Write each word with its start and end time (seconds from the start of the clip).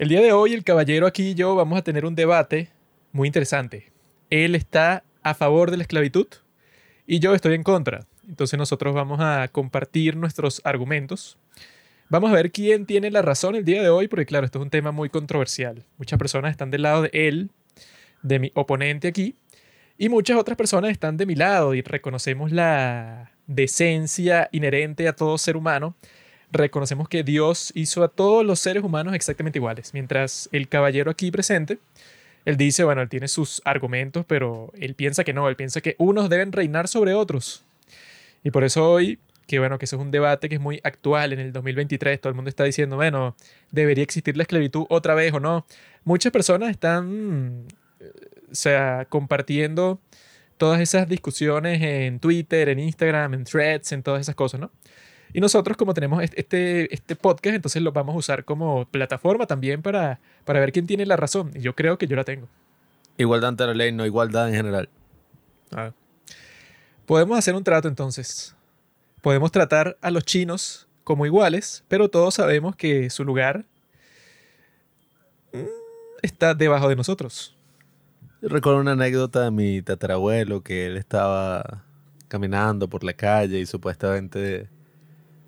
El 0.00 0.08
día 0.08 0.22
de 0.22 0.32
hoy 0.32 0.54
el 0.54 0.64
caballero 0.64 1.06
aquí 1.06 1.32
y 1.32 1.34
yo 1.34 1.54
vamos 1.54 1.78
a 1.78 1.84
tener 1.84 2.06
un 2.06 2.14
debate 2.14 2.70
muy 3.12 3.28
interesante. 3.28 3.92
Él 4.30 4.54
está 4.54 5.04
a 5.22 5.34
favor 5.34 5.70
de 5.70 5.76
la 5.76 5.82
esclavitud 5.82 6.26
y 7.06 7.18
yo 7.18 7.34
estoy 7.34 7.52
en 7.52 7.62
contra. 7.62 8.06
Entonces 8.26 8.58
nosotros 8.58 8.94
vamos 8.94 9.20
a 9.20 9.46
compartir 9.48 10.16
nuestros 10.16 10.62
argumentos. 10.64 11.36
Vamos 12.08 12.30
a 12.30 12.32
ver 12.32 12.50
quién 12.50 12.86
tiene 12.86 13.10
la 13.10 13.20
razón 13.20 13.56
el 13.56 13.66
día 13.66 13.82
de 13.82 13.90
hoy, 13.90 14.08
porque 14.08 14.24
claro, 14.24 14.46
esto 14.46 14.58
es 14.58 14.62
un 14.62 14.70
tema 14.70 14.90
muy 14.90 15.10
controversial. 15.10 15.84
Muchas 15.98 16.18
personas 16.18 16.52
están 16.52 16.70
del 16.70 16.80
lado 16.80 17.02
de 17.02 17.10
él, 17.12 17.50
de 18.22 18.38
mi 18.38 18.52
oponente 18.54 19.06
aquí, 19.06 19.36
y 19.98 20.08
muchas 20.08 20.38
otras 20.38 20.56
personas 20.56 20.92
están 20.92 21.18
de 21.18 21.26
mi 21.26 21.34
lado 21.34 21.74
y 21.74 21.82
reconocemos 21.82 22.52
la 22.52 23.32
decencia 23.46 24.48
inherente 24.50 25.08
a 25.08 25.12
todo 25.12 25.36
ser 25.36 25.58
humano. 25.58 25.94
Reconocemos 26.52 27.08
que 27.08 27.22
Dios 27.22 27.72
hizo 27.74 28.02
a 28.02 28.08
todos 28.08 28.44
los 28.44 28.58
seres 28.58 28.82
humanos 28.82 29.14
exactamente 29.14 29.58
iguales, 29.58 29.94
mientras 29.94 30.48
el 30.52 30.68
caballero 30.68 31.10
aquí 31.10 31.30
presente 31.30 31.78
él 32.44 32.56
dice, 32.56 32.84
bueno, 32.84 33.02
él 33.02 33.08
tiene 33.08 33.28
sus 33.28 33.60
argumentos, 33.64 34.24
pero 34.26 34.72
él 34.78 34.94
piensa 34.94 35.24
que 35.24 35.32
no, 35.32 35.48
él 35.48 35.56
piensa 35.56 35.80
que 35.80 35.94
unos 35.98 36.28
deben 36.30 36.52
reinar 36.52 36.88
sobre 36.88 37.14
otros. 37.14 37.64
Y 38.42 38.50
por 38.50 38.64
eso 38.64 38.90
hoy, 38.90 39.18
que 39.46 39.58
bueno, 39.58 39.78
que 39.78 39.84
eso 39.84 39.96
es 39.96 40.02
un 40.02 40.10
debate 40.10 40.48
que 40.48 40.54
es 40.54 40.60
muy 40.60 40.80
actual 40.82 41.32
en 41.32 41.40
el 41.40 41.52
2023, 41.52 42.20
todo 42.20 42.30
el 42.30 42.34
mundo 42.34 42.48
está 42.48 42.64
diciendo, 42.64 42.96
bueno, 42.96 43.36
debería 43.70 44.04
existir 44.04 44.36
la 44.36 44.44
esclavitud 44.44 44.86
otra 44.88 45.14
vez 45.14 45.34
o 45.34 45.40
no. 45.40 45.66
Muchas 46.04 46.32
personas 46.32 46.70
están, 46.70 47.66
eh, 48.00 48.10
o 48.50 48.54
sea, 48.54 49.06
compartiendo 49.08 50.00
todas 50.56 50.80
esas 50.80 51.08
discusiones 51.08 51.82
en 51.82 52.20
Twitter, 52.20 52.68
en 52.70 52.78
Instagram, 52.78 53.34
en 53.34 53.44
threads, 53.44 53.92
en 53.92 54.02
todas 54.02 54.22
esas 54.22 54.34
cosas, 54.34 54.60
¿no? 54.60 54.70
Y 55.32 55.40
nosotros, 55.40 55.76
como 55.76 55.94
tenemos 55.94 56.22
este, 56.22 56.92
este 56.92 57.16
podcast, 57.16 57.54
entonces 57.56 57.82
lo 57.82 57.92
vamos 57.92 58.14
a 58.14 58.18
usar 58.18 58.44
como 58.44 58.84
plataforma 58.86 59.46
también 59.46 59.82
para, 59.82 60.20
para 60.44 60.60
ver 60.60 60.72
quién 60.72 60.86
tiene 60.86 61.06
la 61.06 61.16
razón. 61.16 61.50
Y 61.54 61.60
yo 61.60 61.74
creo 61.74 61.98
que 61.98 62.06
yo 62.06 62.16
la 62.16 62.24
tengo. 62.24 62.48
Igualdad 63.16 63.50
ante 63.50 63.66
la 63.66 63.74
ley, 63.74 63.92
no 63.92 64.06
igualdad 64.06 64.48
en 64.48 64.54
general. 64.54 64.88
Ah. 65.72 65.92
Podemos 67.06 67.38
hacer 67.38 67.54
un 67.54 67.64
trato 67.64 67.88
entonces. 67.88 68.56
Podemos 69.20 69.52
tratar 69.52 69.98
a 70.00 70.10
los 70.10 70.24
chinos 70.24 70.88
como 71.04 71.26
iguales, 71.26 71.84
pero 71.88 72.08
todos 72.08 72.34
sabemos 72.34 72.76
que 72.76 73.10
su 73.10 73.24
lugar 73.24 73.64
mm, 75.52 75.58
está 76.22 76.54
debajo 76.54 76.88
de 76.88 76.96
nosotros. 76.96 77.56
Yo 78.40 78.48
recuerdo 78.48 78.80
una 78.80 78.92
anécdota 78.92 79.44
de 79.44 79.50
mi 79.50 79.82
tatarabuelo 79.82 80.62
que 80.62 80.86
él 80.86 80.96
estaba 80.96 81.84
caminando 82.28 82.88
por 82.88 83.04
la 83.04 83.12
calle 83.12 83.58
y 83.58 83.66
supuestamente 83.66 84.70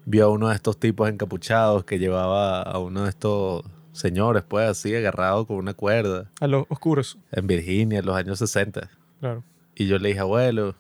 vio 0.04 0.26
a 0.26 0.28
uno 0.28 0.48
de 0.48 0.54
estos 0.54 0.78
tipos 0.78 1.08
encapuchados 1.08 1.84
que 1.84 1.98
llevaba 1.98 2.62
a 2.62 2.78
uno 2.78 3.04
de 3.04 3.10
estos 3.10 3.64
señores, 3.92 4.42
pues 4.46 4.68
así, 4.68 4.94
agarrado 4.94 5.46
con 5.46 5.56
una 5.56 5.74
cuerda. 5.74 6.30
A 6.40 6.46
los 6.46 6.66
oscuros. 6.68 7.18
En 7.30 7.46
Virginia, 7.46 8.00
en 8.00 8.06
los 8.06 8.16
años 8.16 8.38
60. 8.38 8.90
Claro. 9.20 9.44
Y 9.74 9.86
yo 9.86 9.98
le 9.98 10.08
dije, 10.08 10.20
abuelo, 10.20 10.74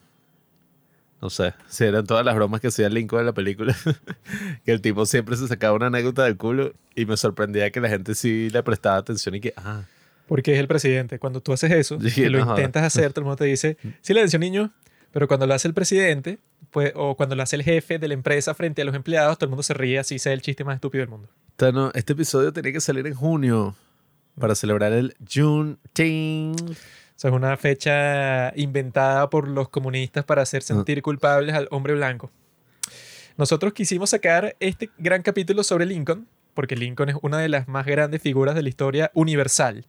no 1.20 1.30
sé, 1.30 1.54
si 1.68 1.84
eran 1.84 2.04
todas 2.04 2.26
las 2.26 2.34
bromas 2.34 2.60
que 2.60 2.66
hacía 2.66 2.88
Lincoln 2.88 3.20
en 3.20 3.26
la 3.26 3.32
película, 3.32 3.76
que 4.64 4.72
el 4.72 4.80
tipo 4.80 5.06
siempre 5.06 5.36
se 5.36 5.46
sacaba 5.46 5.76
una 5.76 5.86
anécdota 5.86 6.24
del 6.24 6.36
culo 6.36 6.72
y 6.96 7.06
me 7.06 7.16
sorprendía 7.16 7.70
que 7.70 7.80
la 7.80 7.88
gente 7.88 8.14
sí 8.14 8.50
le 8.50 8.62
prestaba 8.62 8.96
atención 8.96 9.36
y 9.36 9.40
que, 9.40 9.54
ah. 9.56 9.84
Porque 10.26 10.54
es 10.54 10.58
el 10.58 10.66
presidente. 10.66 11.18
Cuando 11.18 11.40
tú 11.40 11.52
haces 11.52 11.70
eso 11.72 11.98
y 12.16 12.28
lo 12.28 12.40
intentas 12.40 12.84
hacer, 12.84 13.12
todo 13.12 13.20
el 13.20 13.24
mundo 13.26 13.36
te 13.36 13.44
dice, 13.44 13.76
sí 14.00 14.14
le 14.14 14.20
atención 14.20 14.40
niño, 14.40 14.72
pero 15.12 15.28
cuando 15.28 15.46
lo 15.46 15.54
hace 15.54 15.68
el 15.68 15.74
presidente, 15.74 16.38
pues, 16.70 16.92
o 16.96 17.16
cuando 17.16 17.36
lo 17.36 17.42
hace 17.42 17.56
el 17.56 17.62
jefe 17.62 17.98
de 17.98 18.08
la 18.08 18.14
empresa 18.14 18.54
frente 18.54 18.82
a 18.82 18.84
los 18.84 18.94
empleados, 18.94 19.38
todo 19.38 19.46
el 19.46 19.50
mundo 19.50 19.62
se 19.62 19.74
ríe 19.74 19.98
así, 19.98 20.18
sea 20.18 20.32
el 20.32 20.40
chiste 20.40 20.64
más 20.64 20.76
estúpido 20.76 21.02
del 21.02 21.10
mundo. 21.10 21.28
este 21.94 22.14
episodio 22.14 22.52
tenía 22.52 22.72
que 22.72 22.80
salir 22.80 23.06
en 23.06 23.14
junio 23.14 23.76
para 24.38 24.54
celebrar 24.54 24.92
el 24.92 25.14
Juneteenth. 25.32 26.70
O 26.70 26.74
sea, 27.14 27.30
es 27.30 27.36
una 27.36 27.56
fecha 27.56 28.52
inventada 28.56 29.28
por 29.30 29.46
los 29.46 29.68
comunistas 29.68 30.24
para 30.24 30.42
hacer 30.42 30.62
sentir 30.62 30.98
ah. 30.98 31.02
culpables 31.02 31.54
al 31.54 31.68
hombre 31.70 31.94
blanco. 31.94 32.30
Nosotros 33.36 33.72
quisimos 33.74 34.10
sacar 34.10 34.56
este 34.60 34.90
gran 34.98 35.22
capítulo 35.22 35.62
sobre 35.62 35.86
Lincoln, 35.86 36.26
porque 36.54 36.74
Lincoln 36.76 37.10
es 37.10 37.16
una 37.22 37.38
de 37.38 37.48
las 37.48 37.68
más 37.68 37.86
grandes 37.86 38.20
figuras 38.22 38.54
de 38.54 38.62
la 38.62 38.68
historia 38.68 39.10
universal. 39.14 39.86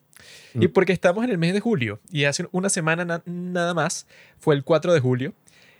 Y 0.53 0.67
mm. 0.67 0.71
porque 0.71 0.93
estamos 0.93 1.23
en 1.23 1.31
el 1.31 1.37
mes 1.37 1.53
de 1.53 1.59
julio, 1.59 1.99
y 2.11 2.25
hace 2.25 2.47
una 2.51 2.69
semana 2.69 3.21
nada 3.25 3.73
más 3.73 4.07
fue 4.39 4.55
el 4.55 4.63
4 4.63 4.93
de 4.93 4.99
julio, 4.99 5.33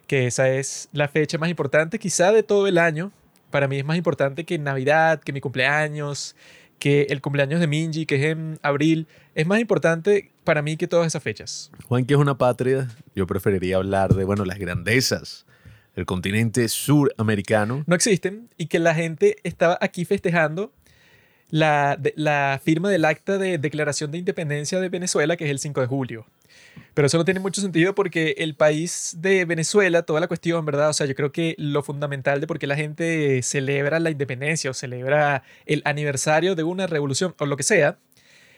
que 0.08 0.28
esa 0.28 0.50
es 0.50 0.90
la 0.92 1.08
fecha 1.08 1.38
más 1.38 1.50
importante 1.50 2.00
quizá 2.00 2.32
de 2.32 2.44
todo 2.44 2.68
el 2.68 2.78
año. 2.78 3.12
Para 3.52 3.68
mí 3.68 3.78
es 3.78 3.86
más 3.86 3.98
importante 3.98 4.46
que 4.46 4.58
Navidad, 4.58 5.22
que 5.22 5.32
mi 5.32 5.42
cumpleaños, 5.42 6.36
que 6.80 7.04
el 7.10 7.22
cumpleaños 7.22 7.60
de 7.60 7.68
Minji, 7.68 8.06
que 8.06 8.16
es 8.16 8.24
en 8.32 8.60
abril. 8.62 9.08
Es 9.36 9.48
más 9.48 9.60
importante 9.60 10.32
para 10.44 10.62
mí 10.62 10.76
que 10.76 10.88
todas 10.88 11.08
esas 11.08 11.24
fechas. 11.24 11.72
Juan, 11.88 12.06
que 12.06 12.14
es 12.14 12.20
una 12.20 12.38
patria, 12.38 12.90
yo 13.16 13.26
preferiría 13.26 13.78
hablar 13.78 14.14
de, 14.14 14.26
bueno, 14.26 14.44
las 14.44 14.60
grandezas 14.60 15.46
del 15.96 16.06
continente 16.06 16.68
suramericano. 16.68 17.84
No 17.88 17.96
existen 17.96 18.50
y 18.58 18.66
que 18.66 18.80
la 18.80 18.96
gente 18.96 19.38
estaba 19.44 19.78
aquí 19.80 20.06
festejando 20.06 20.74
la, 21.54 22.00
la 22.16 22.60
firma 22.64 22.90
del 22.90 23.06
acta 23.06 23.38
de 23.38 23.60
declaración 23.60 24.10
de 24.10 24.18
independencia 24.18 24.80
de 24.80 24.90
Venezuela, 24.90 25.38
que 25.38 25.46
es 25.46 25.52
el 25.52 25.60
5 25.60 25.82
de 25.82 25.88
julio. 25.88 26.26
Pero 26.96 27.06
eso 27.06 27.20
no 27.20 27.26
tiene 27.26 27.40
mucho 27.40 27.62
sentido 27.62 27.94
porque 27.94 28.34
el 28.40 28.56
país 28.56 29.18
de 29.20 29.46
Venezuela, 29.46 30.02
toda 30.02 30.20
la 30.20 30.28
cuestión, 30.28 30.66
¿verdad? 30.66 30.90
O 30.90 30.94
sea, 30.94 31.06
yo 31.06 31.14
creo 31.14 31.32
que 31.32 31.54
lo 31.60 31.84
fundamental 31.84 32.42
de 32.42 32.48
por 32.48 32.58
qué 32.58 32.66
la 32.66 32.76
gente 32.76 33.40
celebra 33.44 34.00
la 34.00 34.10
independencia 34.10 34.72
o 34.72 34.74
celebra 34.74 35.44
el 35.68 35.84
aniversario 35.86 36.56
de 36.56 36.64
una 36.64 36.88
revolución 36.88 37.36
o 37.38 37.46
lo 37.46 37.56
que 37.56 37.62
sea, 37.62 38.00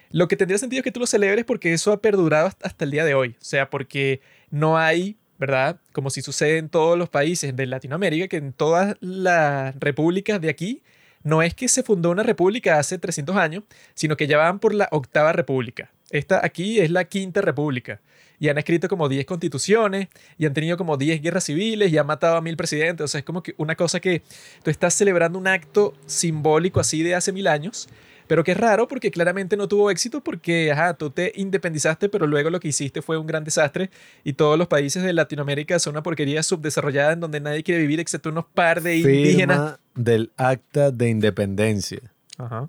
lo 0.09 0.29
que 0.29 0.37
tendría 0.37 0.57
sentido 0.57 0.79
es 0.79 0.85
que 0.85 0.93
tú 0.93 1.01
lo 1.01 1.05
celebres 1.05 1.43
porque 1.43 1.73
eso 1.73 1.91
ha 1.91 1.99
perdurado 1.99 2.49
hasta 2.61 2.85
el 2.85 2.91
día 2.91 3.03
de 3.03 3.13
hoy. 3.13 3.35
O 3.41 3.43
sea, 3.43 3.69
porque 3.69 4.21
no 4.51 4.77
hay, 4.77 5.17
¿verdad? 5.37 5.81
Como 5.91 6.09
si 6.11 6.21
sucede 6.21 6.59
en 6.59 6.69
todos 6.69 6.97
los 6.97 7.09
países 7.09 7.53
de 7.53 7.65
Latinoamérica, 7.65 8.29
que 8.29 8.37
en 8.37 8.53
todas 8.53 8.95
las 9.01 9.75
repúblicas 9.81 10.39
de 10.39 10.49
aquí, 10.49 10.81
no 11.25 11.41
es 11.41 11.55
que 11.55 11.67
se 11.67 11.81
fundó 11.81 12.11
una 12.11 12.21
república 12.21 12.77
hace 12.77 12.99
300 12.99 13.35
años, 13.35 13.63
sino 13.95 14.15
que 14.15 14.27
ya 14.27 14.37
van 14.37 14.59
por 14.59 14.75
la 14.75 14.87
octava 14.91 15.33
república. 15.33 15.91
Esta 16.11 16.45
aquí 16.45 16.79
es 16.79 16.91
la 16.91 17.05
quinta 17.05 17.41
república. 17.41 17.99
Y 18.39 18.49
han 18.49 18.59
escrito 18.59 18.87
como 18.87 19.09
10 19.09 19.25
constituciones 19.25 20.07
y 20.37 20.45
han 20.45 20.53
tenido 20.53 20.77
como 20.77 20.97
10 20.97 21.23
guerras 21.23 21.45
civiles 21.45 21.91
y 21.91 21.97
han 21.97 22.05
matado 22.05 22.37
a 22.37 22.41
mil 22.41 22.55
presidentes. 22.55 23.05
O 23.05 23.07
sea, 23.07 23.19
es 23.19 23.25
como 23.25 23.41
que 23.41 23.55
una 23.57 23.75
cosa 23.75 23.99
que 23.99 24.21
tú 24.61 24.69
estás 24.69 24.93
celebrando 24.93 25.39
un 25.39 25.47
acto 25.47 25.95
simbólico 26.05 26.79
así 26.79 27.01
de 27.01 27.15
hace 27.15 27.31
mil 27.31 27.47
años, 27.47 27.89
pero 28.27 28.43
que 28.43 28.51
es 28.51 28.57
raro 28.57 28.87
porque 28.87 29.09
claramente 29.09 29.57
no 29.57 29.67
tuvo 29.67 29.89
éxito 29.89 30.23
porque, 30.23 30.71
ajá, 30.71 30.93
tú 30.93 31.09
te 31.09 31.31
independizaste, 31.35 32.07
pero 32.07 32.27
luego 32.27 32.51
lo 32.51 32.59
que 32.59 32.67
hiciste 32.67 33.01
fue 33.01 33.17
un 33.17 33.25
gran 33.25 33.43
desastre 33.43 33.89
y 34.23 34.33
todos 34.33 34.59
los 34.59 34.67
países 34.67 35.01
de 35.01 35.11
Latinoamérica 35.11 35.79
son 35.79 35.93
una 35.93 36.03
porquería 36.03 36.43
subdesarrollada 36.43 37.13
en 37.13 37.19
donde 37.19 37.39
nadie 37.39 37.63
quiere 37.63 37.81
vivir 37.81 37.99
excepto 37.99 38.29
unos 38.29 38.45
par 38.45 38.83
de 38.83 38.97
indígenas. 38.97 39.79
Del 39.95 40.31
acta 40.37 40.91
de 40.91 41.09
independencia. 41.09 41.99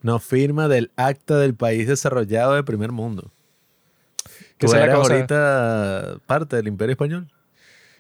No 0.03 0.20
firma 0.20 0.69
del 0.69 0.91
acta 0.97 1.38
del 1.38 1.54
país 1.54 1.88
desarrollado 1.88 2.54
de 2.54 2.62
primer 2.62 2.92
mundo. 2.92 3.31
¿Tú 4.59 4.72
eres 4.72 4.94
ahorita 4.94 6.19
parte 6.26 6.56
del 6.56 6.69
imperio 6.69 6.92
español? 6.92 7.31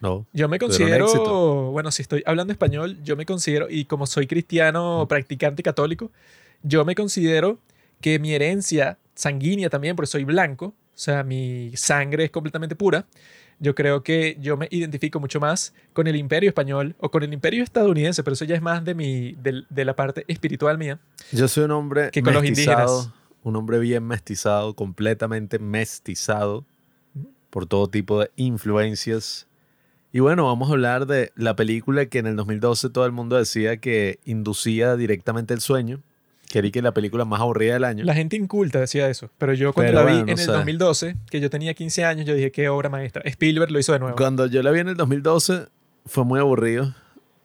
No. 0.00 0.26
Yo 0.32 0.48
me 0.48 0.58
considero, 0.58 1.70
bueno, 1.72 1.90
si 1.90 2.02
estoy 2.02 2.22
hablando 2.26 2.52
español, 2.52 2.98
yo 3.02 3.16
me 3.16 3.26
considero, 3.26 3.66
y 3.68 3.86
como 3.86 4.06
soy 4.06 4.26
cristiano, 4.26 5.06
practicante 5.08 5.62
católico, 5.62 6.10
yo 6.62 6.84
me 6.84 6.94
considero 6.94 7.58
que 8.00 8.18
mi 8.18 8.34
herencia 8.34 8.98
sanguínea 9.14 9.70
también, 9.70 9.96
porque 9.96 10.06
soy 10.06 10.24
blanco, 10.24 10.66
o 10.66 10.98
sea, 10.98 11.24
mi 11.24 11.72
sangre 11.76 12.24
es 12.24 12.30
completamente 12.30 12.76
pura, 12.76 13.06
yo 13.58 13.74
creo 13.74 14.02
que 14.02 14.36
yo 14.40 14.56
me 14.56 14.68
identifico 14.70 15.20
mucho 15.20 15.40
más 15.40 15.74
con 15.92 16.06
el 16.06 16.16
imperio 16.16 16.48
español 16.48 16.94
o 16.98 17.10
con 17.10 17.22
el 17.22 17.32
imperio 17.32 17.62
estadounidense, 17.62 18.22
pero 18.22 18.34
eso 18.34 18.44
ya 18.44 18.54
es 18.54 18.62
más 18.62 18.84
de, 18.84 18.94
mi, 18.94 19.32
de, 19.32 19.84
la 19.84 19.96
parte 19.96 20.24
espiritual 20.28 20.78
mía. 20.78 20.98
Yo 21.32 21.48
soy 21.48 21.64
un 21.64 21.70
hombre 21.70 22.10
que 22.10 22.22
con 22.22 22.34
los 22.34 22.44
indígenas. 22.44 23.10
Un 23.42 23.54
hombre 23.54 23.78
bien 23.78 24.04
mestizado, 24.04 24.74
completamente 24.74 25.60
mestizado 25.60 26.66
por 27.50 27.66
todo 27.66 27.88
tipo 27.88 28.20
de 28.20 28.30
influencias. 28.36 29.46
Y 30.12 30.20
bueno, 30.20 30.46
vamos 30.46 30.68
a 30.68 30.72
hablar 30.72 31.06
de 31.06 31.32
la 31.36 31.54
película 31.54 32.06
que 32.06 32.18
en 32.18 32.26
el 32.26 32.36
2012 32.36 32.90
todo 32.90 33.06
el 33.06 33.12
mundo 33.12 33.36
decía 33.36 33.76
que 33.76 34.18
inducía 34.24 34.96
directamente 34.96 35.54
el 35.54 35.60
sueño. 35.60 36.02
Quería 36.48 36.70
que 36.70 36.82
la 36.82 36.92
película 36.92 37.24
más 37.24 37.40
aburrida 37.40 37.74
del 37.74 37.84
año. 37.84 38.04
La 38.04 38.14
gente 38.14 38.36
inculta 38.36 38.80
decía 38.80 39.08
eso. 39.08 39.30
Pero 39.38 39.52
yo 39.54 39.72
cuando 39.72 39.92
la 39.92 40.04
vi 40.04 40.18
en 40.18 40.38
el 40.38 40.46
2012, 40.46 41.16
que 41.28 41.40
yo 41.40 41.50
tenía 41.50 41.74
15 41.74 42.04
años, 42.04 42.26
yo 42.26 42.34
dije, 42.34 42.52
qué 42.52 42.68
obra 42.68 42.88
maestra. 42.88 43.22
Spielberg 43.24 43.72
lo 43.72 43.78
hizo 43.78 43.92
de 43.92 43.98
nuevo. 43.98 44.16
Cuando 44.16 44.46
yo 44.46 44.62
la 44.62 44.70
vi 44.70 44.80
en 44.80 44.88
el 44.88 44.96
2012, 44.96 45.66
fue 46.06 46.24
muy 46.24 46.38
aburrido. 46.40 46.94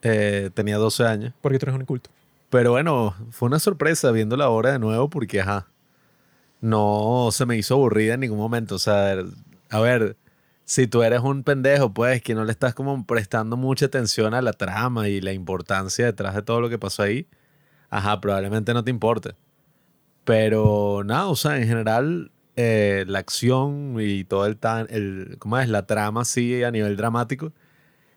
Eh, 0.03 0.49
tenía 0.53 0.77
12 0.77 1.03
años. 1.05 1.33
Porque 1.41 1.59
tú 1.59 1.65
eres 1.65 1.75
un 1.75 1.81
inculto. 1.81 2.09
Pero 2.49 2.71
bueno, 2.71 3.15
fue 3.31 3.47
una 3.47 3.59
sorpresa 3.59 4.11
viendo 4.11 4.35
la 4.37 4.49
obra 4.49 4.73
de 4.73 4.79
nuevo 4.79 5.09
porque, 5.09 5.41
ajá, 5.41 5.67
no 6.59 7.29
se 7.31 7.45
me 7.45 7.57
hizo 7.57 7.75
aburrida 7.75 8.15
en 8.15 8.19
ningún 8.19 8.37
momento. 8.37 8.75
O 8.75 8.79
sea, 8.79 9.15
a 9.69 9.79
ver, 9.79 10.15
si 10.65 10.87
tú 10.87 11.01
eres 11.01 11.21
un 11.21 11.43
pendejo, 11.43 11.93
pues, 11.93 12.21
que 12.21 12.35
no 12.35 12.45
le 12.45 12.51
estás 12.51 12.73
como 12.73 13.05
prestando 13.05 13.57
mucha 13.57 13.87
atención 13.87 14.33
a 14.33 14.41
la 14.41 14.53
trama 14.53 15.09
y 15.09 15.21
la 15.21 15.33
importancia 15.33 16.05
detrás 16.05 16.35
de 16.35 16.41
todo 16.41 16.61
lo 16.61 16.69
que 16.69 16.77
pasó 16.77 17.03
ahí, 17.03 17.27
ajá, 17.91 18.19
probablemente 18.19 18.73
no 18.73 18.83
te 18.83 18.89
importe. 18.89 19.35
Pero 20.23 21.03
nada, 21.05 21.27
o 21.27 21.35
sea, 21.35 21.57
en 21.57 21.67
general, 21.67 22.31
eh, 22.55 23.05
la 23.07 23.19
acción 23.19 23.97
y 23.99 24.23
todo 24.23 24.47
el, 24.47 24.57
tan, 24.57 24.87
el, 24.89 25.35
¿cómo 25.37 25.59
es? 25.59 25.69
La 25.69 25.85
trama 25.85 26.21
así 26.21 26.63
a 26.63 26.71
nivel 26.71 26.97
dramático 26.97 27.51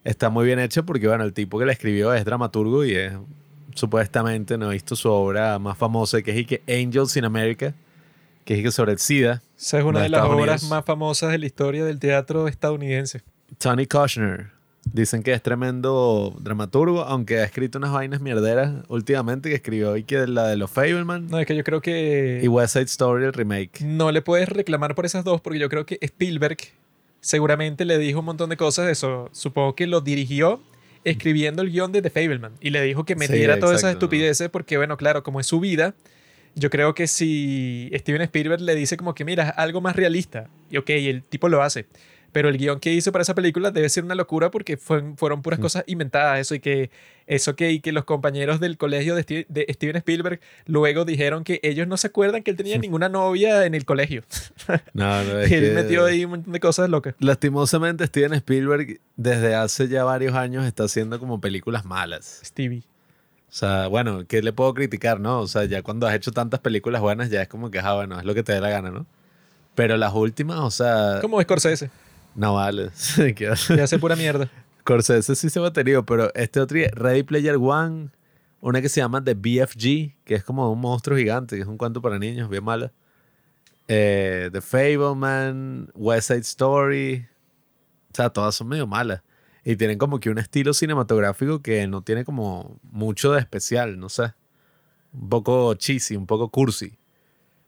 está 0.05 0.31
muy 0.31 0.47
bien 0.47 0.59
hecha 0.59 0.83
porque, 0.83 1.09
bueno, 1.09 1.25
el 1.25 1.33
tipo 1.33 1.59
que 1.59 1.67
la 1.67 1.73
escribió 1.73 2.15
es 2.15 2.25
dramaturgo 2.25 2.85
y 2.85 2.95
es 2.95 3.13
supuestamente, 3.75 4.57
no 4.57 4.71
he 4.71 4.75
visto 4.75 4.95
su 4.97 5.11
obra 5.11 5.59
más 5.59 5.77
famosa, 5.77 6.23
que 6.23 6.39
es 6.39 6.47
que 6.47 6.63
Angels 6.69 7.17
in 7.17 7.25
America, 7.25 7.75
que 8.45 8.57
es 8.57 8.63
que 8.63 8.71
sobre 8.71 8.93
el 8.93 8.99
SIDA. 8.99 9.43
Esa 9.59 9.79
es 9.79 9.85
una 9.85 10.03
de 10.03 10.09
las 10.11 10.25
obras 10.25 10.63
más 10.65 10.85
famosas 10.85 11.33
de 11.33 11.39
la 11.39 11.47
historia 11.47 11.85
del 11.85 11.99
teatro 11.99 12.47
estadounidense. 12.47 13.23
Tony 13.59 13.87
Kushner. 13.87 14.51
Dicen 14.93 15.23
que 15.23 15.33
es 15.33 15.43
tremendo 15.43 16.37
dramaturgo, 16.41 17.03
aunque 17.03 17.39
ha 17.39 17.45
escrito 17.45 17.79
unas 17.79 17.93
vainas 17.93 18.21
mierderas 18.21 18.85
últimamente, 18.89 19.49
que 19.49 19.57
escribió 19.57 19.97
y 19.97 20.05
que 20.05 20.27
la 20.27 20.47
de 20.47 20.57
los 20.57 20.71
Fableman. 20.71 21.29
No, 21.29 21.39
es 21.39 21.47
que 21.47 21.57
yo 21.57 21.65
creo 21.65 21.81
que... 21.81 22.41
Y 22.43 22.49
West 22.49 22.75
Side 22.75 22.85
Story, 22.85 23.25
el 23.25 23.33
remake. 23.33 23.81
No 23.81 24.13
le 24.13 24.23
puedes 24.23 24.49
reclamar 24.49 24.95
por 24.95 25.07
esas 25.07 25.25
dos, 25.25 25.41
porque 25.41 25.59
yo 25.59 25.69
creo 25.69 25.87
que 25.87 25.99
Spielberg 26.01 26.59
seguramente 27.21 27.85
le 27.85 27.99
dijo 27.99 28.21
un 28.21 28.27
montón 28.27 28.51
de 28.51 28.57
cosas 28.57 28.87
de 28.87 28.93
eso. 28.93 29.31
Supongo 29.33 29.75
que 29.75 29.87
lo 29.87 30.01
dirigió 30.01 30.61
escribiendo 31.05 31.63
el 31.63 31.71
guion 31.71 31.93
de 31.93 32.03
The 32.03 32.11
Fableman 32.11 32.53
y 32.61 32.71
le 32.71 32.83
dijo 32.83 33.05
que 33.05 33.17
metiera 33.17 33.59
todas 33.59 33.79
esas 33.79 33.93
estupideces 33.93 34.49
porque, 34.49 34.77
bueno, 34.77 34.97
claro, 34.97 35.23
como 35.23 35.41
es 35.41 35.47
su 35.47 35.61
vida, 35.61 35.95
yo 36.55 36.71
creo 36.71 36.95
que 36.95 37.07
si 37.07 37.91
Steven 37.95 38.23
Spielberg 38.23 38.61
le 38.61 38.75
dice 38.75 38.97
como 38.97 39.15
que, 39.15 39.25
mira, 39.25 39.49
algo 39.49 39.81
más 39.81 39.97
realista, 39.97 40.49
y 40.71 40.77
ok, 40.77 40.91
el 40.91 41.23
tipo 41.23 41.49
lo 41.49 41.63
hace. 41.63 41.87
Pero 42.35 42.49
el 42.49 42.59
guion 42.59 42.81
que 42.81 42.93
hizo 42.93 43.13
para 43.13 43.23
esa 43.23 43.37
película 43.37 43.71
debe 43.71 43.89
ser 43.89 44.03
una 44.03 44.17
locura 44.17 44.51
porque 44.51 44.77
fueron 44.77 45.41
puras 45.41 45.61
cosas 45.61 45.85
inventadas. 45.87 46.41
Eso 46.41 46.57
y 46.57 46.59
que, 46.59 46.91
eso 47.29 47.55
que, 47.55 47.71
y 47.71 47.79
que 47.79 47.93
los 47.93 48.05
compañeros 48.05 48.59
del 48.59 48.77
colegio 48.77 49.15
de, 49.15 49.47
Steven 49.71 49.95
Spielberg 49.95 50.41
luego 50.67 51.05
dijeron 51.05 51.45
que 51.45 51.61
ellos 51.63 51.87
no 51.87 51.97
se 51.97 52.09
acuerdan 52.09 52.43
que 52.43 52.51
él 52.51 52.57
tenía 52.57 52.77
ninguna 52.77 53.09
novia 53.09 53.65
en 53.67 53.77
el 53.77 53.85
colegio. 53.85 54.25
No, 54.95 55.23
no, 55.23 55.39
es 55.39 55.53
él 55.53 55.75
metió 55.75 56.07
ahí 56.07 56.25
un 56.25 56.33
montón 56.33 56.53
de 56.53 56.59
cosas 56.59 56.91
locas. 56.91 57.15
Lastimosamente, 57.21 58.05
Steven 58.07 58.33
Spielberg 58.35 58.99
desde 59.17 59.55
hace 59.55 59.87
ya 59.87 60.03
varios 60.03 60.35
años 60.35 60.65
está 60.65 60.85
haciendo 60.85 61.21
como 61.21 61.41
películas 61.41 61.85
malas. 61.85 62.41
Stevie. 62.45 62.81
O 62.81 63.57
sea, 63.57 63.87
bueno, 63.87 64.25
¿qué 64.27 64.43
le 64.43 64.53
puedo 64.53 64.75
criticar, 64.75 65.21
no? 65.21 65.39
O 65.39 65.47
sea, 65.47 65.67
ya 65.67 65.83
cuando 65.83 66.09
has 66.09 66.17
hecho 66.17 66.33
tantas 66.33 66.59
películas 66.59 67.01
buenas, 67.01 67.31
ya 67.31 67.43
es 67.43 67.49
como 67.49 67.71
que, 67.71 67.79
ah, 67.79 67.95
bueno, 67.95 68.19
es 68.19 68.25
lo 68.25 68.35
que 68.35 68.43
te 68.43 68.53
dé 68.53 68.61
la 68.61 68.71
gana, 68.71 68.91
¿no? 68.91 69.07
Pero 69.77 69.97
las 69.97 70.13
últimas, 70.15 70.59
o 70.59 70.71
sea. 70.73 71.19
Como 71.21 71.41
Scorsese. 71.41 71.91
No 72.35 72.55
vale. 72.55 72.91
ya 73.39 73.53
hace 73.53 73.99
pura 73.99 74.17
mierda. 74.17 74.51
Scorsese 74.81 75.35
sí 75.35 75.49
se 75.49 75.61
va 75.61 75.73
tenido, 75.73 76.05
pero 76.05 76.33
este 76.35 76.61
otro, 76.61 76.79
Ready 76.93 77.23
Player 77.23 77.57
One, 77.57 78.11
una 78.61 78.83
que 78.83 78.89
se 78.89 79.01
llama 79.01 79.25
The 79.25 79.35
BFG, 79.35 80.15
que 80.25 80.35
es 80.35 80.45
como 80.45 80.71
un 80.71 80.81
monstruo 80.81 81.17
gigante, 81.17 81.57
que 81.57 81.63
es 81.63 81.69
un 81.69 81.79
cuento 81.79 82.03
para 82.03 82.19
niños, 82.19 82.51
bien 82.51 82.65
mala. 82.65 82.93
Eh, 83.89 84.51
The 84.53 84.61
Fableman, 84.61 85.91
West 85.95 86.29
Side 86.29 86.41
Story. 86.41 87.27
O 88.13 88.17
sea, 88.17 88.31
todas 88.31 88.55
son 88.55 88.69
medio 88.69 88.87
malas. 88.87 89.23
Y 89.65 89.77
tienen 89.77 89.99
como 89.99 90.21
que 90.21 90.31
un 90.31 90.39
estilo 90.39 90.75
cinematográfico 90.75 91.63
que 91.63 91.87
no 91.87 92.03
tiene 92.03 92.25
como 92.25 92.79
mucho 92.83 93.33
de 93.33 93.41
especial, 93.41 93.99
no 93.99 94.09
sé. 94.09 94.35
Un 95.13 95.29
poco 95.29 95.75
cheesy, 95.75 96.17
un 96.17 96.27
poco 96.27 96.49
cursi. 96.51 96.99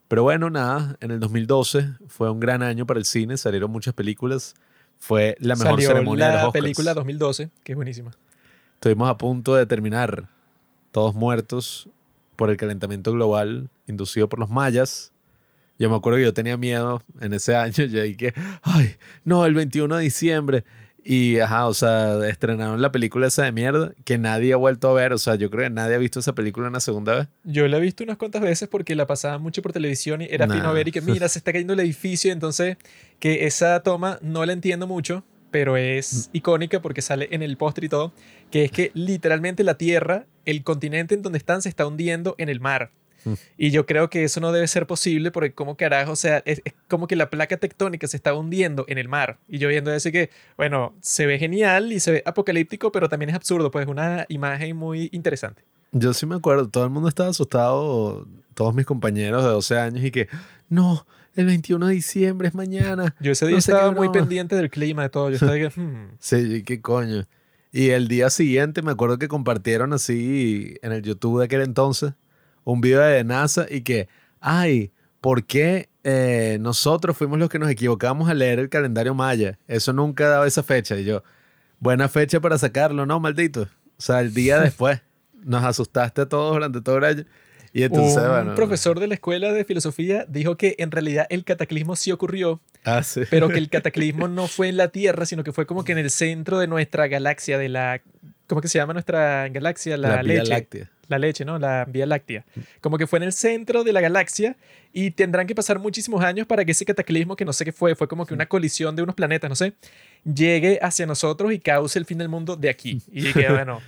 Pero 0.08 0.22
bueno, 0.22 0.50
nada, 0.50 0.96
en 1.00 1.10
el 1.10 1.20
2012 1.20 1.94
fue 2.06 2.30
un 2.30 2.38
gran 2.38 2.62
año 2.62 2.86
para 2.86 2.98
el 2.98 3.06
cine, 3.06 3.36
salieron 3.36 3.70
muchas 3.70 3.94
películas. 3.94 4.54
Fue 4.98 5.36
la 5.40 5.56
mejor 5.56 5.80
ceremonia 5.80 6.26
de 6.28 6.32
los 6.32 6.42
Oscars. 6.44 6.62
película 6.62 6.94
2012, 6.94 7.50
que 7.64 7.72
es 7.72 7.76
buenísima. 7.76 8.12
Estuvimos 8.74 9.10
a 9.10 9.18
punto 9.18 9.54
de 9.54 9.66
terminar, 9.66 10.28
todos 10.92 11.14
muertos 11.14 11.88
por 12.36 12.50
el 12.50 12.56
calentamiento 12.56 13.12
global 13.12 13.68
inducido 13.86 14.28
por 14.28 14.38
los 14.38 14.48
mayas. 14.48 15.12
Yo 15.78 15.90
me 15.90 15.96
acuerdo 15.96 16.18
que 16.18 16.24
yo 16.24 16.34
tenía 16.34 16.56
miedo 16.56 17.02
en 17.20 17.34
ese 17.34 17.56
año, 17.56 17.84
yo 17.84 18.02
dije, 18.02 18.32
ay, 18.62 18.96
no, 19.24 19.44
el 19.44 19.54
21 19.54 19.96
de 19.96 20.02
diciembre. 20.02 20.64
Y, 21.08 21.38
ajá, 21.38 21.68
o 21.68 21.74
sea, 21.74 22.26
estrenaron 22.28 22.82
la 22.82 22.90
película 22.90 23.28
esa 23.28 23.44
de 23.44 23.52
mierda 23.52 23.92
que 24.04 24.18
nadie 24.18 24.52
ha 24.52 24.56
vuelto 24.56 24.88
a 24.88 24.92
ver. 24.92 25.12
O 25.12 25.18
sea, 25.18 25.36
yo 25.36 25.50
creo 25.50 25.62
que 25.62 25.70
nadie 25.70 25.94
ha 25.94 25.98
visto 25.98 26.18
esa 26.18 26.34
película 26.34 26.66
una 26.66 26.80
segunda 26.80 27.14
vez. 27.14 27.28
Yo 27.44 27.68
la 27.68 27.76
he 27.76 27.80
visto 27.80 28.02
unas 28.02 28.16
cuantas 28.16 28.42
veces 28.42 28.68
porque 28.68 28.96
la 28.96 29.06
pasaba 29.06 29.38
mucho 29.38 29.62
por 29.62 29.72
televisión 29.72 30.20
y 30.20 30.26
era 30.28 30.48
fino 30.48 30.72
ver 30.72 30.88
y 30.88 30.90
que, 30.90 31.00
mira, 31.02 31.28
se 31.28 31.38
está 31.38 31.52
cayendo 31.52 31.74
el 31.74 31.80
edificio. 31.80 32.32
Entonces, 32.32 32.76
que 33.20 33.46
esa 33.46 33.78
toma 33.84 34.18
no 34.20 34.44
la 34.44 34.52
entiendo 34.52 34.88
mucho, 34.88 35.22
pero 35.52 35.76
es 35.76 36.28
mm. 36.32 36.36
icónica 36.38 36.82
porque 36.82 37.02
sale 37.02 37.28
en 37.30 37.44
el 37.44 37.56
postre 37.56 37.86
y 37.86 37.88
todo. 37.88 38.12
Que 38.50 38.64
es 38.64 38.72
que 38.72 38.90
literalmente 38.94 39.62
la 39.62 39.78
Tierra, 39.78 40.26
el 40.44 40.64
continente 40.64 41.14
en 41.14 41.22
donde 41.22 41.38
están, 41.38 41.62
se 41.62 41.68
está 41.68 41.86
hundiendo 41.86 42.34
en 42.38 42.48
el 42.48 42.58
mar. 42.58 42.90
Y 43.56 43.70
yo 43.70 43.86
creo 43.86 44.10
que 44.10 44.24
eso 44.24 44.40
no 44.40 44.52
debe 44.52 44.66
ser 44.68 44.86
posible 44.86 45.30
porque 45.30 45.52
como 45.52 45.76
carajo, 45.76 46.12
o 46.12 46.16
sea, 46.16 46.42
es, 46.44 46.62
como 46.88 47.06
que 47.06 47.16
la 47.16 47.30
placa 47.30 47.56
tectónica 47.56 48.06
se 48.06 48.16
está 48.16 48.34
hundiendo 48.34 48.84
en 48.88 48.98
el 48.98 49.08
mar. 49.08 49.38
Y 49.48 49.58
yo 49.58 49.68
viendo 49.68 49.92
eso 49.92 50.10
que, 50.10 50.30
bueno, 50.56 50.94
se 51.00 51.26
ve 51.26 51.38
genial 51.38 51.92
y 51.92 52.00
se 52.00 52.12
ve 52.12 52.22
apocalíptico, 52.26 52.92
pero 52.92 53.08
también 53.08 53.30
es 53.30 53.36
absurdo, 53.36 53.70
pues 53.70 53.84
es 53.84 53.90
una 53.90 54.26
imagen 54.28 54.76
muy 54.76 55.08
interesante. 55.12 55.62
Yo 55.92 56.12
sí 56.12 56.26
me 56.26 56.34
acuerdo, 56.34 56.68
todo 56.68 56.84
el 56.84 56.90
mundo 56.90 57.08
estaba 57.08 57.30
asustado, 57.30 58.26
todos 58.54 58.74
mis 58.74 58.86
compañeros 58.86 59.42
de 59.44 59.50
12 59.50 59.78
años 59.78 60.04
y 60.04 60.10
que, 60.10 60.28
no, 60.68 61.06
el 61.34 61.46
21 61.46 61.86
de 61.86 61.94
diciembre 61.94 62.48
es 62.48 62.54
mañana. 62.54 63.14
Yo 63.20 63.32
ese 63.32 63.46
día 63.46 63.58
estaba 63.58 63.92
muy 63.92 64.08
pendiente 64.10 64.56
del 64.56 64.70
clima, 64.70 65.02
de 65.02 65.08
todo. 65.10 65.30
Yo 65.30 65.34
estaba 65.34 65.54
que, 65.54 65.68
hmm". 65.68 66.12
Sí, 66.18 66.62
qué 66.64 66.80
coño. 66.80 67.26
Y 67.72 67.90
el 67.90 68.08
día 68.08 68.30
siguiente 68.30 68.80
me 68.82 68.92
acuerdo 68.92 69.18
que 69.18 69.28
compartieron 69.28 69.92
así 69.92 70.76
en 70.82 70.92
el 70.92 71.02
YouTube 71.02 71.40
de 71.40 71.44
aquel 71.44 71.60
entonces 71.60 72.14
un 72.66 72.80
video 72.80 73.00
de 73.00 73.22
NASA 73.22 73.66
y 73.70 73.82
que, 73.82 74.08
ay, 74.40 74.90
¿por 75.20 75.46
qué 75.46 75.88
eh, 76.02 76.58
nosotros 76.60 77.16
fuimos 77.16 77.38
los 77.38 77.48
que 77.48 77.60
nos 77.60 77.70
equivocamos 77.70 78.28
a 78.28 78.34
leer 78.34 78.58
el 78.58 78.68
calendario 78.68 79.14
maya? 79.14 79.56
Eso 79.68 79.92
nunca 79.92 80.28
dado 80.28 80.44
esa 80.44 80.64
fecha. 80.64 80.96
Y 80.96 81.04
yo, 81.04 81.22
buena 81.78 82.08
fecha 82.08 82.40
para 82.40 82.58
sacarlo, 82.58 83.06
¿no, 83.06 83.20
maldito? 83.20 83.62
O 83.62 84.02
sea, 84.02 84.20
el 84.20 84.34
día 84.34 84.58
después 84.60 85.00
nos 85.44 85.62
asustaste 85.64 86.22
a 86.22 86.28
todos 86.28 86.54
durante 86.54 86.80
todo 86.80 86.98
el 86.98 87.04
año. 87.04 87.24
Y 87.72 87.84
entonces, 87.84 88.20
un 88.20 88.54
profesor 88.56 88.98
de 88.98 89.06
la 89.06 89.14
escuela 89.14 89.52
de 89.52 89.64
filosofía 89.64 90.24
dijo 90.28 90.56
que 90.56 90.74
en 90.78 90.90
realidad 90.90 91.26
el 91.30 91.44
cataclismo 91.44 91.94
sí 91.94 92.10
ocurrió, 92.10 92.60
ah, 92.84 93.02
sí. 93.04 93.22
pero 93.30 93.48
que 93.48 93.58
el 93.58 93.68
cataclismo 93.70 94.26
no 94.26 94.48
fue 94.48 94.68
en 94.68 94.76
la 94.76 94.88
Tierra, 94.88 95.24
sino 95.24 95.44
que 95.44 95.52
fue 95.52 95.66
como 95.66 95.84
que 95.84 95.92
en 95.92 95.98
el 95.98 96.10
centro 96.10 96.58
de 96.58 96.66
nuestra 96.66 97.06
galaxia, 97.06 97.58
de 97.58 97.68
la... 97.68 98.00
¿Cómo 98.48 98.60
que 98.60 98.68
se 98.68 98.78
llama 98.78 98.94
nuestra 98.94 99.48
galaxia? 99.50 99.96
La, 99.96 100.16
la 100.16 100.22
leche. 100.22 100.48
Láctea 100.48 100.90
la 101.08 101.18
leche, 101.18 101.44
¿no? 101.44 101.58
La 101.58 101.84
Vía 101.84 102.06
Láctea. 102.06 102.44
Como 102.80 102.98
que 102.98 103.06
fue 103.06 103.18
en 103.18 103.24
el 103.24 103.32
centro 103.32 103.84
de 103.84 103.92
la 103.92 104.00
galaxia 104.00 104.56
y 104.92 105.10
tendrán 105.10 105.46
que 105.46 105.54
pasar 105.54 105.78
muchísimos 105.78 106.22
años 106.22 106.46
para 106.46 106.64
que 106.64 106.72
ese 106.72 106.84
cataclismo, 106.84 107.36
que 107.36 107.44
no 107.44 107.52
sé 107.52 107.64
qué 107.64 107.72
fue, 107.72 107.94
fue 107.94 108.08
como 108.08 108.26
que 108.26 108.34
una 108.34 108.46
colisión 108.46 108.96
de 108.96 109.02
unos 109.02 109.14
planetas, 109.14 109.48
no 109.48 109.56
sé, 109.56 109.74
llegue 110.24 110.78
hacia 110.82 111.06
nosotros 111.06 111.52
y 111.52 111.58
cause 111.58 111.98
el 111.98 112.04
fin 112.04 112.18
del 112.18 112.28
mundo 112.28 112.56
de 112.56 112.70
aquí. 112.70 113.00
Y 113.10 113.32
que, 113.32 113.48
bueno, 113.52 113.80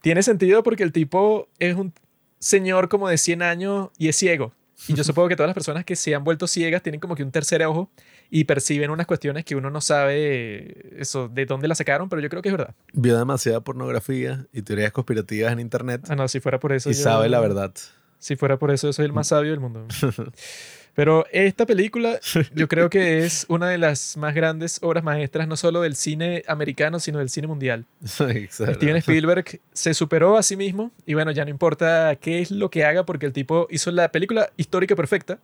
tiene 0.00 0.22
sentido 0.22 0.62
porque 0.62 0.82
el 0.82 0.92
tipo 0.92 1.48
es 1.58 1.76
un 1.76 1.92
señor 2.38 2.88
como 2.88 3.08
de 3.08 3.18
100 3.18 3.42
años 3.42 3.90
y 3.98 4.08
es 4.08 4.16
ciego. 4.16 4.52
Y 4.88 4.94
yo 4.94 5.04
supongo 5.04 5.28
que 5.28 5.36
todas 5.36 5.48
las 5.48 5.54
personas 5.54 5.84
que 5.84 5.94
se 5.94 6.14
han 6.14 6.24
vuelto 6.24 6.46
ciegas 6.46 6.82
tienen 6.82 7.00
como 7.00 7.14
que 7.14 7.22
un 7.22 7.30
tercer 7.30 7.62
ojo 7.64 7.90
y 8.30 8.44
perciben 8.44 8.90
unas 8.90 9.06
cuestiones 9.06 9.44
que 9.44 9.56
uno 9.56 9.70
no 9.70 9.80
sabe 9.80 11.00
eso 11.00 11.28
de 11.28 11.46
dónde 11.46 11.68
la 11.68 11.74
sacaron, 11.74 12.08
pero 12.08 12.22
yo 12.22 12.28
creo 12.28 12.42
que 12.42 12.48
es 12.48 12.56
verdad. 12.56 12.74
Vio 12.92 13.18
demasiada 13.18 13.60
pornografía 13.60 14.46
y 14.52 14.62
teorías 14.62 14.92
conspirativas 14.92 15.52
en 15.52 15.60
internet. 15.60 16.06
Ah, 16.08 16.14
no, 16.14 16.28
si 16.28 16.40
fuera 16.40 16.60
por 16.60 16.72
eso. 16.72 16.90
Y 16.90 16.94
sabe 16.94 17.28
la 17.28 17.40
verdad. 17.40 17.72
Si 18.18 18.36
fuera 18.36 18.58
por 18.58 18.70
eso, 18.70 18.86
yo 18.86 18.92
soy 18.92 19.06
el 19.06 19.12
más 19.12 19.28
sabio 19.28 19.50
del 19.50 19.60
mundo. 19.60 19.86
Pero 20.94 21.24
esta 21.32 21.66
película 21.66 22.20
yo 22.54 22.68
creo 22.68 22.90
que 22.90 23.24
es 23.24 23.46
una 23.48 23.68
de 23.68 23.78
las 23.78 24.16
más 24.16 24.34
grandes 24.34 24.78
obras 24.82 25.02
maestras, 25.02 25.48
no 25.48 25.56
solo 25.56 25.80
del 25.80 25.96
cine 25.96 26.42
americano, 26.46 27.00
sino 27.00 27.18
del 27.18 27.30
cine 27.30 27.46
mundial. 27.46 27.86
Steven 28.04 28.96
Spielberg 28.96 29.60
se 29.72 29.94
superó 29.94 30.36
a 30.36 30.42
sí 30.42 30.56
mismo 30.56 30.92
y 31.06 31.14
bueno, 31.14 31.30
ya 31.30 31.44
no 31.44 31.50
importa 31.50 32.16
qué 32.16 32.40
es 32.40 32.50
lo 32.50 32.70
que 32.70 32.84
haga 32.84 33.04
porque 33.04 33.26
el 33.26 33.32
tipo 33.32 33.66
hizo 33.70 33.90
la 33.90 34.10
película 34.10 34.50
histórica 34.56 34.94
perfecta 34.94 35.38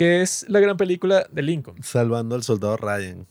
que 0.00 0.22
es 0.22 0.46
la 0.48 0.60
gran 0.60 0.78
película 0.78 1.26
de 1.30 1.42
Lincoln. 1.42 1.76
Salvando 1.82 2.34
al 2.34 2.42
soldado 2.42 2.78
Ryan. 2.78 3.26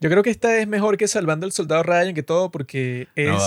Yo 0.00 0.08
creo 0.08 0.22
que 0.22 0.30
esta 0.30 0.56
es 0.56 0.66
mejor 0.66 0.96
que 0.96 1.06
Salvando 1.06 1.44
al 1.44 1.52
soldado 1.52 1.82
Ryan 1.82 2.14
que 2.14 2.22
todo 2.22 2.50
porque 2.50 3.08
es 3.14 3.38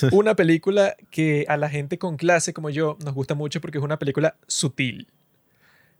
una 0.12 0.36
película 0.36 0.94
que 1.10 1.46
a 1.48 1.56
la 1.56 1.68
gente 1.68 1.98
con 1.98 2.16
clase 2.16 2.54
como 2.54 2.70
yo 2.70 2.96
nos 3.04 3.12
gusta 3.12 3.34
mucho 3.34 3.60
porque 3.60 3.78
es 3.78 3.82
una 3.82 3.98
película 3.98 4.36
sutil. 4.46 5.08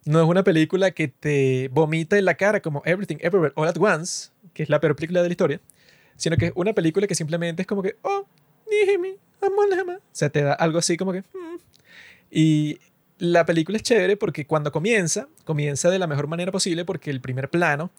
No 0.04 0.22
es 0.22 0.28
una 0.28 0.44
película 0.44 0.92
que 0.92 1.08
te 1.08 1.68
vomita 1.72 2.16
en 2.16 2.24
la 2.24 2.36
cara 2.36 2.62
como 2.62 2.82
Everything 2.84 3.16
Everywhere 3.18 3.52
All 3.56 3.66
at 3.66 3.76
Once, 3.76 4.30
que 4.54 4.62
es 4.62 4.68
la 4.68 4.78
peor 4.78 4.94
película 4.94 5.22
de 5.22 5.28
la 5.28 5.32
historia, 5.32 5.60
sino 6.14 6.36
que 6.36 6.46
es 6.46 6.52
una 6.54 6.72
película 6.72 7.08
que 7.08 7.16
simplemente 7.16 7.62
es 7.62 7.66
como 7.66 7.82
que, 7.82 7.96
oh, 8.02 8.28
dígame, 8.70 9.16
O 9.42 9.98
sea, 10.12 10.30
te 10.30 10.40
da 10.44 10.52
algo 10.52 10.78
así 10.78 10.96
como 10.96 11.10
que... 11.10 11.22
Mm". 11.22 11.58
Y 12.30 12.78
la 13.20 13.46
película 13.46 13.76
es 13.76 13.82
chévere 13.82 14.16
porque 14.16 14.46
cuando 14.46 14.72
comienza, 14.72 15.28
comienza 15.44 15.90
de 15.90 15.98
la 15.98 16.06
mejor 16.06 16.26
manera 16.26 16.50
posible 16.50 16.84
porque 16.84 17.10
el 17.10 17.20
primer 17.20 17.50
plano 17.50 17.90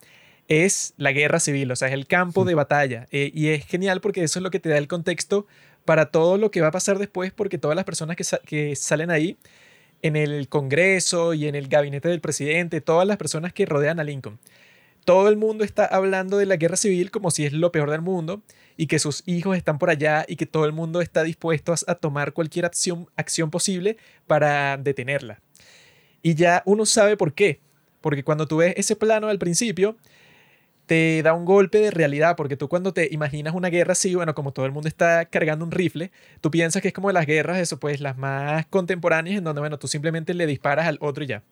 es 0.48 0.94
la 0.96 1.12
guerra 1.12 1.40
civil, 1.40 1.70
o 1.70 1.76
sea, 1.76 1.88
es 1.88 1.94
el 1.94 2.06
campo 2.06 2.44
de 2.44 2.54
batalla. 2.54 3.08
Eh, 3.12 3.30
y 3.32 3.48
es 3.48 3.64
genial 3.64 4.00
porque 4.00 4.24
eso 4.24 4.38
es 4.38 4.42
lo 4.42 4.50
que 4.50 4.60
te 4.60 4.68
da 4.68 4.78
el 4.78 4.88
contexto 4.88 5.46
para 5.84 6.06
todo 6.06 6.36
lo 6.36 6.50
que 6.50 6.60
va 6.60 6.68
a 6.68 6.72
pasar 6.72 6.98
después 6.98 7.32
porque 7.32 7.58
todas 7.58 7.76
las 7.76 7.84
personas 7.84 8.16
que, 8.16 8.24
que 8.44 8.76
salen 8.76 9.10
ahí 9.10 9.38
en 10.02 10.16
el 10.16 10.48
Congreso 10.48 11.32
y 11.34 11.46
en 11.46 11.54
el 11.54 11.68
gabinete 11.68 12.08
del 12.08 12.20
presidente, 12.20 12.80
todas 12.80 13.06
las 13.06 13.16
personas 13.16 13.52
que 13.52 13.66
rodean 13.66 14.00
a 14.00 14.04
Lincoln. 14.04 14.38
Todo 15.04 15.28
el 15.28 15.36
mundo 15.36 15.64
está 15.64 15.84
hablando 15.86 16.36
de 16.36 16.46
la 16.46 16.56
guerra 16.56 16.76
civil 16.76 17.10
como 17.10 17.30
si 17.30 17.46
es 17.46 17.52
lo 17.52 17.72
peor 17.72 17.90
del 17.90 18.02
mundo 18.02 18.42
y 18.76 18.86
que 18.86 18.98
sus 18.98 19.22
hijos 19.26 19.56
están 19.56 19.78
por 19.78 19.90
allá 19.90 20.24
y 20.28 20.36
que 20.36 20.46
todo 20.46 20.64
el 20.64 20.72
mundo 20.72 21.00
está 21.00 21.22
dispuesto 21.22 21.74
a 21.86 21.94
tomar 21.94 22.32
cualquier 22.32 22.64
acción, 22.64 23.08
acción 23.16 23.50
posible 23.50 23.96
para 24.26 24.76
detenerla. 24.76 25.40
Y 26.22 26.34
ya 26.34 26.62
uno 26.66 26.86
sabe 26.86 27.16
por 27.16 27.34
qué. 27.34 27.60
Porque 28.00 28.24
cuando 28.24 28.46
tú 28.46 28.58
ves 28.58 28.74
ese 28.76 28.96
plano 28.96 29.28
al 29.28 29.38
principio, 29.38 29.96
te 30.86 31.22
da 31.22 31.32
un 31.32 31.44
golpe 31.44 31.78
de 31.78 31.90
realidad, 31.90 32.36
porque 32.36 32.56
tú 32.56 32.68
cuando 32.68 32.92
te 32.92 33.08
imaginas 33.12 33.54
una 33.54 33.68
guerra 33.68 33.92
así, 33.92 34.14
bueno, 34.14 34.34
como 34.34 34.52
todo 34.52 34.66
el 34.66 34.72
mundo 34.72 34.88
está 34.88 35.24
cargando 35.26 35.64
un 35.64 35.70
rifle, 35.70 36.10
tú 36.40 36.50
piensas 36.50 36.82
que 36.82 36.88
es 36.88 36.94
como 36.94 37.10
las 37.12 37.26
guerras, 37.26 37.58
eso 37.58 37.78
pues 37.78 38.00
las 38.00 38.18
más 38.18 38.66
contemporáneas, 38.66 39.38
en 39.38 39.44
donde, 39.44 39.60
bueno, 39.60 39.78
tú 39.78 39.86
simplemente 39.86 40.34
le 40.34 40.46
disparas 40.46 40.86
al 40.86 40.98
otro 41.00 41.24
y 41.24 41.28
ya. 41.28 41.42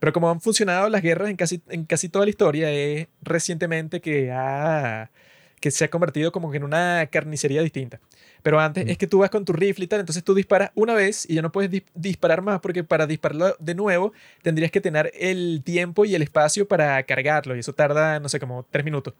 Pero 0.00 0.12
como 0.12 0.30
han 0.30 0.40
funcionado 0.40 0.88
las 0.88 1.02
guerras 1.02 1.30
en 1.30 1.36
casi, 1.36 1.60
en 1.68 1.84
casi 1.84 2.08
toda 2.08 2.24
la 2.24 2.30
historia, 2.30 2.70
es 2.70 3.08
recientemente 3.22 4.00
que, 4.00 4.32
ha, 4.32 5.10
que 5.60 5.70
se 5.70 5.84
ha 5.84 5.88
convertido 5.88 6.32
como 6.32 6.50
que 6.50 6.56
en 6.56 6.64
una 6.64 7.06
carnicería 7.10 7.62
distinta. 7.62 8.00
Pero 8.42 8.60
antes 8.60 8.88
es 8.88 8.96
que 8.98 9.06
tú 9.06 9.18
vas 9.18 9.30
con 9.30 9.44
tu 9.44 9.52
rifle 9.52 9.84
y 9.84 9.88
tal, 9.88 10.00
entonces 10.00 10.22
tú 10.22 10.34
disparas 10.34 10.70
una 10.74 10.94
vez 10.94 11.28
y 11.28 11.34
ya 11.34 11.42
no 11.42 11.52
puedes 11.52 11.82
disparar 11.94 12.42
más 12.42 12.60
porque 12.60 12.84
para 12.84 13.06
dispararlo 13.06 13.56
de 13.58 13.74
nuevo 13.74 14.12
tendrías 14.42 14.70
que 14.70 14.80
tener 14.80 15.12
el 15.14 15.62
tiempo 15.64 16.04
y 16.04 16.14
el 16.14 16.22
espacio 16.22 16.68
para 16.68 17.02
cargarlo 17.02 17.56
y 17.56 17.60
eso 17.60 17.72
tarda, 17.72 18.20
no 18.20 18.28
sé, 18.28 18.38
como 18.38 18.64
tres 18.70 18.84
minutos. 18.84 19.14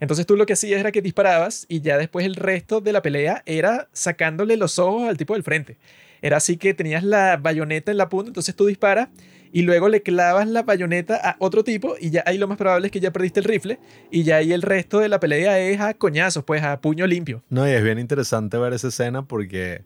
Entonces 0.00 0.26
tú 0.26 0.36
lo 0.36 0.46
que 0.46 0.54
hacías 0.54 0.80
era 0.80 0.90
que 0.90 1.02
disparabas 1.02 1.66
y 1.68 1.80
ya 1.80 1.98
después 1.98 2.26
el 2.26 2.34
resto 2.34 2.80
de 2.80 2.92
la 2.92 3.02
pelea 3.02 3.42
era 3.46 3.88
sacándole 3.92 4.56
los 4.56 4.78
ojos 4.78 5.08
al 5.08 5.16
tipo 5.16 5.34
del 5.34 5.42
frente. 5.42 5.76
Era 6.22 6.38
así 6.38 6.56
que 6.56 6.72
tenías 6.72 7.04
la 7.04 7.36
bayoneta 7.36 7.90
en 7.90 7.98
la 7.98 8.08
punta, 8.08 8.28
entonces 8.28 8.54
tú 8.54 8.66
disparas 8.66 9.08
y 9.52 9.62
luego 9.62 9.88
le 9.88 10.02
clavas 10.02 10.48
la 10.48 10.62
bayoneta 10.62 11.16
a 11.16 11.36
otro 11.38 11.62
tipo 11.62 11.94
y 12.00 12.10
ya 12.10 12.24
ahí 12.26 12.38
lo 12.38 12.48
más 12.48 12.56
probable 12.56 12.86
es 12.86 12.90
que 12.90 13.00
ya 13.00 13.12
perdiste 13.12 13.40
el 13.40 13.44
rifle 13.44 13.78
y 14.10 14.22
ya 14.22 14.36
ahí 14.36 14.52
el 14.52 14.62
resto 14.62 14.98
de 14.98 15.10
la 15.10 15.20
pelea 15.20 15.58
es 15.60 15.78
a 15.78 15.92
coñazos, 15.92 16.42
pues 16.44 16.62
a 16.62 16.80
puño 16.80 17.06
limpio. 17.06 17.44
No, 17.50 17.68
y 17.68 17.72
es 17.72 17.84
bien 17.84 17.98
interesante 17.98 18.56
ver 18.56 18.72
esa 18.72 18.88
escena 18.88 19.28
porque 19.28 19.84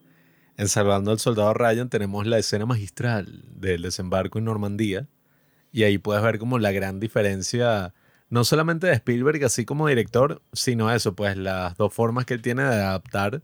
en 0.56 0.68
Salvando 0.68 1.10
al 1.10 1.18
Soldado 1.18 1.52
Ryan 1.52 1.90
tenemos 1.90 2.26
la 2.26 2.38
escena 2.38 2.64
magistral 2.64 3.42
del 3.56 3.82
desembarco 3.82 4.38
en 4.38 4.44
Normandía 4.44 5.08
y 5.72 5.82
ahí 5.82 5.98
puedes 5.98 6.22
ver 6.22 6.38
como 6.38 6.58
la 6.60 6.70
gran 6.70 7.00
diferencia 7.00 7.92
no 8.28 8.44
solamente 8.44 8.86
de 8.86 8.94
Spielberg 8.94 9.44
así 9.44 9.64
como 9.64 9.88
director, 9.88 10.42
sino 10.52 10.92
eso, 10.92 11.14
pues 11.14 11.36
las 11.36 11.76
dos 11.76 11.92
formas 11.92 12.24
que 12.24 12.34
él 12.34 12.42
tiene 12.42 12.62
de 12.62 12.74
adaptar 12.74 13.42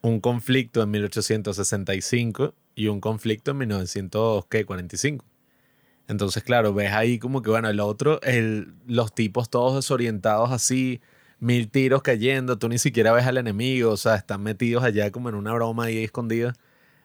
un 0.00 0.20
conflicto 0.20 0.82
en 0.82 0.90
1865 0.90 2.54
y 2.76 2.86
un 2.88 3.00
conflicto 3.00 3.50
en 3.50 3.58
1945. 3.58 5.24
Entonces, 6.06 6.44
claro, 6.44 6.72
ves 6.72 6.92
ahí 6.92 7.18
como 7.18 7.42
que, 7.42 7.50
bueno, 7.50 7.68
el 7.68 7.80
otro, 7.80 8.20
el, 8.22 8.74
los 8.86 9.12
tipos 9.12 9.50
todos 9.50 9.74
desorientados 9.74 10.52
así, 10.52 11.00
mil 11.40 11.68
tiros 11.68 12.02
cayendo, 12.02 12.58
tú 12.58 12.68
ni 12.68 12.78
siquiera 12.78 13.10
ves 13.10 13.26
al 13.26 13.38
enemigo, 13.38 13.90
o 13.90 13.96
sea, 13.96 14.14
están 14.14 14.42
metidos 14.42 14.84
allá 14.84 15.10
como 15.10 15.28
en 15.28 15.34
una 15.34 15.52
broma 15.52 15.86
ahí 15.86 16.04
escondida, 16.04 16.54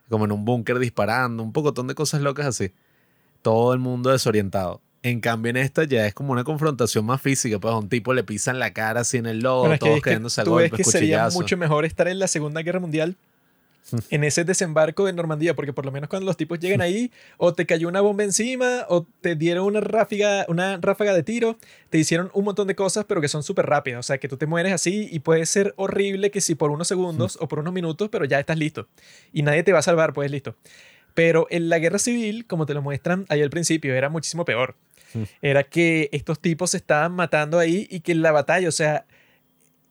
como 0.09 0.25
en 0.25 0.33
un 0.33 0.45
búnker 0.45 0.77
disparando, 0.77 1.41
un 1.41 1.53
pocotón 1.53 1.87
de 1.87 1.95
cosas 1.95 2.21
locas 2.21 2.45
así. 2.45 2.73
Todo 3.41 3.73
el 3.73 3.79
mundo 3.79 4.11
desorientado. 4.11 4.81
En 5.03 5.19
cambio, 5.19 5.49
en 5.49 5.57
esta 5.57 5.83
ya 5.85 6.05
es 6.05 6.13
como 6.13 6.33
una 6.33 6.43
confrontación 6.43 7.05
más 7.05 7.19
física, 7.21 7.57
pues 7.57 7.73
a 7.73 7.77
un 7.77 7.89
tipo 7.89 8.13
le 8.13 8.23
pisan 8.23 8.59
la 8.59 8.71
cara 8.71 9.01
así 9.01 9.17
en 9.17 9.25
el 9.25 9.39
lodo, 9.39 9.75
todos 9.79 10.01
cayéndose 10.01 10.41
a 10.41 10.43
golpes, 10.43 10.71
ves 10.71 10.77
que 10.77 10.83
sería 10.83 11.27
mucho 11.29 11.57
mejor 11.57 11.85
estar 11.85 12.07
en 12.07 12.19
la 12.19 12.27
Segunda 12.27 12.61
Guerra 12.61 12.79
Mundial 12.79 13.15
en 14.09 14.23
ese 14.23 14.43
desembarco 14.43 15.05
de 15.05 15.13
Normandía, 15.13 15.55
porque 15.55 15.73
por 15.73 15.85
lo 15.85 15.91
menos 15.91 16.09
cuando 16.09 16.25
los 16.25 16.37
tipos 16.37 16.59
llegan 16.59 16.81
ahí, 16.81 17.11
o 17.37 17.53
te 17.53 17.65
cayó 17.65 17.87
una 17.87 18.01
bomba 18.01 18.23
encima, 18.23 18.85
o 18.89 19.05
te 19.21 19.35
dieron 19.35 19.65
una 19.65 19.81
ráfaga, 19.81 20.45
una 20.47 20.77
ráfaga 20.77 21.13
de 21.13 21.23
tiro, 21.23 21.57
te 21.89 21.97
hicieron 21.97 22.29
un 22.33 22.45
montón 22.45 22.67
de 22.67 22.75
cosas, 22.75 23.05
pero 23.05 23.21
que 23.21 23.27
son 23.27 23.43
súper 23.43 23.65
rápidas. 23.65 23.99
O 23.99 24.03
sea, 24.03 24.17
que 24.17 24.27
tú 24.27 24.37
te 24.37 24.45
mueres 24.45 24.73
así 24.73 25.09
y 25.11 25.19
puede 25.19 25.45
ser 25.45 25.73
horrible 25.77 26.31
que 26.31 26.41
si 26.41 26.55
por 26.55 26.71
unos 26.71 26.87
segundos 26.87 27.37
o 27.41 27.47
por 27.47 27.59
unos 27.59 27.73
minutos, 27.73 28.09
pero 28.09 28.25
ya 28.25 28.39
estás 28.39 28.57
listo. 28.57 28.87
Y 29.33 29.43
nadie 29.43 29.63
te 29.63 29.73
va 29.73 29.79
a 29.79 29.83
salvar, 29.83 30.13
pues 30.13 30.31
listo. 30.31 30.55
Pero 31.13 31.47
en 31.49 31.69
la 31.69 31.79
guerra 31.79 31.99
civil, 31.99 32.45
como 32.47 32.65
te 32.65 32.73
lo 32.73 32.81
muestran 32.81 33.25
ahí 33.29 33.41
al 33.41 33.49
principio, 33.49 33.93
era 33.93 34.09
muchísimo 34.09 34.45
peor. 34.45 34.75
Era 35.41 35.63
que 35.63 36.09
estos 36.13 36.39
tipos 36.39 36.71
se 36.71 36.77
estaban 36.77 37.11
matando 37.11 37.59
ahí 37.59 37.85
y 37.89 37.99
que 37.99 38.13
en 38.13 38.21
la 38.21 38.31
batalla, 38.31 38.69
o 38.69 38.71
sea, 38.71 39.05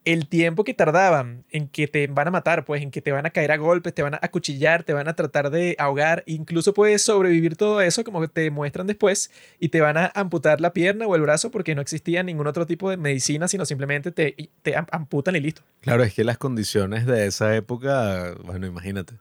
el 0.05 0.29
tiempo 0.29 0.65
que 0.65 0.73
tardaban 0.73 1.45
en 1.51 1.69
que 1.69 1.87
te 1.87 2.07
van 2.07 2.29
a 2.29 2.31
matar, 2.31 2.65
pues 2.65 2.83
en 2.83 2.91
que 2.91 3.03
te 3.03 3.13
van 3.13 3.27
a 3.27 3.31
caer 3.31 3.53
a 3.53 3.57
golpes, 3.57 3.95
te 3.95 4.03
van 4.03 4.15
a 4.15 4.21
acuchillar, 4.23 4.83
te 4.83 4.93
van 4.93 5.09
a 5.09 5.15
tratar 5.15 5.51
de 5.51 5.77
ahogar, 5.79 6.23
incluso 6.27 6.73
puedes 6.73 7.03
sobrevivir 7.03 7.57
todo 7.57 7.81
eso 7.81 8.03
como 8.03 8.27
te 8.29 8.51
muestran 8.51 8.87
después 8.87 9.31
y 9.59 9.69
te 9.69 9.81
van 9.81 9.97
a 9.97 10.11
amputar 10.15 10.61
la 10.61 10.73
pierna 10.73 11.07
o 11.07 11.15
el 11.15 11.23
brazo 11.23 11.51
porque 11.51 11.75
no 11.75 11.83
existía 11.83 12.23
ningún 12.23 12.47
otro 12.47 12.67
tipo 12.67 12.89
de 12.89 12.97
medicina, 12.97 13.47
sino 13.47 13.67
simplemente 13.67 14.11
te, 14.11 14.51
te 14.63 14.75
amputan 14.91 15.37
y 15.37 15.41
listo. 15.41 15.63
Claro, 15.81 16.03
es 16.03 16.15
que 16.15 16.25
las 16.25 16.39
condiciones 16.39 17.07
de 17.07 17.27
esa 17.27 17.55
época, 17.55 18.35
bueno, 18.45 18.67
imagínate, 18.67 19.15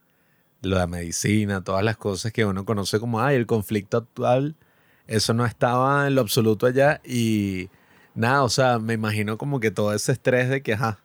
la 0.62 0.88
medicina, 0.88 1.64
todas 1.64 1.84
las 1.84 1.98
cosas 1.98 2.32
que 2.32 2.46
uno 2.46 2.66
conoce 2.66 3.00
como, 3.00 3.22
ay, 3.22 3.36
el 3.36 3.46
conflicto 3.46 3.98
actual 3.98 4.56
eso 5.10 5.34
no 5.34 5.44
estaba 5.44 6.06
en 6.08 6.14
lo 6.14 6.22
absoluto 6.22 6.68
allá 6.68 7.02
y 7.04 7.70
nada, 8.20 8.44
o 8.44 8.50
sea, 8.50 8.80
me 8.80 8.94
imagino 8.94 9.38
como 9.38 9.60
que 9.60 9.72
todo 9.72 9.94
ese 9.94 10.12
estrés 10.12 10.50
de 10.50 10.62
que, 10.62 10.74
ajá, 10.74 11.00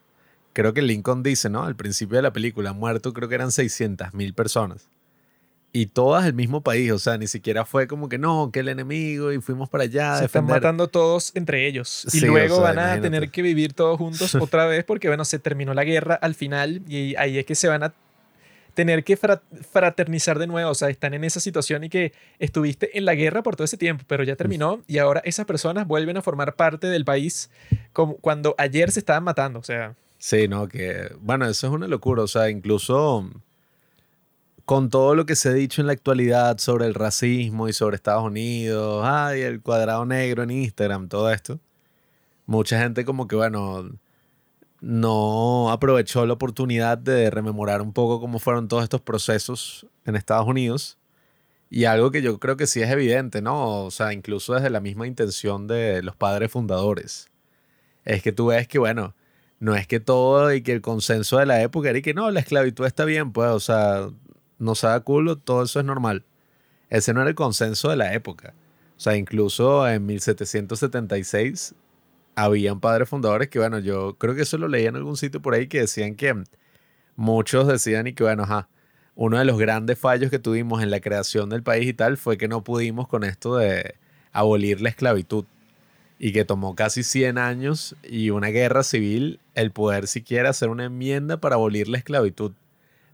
creo 0.52 0.74
que 0.74 0.82
Lincoln 0.82 1.22
dice, 1.22 1.48
¿no? 1.48 1.64
Al 1.64 1.76
principio 1.76 2.16
de 2.16 2.22
la 2.22 2.32
película, 2.32 2.72
muerto 2.72 3.12
creo 3.12 3.28
que 3.28 3.34
eran 3.34 3.52
600 3.52 4.12
mil 4.14 4.34
personas. 4.34 4.88
Y 5.72 5.86
todas 5.86 6.24
el 6.24 6.34
mismo 6.34 6.60
país, 6.60 6.92
o 6.92 7.00
sea, 7.00 7.18
ni 7.18 7.26
siquiera 7.26 7.64
fue 7.64 7.88
como 7.88 8.08
que 8.08 8.16
no, 8.16 8.50
que 8.52 8.60
el 8.60 8.68
enemigo 8.68 9.32
y 9.32 9.40
fuimos 9.40 9.68
para 9.68 9.84
allá. 9.84 10.18
Se 10.18 10.26
están 10.26 10.46
matando 10.46 10.86
todos 10.86 11.32
entre 11.34 11.66
ellos. 11.66 12.06
Y 12.12 12.20
luego 12.20 12.60
van 12.60 12.78
a 12.78 13.00
tener 13.00 13.28
que 13.30 13.42
vivir 13.42 13.72
todos 13.72 13.98
juntos 13.98 14.34
otra 14.40 14.66
vez 14.66 14.84
porque, 14.84 15.08
bueno, 15.08 15.24
se 15.24 15.40
terminó 15.40 15.74
la 15.74 15.82
guerra 15.82 16.14
al 16.14 16.36
final 16.36 16.82
y 16.86 17.16
ahí 17.16 17.38
es 17.38 17.46
que 17.46 17.56
se 17.56 17.66
van 17.66 17.82
a 17.82 17.92
tener 18.74 19.04
que 19.04 19.16
fraternizar 19.16 20.38
de 20.38 20.46
nuevo, 20.46 20.70
o 20.70 20.74
sea, 20.74 20.90
están 20.90 21.14
en 21.14 21.24
esa 21.24 21.40
situación 21.40 21.84
y 21.84 21.88
que 21.88 22.12
estuviste 22.38 22.98
en 22.98 23.04
la 23.04 23.14
guerra 23.14 23.42
por 23.42 23.56
todo 23.56 23.64
ese 23.64 23.76
tiempo, 23.76 24.04
pero 24.06 24.24
ya 24.24 24.36
terminó 24.36 24.82
y 24.86 24.98
ahora 24.98 25.22
esas 25.24 25.46
personas 25.46 25.86
vuelven 25.86 26.16
a 26.16 26.22
formar 26.22 26.54
parte 26.56 26.88
del 26.88 27.04
país 27.04 27.50
como 27.92 28.16
cuando 28.16 28.54
ayer 28.58 28.90
se 28.90 29.00
estaban 29.00 29.24
matando, 29.24 29.60
o 29.60 29.62
sea. 29.62 29.94
Sí, 30.18 30.48
no, 30.48 30.68
que 30.68 31.12
bueno, 31.20 31.46
eso 31.46 31.66
es 31.66 31.72
una 31.72 31.86
locura, 31.86 32.22
o 32.22 32.28
sea, 32.28 32.50
incluso 32.50 33.30
con 34.64 34.88
todo 34.90 35.14
lo 35.14 35.26
que 35.26 35.36
se 35.36 35.50
ha 35.50 35.52
dicho 35.52 35.80
en 35.80 35.86
la 35.86 35.92
actualidad 35.92 36.58
sobre 36.58 36.86
el 36.86 36.94
racismo 36.94 37.68
y 37.68 37.72
sobre 37.72 37.96
Estados 37.96 38.24
Unidos, 38.24 39.02
ay, 39.06 39.42
el 39.42 39.60
cuadrado 39.60 40.04
negro 40.06 40.42
en 40.42 40.50
Instagram, 40.50 41.08
todo 41.08 41.30
esto, 41.30 41.60
mucha 42.46 42.80
gente 42.80 43.04
como 43.04 43.28
que, 43.28 43.36
bueno, 43.36 43.90
no 44.84 45.70
aprovechó 45.70 46.26
la 46.26 46.34
oportunidad 46.34 46.98
de 46.98 47.30
rememorar 47.30 47.80
un 47.80 47.94
poco 47.94 48.20
cómo 48.20 48.38
fueron 48.38 48.68
todos 48.68 48.82
estos 48.82 49.00
procesos 49.00 49.86
en 50.04 50.14
Estados 50.14 50.46
Unidos. 50.46 50.98
Y 51.70 51.86
algo 51.86 52.10
que 52.10 52.20
yo 52.20 52.38
creo 52.38 52.58
que 52.58 52.66
sí 52.66 52.82
es 52.82 52.90
evidente, 52.90 53.40
¿no? 53.40 53.84
O 53.86 53.90
sea, 53.90 54.12
incluso 54.12 54.52
desde 54.52 54.68
la 54.68 54.80
misma 54.80 55.06
intención 55.06 55.66
de 55.66 56.02
los 56.02 56.16
padres 56.16 56.52
fundadores. 56.52 57.30
Es 58.04 58.22
que 58.22 58.32
tú 58.32 58.48
ves 58.48 58.68
que, 58.68 58.78
bueno, 58.78 59.14
no 59.58 59.74
es 59.74 59.86
que 59.86 60.00
todo 60.00 60.52
y 60.52 60.62
que 60.62 60.72
el 60.72 60.82
consenso 60.82 61.38
de 61.38 61.46
la 61.46 61.62
época 61.62 61.88
era 61.88 61.98
y 61.98 62.02
que 62.02 62.12
no, 62.12 62.30
la 62.30 62.40
esclavitud 62.40 62.84
está 62.84 63.06
bien, 63.06 63.32
pues, 63.32 63.50
o 63.50 63.60
sea, 63.60 64.10
no 64.58 64.74
se 64.74 64.86
da 64.86 65.00
culo, 65.00 65.36
todo 65.38 65.62
eso 65.62 65.80
es 65.80 65.86
normal. 65.86 66.24
Ese 66.90 67.14
no 67.14 67.22
era 67.22 67.30
el 67.30 67.36
consenso 67.36 67.88
de 67.88 67.96
la 67.96 68.12
época. 68.12 68.52
O 68.98 69.00
sea, 69.00 69.16
incluso 69.16 69.88
en 69.88 70.04
1776 70.04 71.74
habían 72.34 72.80
padres 72.80 73.08
fundadores 73.08 73.48
que, 73.48 73.58
bueno, 73.58 73.78
yo 73.78 74.16
creo 74.18 74.34
que 74.34 74.42
eso 74.42 74.58
lo 74.58 74.68
leí 74.68 74.86
en 74.86 74.96
algún 74.96 75.16
sitio 75.16 75.40
por 75.40 75.54
ahí 75.54 75.66
que 75.68 75.80
decían 75.80 76.14
que 76.14 76.34
muchos 77.16 77.66
decían 77.66 78.06
y 78.06 78.12
que, 78.12 78.24
bueno, 78.24 78.44
ajá, 78.44 78.68
uno 79.14 79.38
de 79.38 79.44
los 79.44 79.58
grandes 79.58 79.98
fallos 79.98 80.30
que 80.30 80.38
tuvimos 80.38 80.82
en 80.82 80.90
la 80.90 81.00
creación 81.00 81.48
del 81.50 81.62
país 81.62 81.88
y 81.88 81.94
tal 81.94 82.16
fue 82.16 82.36
que 82.36 82.48
no 82.48 82.64
pudimos 82.64 83.08
con 83.08 83.24
esto 83.24 83.56
de 83.56 83.94
abolir 84.32 84.80
la 84.80 84.88
esclavitud 84.88 85.44
y 86.18 86.32
que 86.32 86.44
tomó 86.44 86.74
casi 86.74 87.02
100 87.02 87.38
años 87.38 87.96
y 88.02 88.30
una 88.30 88.48
guerra 88.48 88.82
civil 88.82 89.40
el 89.54 89.70
poder 89.70 90.06
siquiera 90.06 90.50
hacer 90.50 90.68
una 90.68 90.84
enmienda 90.84 91.36
para 91.38 91.56
abolir 91.56 91.88
la 91.88 91.98
esclavitud 91.98 92.52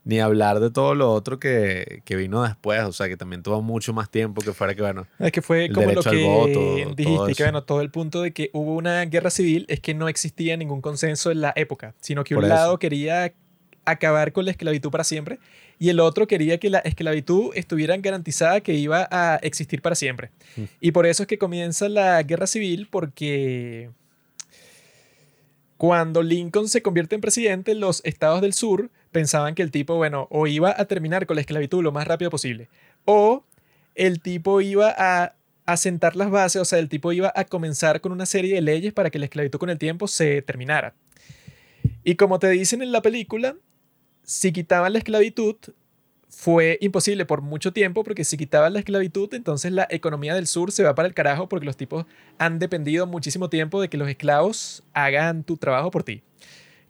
ni 0.05 0.19
hablar 0.21 0.61
de 0.61 0.71
todo 0.71 0.95
lo 0.95 1.13
otro 1.13 1.39
que, 1.39 2.03
vino 2.09 2.43
después, 2.43 2.83
o 2.83 2.93
sea, 2.93 3.09
que 3.09 3.17
también 3.17 3.43
tuvo 3.43 3.63
mucho 3.63 3.93
más 3.93 4.11
tiempo 4.11 4.43
que 4.43 4.53
fuera 4.53 4.75
que, 4.75 4.83
bueno, 4.83 5.07
es 5.19 5.33
que 5.33 5.43
fue 5.43 5.71
como 5.71 5.93
lo 5.93 6.03
que 6.03 6.93
dijiste, 6.97 7.35
que 7.35 7.43
bueno, 7.43 7.65
todo 7.65 7.81
el 7.81 7.91
punto 7.91 8.23
de 8.23 8.33
que 8.33 8.51
hubo 8.53 8.75
una 8.75 9.05
guerra 9.05 9.31
civil 9.31 9.67
es 9.69 9.81
que 9.81 9.95
no 9.95 10.09
existía 10.09 10.57
ningún 10.57 10.81
consenso 10.81 11.31
en 11.31 11.41
la 11.41 11.53
época, 11.57 11.95
sino 12.01 12.25
que 12.25 12.35
un 12.35 12.49
lado 12.49 12.79
quería 12.79 13.33
acabar 13.85 14.33
con 14.33 14.45
la 14.45 14.51
esclavitud 14.51 14.91
para 14.91 15.05
siempre 15.05 15.39
y 15.79 15.89
el 15.89 16.01
otro 16.01 16.27
quería 16.27 16.59
que 16.59 16.71
la 16.71 16.79
esclavitud 16.81 17.53
estuviera 17.55 17.97
garantizada 17.97 18.61
que 18.61 18.75
iba 18.75 19.09
a 19.11 19.37
existir 19.37 19.81
para 19.81 19.95
siempre. 19.95 20.31
Mm. 20.57 20.63
Y 20.81 20.93
por 20.93 21.07
eso 21.07 21.23
es 21.23 21.27
que 21.27 21.39
comienza 21.39 21.89
la 21.89 22.23
guerra 22.23 22.47
civil 22.47 22.87
porque 22.91 23.91
cuando 25.81 26.23
Lincoln 26.23 26.69
se 26.69 26.83
convierte 26.83 27.15
en 27.15 27.23
presidente, 27.23 27.75
los 27.75 28.03
estados 28.05 28.43
del 28.43 28.53
sur 28.53 28.91
pensaban 29.13 29.55
que 29.55 29.63
el 29.63 29.71
tipo, 29.71 29.97
bueno, 29.97 30.29
o 30.31 30.47
iba 30.47 30.75
a 30.77 30.85
terminar 30.85 31.25
con 31.25 31.37
la 31.37 31.41
esclavitud 31.41 31.83
lo 31.83 31.91
más 31.91 32.07
rápido 32.07 32.31
posible, 32.31 32.69
o 33.07 33.45
el 33.95 34.21
tipo 34.21 34.61
iba 34.61 34.95
a 34.95 35.33
asentar 35.65 36.17
las 36.17 36.31
bases, 36.31 36.61
o 36.61 36.67
sea, 36.67 36.81
el 36.81 36.91
tipo 36.91 37.13
iba 37.13 37.33
a 37.35 37.47
comenzar 37.47 38.03
con 38.03 38.13
una 38.13 38.27
serie 38.27 38.57
de 38.57 38.61
leyes 38.61 38.93
para 38.93 39.09
que 39.09 39.19
la 39.19 39.25
esclavitud 39.25 39.59
con 39.59 39.71
el 39.71 39.79
tiempo 39.79 40.07
se 40.07 40.43
terminara. 40.43 40.93
Y 42.05 42.17
como 42.17 42.39
te 42.39 42.51
dicen 42.51 42.83
en 42.83 42.93
la 42.93 43.01
película, 43.01 43.57
si 44.23 44.53
quitaban 44.53 44.93
la 44.93 44.99
esclavitud, 44.99 45.57
fue 46.31 46.79
imposible 46.81 47.27
por 47.27 47.43
mucho 47.43 47.73
tiempo, 47.73 48.05
porque 48.05 48.25
si 48.25 48.37
quitaban 48.37 48.73
la 48.73 48.79
esclavitud, 48.79 49.33
entonces 49.35 49.73
la 49.73 49.87
economía 49.91 50.35
del 50.35 50.47
sur 50.47 50.73
se 50.73 50.85
va 50.85 50.95
para 50.95 51.09
el 51.09 51.15
carajo, 51.15 51.49
porque 51.49 51.67
los 51.67 51.77
tipos 51.77 52.07
han 52.39 52.59
dependido 52.59 53.07
muchísimo 53.07 53.51
tiempo 53.51 53.81
de 53.81 53.89
que 53.89 53.99
los 53.99 54.09
esclavos 54.09 54.83
hagan 54.95 55.45
tu 55.45 55.57
trabajo 55.57 55.91
por 55.91 56.05
ti 56.05 56.23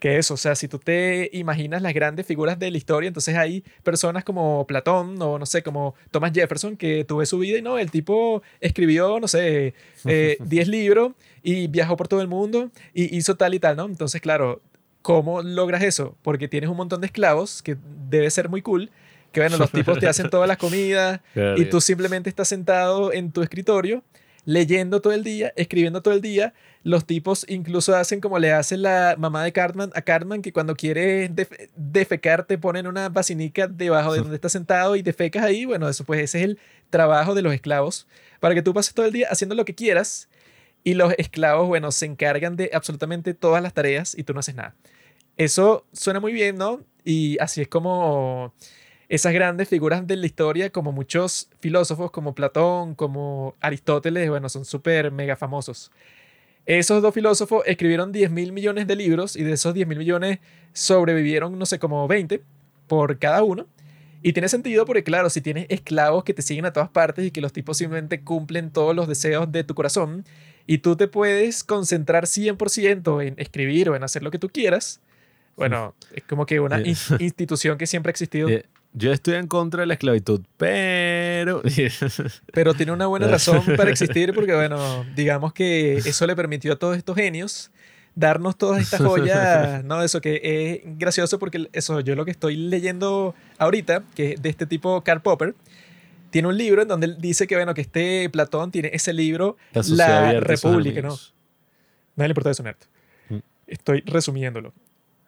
que 0.00 0.16
eso, 0.16 0.34
o 0.34 0.36
sea, 0.36 0.56
si 0.56 0.66
tú 0.66 0.78
te 0.78 1.30
imaginas 1.32 1.82
las 1.82 1.94
grandes 1.94 2.26
figuras 2.26 2.58
de 2.58 2.70
la 2.70 2.78
historia, 2.78 3.06
entonces 3.06 3.36
hay 3.36 3.62
personas 3.84 4.24
como 4.24 4.66
Platón 4.66 5.20
o 5.22 5.38
no 5.38 5.46
sé, 5.46 5.62
como 5.62 5.94
Thomas 6.10 6.32
Jefferson, 6.34 6.76
que 6.76 7.04
tuve 7.04 7.26
su 7.26 7.38
vida 7.38 7.58
y 7.58 7.62
no, 7.62 7.78
el 7.78 7.90
tipo 7.90 8.42
escribió, 8.60 9.20
no 9.20 9.28
sé, 9.28 9.74
10 10.04 10.06
eh, 10.06 10.36
libros 10.66 11.12
y 11.42 11.68
viajó 11.68 11.96
por 11.96 12.08
todo 12.08 12.22
el 12.22 12.28
mundo 12.28 12.70
y 12.94 13.14
hizo 13.16 13.36
tal 13.36 13.54
y 13.54 13.60
tal, 13.60 13.76
¿no? 13.76 13.84
Entonces, 13.84 14.20
claro, 14.20 14.62
¿cómo 15.02 15.42
logras 15.42 15.82
eso? 15.82 16.16
Porque 16.22 16.48
tienes 16.48 16.70
un 16.70 16.78
montón 16.78 17.02
de 17.02 17.06
esclavos, 17.06 17.62
que 17.62 17.76
debe 18.08 18.30
ser 18.30 18.48
muy 18.48 18.62
cool, 18.62 18.90
que 19.32 19.40
bueno, 19.40 19.56
los 19.56 19.70
tipos 19.70 19.98
te 19.98 20.08
hacen 20.08 20.30
todas 20.30 20.48
las 20.48 20.56
comidas 20.58 21.20
y 21.56 21.64
tú 21.66 21.80
simplemente 21.80 22.28
estás 22.28 22.48
sentado 22.48 23.12
en 23.12 23.32
tu 23.32 23.42
escritorio 23.42 24.02
leyendo 24.44 25.00
todo 25.00 25.12
el 25.12 25.22
día, 25.22 25.52
escribiendo 25.56 26.02
todo 26.02 26.14
el 26.14 26.20
día. 26.20 26.54
Los 26.82 27.04
tipos 27.06 27.44
incluso 27.48 27.94
hacen 27.94 28.20
como 28.20 28.38
le 28.38 28.52
hace 28.52 28.76
la 28.76 29.14
mamá 29.18 29.44
de 29.44 29.52
Cartman 29.52 29.90
a 29.94 30.02
Cartman, 30.02 30.42
que 30.42 30.52
cuando 30.52 30.74
quiere 30.74 31.30
defecar 31.76 32.44
te 32.44 32.58
ponen 32.58 32.86
una 32.86 33.08
basinica 33.08 33.66
debajo 33.68 34.12
de 34.12 34.18
donde 34.22 34.36
estás 34.36 34.52
sentado 34.52 34.96
y 34.96 35.02
defecas 35.02 35.44
ahí. 35.44 35.64
Bueno, 35.64 35.88
eso 35.88 36.04
pues 36.04 36.20
ese 36.20 36.38
es 36.38 36.44
el 36.44 36.58
trabajo 36.88 37.34
de 37.34 37.42
los 37.42 37.54
esclavos, 37.54 38.08
para 38.40 38.54
que 38.54 38.62
tú 38.62 38.74
pases 38.74 38.94
todo 38.94 39.06
el 39.06 39.12
día 39.12 39.28
haciendo 39.30 39.54
lo 39.54 39.64
que 39.64 39.74
quieras 39.74 40.28
y 40.82 40.94
los 40.94 41.12
esclavos, 41.18 41.68
bueno, 41.68 41.92
se 41.92 42.06
encargan 42.06 42.56
de 42.56 42.70
absolutamente 42.72 43.34
todas 43.34 43.62
las 43.62 43.74
tareas 43.74 44.16
y 44.16 44.24
tú 44.24 44.32
no 44.32 44.40
haces 44.40 44.54
nada. 44.54 44.74
Eso 45.36 45.86
suena 45.92 46.20
muy 46.20 46.32
bien, 46.32 46.56
¿no? 46.56 46.80
Y 47.04 47.38
así 47.38 47.60
es 47.60 47.68
como 47.68 48.54
esas 49.10 49.32
grandes 49.32 49.68
figuras 49.68 50.06
de 50.06 50.16
la 50.16 50.24
historia, 50.24 50.70
como 50.70 50.92
muchos 50.92 51.48
filósofos, 51.58 52.12
como 52.12 52.32
Platón, 52.32 52.94
como 52.94 53.56
Aristóteles, 53.60 54.30
bueno, 54.30 54.48
son 54.48 54.64
súper 54.64 55.10
mega 55.10 55.34
famosos. 55.34 55.90
Esos 56.64 57.02
dos 57.02 57.12
filósofos 57.12 57.64
escribieron 57.66 58.12
10 58.12 58.30
mil 58.30 58.52
millones 58.52 58.86
de 58.86 58.94
libros 58.94 59.34
y 59.34 59.42
de 59.42 59.54
esos 59.54 59.74
10 59.74 59.88
mil 59.88 59.98
millones 59.98 60.38
sobrevivieron, 60.74 61.58
no 61.58 61.66
sé, 61.66 61.80
como 61.80 62.06
20 62.06 62.40
por 62.86 63.18
cada 63.18 63.42
uno. 63.42 63.66
Y 64.22 64.32
tiene 64.32 64.48
sentido 64.48 64.86
porque, 64.86 65.02
claro, 65.02 65.28
si 65.28 65.40
tienes 65.40 65.66
esclavos 65.70 66.22
que 66.22 66.32
te 66.32 66.42
siguen 66.42 66.66
a 66.66 66.72
todas 66.72 66.90
partes 66.90 67.26
y 67.26 67.30
que 67.32 67.40
los 67.40 67.52
tipos 67.52 67.78
simplemente 67.78 68.22
cumplen 68.22 68.70
todos 68.70 68.94
los 68.94 69.08
deseos 69.08 69.50
de 69.50 69.64
tu 69.64 69.74
corazón 69.74 70.24
y 70.68 70.78
tú 70.78 70.94
te 70.94 71.08
puedes 71.08 71.64
concentrar 71.64 72.26
100% 72.26 73.26
en 73.26 73.34
escribir 73.38 73.90
o 73.90 73.96
en 73.96 74.04
hacer 74.04 74.22
lo 74.22 74.30
que 74.30 74.38
tú 74.38 74.50
quieras, 74.50 75.00
bueno, 75.56 75.96
es 76.14 76.22
como 76.22 76.46
que 76.46 76.60
una 76.60 76.80
institución 76.80 77.76
que 77.76 77.88
siempre 77.88 78.10
ha 78.10 78.12
existido. 78.12 78.48
Yo 78.92 79.12
estoy 79.12 79.34
en 79.34 79.46
contra 79.46 79.82
de 79.82 79.86
la 79.86 79.94
esclavitud, 79.94 80.40
pero... 80.56 81.62
pero 82.52 82.74
tiene 82.74 82.90
una 82.90 83.06
buena 83.06 83.28
razón 83.28 83.62
para 83.76 83.90
existir 83.90 84.34
porque, 84.34 84.54
bueno, 84.54 85.04
digamos 85.14 85.52
que 85.52 85.98
eso 85.98 86.26
le 86.26 86.34
permitió 86.34 86.72
a 86.72 86.76
todos 86.76 86.96
estos 86.96 87.14
genios 87.14 87.70
darnos 88.16 88.56
todas 88.56 88.82
estas 88.82 89.00
joyas, 89.00 89.84
¿no? 89.84 90.02
Eso 90.02 90.20
que 90.20 90.40
es 90.42 90.98
gracioso 90.98 91.38
porque 91.38 91.68
eso, 91.72 92.00
yo 92.00 92.16
lo 92.16 92.24
que 92.24 92.32
estoy 92.32 92.56
leyendo 92.56 93.34
ahorita, 93.58 94.02
que 94.16 94.32
es 94.32 94.42
de 94.42 94.48
este 94.48 94.66
tipo 94.66 95.02
Karl 95.02 95.22
Popper, 95.22 95.54
tiene 96.30 96.48
un 96.48 96.58
libro 96.58 96.82
en 96.82 96.88
donde 96.88 97.06
él 97.06 97.16
dice 97.20 97.46
que, 97.46 97.54
bueno, 97.54 97.74
que 97.74 97.80
este 97.80 98.28
Platón 98.30 98.72
tiene 98.72 98.90
ese 98.92 99.12
libro, 99.12 99.56
La, 99.72 100.40
República, 100.40 101.00
¿no? 101.00 101.16
No 102.16 102.24
le 102.24 102.28
importa 102.28 102.50
eso, 102.50 102.62
Nerd. 102.64 102.76
Mm. 103.28 103.38
Estoy 103.68 104.00
resumiéndolo 104.04 104.72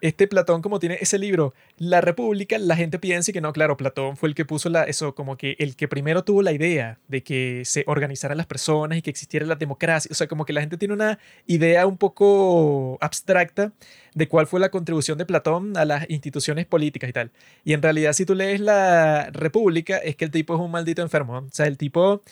este 0.02 0.26
Platón, 0.26 0.62
como 0.62 0.80
tiene 0.80 0.98
ese 1.00 1.16
libro, 1.16 1.54
La 1.78 2.00
República, 2.00 2.58
la 2.58 2.74
gente 2.74 2.98
piensa 2.98 3.32
que 3.32 3.40
no, 3.40 3.52
claro, 3.52 3.76
Platón 3.76 4.16
fue 4.16 4.28
el 4.28 4.34
que 4.34 4.44
puso 4.44 4.68
la, 4.68 4.82
eso, 4.82 5.14
como 5.14 5.36
que 5.36 5.54
el 5.60 5.76
que 5.76 5.86
primero 5.86 6.24
tuvo 6.24 6.42
la 6.42 6.52
idea 6.52 6.98
de 7.06 7.22
que 7.22 7.62
se 7.64 7.84
organizaran 7.86 8.36
las 8.36 8.46
personas 8.46 8.98
y 8.98 9.02
que 9.02 9.10
existiera 9.10 9.46
la 9.46 9.54
democracia. 9.54 10.08
O 10.10 10.14
sea, 10.14 10.26
como 10.26 10.44
que 10.44 10.52
la 10.52 10.60
gente 10.60 10.76
tiene 10.76 10.92
una 10.92 11.20
idea 11.46 11.86
un 11.86 11.98
poco 11.98 12.98
abstracta 13.00 13.72
de 14.14 14.26
cuál 14.26 14.48
fue 14.48 14.58
la 14.58 14.70
contribución 14.70 15.18
de 15.18 15.24
Platón 15.24 15.76
a 15.76 15.84
las 15.84 16.10
instituciones 16.10 16.66
políticas 16.66 17.08
y 17.08 17.12
tal. 17.12 17.30
Y 17.64 17.72
en 17.72 17.80
realidad, 17.80 18.12
si 18.12 18.26
tú 18.26 18.34
lees 18.34 18.60
La 18.60 19.30
República, 19.30 19.98
es 19.98 20.16
que 20.16 20.24
el 20.24 20.32
tipo 20.32 20.54
es 20.54 20.60
un 20.60 20.72
maldito 20.72 21.00
enfermo. 21.02 21.38
O 21.38 21.48
sea, 21.52 21.66
el 21.66 21.78
tipo 21.78 22.22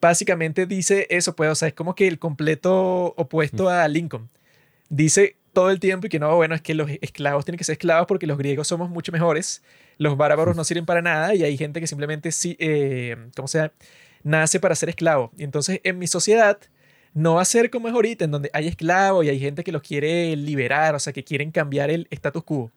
básicamente 0.00 0.64
dice 0.66 1.06
eso, 1.10 1.36
pues, 1.36 1.50
o 1.50 1.54
sea, 1.54 1.68
es 1.68 1.74
como 1.74 1.94
que 1.94 2.08
el 2.08 2.18
completo 2.18 3.14
opuesto 3.18 3.68
a 3.68 3.86
Lincoln. 3.86 4.30
Dice 4.88 5.36
todo 5.52 5.70
el 5.70 5.80
tiempo 5.80 6.06
y 6.06 6.10
que 6.10 6.18
no, 6.18 6.34
bueno, 6.36 6.54
es 6.54 6.62
que 6.62 6.74
los 6.74 6.90
esclavos 7.00 7.44
tienen 7.44 7.58
que 7.58 7.64
ser 7.64 7.74
esclavos 7.74 8.06
porque 8.06 8.26
los 8.26 8.38
griegos 8.38 8.68
somos 8.68 8.90
mucho 8.90 9.12
mejores, 9.12 9.62
los 9.98 10.16
bárbaros 10.16 10.56
no 10.56 10.64
sirven 10.64 10.86
para 10.86 11.02
nada 11.02 11.34
y 11.34 11.44
hay 11.44 11.56
gente 11.56 11.80
que 11.80 11.86
simplemente, 11.86 12.32
sí, 12.32 12.56
eh, 12.58 13.16
¿cómo 13.36 13.48
sea? 13.48 13.72
Nace 14.22 14.60
para 14.60 14.74
ser 14.74 14.88
esclavo. 14.88 15.32
Y 15.36 15.44
entonces 15.44 15.80
en 15.84 15.98
mi 15.98 16.06
sociedad 16.06 16.58
no 17.14 17.34
va 17.34 17.42
a 17.42 17.44
ser 17.44 17.70
como 17.70 17.88
es 17.88 17.94
ahorita, 17.94 18.24
en 18.24 18.30
donde 18.30 18.50
hay 18.52 18.68
esclavos 18.68 19.24
y 19.24 19.28
hay 19.28 19.38
gente 19.38 19.64
que 19.64 19.72
los 19.72 19.82
quiere 19.82 20.34
liberar, 20.36 20.94
o 20.94 20.98
sea, 20.98 21.12
que 21.12 21.24
quieren 21.24 21.50
cambiar 21.50 21.90
el 21.90 22.06
status 22.10 22.44
quo. 22.44 22.70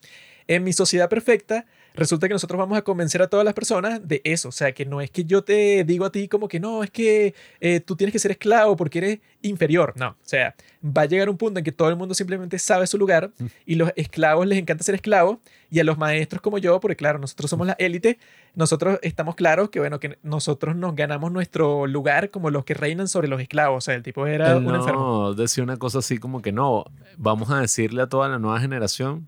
En 0.48 0.64
mi 0.64 0.74
sociedad 0.74 1.10
perfecta 1.10 1.66
resulta 1.96 2.28
que 2.28 2.34
nosotros 2.34 2.58
vamos 2.58 2.78
a 2.78 2.82
convencer 2.82 3.22
a 3.22 3.28
todas 3.28 3.46
las 3.46 3.54
personas 3.54 4.08
de 4.08 4.22
eso. 4.24 4.50
O 4.50 4.52
sea, 4.52 4.72
que 4.74 4.86
no 4.86 5.02
es 5.02 5.12
que 5.12 5.26
yo 5.26 5.44
te 5.44 5.84
digo 5.84 6.06
a 6.06 6.12
ti 6.12 6.28
como 6.28 6.48
que 6.48 6.60
no, 6.60 6.84
es 6.84 6.92
que 6.92 7.34
eh, 7.60 7.80
tú 7.80 7.96
tienes 7.96 8.14
que 8.14 8.20
ser 8.20 8.32
esclavo 8.32 8.76
porque 8.76 9.00
eres 9.00 9.20
inferior. 9.42 9.94
No, 9.96 10.10
o 10.10 10.16
sea, 10.22 10.56
va 10.86 11.04
a 11.04 11.06
llegar 11.06 11.30
un 11.30 11.38
punto 11.38 11.60
en 11.60 11.64
que 11.64 11.72
todo 11.72 11.90
el 11.90 11.96
mundo 11.96 12.14
simplemente 12.14 12.60
sabe 12.60 12.88
su 12.88 12.98
lugar 12.98 13.32
mm. 13.38 13.46
y 13.66 13.76
los 13.76 13.92
esclavos 13.96 14.46
les 14.48 14.60
encanta 14.60 14.84
ser 14.84 14.96
esclavos 14.96 15.38
y 15.70 15.80
a 15.80 15.84
los 15.84 15.98
maestros 15.98 16.42
como 16.42 16.58
yo, 16.58 16.80
porque 16.80 16.96
claro, 16.96 17.20
nosotros 17.20 17.50
somos 17.50 17.68
la 17.68 17.74
élite, 17.74 18.18
nosotros 18.54 19.00
estamos 19.02 19.36
claros 19.36 19.70
que 19.70 19.80
bueno, 19.80 20.00
que 20.00 20.18
nosotros 20.24 20.76
nos 20.76 20.96
ganamos 20.96 21.32
nuestro 21.32 21.88
lugar 21.88 22.30
como 22.30 22.50
los 22.50 22.66
que 22.66 22.74
reinan 22.74 23.08
sobre 23.08 23.28
los 23.28 23.42
esclavos. 23.42 23.78
O 23.78 23.82
sea, 23.82 23.96
el 23.96 24.04
tipo 24.04 24.26
era 24.28 24.58
un 24.58 24.74
enfermo. 24.74 25.00
No, 25.00 25.34
decía 25.34 25.64
una 25.64 25.78
cosa 25.78 26.00
así 26.00 26.18
como 26.18 26.42
que 26.42 26.52
no, 26.52 26.86
vamos 27.18 27.50
a 27.52 27.60
decirle 27.60 28.02
a 28.02 28.08
toda 28.08 28.30
la 28.30 28.40
nueva 28.40 28.60
generación 28.60 29.28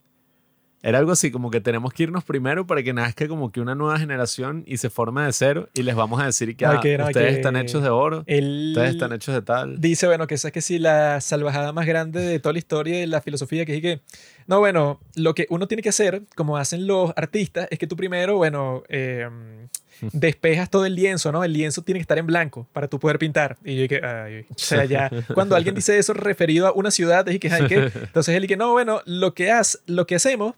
era 0.83 0.99
algo 0.99 1.11
así, 1.11 1.31
como 1.31 1.49
que 1.49 1.59
tenemos 1.59 1.91
que 1.91 2.03
irnos 2.03 2.23
primero 2.23 2.67
para 2.67 2.83
que 2.83 2.93
nazca 2.93 3.27
como 3.27 3.51
que 3.51 3.59
una 3.59 3.73
nueva 3.73 3.97
generación 3.97 4.63
y 4.67 4.77
se 4.77 4.89
forme 4.89 5.23
de 5.23 5.33
cero 5.33 5.69
y 5.73 5.83
les 5.83 5.95
vamos 5.95 6.21
a 6.21 6.25
decir 6.25 6.55
que, 6.55 6.65
ah, 6.65 6.79
ustedes 6.79 7.37
están 7.37 7.55
hechos 7.55 7.81
de 7.81 7.89
oro, 7.89 8.19
ustedes 8.19 8.91
están 8.91 9.11
hechos 9.11 9.33
de 9.33 9.41
tal. 9.41 9.81
Dice, 9.81 10.07
bueno, 10.07 10.27
que 10.27 10.35
esa 10.35 10.49
es 10.49 10.53
que 10.53 10.61
sí 10.61 10.77
la 10.77 11.19
salvajada 11.19 11.73
más 11.73 11.85
grande 11.87 12.21
de 12.21 12.39
toda 12.39 12.53
la 12.53 12.59
historia 12.59 13.01
y 13.01 13.07
la 13.07 13.21
filosofía, 13.21 13.65
que 13.65 13.75
es 13.75 13.81
que, 13.81 14.01
no, 14.47 14.59
bueno, 14.59 14.99
lo 15.15 15.35
que 15.35 15.45
uno 15.49 15.67
tiene 15.67 15.83
que 15.83 15.89
hacer, 15.89 16.23
como 16.35 16.57
hacen 16.57 16.87
los 16.87 17.11
artistas, 17.17 17.67
es 17.69 17.77
que 17.77 17.85
tú 17.85 17.97
primero, 17.97 18.37
bueno, 18.37 18.83
em, 18.87 19.67
despejas 20.13 20.69
todo 20.69 20.85
el 20.85 20.95
lienzo, 20.95 21.31
¿no? 21.33 21.43
El 21.43 21.51
lienzo 21.51 21.81
tiene 21.81 21.99
que 21.99 22.03
estar 22.03 22.17
en 22.17 22.27
blanco 22.27 22.67
para 22.71 22.87
tú 22.87 22.97
poder 22.97 23.19
pintar. 23.19 23.57
Y 23.65 23.75
yo 23.75 23.87
que, 23.89 24.45
o 24.49 24.57
sea, 24.57 24.85
ya, 24.85 25.11
cuando 25.33 25.55
alguien 25.55 25.75
dice 25.75 25.97
eso 25.97 26.13
referido 26.13 26.65
a 26.67 26.71
una 26.71 26.91
ciudad, 26.91 27.27
es 27.27 27.39
que, 27.39 27.47
entonces 27.93 28.35
él 28.35 28.47
que, 28.47 28.55
no, 28.55 28.71
bueno, 28.71 29.01
lo 29.05 29.33
que, 29.33 29.51
has, 29.51 29.81
lo 29.85 30.07
que 30.07 30.15
hacemos 30.15 30.55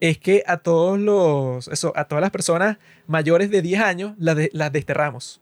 es 0.00 0.18
que 0.18 0.42
a 0.46 0.58
todos 0.58 0.98
los, 0.98 1.68
eso, 1.68 1.92
a 1.96 2.04
todas 2.04 2.22
las 2.22 2.30
personas 2.30 2.78
mayores 3.06 3.50
de 3.50 3.62
10 3.62 3.80
años 3.80 4.14
las, 4.18 4.36
las 4.52 4.72
desterramos. 4.72 5.40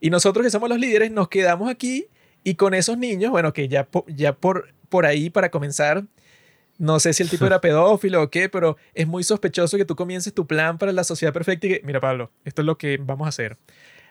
Y 0.00 0.10
nosotros 0.10 0.44
que 0.44 0.50
somos 0.50 0.68
los 0.68 0.78
líderes 0.78 1.12
nos 1.12 1.28
quedamos 1.28 1.70
aquí 1.70 2.06
y 2.42 2.54
con 2.54 2.74
esos 2.74 2.98
niños, 2.98 3.30
bueno, 3.30 3.52
que 3.52 3.68
ya, 3.68 3.88
ya 4.08 4.32
por, 4.32 4.72
por 4.88 5.06
ahí 5.06 5.30
para 5.30 5.50
comenzar, 5.50 6.04
no 6.80 6.98
sé 6.98 7.12
si 7.12 7.22
el 7.22 7.28
tipo 7.28 7.44
era 7.46 7.60
pedófilo 7.60 8.22
o 8.22 8.30
qué, 8.30 8.48
pero 8.48 8.76
es 8.94 9.06
muy 9.06 9.22
sospechoso 9.22 9.76
que 9.76 9.84
tú 9.84 9.94
comiences 9.94 10.32
tu 10.32 10.46
plan 10.46 10.78
para 10.78 10.92
la 10.92 11.04
sociedad 11.04 11.32
perfecta 11.32 11.66
y 11.66 11.70
que, 11.70 11.82
mira 11.84 12.00
Pablo, 12.00 12.32
esto 12.44 12.62
es 12.62 12.66
lo 12.66 12.78
que 12.78 12.96
vamos 12.96 13.26
a 13.26 13.28
hacer. 13.28 13.58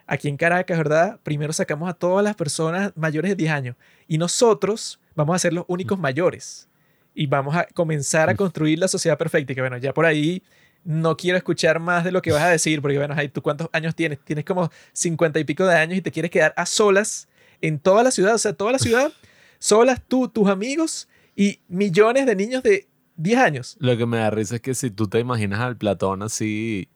Aquí 0.06 0.28
en 0.28 0.38
Caracas, 0.38 0.78
¿verdad? 0.78 1.20
Primero 1.24 1.52
sacamos 1.52 1.90
a 1.90 1.94
todas 1.94 2.24
las 2.24 2.36
personas 2.36 2.94
mayores 2.96 3.30
de 3.30 3.36
10 3.36 3.52
años 3.52 3.76
y 4.08 4.20
nosotros 4.20 5.00
vamos 5.16 5.36
a 5.36 5.40
ser 5.40 5.54
los 5.54 5.66
únicos 5.68 6.00
mayores 6.00 6.70
y 7.16 7.26
vamos 7.26 7.56
a 7.56 7.66
comenzar 7.74 8.30
a 8.30 8.36
construir 8.36 8.78
la 8.78 8.88
sociedad 8.88 9.18
perfecta. 9.18 9.52
Y 9.52 9.56
que 9.56 9.62
bueno, 9.62 9.78
ya 9.78 9.94
por 9.94 10.06
ahí 10.06 10.44
no 10.84 11.18
quiero 11.18 11.38
escuchar 11.38 11.80
más 11.80 12.04
de 12.04 12.12
lo 12.12 12.22
que 12.22 12.32
vas 12.32 12.44
a 12.44 12.50
decir, 12.50 12.82
porque 12.82 12.98
bueno, 12.98 13.16
¿tú 13.34 13.42
cuántos 13.42 13.68
años 13.74 13.96
tienes? 13.96 14.20
Tienes 14.24 14.46
como 14.46 14.72
cincuenta 14.94 15.40
y 15.40 15.44
pico 15.44 15.66
de 15.66 15.76
años 15.76 15.98
y 15.98 16.02
te 16.02 16.12
quieres 16.12 16.30
quedar 16.32 16.54
a 16.56 16.68
solas 16.68 17.28
en 17.62 17.80
toda 17.80 18.04
la 18.04 18.12
ciudad, 18.12 18.36
o 18.36 18.38
sea, 18.38 18.54
toda 18.54 18.72
la 18.72 18.80
ciudad, 18.80 19.12
solas 19.58 20.02
tú, 20.08 20.28
tus 20.30 20.48
amigos 20.48 21.08
y 21.40 21.62
millones 21.70 22.26
de 22.26 22.36
niños 22.36 22.64
de 22.64 22.90
10 23.16 23.40
años. 23.40 23.78
Lo 23.80 23.96
que 23.96 24.06
me 24.06 24.18
da 24.18 24.30
risa 24.30 24.56
es 24.56 24.62
que 24.62 24.76
si 24.76 24.92
tú 24.92 25.08
te 25.08 25.20
imaginas 25.20 25.62
al 25.62 25.78
Platón 25.78 26.22
así, 26.22 26.90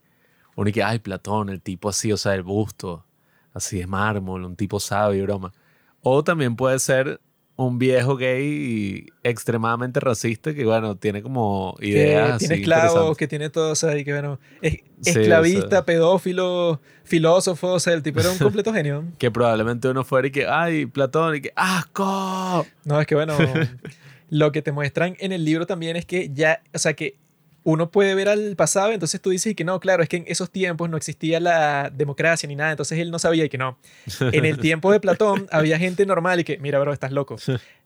uno 0.58 0.70
que, 0.70 0.84
ay, 0.84 1.00
Platón, 1.00 1.48
el 1.48 1.62
tipo 1.62 1.88
así, 1.88 2.12
o 2.12 2.18
sea, 2.18 2.36
el 2.36 2.44
busto, 2.44 3.06
así 3.54 3.78
de 3.80 3.88
mármol, 3.88 4.44
un 4.44 4.58
tipo 4.58 4.82
sabio, 4.82 5.24
broma. 5.24 5.54
O 6.02 6.26
también 6.26 6.58
puede 6.58 6.78
ser 6.80 7.22
un 7.56 7.80
viejo 7.80 8.18
gay 8.18 9.06
extremadamente 9.24 10.02
racista 10.02 10.54
que, 10.54 10.66
bueno, 10.66 10.98
tiene 10.98 11.22
como 11.22 11.78
ideas. 11.80 12.34
Que 12.34 12.40
tiene 12.40 12.56
esclavos, 12.56 13.16
que 13.16 13.30
tiene 13.30 13.50
todo, 13.50 13.72
o 13.72 13.76
sea, 13.76 13.98
y 13.98 14.04
que, 14.04 14.12
bueno, 14.12 14.42
es 14.62 14.80
esclavista, 15.06 15.86
pedófilo, 15.86 16.82
filósofo, 17.06 17.72
o 17.72 17.80
sea, 17.80 17.94
el 17.94 18.04
tipo 18.04 18.20
era 18.20 18.30
un 18.30 18.38
completo 18.40 18.74
genio. 18.74 19.06
Que 19.18 19.32
probablemente 19.32 19.88
uno 19.88 20.04
fuera 20.04 20.28
y 20.28 20.32
que, 20.32 20.48
ay, 20.48 20.86
Platón, 20.86 21.36
y 21.36 21.42
que, 21.42 21.54
¡asco! 21.56 22.68
No, 22.84 23.00
es 23.00 23.08
que, 23.08 23.16
bueno, 23.16 23.38
lo 24.34 24.52
que 24.52 24.64
te 24.64 24.72
muestran 24.72 25.16
en 25.20 25.32
el 25.32 25.46
libro 25.46 25.68
también 25.68 25.96
es 25.96 26.06
que 26.08 26.32
ya, 26.34 26.64
o 26.74 26.80
sea, 26.80 26.96
que 26.96 27.18
uno 27.64 27.92
puede 27.92 28.16
ver 28.16 28.28
al 28.28 28.56
pasado, 28.56 28.92
entonces 28.92 29.22
tú 29.22 29.30
dices 29.30 29.56
que 29.56 29.64
no, 29.64 29.80
claro, 29.80 30.02
es 30.02 30.10
que 30.10 30.18
en 30.18 30.26
esos 30.28 30.50
tiempos 30.50 30.90
no 30.90 30.98
existía 30.98 31.40
la 31.40 31.92
democracia 31.94 32.50
ni 32.50 32.56
nada, 32.56 32.72
entonces 32.72 32.98
él 32.98 33.12
no 33.12 33.20
sabía 33.20 33.46
y 33.46 33.50
que 33.50 33.60
no. 33.60 33.78
En 34.20 34.44
el 34.46 34.58
tiempo 34.58 34.92
de 34.92 35.00
Platón 35.00 35.48
había 35.52 35.78
gente 35.78 36.08
normal 36.08 36.40
y 36.40 36.44
que, 36.44 36.58
mira, 36.58 36.80
bro, 36.80 36.92
estás 36.92 37.12
loco. 37.12 37.36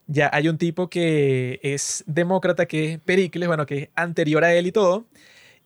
Ya 0.06 0.30
hay 0.32 0.48
un 0.48 0.56
tipo 0.56 0.88
que 0.88 1.60
es 1.62 2.02
demócrata, 2.06 2.64
que 2.64 2.94
es 2.94 2.98
Pericles, 2.98 3.46
bueno, 3.46 3.66
que 3.66 3.78
es 3.78 3.88
anterior 3.94 4.42
a 4.42 4.54
él 4.54 4.66
y 4.66 4.72
todo, 4.72 5.06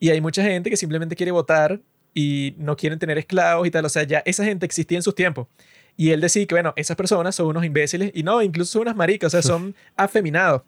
y 0.01 0.09
hay 0.09 0.19
mucha 0.19 0.43
gente 0.43 0.69
que 0.69 0.75
simplemente 0.75 1.15
quiere 1.15 1.31
votar 1.31 1.79
y 2.13 2.55
no 2.57 2.75
quieren 2.75 2.99
tener 2.99 3.17
esclavos 3.17 3.65
y 3.65 3.71
tal, 3.71 3.85
o 3.85 3.89
sea, 3.89 4.03
ya 4.03 4.21
esa 4.25 4.43
gente 4.43 4.65
existía 4.65 4.97
en 4.97 5.03
sus 5.03 5.15
tiempos. 5.15 5.47
Y 5.95 6.09
él 6.09 6.21
decía 6.21 6.45
que, 6.45 6.55
bueno, 6.55 6.73
esas 6.75 6.97
personas 6.97 7.35
son 7.35 7.47
unos 7.47 7.63
imbéciles 7.63 8.11
y 8.13 8.23
no, 8.23 8.41
incluso 8.41 8.73
son 8.73 8.83
unas 8.83 8.95
maricas, 8.95 9.33
o 9.33 9.41
sea, 9.41 9.41
son 9.41 9.75
afeminados. 9.95 10.63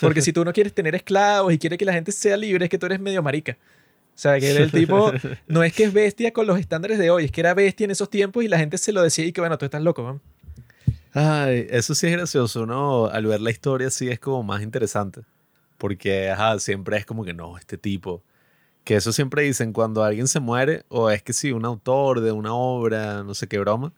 Porque 0.00 0.20
si 0.20 0.32
tú 0.32 0.44
no 0.44 0.52
quieres 0.52 0.72
tener 0.74 0.94
esclavos 0.94 1.52
y 1.52 1.58
quieres 1.58 1.78
que 1.78 1.84
la 1.84 1.92
gente 1.92 2.12
sea 2.12 2.36
libre, 2.36 2.64
es 2.64 2.70
que 2.70 2.78
tú 2.78 2.86
eres 2.86 3.00
medio 3.00 3.22
marica. 3.22 3.56
O 4.16 4.18
sea, 4.18 4.38
que 4.40 4.50
el 4.50 4.70
tipo 4.70 5.12
no 5.46 5.62
es 5.62 5.72
que 5.72 5.84
es 5.84 5.92
bestia 5.92 6.32
con 6.32 6.46
los 6.46 6.58
estándares 6.58 6.98
de 6.98 7.10
hoy, 7.10 7.26
es 7.26 7.30
que 7.30 7.40
era 7.40 7.54
bestia 7.54 7.84
en 7.84 7.90
esos 7.90 8.08
tiempos 8.08 8.44
y 8.44 8.48
la 8.48 8.58
gente 8.58 8.78
se 8.78 8.92
lo 8.92 9.02
decía 9.02 9.24
y 9.24 9.32
que 9.32 9.40
bueno, 9.40 9.58
tú 9.58 9.64
estás 9.64 9.82
loco. 9.82 10.20
Ay, 11.12 11.66
eso 11.70 11.94
sí 11.94 12.06
es 12.06 12.12
gracioso, 12.12 12.66
¿no? 12.66 13.06
Al 13.06 13.26
ver 13.26 13.40
la 13.40 13.50
historia 13.50 13.90
sí 13.90 14.08
es 14.08 14.18
como 14.18 14.42
más 14.42 14.62
interesante. 14.62 15.22
Porque, 15.78 16.30
ajá, 16.30 16.58
siempre 16.58 16.96
es 16.96 17.06
como 17.06 17.24
que 17.24 17.34
no, 17.34 17.58
este 17.58 17.78
tipo. 17.78 18.22
Que 18.84 18.96
eso 18.96 19.12
siempre 19.12 19.42
dicen 19.42 19.72
cuando 19.72 20.04
alguien 20.04 20.28
se 20.28 20.40
muere, 20.40 20.84
o 20.88 21.10
es 21.10 21.22
que 21.22 21.32
sí, 21.32 21.52
un 21.52 21.64
autor 21.64 22.20
de 22.20 22.32
una 22.32 22.54
obra, 22.54 23.22
no 23.22 23.34
sé 23.34 23.46
qué 23.48 23.58
broma, 23.58 23.92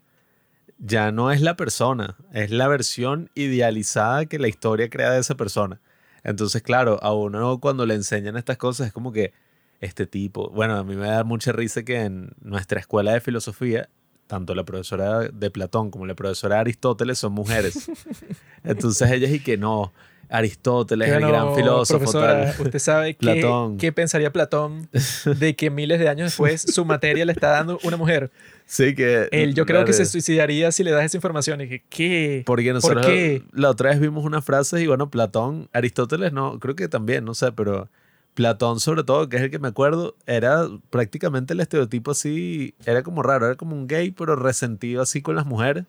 ya 0.79 1.13
no 1.13 1.31
es 1.33 1.41
la 1.41 1.57
persona, 1.57 2.17
es 2.33 2.51
la 2.51 2.69
versión 2.69 3.31
idealizada 3.35 4.27
que 4.27 4.39
la 4.39 4.49
historia 4.49 4.89
crea 4.89 5.11
de 5.11 5.21
esa 5.21 5.37
persona. 5.37 5.81
Entonces, 6.23 6.63
claro, 6.63 6.99
a 7.03 7.13
uno 7.13 7.59
cuando 7.59 7.87
le 7.87 7.95
enseñan 7.95 8.37
estas 8.37 8.57
cosas 8.59 8.89
es 8.89 8.93
como 8.93 9.13
que 9.13 9.33
este 9.81 10.07
tipo, 10.07 10.51
bueno, 10.51 10.77
a 10.77 10.85
mí 10.85 10.97
me 10.97 11.07
da 11.07 11.25
mucha 11.25 11.53
risa 11.53 11.83
que 11.85 12.01
en 12.01 12.33
nuestra 12.41 12.81
escuela 12.81 13.13
de 13.13 13.21
filosofía, 13.21 13.89
tanto 14.27 14.55
la 14.55 14.65
profesora 14.65 15.21
de 15.21 15.51
Platón 15.51 15.91
como 15.91 16.07
la 16.07 16.15
profesora 16.15 16.57
de 16.57 16.61
Aristóteles 16.63 17.19
son 17.19 17.33
mujeres. 17.33 17.91
Entonces 18.65 19.11
ellas 19.11 19.31
y 19.31 19.41
que 19.41 19.57
no, 19.57 19.93
Aristóteles, 20.29 21.09
el 21.09 21.21
gran 21.21 21.55
filósofo. 21.55 22.05
¿Usted 22.05 22.79
sabe 22.79 23.15
qué, 23.21 23.77
qué, 23.79 23.93
pensaría 23.93 24.33
Platón 24.33 24.89
de 25.25 25.57
que 25.57 25.71
miles 25.71 25.99
de 25.99 26.09
años 26.09 26.27
después 26.27 26.63
su 26.63 26.85
materia 26.85 27.25
le 27.25 27.33
está 27.33 27.49
dando 27.49 27.79
una 27.83 27.97
mujer? 27.97 28.31
Sí, 28.67 28.95
que. 28.95 29.29
Él, 29.33 29.55
yo 29.55 29.65
creo 29.65 29.85
que 29.87 29.95
se 29.95 30.05
suicidaría 30.05 30.71
si 30.73 30.85
le 30.85 30.91
das 30.91 31.05
esa 31.05 31.17
información. 31.17 31.63
Y 31.63 31.69
que, 31.69 31.83
¿qué? 31.89 32.43
Porque 32.45 32.73
nosotros 32.73 33.07
¿Por 33.07 33.15
qué? 33.15 33.43
la 33.53 33.71
otra 33.71 33.91
vez 33.91 34.01
vimos 34.01 34.25
una 34.25 34.43
frase 34.43 34.83
y 34.83 34.87
bueno, 34.87 35.11
Platón, 35.11 35.69
Aristóteles 35.73 36.33
no, 36.33 36.59
creo 36.59 36.77
que 36.77 36.89
también, 36.89 37.25
no 37.25 37.35
sé, 37.35 37.53
pero 37.53 37.89
Platón 38.35 38.79
sobre 38.79 39.05
todo, 39.05 39.29
que 39.29 39.37
es 39.39 39.43
el 39.43 39.51
que 39.51 39.59
me 39.59 39.69
acuerdo, 39.69 40.15
era 40.27 40.69
prácticamente 40.91 41.55
el 41.55 41.61
estereotipo 41.61 42.11
así, 42.11 42.75
era 42.85 43.03
como 43.03 43.23
raro, 43.23 43.47
era 43.47 43.57
como 43.57 43.75
un 43.75 43.87
gay, 43.87 44.11
pero 44.11 44.37
resentido 44.37 45.03
así 45.03 45.23
con 45.23 45.35
las 45.35 45.47
mujeres. 45.47 45.87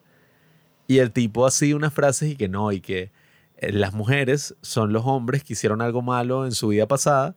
Y 0.88 0.98
el 0.98 1.12
tipo 1.12 1.46
así 1.46 1.74
unas 1.74 1.92
frases 1.92 2.30
y 2.30 2.36
que 2.36 2.48
no, 2.48 2.72
y 2.72 2.80
que 2.80 3.12
las 3.60 3.92
mujeres 3.92 4.54
son 4.62 4.92
los 4.92 5.04
hombres 5.06 5.44
que 5.44 5.52
hicieron 5.52 5.82
algo 5.82 6.02
malo 6.02 6.46
en 6.46 6.52
su 6.52 6.68
vida 6.68 6.86
pasada 6.86 7.34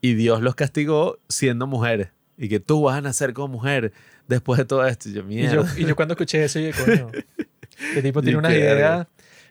y 0.00 0.14
Dios 0.14 0.42
los 0.42 0.54
castigó 0.54 1.18
siendo 1.28 1.66
mujeres. 1.66 2.08
Y 2.36 2.48
que 2.48 2.58
tú 2.60 2.82
vas 2.82 2.96
a 2.96 3.00
nacer 3.00 3.32
como 3.32 3.48
mujer 3.48 3.92
después 4.26 4.58
de 4.58 4.64
todo 4.64 4.86
esto. 4.86 5.08
Y 5.08 5.12
yo, 5.12 5.22
mierda. 5.22 5.64
Y 5.76 5.84
yo, 5.84 5.94
cuando 5.94 6.14
escuché 6.14 6.42
eso, 6.44 6.58
yo, 6.58 6.70
coño, 6.72 7.10
el 7.96 8.02
tipo 8.02 8.22
tiene 8.22 8.38
una 8.38 8.52
idea. 8.52 9.08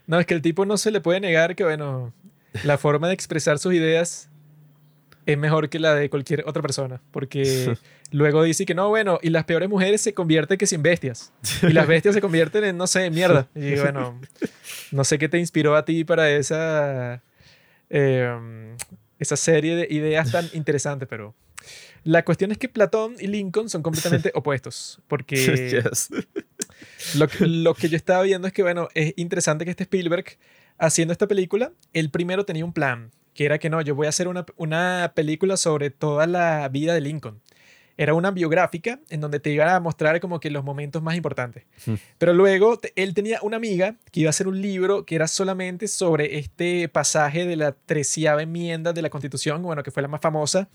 No, 0.08 0.20
es 0.20 0.26
que 0.26 0.34
el 0.34 0.42
tipo 0.42 0.66
no 0.66 0.78
se 0.78 0.92
le 0.92 1.00
puede 1.00 1.20
negar 1.20 1.56
que, 1.56 1.64
bueno, 1.64 2.14
la 2.64 2.78
forma 2.78 3.08
de 3.08 3.14
expresar 3.14 3.60
sus 3.60 3.74
ideas 3.74 4.31
es 5.26 5.38
mejor 5.38 5.70
que 5.70 5.80
la 5.80 5.96
de 5.96 6.10
cualquier 6.10 6.44
otra 6.48 6.62
persona. 6.62 7.02
Porque 7.12 7.76
luego 8.12 8.44
dice 8.44 8.66
que 8.66 8.74
no, 8.74 8.90
bueno, 8.90 9.20
y 9.22 9.30
las 9.30 9.46
peores 9.46 9.70
mujeres 9.70 10.02
se 10.02 10.14
convierten 10.14 10.58
que 10.58 10.68
sin 10.68 10.82
bestias. 10.82 11.34
Y 11.62 11.74
las 11.74 11.88
bestias 11.88 12.16
se 12.16 12.22
convierten 12.22 12.64
en, 12.64 12.78
no 12.78 12.88
sé, 12.88 13.10
mierda. 13.10 13.48
Y 13.56 13.76
bueno, 13.76 14.20
no 14.92 15.04
sé 15.04 15.18
qué 15.18 15.30
te 15.30 15.40
inspiró 15.40 15.76
a 15.76 15.86
ti 15.86 16.04
para 16.04 16.30
esa, 16.32 17.22
em, 17.90 18.76
esa 19.20 19.36
serie 19.36 19.76
de 19.76 19.88
ideas 19.90 20.32
tan 20.32 20.50
interesantes, 20.54 21.08
pero 21.08 21.36
la 22.04 22.26
cuestión 22.26 22.52
es 22.52 22.58
que 22.58 22.68
Platón 22.68 23.16
y 23.20 23.28
Lincoln 23.28 23.70
son 23.70 23.84
completamente 23.84 24.32
opuestos. 24.36 25.00
Porque 25.08 25.84
lo, 27.16 27.28
que, 27.28 27.46
lo 27.46 27.76
que 27.76 27.90
yo 27.90 27.98
estaba 27.98 28.24
viendo 28.24 28.48
es 28.48 28.54
que, 28.54 28.64
bueno, 28.64 28.90
es 28.96 29.14
interesante 29.18 29.66
que 29.66 29.72
este 29.72 29.84
Spielberg, 29.84 30.26
haciendo 30.80 31.12
esta 31.12 31.28
película, 31.28 31.72
el 31.94 32.10
primero 32.10 32.44
tenía 32.44 32.66
un 32.66 32.74
plan 32.74 33.12
que 33.34 33.46
era 33.46 33.58
que 33.60 33.70
no, 33.70 33.82
yo 33.82 33.96
voy 33.96 34.08
a 34.08 34.10
hacer 34.10 34.28
una, 34.28 34.46
una 34.58 35.14
película 35.16 35.58
sobre 35.58 35.90
toda 35.90 36.28
la 36.28 36.68
vida 36.70 36.94
de 36.94 37.02
Lincoln. 37.02 37.42
Era 37.98 38.14
una 38.14 38.32
biográfica 38.32 39.00
en 39.10 39.22
donde 39.22 39.40
te 39.40 39.52
iban 39.52 39.70
a 39.70 39.80
mostrar 39.80 40.20
como 40.20 40.40
que 40.40 40.50
los 40.50 40.64
momentos 40.64 41.04
más 41.04 41.16
importantes. 41.16 41.66
Hmm. 41.86 41.96
Pero 42.18 42.34
luego 42.34 42.80
él 42.96 43.14
tenía 43.14 43.40
una 43.44 43.58
amiga 43.58 43.96
que 44.12 44.22
iba 44.22 44.30
a 44.30 44.32
hacer 44.32 44.48
un 44.48 44.62
libro 44.62 45.06
que 45.06 45.16
era 45.16 45.28
solamente 45.28 45.88
sobre 45.88 46.40
este 46.40 46.90
pasaje 46.90 47.46
de 47.46 47.56
la 47.56 47.74
treceava 47.74 48.42
enmienda 48.42 48.94
de 48.94 49.02
la 49.02 49.10
Constitución, 49.10 49.62
bueno, 49.62 49.84
que 49.84 49.92
fue 49.92 50.02
la 50.02 50.08
más 50.08 50.22
famosa. 50.22 50.70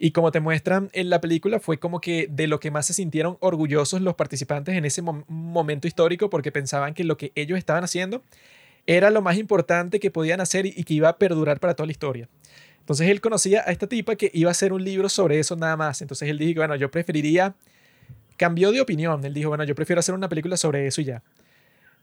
Y 0.00 0.12
como 0.12 0.30
te 0.30 0.40
muestran 0.40 0.90
en 0.92 1.10
la 1.10 1.20
película, 1.20 1.58
fue 1.58 1.78
como 1.78 2.00
que 2.00 2.28
de 2.30 2.46
lo 2.46 2.60
que 2.60 2.70
más 2.70 2.86
se 2.86 2.94
sintieron 2.94 3.36
orgullosos 3.40 4.00
los 4.00 4.14
participantes 4.14 4.76
en 4.76 4.84
ese 4.84 5.02
momento 5.02 5.88
histórico 5.88 6.30
porque 6.30 6.52
pensaban 6.52 6.94
que 6.94 7.04
lo 7.04 7.16
que 7.16 7.32
ellos 7.34 7.58
estaban 7.58 7.82
haciendo 7.82 8.22
era 8.88 9.10
lo 9.10 9.20
más 9.20 9.36
importante 9.36 10.00
que 10.00 10.10
podían 10.10 10.40
hacer 10.40 10.64
y, 10.64 10.82
que 10.82 10.94
iba 10.94 11.10
a 11.10 11.18
perdurar 11.18 11.60
para 11.60 11.74
toda 11.74 11.86
la 11.86 11.92
historia. 11.92 12.26
Entonces 12.80 13.06
él 13.08 13.20
conocía 13.20 13.62
a 13.66 13.70
esta 13.70 13.86
tipa 13.86 14.16
que 14.16 14.30
iba 14.32 14.48
a 14.48 14.52
hacer 14.52 14.72
un 14.72 14.82
libro 14.82 15.10
sobre 15.10 15.38
eso 15.38 15.54
nada 15.56 15.76
más. 15.76 16.00
Entonces 16.00 16.26
él 16.26 16.38
dijo, 16.38 16.60
bueno, 16.60 16.74
yo 16.74 16.90
preferiría, 16.90 17.54
cambió 18.38 18.72
de 18.72 18.80
opinión. 18.80 19.22
Él 19.26 19.34
dijo, 19.34 19.50
bueno, 19.50 19.64
yo 19.64 19.74
prefiero 19.74 20.00
hacer 20.00 20.14
una 20.14 20.30
película 20.30 20.56
sobre 20.56 20.86
eso 20.86 21.02
ya. 21.02 21.22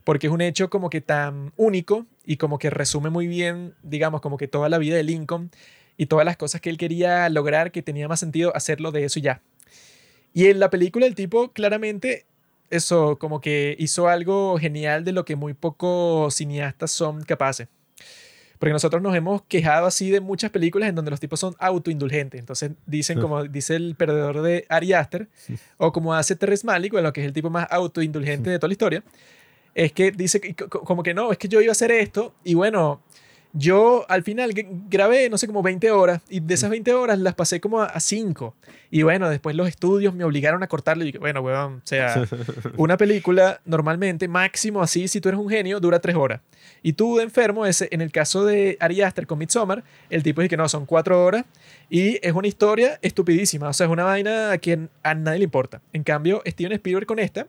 Porque 0.04 0.28
es 0.28 0.34
un 0.34 0.41
hecho 0.41 0.69
como 0.69 0.91
que 0.91 1.02
tan 1.02 1.54
único 1.58 2.06
y 2.24 2.38
como 2.38 2.60
que 2.60 2.69
resume 2.69 3.10
muy 3.10 3.26
bien, 3.26 3.74
digamos, 3.82 4.21
como 4.21 4.38
que 4.38 4.48
toda 4.48 4.69
la 4.69 4.78
vida 4.78 4.95
de 4.95 5.02
Lincoln 5.02 5.50
y 5.98 6.06
todas 6.06 6.24
las 6.24 6.38
cosas 6.38 6.62
que 6.62 6.69
él 6.69 6.78
quería 6.78 7.28
lograr 7.30 7.71
que 7.71 7.82
tenía 7.82 8.08
más 8.08 8.19
sentido 8.19 8.56
hacerlo 8.56 8.91
de 8.91 9.06
eso 9.06 9.19
ya. 9.19 9.41
Y 10.36 10.50
en 10.50 10.60
la 10.60 10.69
película 10.69 11.08
el 11.08 11.15
tipo 11.15 11.52
claramente 11.52 12.28
eso, 12.69 13.17
como 13.17 13.41
que 13.41 13.75
hizo 13.80 14.08
algo 14.08 14.58
genial 14.58 15.04
de 15.04 15.12
lo 15.12 15.25
que 15.25 15.36
muy 15.36 15.54
pocos 15.54 16.36
cineastas 16.36 16.91
son 16.91 17.23
capaces. 17.23 17.67
Porque 18.60 18.71
nosotros 18.73 19.01
nos 19.01 19.15
hemos 19.15 19.41
quejado 19.43 19.86
así 19.86 20.10
de 20.10 20.21
muchas 20.21 20.49
películas 20.49 20.89
en 20.89 20.95
donde 20.95 21.12
los 21.12 21.19
tipos 21.19 21.39
son 21.39 21.56
autoindulgentes. 21.60 22.39
Entonces 22.39 22.71
dicen, 22.86 23.19
como 23.19 23.43
dice 23.43 23.75
el 23.75 23.95
perdedor 23.95 24.41
de 24.41 24.65
Ari 24.69 24.93
Aster, 24.93 25.28
o 25.78 25.91
como 25.91 26.13
hace 26.13 26.36
Terrence 26.36 26.65
Malick, 26.65 26.93
lo 26.93 27.13
que 27.13 27.21
es 27.21 27.28
el 27.28 27.34
tipo 27.34 27.49
más 27.49 27.67
autoindulgente 27.69 28.49
de 28.49 28.58
toda 28.58 28.69
la 28.69 28.73
historia, 28.73 29.04
es 29.73 29.91
que 29.91 30.12
dice 30.12 30.56
como 30.69 31.04
que 31.04 31.13
no, 31.13 31.32
es 31.32 31.38
que 31.38 31.49
yo 31.49 31.62
iba 31.62 31.71
a 31.71 31.73
hacer 31.73 31.91
esto 31.91 32.34
y 32.45 32.54
bueno, 32.54 33.01
yo 33.57 34.05
al 34.09 34.21
final 34.23 34.51
grabé, 34.89 35.29
no 35.29 35.37
sé, 35.37 35.47
como 35.47 35.63
20 35.63 35.89
horas 35.91 36.21
y 36.29 36.41
de 36.41 36.53
esas 36.53 36.69
20 36.69 36.93
horas 36.93 37.17
las 37.19 37.35
pasé 37.35 37.61
como 37.61 37.81
a 37.81 37.97
5. 37.97 38.53
Y 38.91 39.03
bueno, 39.03 39.29
después 39.29 39.55
los 39.55 39.69
estudios 39.69 40.13
me 40.13 40.25
obligaron 40.25 40.61
a 40.61 40.67
cortarlo 40.67 41.05
y 41.05 41.13
bueno, 41.13 41.39
weón, 41.39 41.75
o 41.75 41.81
sea, 41.85 42.27
una 42.77 42.97
película 42.97 43.61
normalmente, 43.63 44.27
máximo 44.27 44.81
así, 44.81 45.07
si 45.07 45.21
tú 45.21 45.29
eres 45.29 45.39
un 45.39 45.49
genio, 45.49 45.79
dura 45.79 45.99
3 45.99 46.17
horas. 46.17 46.41
Y 46.83 46.93
tú 46.93 47.15
de 47.15 47.23
enfermo, 47.23 47.65
ese, 47.65 47.87
en 47.91 48.01
el 48.01 48.11
caso 48.11 48.43
de 48.43 48.75
Ari 48.81 49.01
Aster 49.01 49.25
con 49.25 49.39
Midsommar, 49.39 49.85
el 50.09 50.21
tipo 50.21 50.41
dice 50.41 50.49
que 50.49 50.57
no, 50.57 50.67
son 50.67 50.85
4 50.85 51.23
horas 51.23 51.45
y 51.89 52.19
es 52.27 52.33
una 52.33 52.47
historia 52.47 52.99
estupidísima, 53.01 53.69
o 53.69 53.73
sea, 53.73 53.85
es 53.85 53.91
una 53.91 54.03
vaina 54.03 54.51
a 54.51 54.57
quien 54.57 54.89
a 55.01 55.15
nadie 55.15 55.39
le 55.39 55.45
importa. 55.45 55.81
En 55.93 56.03
cambio, 56.03 56.43
Steven 56.45 56.73
Spielberg 56.73 57.07
con 57.07 57.19
esta, 57.19 57.47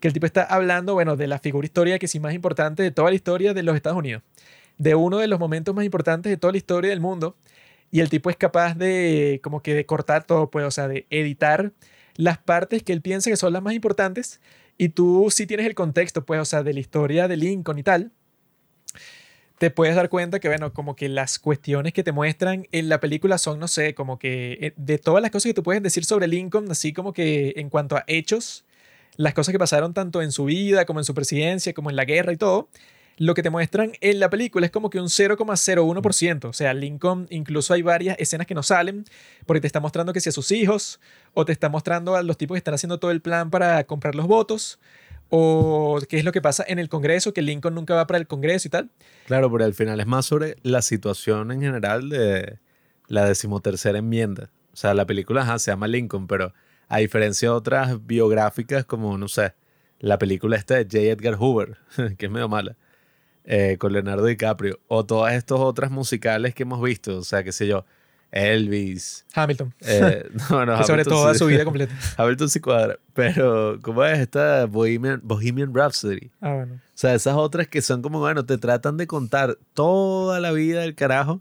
que 0.00 0.08
el 0.08 0.14
tipo 0.14 0.26
está 0.26 0.42
hablando, 0.42 0.94
bueno, 0.94 1.14
de 1.16 1.28
la 1.28 1.38
figura 1.38 1.64
histórica 1.64 2.00
que 2.00 2.08
sí 2.08 2.18
más 2.18 2.34
importante 2.34 2.82
de 2.82 2.90
toda 2.90 3.10
la 3.10 3.14
historia 3.14 3.54
de 3.54 3.62
los 3.62 3.76
Estados 3.76 3.96
Unidos 3.96 4.22
de 4.78 4.94
uno 4.94 5.18
de 5.18 5.28
los 5.28 5.38
momentos 5.38 5.74
más 5.74 5.84
importantes 5.84 6.30
de 6.30 6.36
toda 6.36 6.52
la 6.52 6.58
historia 6.58 6.90
del 6.90 7.00
mundo. 7.00 7.36
Y 7.90 8.00
el 8.00 8.08
tipo 8.08 8.30
es 8.30 8.36
capaz 8.36 8.74
de 8.74 9.40
como 9.42 9.62
que 9.62 9.74
de 9.74 9.86
cortar 9.86 10.24
todo, 10.24 10.50
pues, 10.50 10.64
o 10.64 10.70
sea, 10.70 10.88
de 10.88 11.06
editar 11.10 11.72
las 12.16 12.38
partes 12.38 12.82
que 12.82 12.92
él 12.92 13.02
piensa 13.02 13.30
que 13.30 13.36
son 13.36 13.52
las 13.52 13.62
más 13.62 13.74
importantes. 13.74 14.40
Y 14.76 14.90
tú 14.90 15.28
si 15.30 15.46
tienes 15.46 15.66
el 15.66 15.74
contexto, 15.74 16.24
pues, 16.24 16.40
o 16.40 16.44
sea, 16.44 16.62
de 16.62 16.74
la 16.74 16.80
historia 16.80 17.28
de 17.28 17.36
Lincoln 17.36 17.78
y 17.78 17.82
tal, 17.82 18.12
te 19.58 19.70
puedes 19.70 19.94
dar 19.94 20.08
cuenta 20.08 20.40
que, 20.40 20.48
bueno, 20.48 20.72
como 20.72 20.96
que 20.96 21.08
las 21.08 21.38
cuestiones 21.38 21.92
que 21.92 22.02
te 22.02 22.12
muestran 22.12 22.66
en 22.72 22.88
la 22.88 23.00
película 23.00 23.38
son, 23.38 23.60
no 23.60 23.68
sé, 23.68 23.94
como 23.94 24.18
que 24.18 24.58
eh, 24.60 24.72
de 24.76 24.98
todas 24.98 25.22
las 25.22 25.30
cosas 25.30 25.50
que 25.50 25.54
tú 25.54 25.62
puedes 25.62 25.82
decir 25.82 26.04
sobre 26.04 26.26
Lincoln, 26.26 26.70
así 26.70 26.92
como 26.92 27.12
que 27.12 27.54
en 27.56 27.70
cuanto 27.70 27.96
a 27.96 28.04
hechos, 28.06 28.64
las 29.16 29.34
cosas 29.34 29.52
que 29.52 29.58
pasaron 29.58 29.94
tanto 29.94 30.22
en 30.22 30.32
su 30.32 30.46
vida 30.46 30.84
como 30.86 31.00
en 31.00 31.04
su 31.04 31.14
presidencia, 31.14 31.72
como 31.72 31.90
en 31.90 31.96
la 31.96 32.04
guerra 32.04 32.32
y 32.32 32.36
todo, 32.36 32.68
lo 33.16 33.34
que 33.34 33.42
te 33.42 33.50
muestran 33.50 33.92
en 34.00 34.20
la 34.20 34.30
película 34.30 34.66
es 34.66 34.72
como 34.72 34.90
que 34.90 35.00
un 35.00 35.06
0,01%. 35.06 36.44
O 36.48 36.52
sea, 36.52 36.74
Lincoln, 36.74 37.26
incluso 37.30 37.74
hay 37.74 37.82
varias 37.82 38.16
escenas 38.18 38.46
que 38.46 38.54
no 38.54 38.62
salen, 38.62 39.04
porque 39.46 39.60
te 39.60 39.66
está 39.66 39.80
mostrando 39.80 40.12
que 40.12 40.20
si 40.20 40.28
a 40.28 40.32
sus 40.32 40.50
hijos, 40.52 41.00
o 41.32 41.44
te 41.44 41.52
está 41.52 41.68
mostrando 41.68 42.16
a 42.16 42.22
los 42.22 42.36
tipos 42.36 42.54
que 42.54 42.58
están 42.58 42.74
haciendo 42.74 42.98
todo 42.98 43.10
el 43.10 43.20
plan 43.20 43.50
para 43.50 43.84
comprar 43.84 44.14
los 44.14 44.26
votos, 44.26 44.78
o 45.30 46.00
qué 46.08 46.18
es 46.18 46.24
lo 46.24 46.32
que 46.32 46.42
pasa 46.42 46.64
en 46.66 46.78
el 46.78 46.88
Congreso, 46.88 47.32
que 47.32 47.42
Lincoln 47.42 47.74
nunca 47.74 47.94
va 47.94 48.06
para 48.06 48.18
el 48.18 48.26
Congreso 48.26 48.68
y 48.68 48.70
tal. 48.70 48.90
Claro, 49.26 49.50
pero 49.50 49.64
al 49.64 49.74
final 49.74 50.00
es 50.00 50.06
más 50.06 50.26
sobre 50.26 50.56
la 50.62 50.82
situación 50.82 51.50
en 51.50 51.60
general 51.60 52.08
de 52.08 52.58
la 53.08 53.24
decimotercera 53.26 53.98
enmienda. 53.98 54.50
O 54.72 54.76
sea, 54.76 54.94
la 54.94 55.06
película 55.06 55.58
se 55.58 55.70
llama 55.70 55.88
Lincoln, 55.88 56.26
pero 56.26 56.52
a 56.88 56.98
diferencia 56.98 57.48
de 57.48 57.54
otras 57.54 58.06
biográficas 58.06 58.84
como, 58.84 59.16
no 59.18 59.28
sé, 59.28 59.54
la 59.98 60.18
película 60.18 60.56
esta 60.56 60.74
de 60.74 60.84
J. 60.84 60.98
Edgar 60.98 61.36
Hoover, 61.36 61.78
que 62.18 62.26
es 62.26 62.30
medio 62.30 62.48
mala, 62.48 62.76
eh, 63.44 63.76
con 63.78 63.92
Leonardo 63.92 64.24
DiCaprio, 64.24 64.80
o 64.88 65.04
todas 65.04 65.34
estas 65.34 65.58
otras 65.58 65.90
musicales 65.90 66.54
que 66.54 66.62
hemos 66.62 66.82
visto, 66.82 67.18
o 67.18 67.24
sea, 67.24 67.44
qué 67.44 67.52
sé 67.52 67.66
yo, 67.66 67.84
Elvis. 68.34 69.24
Hamilton. 69.32 69.72
Eh, 69.80 70.28
no, 70.50 70.66
no, 70.66 70.82
sobre 70.86 71.04
toda 71.04 71.34
su 71.34 71.46
vida 71.46 71.64
completa. 71.64 71.94
Hamilton 72.16 72.48
sí 72.48 72.60
cuadra. 72.60 72.98
Pero, 73.12 73.78
¿cómo 73.80 74.04
es 74.04 74.18
esta 74.18 74.66
Bohemian, 74.66 75.20
Bohemian 75.22 75.72
Rhapsody? 75.72 76.30
Ah, 76.40 76.54
bueno. 76.54 76.74
O 76.74 76.96
sea, 76.96 77.14
esas 77.14 77.36
otras 77.36 77.68
que 77.68 77.80
son 77.80 78.02
como, 78.02 78.18
bueno, 78.18 78.44
te 78.44 78.58
tratan 78.58 78.96
de 78.96 79.06
contar 79.06 79.56
toda 79.72 80.40
la 80.40 80.50
vida 80.50 80.80
del 80.80 80.94
carajo 80.94 81.40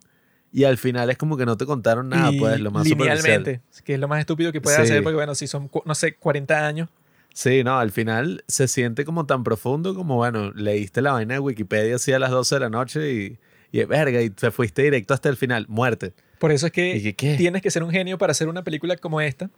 y 0.51 0.65
al 0.65 0.77
final 0.77 1.09
es 1.09 1.17
como 1.17 1.35
que 1.35 1.47
no 1.47 1.57
te 1.57 1.65
contaron 1.65 2.09
nada, 2.09 2.31
pues, 2.37 2.59
lo 2.59 2.69
más 2.69 2.85
Linealmente, 2.85 3.61
que 3.83 3.95
es 3.95 3.99
lo 3.99 4.07
más 4.07 4.19
estúpido 4.19 4.51
que 4.51 4.61
puedes 4.61 4.79
hacer, 4.79 5.01
porque, 5.01 5.15
bueno, 5.15 5.33
si 5.33 5.47
son, 5.47 5.71
no 5.85 5.95
sé, 5.95 6.13
40 6.15 6.67
años 6.67 6.89
Sí, 7.33 7.63
no, 7.63 7.79
al 7.79 7.91
final 7.91 8.43
se 8.47 8.67
siente 8.67 9.05
como 9.05 9.25
tan 9.25 9.43
profundo 9.43 9.95
como, 9.95 10.15
bueno, 10.15 10.51
leíste 10.51 11.01
la 11.01 11.13
vaina 11.13 11.33
de 11.33 11.39
Wikipedia 11.39 11.95
así 11.95 12.13
a 12.13 12.19
las 12.19 12.29
12 12.29 12.55
de 12.55 12.59
la 12.59 12.69
noche 12.69 13.11
y, 13.11 13.37
y 13.71 13.83
verga, 13.85 14.21
y 14.21 14.29
te 14.29 14.51
fuiste 14.51 14.83
directo 14.83 15.15
hasta 15.15 15.29
el 15.29 15.35
final, 15.35 15.65
muerte. 15.67 16.13
Por 16.37 16.51
eso 16.51 16.67
es 16.67 16.71
que 16.71 17.15
tienes 17.17 17.63
que 17.63 17.71
ser 17.71 17.83
un 17.83 17.89
genio 17.89 18.19
para 18.19 18.31
hacer 18.31 18.47
una 18.47 18.63
película 18.63 18.95
como 18.97 19.19
esta, 19.19 19.49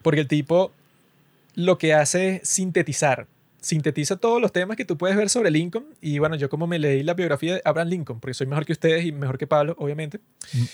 porque 0.00 0.20
el 0.20 0.28
tipo 0.28 0.72
lo 1.54 1.76
que 1.76 1.92
hace 1.92 2.36
es 2.36 2.48
sintetizar, 2.48 3.26
sintetiza 3.60 4.16
todos 4.16 4.40
los 4.40 4.50
temas 4.50 4.78
que 4.78 4.86
tú 4.86 4.96
puedes 4.96 5.14
ver 5.14 5.28
sobre 5.28 5.50
Lincoln, 5.50 5.84
y 6.00 6.18
bueno, 6.18 6.36
yo 6.36 6.48
como 6.48 6.66
me 6.66 6.78
leí 6.78 7.02
la 7.02 7.12
biografía 7.12 7.54
de 7.54 7.62
Abraham 7.62 7.88
Lincoln, 7.88 8.20
porque 8.20 8.32
soy 8.32 8.46
mejor 8.46 8.64
que 8.64 8.72
ustedes 8.72 9.04
y 9.04 9.12
mejor 9.12 9.36
que 9.36 9.46
Pablo, 9.46 9.76
obviamente, 9.78 10.18
mm. 10.54 10.64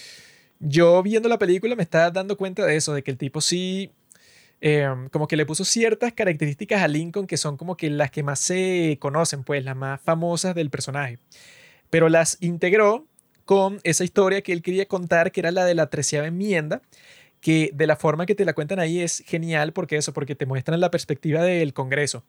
yo 0.60 1.02
viendo 1.02 1.28
la 1.28 1.38
película 1.38 1.74
me 1.74 1.82
estaba 1.82 2.12
dando 2.12 2.36
cuenta 2.36 2.64
de 2.64 2.76
eso, 2.76 2.94
de 2.94 3.02
que 3.02 3.10
el 3.10 3.18
tipo 3.18 3.40
sí 3.40 3.90
Em, 4.60 5.08
como 5.10 5.28
que 5.28 5.36
le 5.36 5.46
puso 5.46 5.64
ciertas 5.64 6.12
características 6.12 6.82
a 6.82 6.88
Lincoln 6.88 7.28
que 7.28 7.36
son 7.36 7.56
como 7.56 7.76
que 7.76 7.90
las 7.90 8.10
que 8.10 8.24
más 8.24 8.40
se 8.40 8.98
conocen, 9.00 9.44
pues 9.44 9.64
las 9.64 9.76
más 9.76 10.00
famosas 10.00 10.54
del 10.54 10.70
personaje. 10.70 11.18
Pero 11.90 12.08
las 12.08 12.38
integró 12.40 13.06
con 13.44 13.80
esa 13.84 14.04
historia 14.04 14.42
que 14.42 14.52
él 14.52 14.62
quería 14.62 14.86
contar, 14.86 15.32
que 15.32 15.40
era 15.40 15.52
la 15.52 15.64
de 15.64 15.74
la 15.74 15.88
treceava 15.88 16.26
enmienda, 16.26 16.82
que 17.40 17.70
de 17.72 17.86
la 17.86 17.96
forma 17.96 18.26
que 18.26 18.34
te 18.34 18.44
la 18.44 18.52
cuentan 18.52 18.80
ahí 18.80 19.00
es 19.00 19.22
genial 19.26 19.72
porque 19.72 19.96
eso, 19.96 20.12
porque 20.12 20.34
te 20.34 20.44
muestran 20.44 20.80
la 20.80 20.90
perspectiva 20.90 21.42
del 21.42 21.72
Congreso. 21.72 22.24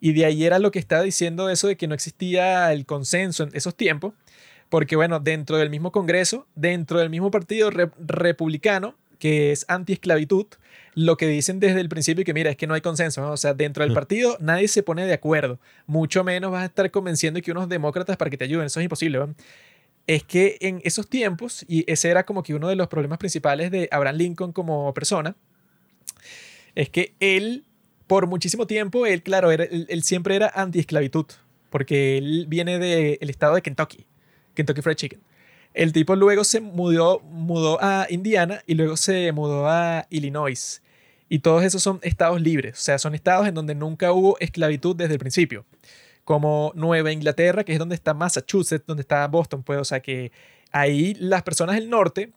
Y 0.00 0.14
de 0.14 0.24
ahí 0.24 0.44
era 0.44 0.58
lo 0.58 0.70
que 0.70 0.78
estaba 0.78 1.02
diciendo 1.02 1.50
eso 1.50 1.68
de 1.68 1.76
que 1.76 1.86
no 1.86 1.94
existía 1.94 2.72
el 2.72 2.86
consenso 2.86 3.44
en 3.44 3.50
esos 3.52 3.76
tiempos, 3.76 4.14
porque 4.70 4.96
bueno, 4.96 5.20
dentro 5.20 5.58
del 5.58 5.68
mismo 5.68 5.92
Congreso, 5.92 6.46
dentro 6.54 6.98
del 6.98 7.10
mismo 7.10 7.30
partido 7.30 7.70
republicano, 7.70 8.96
que 9.18 9.52
es 9.52 9.66
anti-esclavitud, 9.68 10.46
lo 10.94 11.16
que 11.16 11.26
dicen 11.26 11.60
desde 11.60 11.80
el 11.80 11.88
principio 11.88 12.24
que 12.24 12.34
mira, 12.34 12.50
es 12.50 12.56
que 12.56 12.66
no 12.66 12.74
hay 12.74 12.80
consenso, 12.80 13.30
o 13.30 13.36
sea, 13.36 13.54
dentro 13.54 13.84
del 13.84 13.92
partido 13.92 14.36
nadie 14.40 14.68
se 14.68 14.82
pone 14.82 15.06
de 15.06 15.12
acuerdo, 15.12 15.58
mucho 15.86 16.24
menos 16.24 16.52
vas 16.52 16.62
a 16.62 16.66
estar 16.66 16.90
convenciendo 16.90 17.40
que 17.42 17.50
unos 17.50 17.68
demócratas 17.68 18.16
para 18.16 18.30
que 18.30 18.36
te 18.36 18.44
ayuden, 18.44 18.66
eso 18.66 18.80
es 18.80 18.84
imposible. 18.84 19.20
Es 20.06 20.22
que 20.22 20.58
en 20.60 20.80
esos 20.84 21.08
tiempos, 21.08 21.64
y 21.66 21.90
ese 21.90 22.10
era 22.10 22.24
como 22.24 22.42
que 22.42 22.54
uno 22.54 22.68
de 22.68 22.76
los 22.76 22.88
problemas 22.88 23.18
principales 23.18 23.70
de 23.70 23.88
Abraham 23.90 24.16
Lincoln 24.16 24.52
como 24.52 24.92
persona, 24.92 25.34
es 26.74 26.90
que 26.90 27.14
él, 27.20 27.64
por 28.06 28.26
muchísimo 28.26 28.66
tiempo, 28.66 29.06
él, 29.06 29.22
claro, 29.22 29.50
era, 29.50 29.64
él, 29.64 30.02
siempre 30.02 30.36
era 30.36 30.52
anti-esclavitud, 30.54 31.26
porque 31.70 32.18
él 32.18 32.46
viene 32.48 32.78
del 32.78 33.30
estado 33.30 33.54
de 33.54 33.62
Kentucky, 33.62 34.06
Kentucky 34.54 34.82
Fried 34.82 34.96
Chicken. 34.96 35.20
El 35.72 35.92
tipo 35.92 36.14
luego 36.14 36.44
se 36.44 36.60
mudó, 36.60 37.20
mudó 37.20 37.82
a 37.82 38.06
Indiana 38.08 38.62
y 38.66 38.74
luego 38.74 38.96
se 38.96 39.32
mudó 39.32 39.68
a 39.68 40.06
Illinois. 40.08 40.82
Y 41.28 41.40
todos 41.40 41.64
esos 41.64 41.82
son 41.82 41.98
estados 42.02 42.40
libres, 42.40 42.78
o 42.78 42.82
sea, 42.82 42.98
son 42.98 43.14
estados 43.14 43.46
en 43.48 43.54
donde 43.54 43.74
nunca 43.74 44.12
hubo 44.12 44.38
esclavitud 44.40 44.94
desde 44.94 45.14
el 45.14 45.18
principio. 45.18 45.64
Como 46.24 46.72
Nueva 46.74 47.12
Inglaterra, 47.12 47.64
que 47.64 47.72
es 47.72 47.78
donde 47.78 47.94
está 47.94 48.14
Massachusetts, 48.14 48.86
donde 48.86 49.02
está 49.02 49.26
Boston, 49.28 49.62
pues, 49.62 49.78
o 49.78 49.84
sea, 49.84 50.00
que 50.00 50.32
ahí 50.72 51.14
las 51.14 51.42
personas 51.42 51.76
del 51.76 51.90
norte 51.90 52.32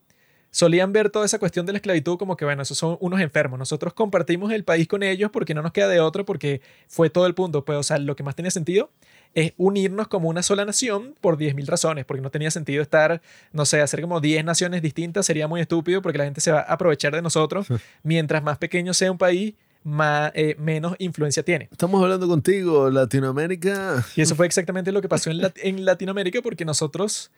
solían 0.51 0.93
ver 0.93 1.09
toda 1.09 1.25
esa 1.25 1.39
cuestión 1.39 1.65
de 1.65 1.73
la 1.73 1.77
esclavitud 1.77 2.17
como 2.17 2.35
que, 2.37 2.45
bueno, 2.45 2.61
esos 2.63 2.77
son 2.77 2.97
unos 2.99 3.19
enfermos. 3.21 3.59
Nosotros 3.59 3.93
compartimos 3.93 4.51
el 4.51 4.63
país 4.63 4.87
con 4.87 5.03
ellos 5.03 5.29
porque 5.31 5.53
no 5.53 5.61
nos 5.61 5.71
queda 5.71 5.87
de 5.87 5.99
otro, 5.99 6.25
porque 6.25 6.61
fue 6.87 7.09
todo 7.09 7.27
el 7.27 7.35
punto. 7.35 7.65
Pues, 7.65 7.77
o 7.77 7.83
sea, 7.83 7.97
lo 7.97 8.15
que 8.15 8.23
más 8.23 8.35
tenía 8.35 8.51
sentido 8.51 8.89
es 9.33 9.53
unirnos 9.57 10.07
como 10.07 10.29
una 10.29 10.43
sola 10.43 10.65
nación 10.65 11.15
por 11.21 11.37
10.000 11.37 11.65
razones, 11.67 12.05
porque 12.05 12.21
no 12.21 12.31
tenía 12.31 12.51
sentido 12.51 12.81
estar, 12.81 13.21
no 13.51 13.65
sé, 13.65 13.81
hacer 13.81 14.01
como 14.01 14.19
10 14.19 14.43
naciones 14.43 14.81
distintas, 14.81 15.25
sería 15.25 15.47
muy 15.47 15.61
estúpido 15.61 16.01
porque 16.01 16.17
la 16.17 16.25
gente 16.25 16.41
se 16.41 16.51
va 16.51 16.59
a 16.59 16.73
aprovechar 16.73 17.13
de 17.13 17.21
nosotros. 17.21 17.67
Mientras 18.03 18.43
más 18.43 18.57
pequeño 18.57 18.93
sea 18.93 19.11
un 19.11 19.17
país, 19.17 19.53
más, 19.83 20.31
eh, 20.35 20.55
menos 20.59 20.95
influencia 20.99 21.43
tiene. 21.43 21.69
Estamos 21.71 22.01
hablando 22.01 22.27
contigo, 22.27 22.89
Latinoamérica. 22.89 24.05
Y 24.15 24.21
eso 24.21 24.35
fue 24.35 24.45
exactamente 24.45 24.91
lo 24.91 25.01
que 25.01 25.09
pasó 25.09 25.29
en, 25.31 25.41
en 25.55 25.85
Latinoamérica 25.85 26.41
porque 26.41 26.65
nosotros 26.65 27.31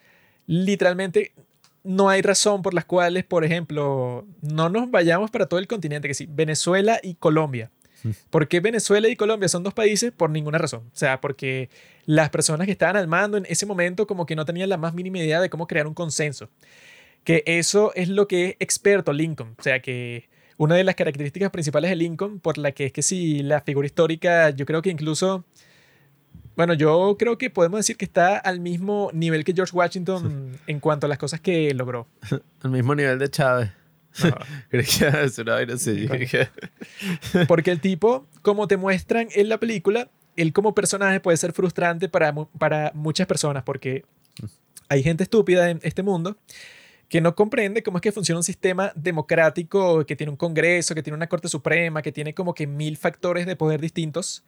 literalmente 0.48 1.34
no 1.84 2.10
hay 2.10 2.22
razón 2.22 2.62
por 2.62 2.74
las 2.74 2.86
cuales, 2.86 3.24
por 3.24 3.46
ejemplo, 3.46 4.26
no 4.42 4.70
nos 4.70 4.90
vayamos 4.92 5.32
para 5.32 5.46
todo 5.46 5.60
el 5.60 5.68
continente, 5.68 6.08
que 6.08 6.14
sí, 6.14 6.28
Venezuela 6.30 7.00
y 7.02 7.16
Colombia 7.16 7.72
¿Por 8.30 8.48
qué 8.48 8.60
Venezuela 8.60 9.08
y 9.08 9.16
Colombia 9.16 9.48
son 9.50 9.64
dos 9.64 9.74
países? 9.74 10.12
Por 10.12 10.30
ninguna 10.30 10.58
razón. 10.58 10.84
O 10.88 10.98
sea, 10.98 11.22
porque 11.22 11.70
las 12.06 12.30
personas 12.30 12.66
que 12.66 12.72
estaban 12.72 12.96
al 12.96 13.08
mando 13.08 13.38
en 13.38 13.46
ese 13.48 13.66
momento 13.66 14.08
como 14.08 14.26
que 14.26 14.36
no 14.36 14.46
tenían 14.46 14.70
la 14.70 14.78
más 14.78 14.94
mínima 14.94 15.20
idea 15.20 15.42
de 15.42 15.50
cómo 15.50 15.68
crear 15.68 15.88
un 15.88 15.94
consenso. 15.94 16.50
Que 17.24 17.44
eso 17.46 17.92
es 17.96 18.10
lo 18.10 18.28
que 18.28 18.50
es 18.50 18.56
experto 18.60 19.14
Lincoln. 19.14 19.56
O 19.58 19.64
sea, 19.64 19.82
que 19.82 20.30
una 20.58 20.76
de 20.76 20.84
las 20.84 20.96
características 20.96 21.52
principales 21.52 21.90
de 21.90 21.96
Lincoln, 21.96 22.40
por 22.40 22.58
la 22.58 22.72
que 22.72 22.86
es 22.86 22.92
que 22.92 23.02
si 23.02 23.44
la 23.44 23.62
figura 23.62 23.86
histórica, 23.86 24.50
yo 24.52 24.66
creo 24.66 24.82
que 24.82 24.90
incluso... 24.90 25.46
Bueno, 26.56 26.74
yo 26.74 27.16
creo 27.18 27.38
que 27.38 27.50
podemos 27.50 27.80
decir 27.80 27.96
que 27.96 28.04
está 28.04 28.38
al 28.38 28.60
mismo 28.60 29.10
nivel 29.14 29.46
que 29.46 29.54
George 29.54 29.74
Washington 29.74 30.60
en 30.68 30.80
cuanto 30.82 31.06
a 31.06 31.10
las 31.10 31.18
cosas 31.18 31.40
que 31.40 31.74
logró. 31.74 32.08
al 32.62 32.72
mismo 32.72 32.94
nivel 32.96 33.18
de 33.20 33.30
Chávez. 33.30 33.72
Porque 37.48 37.72
el 37.72 37.80
tipo, 37.80 38.28
como 38.42 38.68
te 38.68 38.78
muestran 38.78 39.28
en 39.34 39.50
la 39.50 39.60
película, 39.60 40.10
él 40.36 40.54
como 40.54 40.74
personaje 40.74 41.20
puede 41.20 41.38
ser 41.38 41.54
frustrante 41.54 42.10
para, 42.10 42.34
para 42.34 42.92
muchas 42.94 43.28
personas 43.28 43.64
porque 43.64 44.06
hay 44.88 45.04
gente 45.04 45.24
estúpida 45.24 45.70
en 45.70 45.80
este 45.84 46.02
mundo 46.02 46.38
que 47.10 47.22
no 47.22 47.36
comprende 47.36 47.82
cómo 47.84 47.98
es 47.98 48.02
que 48.02 48.12
funciona 48.12 48.38
un 48.38 48.44
sistema 48.44 48.92
democrático 48.96 50.06
que 50.06 50.16
tiene 50.16 50.30
un 50.30 50.38
Congreso, 50.38 50.94
que 50.94 51.02
tiene 51.02 51.18
una 51.18 51.28
Corte 51.28 51.48
Suprema, 51.48 52.02
que 52.02 52.12
tiene 52.12 52.34
como 52.34 52.54
que 52.54 52.68
mil 52.68 52.98
factores 52.98 53.48
de 53.48 53.56
poder 53.56 53.82
distintos 53.82 54.44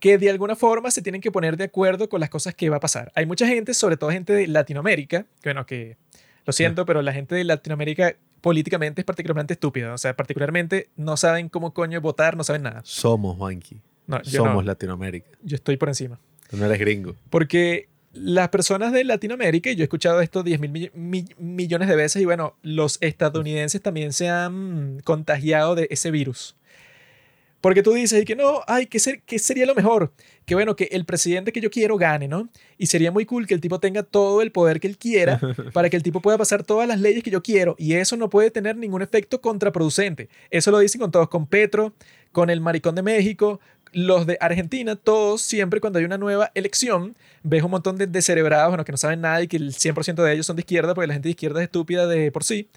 que 0.00 0.16
de 0.16 0.30
alguna 0.30 0.56
forma 0.56 0.90
se 0.90 1.02
tienen 1.02 1.20
que 1.20 1.30
poner 1.30 1.58
de 1.58 1.64
acuerdo 1.64 2.08
con 2.08 2.20
las 2.20 2.30
cosas 2.30 2.54
que 2.54 2.70
va 2.70 2.78
a 2.78 2.80
pasar. 2.80 3.12
Hay 3.14 3.26
mucha 3.26 3.46
gente, 3.46 3.74
sobre 3.74 3.98
todo 3.98 4.10
gente 4.10 4.32
de 4.32 4.46
Latinoamérica, 4.46 5.26
que 5.42 5.50
bueno, 5.50 5.66
que 5.66 5.98
lo 6.46 6.54
siento, 6.54 6.86
pero 6.86 7.02
la 7.02 7.12
gente 7.12 7.34
de 7.34 7.44
Latinoamérica 7.44 8.16
políticamente 8.40 9.00
es 9.00 9.04
particularmente 9.04 9.54
estúpida. 9.54 9.94
O 9.94 9.98
sea, 9.98 10.14
particularmente 10.16 10.90
no 10.96 11.16
saben 11.16 11.48
cómo 11.48 11.72
coño 11.72 12.00
votar, 12.00 12.36
no 12.36 12.44
saben 12.44 12.62
nada. 12.62 12.82
Somos, 12.84 13.36
Juanqui. 13.36 13.80
No, 14.06 14.20
Somos 14.24 14.64
Latinoamérica. 14.64 15.30
Yo 15.42 15.54
estoy 15.54 15.76
por 15.76 15.88
encima. 15.88 16.18
Tú 16.48 16.56
no 16.56 16.66
eres 16.66 16.78
gringo. 16.78 17.14
Porque 17.30 17.88
las 18.12 18.48
personas 18.48 18.92
de 18.92 19.04
Latinoamérica, 19.04 19.70
y 19.70 19.76
yo 19.76 19.82
he 19.82 19.84
escuchado 19.84 20.20
esto 20.20 20.42
10 20.42 20.60
mil 20.60 20.92
millones 21.38 21.88
de 21.88 21.96
veces, 21.96 22.20
y 22.20 22.24
bueno, 22.24 22.56
los 22.62 22.98
estadounidenses 23.00 23.80
también 23.80 24.12
se 24.12 24.28
han 24.28 25.00
contagiado 25.04 25.76
de 25.76 25.86
ese 25.90 26.10
virus. 26.10 26.56
Porque 27.60 27.82
tú 27.82 27.92
dices 27.92 28.24
que 28.24 28.36
no, 28.36 28.62
ay, 28.66 28.86
¿qué, 28.86 28.98
ser, 28.98 29.20
¿qué 29.22 29.38
sería 29.38 29.66
lo 29.66 29.74
mejor? 29.74 30.12
Que 30.46 30.54
bueno, 30.54 30.76
que 30.76 30.88
el 30.92 31.04
presidente 31.04 31.52
que 31.52 31.60
yo 31.60 31.70
quiero 31.70 31.96
gane, 31.98 32.26
¿no? 32.26 32.48
Y 32.78 32.86
sería 32.86 33.12
muy 33.12 33.26
cool 33.26 33.46
que 33.46 33.54
el 33.54 33.60
tipo 33.60 33.78
tenga 33.78 34.02
todo 34.02 34.40
el 34.40 34.50
poder 34.50 34.80
que 34.80 34.88
él 34.88 34.96
quiera 34.96 35.38
para 35.74 35.90
que 35.90 35.96
el 35.96 36.02
tipo 36.02 36.20
pueda 36.20 36.38
pasar 36.38 36.62
todas 36.62 36.88
las 36.88 37.00
leyes 37.00 37.22
que 37.22 37.30
yo 37.30 37.42
quiero. 37.42 37.76
Y 37.78 37.94
eso 37.94 38.16
no 38.16 38.30
puede 38.30 38.50
tener 38.50 38.76
ningún 38.76 39.02
efecto 39.02 39.40
contraproducente. 39.40 40.28
Eso 40.50 40.70
lo 40.70 40.78
dicen 40.78 41.00
con 41.00 41.10
todos, 41.10 41.28
con 41.28 41.46
Petro, 41.46 41.92
con 42.32 42.48
el 42.48 42.60
maricón 42.60 42.94
de 42.94 43.02
México, 43.02 43.60
los 43.92 44.26
de 44.26 44.38
Argentina, 44.40 44.96
todos 44.96 45.42
siempre 45.42 45.80
cuando 45.80 45.98
hay 45.98 46.04
una 46.04 46.16
nueva 46.16 46.52
elección, 46.54 47.16
ves 47.42 47.62
un 47.62 47.72
montón 47.72 47.96
de 47.96 48.06
descerebrados, 48.06 48.70
bueno, 48.70 48.84
que 48.84 48.92
no 48.92 48.98
saben 48.98 49.20
nada 49.20 49.42
y 49.42 49.48
que 49.48 49.56
el 49.56 49.72
100% 49.72 50.22
de 50.22 50.32
ellos 50.32 50.46
son 50.46 50.56
de 50.56 50.60
izquierda, 50.60 50.94
porque 50.94 51.08
la 51.08 51.14
gente 51.14 51.26
de 51.26 51.30
izquierda 51.30 51.60
es 51.60 51.64
estúpida 51.64 52.06
de 52.06 52.30
por 52.30 52.44
sí 52.44 52.68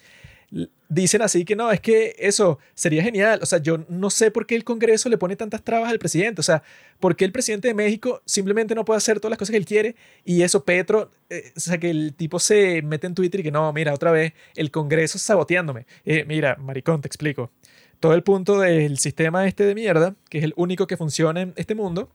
dicen 0.93 1.21
así 1.21 1.45
que 1.45 1.55
no, 1.55 1.71
es 1.71 1.81
que 1.81 2.15
eso 2.19 2.59
sería 2.73 3.03
genial. 3.03 3.39
O 3.41 3.45
sea, 3.45 3.59
yo 3.59 3.79
no 3.89 4.09
sé 4.09 4.31
por 4.31 4.45
qué 4.45 4.55
el 4.55 4.63
Congreso 4.63 5.09
le 5.09 5.17
pone 5.17 5.35
tantas 5.35 5.63
trabas 5.63 5.89
al 5.89 5.99
presidente. 5.99 6.41
O 6.41 6.43
sea, 6.43 6.63
por 6.99 7.15
qué 7.15 7.25
el 7.25 7.31
presidente 7.31 7.67
de 7.67 7.73
México 7.73 8.21
simplemente 8.25 8.75
no 8.75 8.85
puede 8.85 8.97
hacer 8.97 9.19
todas 9.19 9.31
las 9.31 9.39
cosas 9.39 9.51
que 9.51 9.57
él 9.57 9.65
quiere 9.65 9.95
y 10.23 10.41
eso, 10.41 10.63
Petro, 10.63 11.11
eh, 11.29 11.51
o 11.55 11.59
sea, 11.59 11.77
que 11.77 11.89
el 11.89 12.13
tipo 12.13 12.39
se 12.39 12.81
mete 12.81 13.07
en 13.07 13.15
Twitter 13.15 13.39
y 13.41 13.43
que 13.43 13.51
no, 13.51 13.71
mira, 13.73 13.93
otra 13.93 14.11
vez 14.11 14.33
el 14.55 14.71
Congreso 14.71 15.17
saboteándome. 15.17 15.85
Eh, 16.05 16.25
mira, 16.27 16.55
maricón, 16.57 17.01
te 17.01 17.07
explico. 17.07 17.51
Todo 17.99 18.13
el 18.13 18.23
punto 18.23 18.59
del 18.59 18.97
sistema 18.97 19.47
este 19.47 19.65
de 19.65 19.75
mierda, 19.75 20.15
que 20.29 20.37
es 20.39 20.43
el 20.43 20.53
único 20.57 20.87
que 20.87 20.97
funciona 20.97 21.41
en 21.41 21.53
este 21.55 21.73
mundo, 21.73 22.11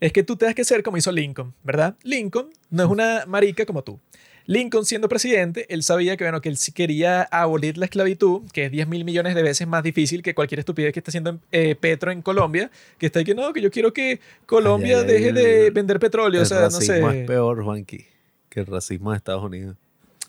es 0.00 0.12
que 0.12 0.22
tú 0.22 0.36
tengas 0.36 0.54
que 0.54 0.64
ser 0.64 0.82
como 0.82 0.96
hizo 0.96 1.12
Lincoln, 1.12 1.54
¿verdad? 1.62 1.96
Lincoln 2.02 2.50
no 2.70 2.84
es 2.84 2.90
una 2.90 3.24
marica 3.26 3.64
como 3.66 3.82
tú. 3.84 4.00
Lincoln 4.46 4.84
siendo 4.84 5.08
presidente, 5.08 5.66
él 5.72 5.82
sabía 5.82 6.16
que, 6.16 6.24
bueno, 6.24 6.40
que 6.40 6.50
él 6.50 6.58
sí 6.58 6.72
quería 6.72 7.22
abolir 7.22 7.78
la 7.78 7.86
esclavitud, 7.86 8.42
que 8.52 8.66
es 8.66 8.70
10 8.70 8.88
mil 8.88 9.04
millones 9.04 9.34
de 9.34 9.42
veces 9.42 9.66
más 9.66 9.82
difícil 9.82 10.22
que 10.22 10.34
cualquier 10.34 10.58
estupidez 10.58 10.92
que 10.92 11.00
está 11.00 11.10
haciendo 11.10 11.38
eh, 11.50 11.74
Petro 11.74 12.10
en 12.10 12.20
Colombia, 12.20 12.70
que 12.98 13.06
está 13.06 13.20
ahí 13.20 13.24
que 13.24 13.34
no, 13.34 13.52
que 13.52 13.62
yo 13.62 13.70
quiero 13.70 13.92
que 13.92 14.20
Colombia 14.44 15.02
deje 15.02 15.32
de 15.32 15.70
vender 15.70 15.98
petróleo. 15.98 16.42
o 16.42 16.44
sea, 16.44 16.62
no 16.62 16.70
sé. 16.70 17.00
es 17.00 17.26
peor, 17.26 17.62
Juanqui, 17.64 18.04
que 18.50 18.60
el 18.60 18.66
racismo 18.66 19.12
de 19.12 19.16
Estados 19.16 19.42
Unidos. 19.42 19.76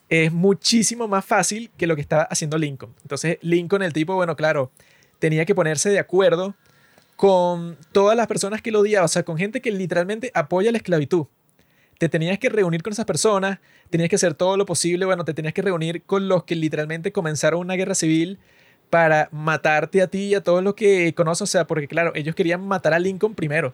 Es 0.07 0.31
muchísimo 0.31 1.07
más 1.07 1.25
fácil 1.25 1.71
que 1.77 1.87
lo 1.87 1.95
que 1.95 2.01
estaba 2.01 2.23
haciendo 2.23 2.57
Lincoln. 2.57 2.93
Entonces, 3.01 3.37
Lincoln, 3.41 3.81
el 3.81 3.91
tipo, 3.91 4.15
bueno, 4.15 4.35
claro, 4.35 4.71
tenía 5.19 5.45
que 5.45 5.55
ponerse 5.55 5.89
de 5.89 5.99
acuerdo 5.99 6.55
con 7.17 7.75
todas 7.91 8.15
las 8.15 8.27
personas 8.27 8.61
que 8.61 8.71
lo 8.71 8.81
odiaban, 8.81 9.05
o 9.05 9.09
sea, 9.09 9.23
con 9.23 9.37
gente 9.37 9.61
que 9.61 9.71
literalmente 9.71 10.31
apoya 10.33 10.71
la 10.71 10.77
esclavitud 10.77 11.25
te 12.05 12.09
tenías 12.09 12.37
que 12.37 12.49
reunir 12.49 12.83
con 12.83 12.93
esas 12.93 13.05
personas, 13.05 13.57
tenías 13.89 14.09
que 14.09 14.15
hacer 14.15 14.35
todo 14.35 14.57
lo 14.57 14.67
posible, 14.67 15.05
bueno, 15.05 15.25
te 15.25 15.33
tenías 15.33 15.55
que 15.55 15.63
reunir 15.63 16.03
con 16.03 16.27
los 16.27 16.43
que 16.43 16.55
literalmente 16.55 17.11
comenzaron 17.11 17.61
una 17.61 17.73
guerra 17.73 17.95
civil 17.95 18.37
para 18.91 19.27
matarte 19.31 20.03
a 20.03 20.07
ti 20.07 20.25
y 20.25 20.35
a 20.35 20.43
todos 20.43 20.63
los 20.63 20.75
que 20.75 21.15
conoces, 21.15 21.41
o 21.41 21.47
sea, 21.47 21.65
porque 21.65 21.87
claro, 21.87 22.11
ellos 22.13 22.35
querían 22.35 22.67
matar 22.67 22.93
a 22.93 22.99
Lincoln 22.99 23.33
primero. 23.33 23.73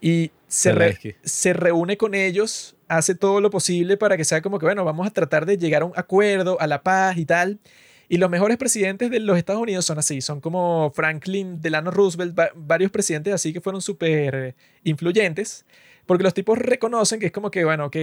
Y 0.00 0.32
se, 0.48 1.16
se 1.22 1.52
reúne 1.52 1.96
con 1.96 2.14
ellos, 2.14 2.74
hace 2.88 3.14
todo 3.14 3.40
lo 3.40 3.50
posible 3.50 3.96
para 3.96 4.16
que 4.16 4.24
sea 4.24 4.42
como 4.42 4.58
que, 4.58 4.66
bueno, 4.66 4.84
vamos 4.84 5.06
a 5.06 5.10
tratar 5.10 5.46
de 5.46 5.56
llegar 5.56 5.82
a 5.82 5.84
un 5.84 5.92
acuerdo, 5.94 6.60
a 6.60 6.66
la 6.66 6.82
paz 6.82 7.16
y 7.16 7.26
tal. 7.26 7.60
Y 8.08 8.16
los 8.16 8.28
mejores 8.28 8.56
presidentes 8.56 9.08
de 9.08 9.20
los 9.20 9.38
Estados 9.38 9.62
Unidos 9.62 9.84
son 9.84 9.98
así, 9.98 10.20
son 10.20 10.40
como 10.40 10.90
Franklin 10.92 11.60
Delano 11.60 11.92
Roosevelt, 11.92 12.36
varios 12.56 12.90
presidentes 12.90 13.32
así 13.32 13.52
que 13.52 13.60
fueron 13.60 13.80
súper 13.80 14.56
influyentes. 14.82 15.64
Porque 16.06 16.24
los 16.24 16.34
tipos 16.34 16.58
reconocen 16.58 17.20
que 17.20 17.26
es 17.26 17.32
como 17.32 17.50
que, 17.50 17.64
bueno, 17.64 17.86
ok, 17.86 17.96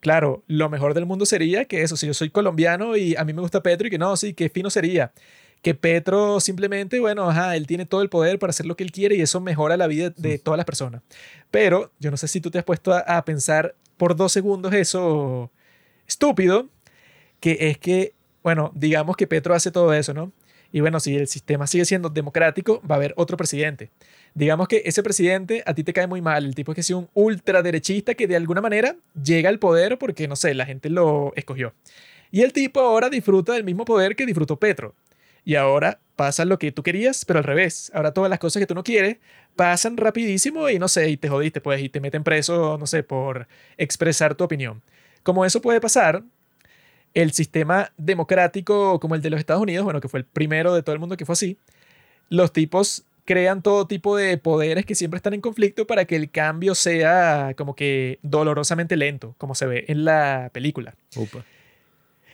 claro, 0.00 0.44
lo 0.46 0.68
mejor 0.68 0.94
del 0.94 1.06
mundo 1.06 1.26
sería 1.26 1.64
que 1.64 1.82
eso, 1.82 1.96
si 1.96 2.06
yo 2.06 2.14
soy 2.14 2.30
colombiano 2.30 2.96
y 2.96 3.16
a 3.16 3.24
mí 3.24 3.32
me 3.32 3.40
gusta 3.40 3.62
Petro 3.62 3.86
y 3.86 3.90
que 3.90 3.98
no, 3.98 4.16
sí, 4.16 4.34
qué 4.34 4.48
fino 4.48 4.70
sería. 4.70 5.12
Que 5.62 5.74
Petro 5.74 6.40
simplemente, 6.40 7.00
bueno, 7.00 7.28
ajá, 7.30 7.56
él 7.56 7.66
tiene 7.66 7.86
todo 7.86 8.02
el 8.02 8.10
poder 8.10 8.38
para 8.38 8.50
hacer 8.50 8.66
lo 8.66 8.76
que 8.76 8.84
él 8.84 8.92
quiere 8.92 9.16
y 9.16 9.22
eso 9.22 9.40
mejora 9.40 9.76
la 9.76 9.86
vida 9.86 10.10
de 10.10 10.38
todas 10.38 10.58
las 10.58 10.66
personas. 10.66 11.02
Pero 11.50 11.90
yo 11.98 12.10
no 12.10 12.18
sé 12.18 12.28
si 12.28 12.40
tú 12.40 12.50
te 12.50 12.58
has 12.58 12.64
puesto 12.64 12.92
a, 12.92 12.98
a 12.98 13.24
pensar 13.24 13.74
por 13.96 14.14
dos 14.14 14.30
segundos 14.32 14.74
eso 14.74 15.50
estúpido, 16.06 16.68
que 17.40 17.56
es 17.60 17.78
que, 17.78 18.14
bueno, 18.42 18.72
digamos 18.74 19.16
que 19.16 19.26
Petro 19.26 19.54
hace 19.54 19.70
todo 19.70 19.94
eso, 19.94 20.12
¿no? 20.12 20.32
Y 20.70 20.80
bueno, 20.80 21.00
si 21.00 21.16
el 21.16 21.28
sistema 21.28 21.66
sigue 21.66 21.84
siendo 21.84 22.10
democrático, 22.10 22.82
va 22.82 22.96
a 22.96 22.98
haber 22.98 23.14
otro 23.16 23.36
presidente 23.36 23.90
digamos 24.34 24.68
que 24.68 24.82
ese 24.84 25.02
presidente 25.02 25.62
a 25.64 25.74
ti 25.74 25.84
te 25.84 25.92
cae 25.92 26.06
muy 26.06 26.20
mal, 26.20 26.44
el 26.44 26.54
tipo 26.54 26.72
es 26.72 26.74
que 26.74 26.80
es 26.80 26.90
un 26.90 27.08
ultraderechista 27.14 28.14
que 28.14 28.26
de 28.26 28.36
alguna 28.36 28.60
manera 28.60 28.96
llega 29.20 29.48
al 29.48 29.58
poder 29.58 29.98
porque, 29.98 30.28
no 30.28 30.36
sé, 30.36 30.54
la 30.54 30.66
gente 30.66 30.90
lo 30.90 31.32
escogió. 31.36 31.72
Y 32.30 32.42
el 32.42 32.52
tipo 32.52 32.80
ahora 32.80 33.10
disfruta 33.10 33.52
del 33.52 33.64
mismo 33.64 33.84
poder 33.84 34.16
que 34.16 34.26
disfrutó 34.26 34.58
Petro. 34.58 34.94
Y 35.44 35.54
ahora 35.54 36.00
pasa 36.16 36.44
lo 36.44 36.58
que 36.58 36.72
tú 36.72 36.82
querías, 36.82 37.24
pero 37.24 37.38
al 37.38 37.44
revés. 37.44 37.92
Ahora 37.94 38.12
todas 38.12 38.30
las 38.30 38.38
cosas 38.38 38.60
que 38.60 38.66
tú 38.66 38.74
no 38.74 38.82
quieres 38.82 39.18
pasan 39.54 39.96
rapidísimo 39.96 40.68
y 40.68 40.78
no 40.78 40.88
sé, 40.88 41.10
y 41.10 41.16
te 41.16 41.28
jodiste, 41.28 41.60
pues, 41.60 41.80
y 41.82 41.88
te 41.88 42.00
meten 42.00 42.24
preso, 42.24 42.76
no 42.78 42.86
sé, 42.86 43.02
por 43.02 43.46
expresar 43.76 44.34
tu 44.34 44.42
opinión. 44.42 44.82
Como 45.22 45.44
eso 45.44 45.60
puede 45.60 45.80
pasar, 45.80 46.24
el 47.12 47.32
sistema 47.32 47.92
democrático 47.96 48.98
como 48.98 49.14
el 49.14 49.22
de 49.22 49.30
los 49.30 49.38
Estados 49.38 49.62
Unidos, 49.62 49.84
bueno, 49.84 50.00
que 50.00 50.08
fue 50.08 50.18
el 50.20 50.26
primero 50.26 50.74
de 50.74 50.82
todo 50.82 50.94
el 50.94 50.98
mundo 50.98 51.16
que 51.16 51.24
fue 51.24 51.34
así, 51.34 51.58
los 52.28 52.52
tipos 52.52 53.04
crean 53.24 53.62
todo 53.62 53.86
tipo 53.86 54.16
de 54.16 54.36
poderes 54.38 54.84
que 54.84 54.94
siempre 54.94 55.16
están 55.16 55.34
en 55.34 55.40
conflicto 55.40 55.86
para 55.86 56.04
que 56.04 56.16
el 56.16 56.30
cambio 56.30 56.74
sea 56.74 57.54
como 57.56 57.74
que 57.74 58.18
dolorosamente 58.22 58.96
lento, 58.96 59.34
como 59.38 59.54
se 59.54 59.66
ve 59.66 59.84
en 59.88 60.04
la 60.04 60.50
película. 60.52 60.94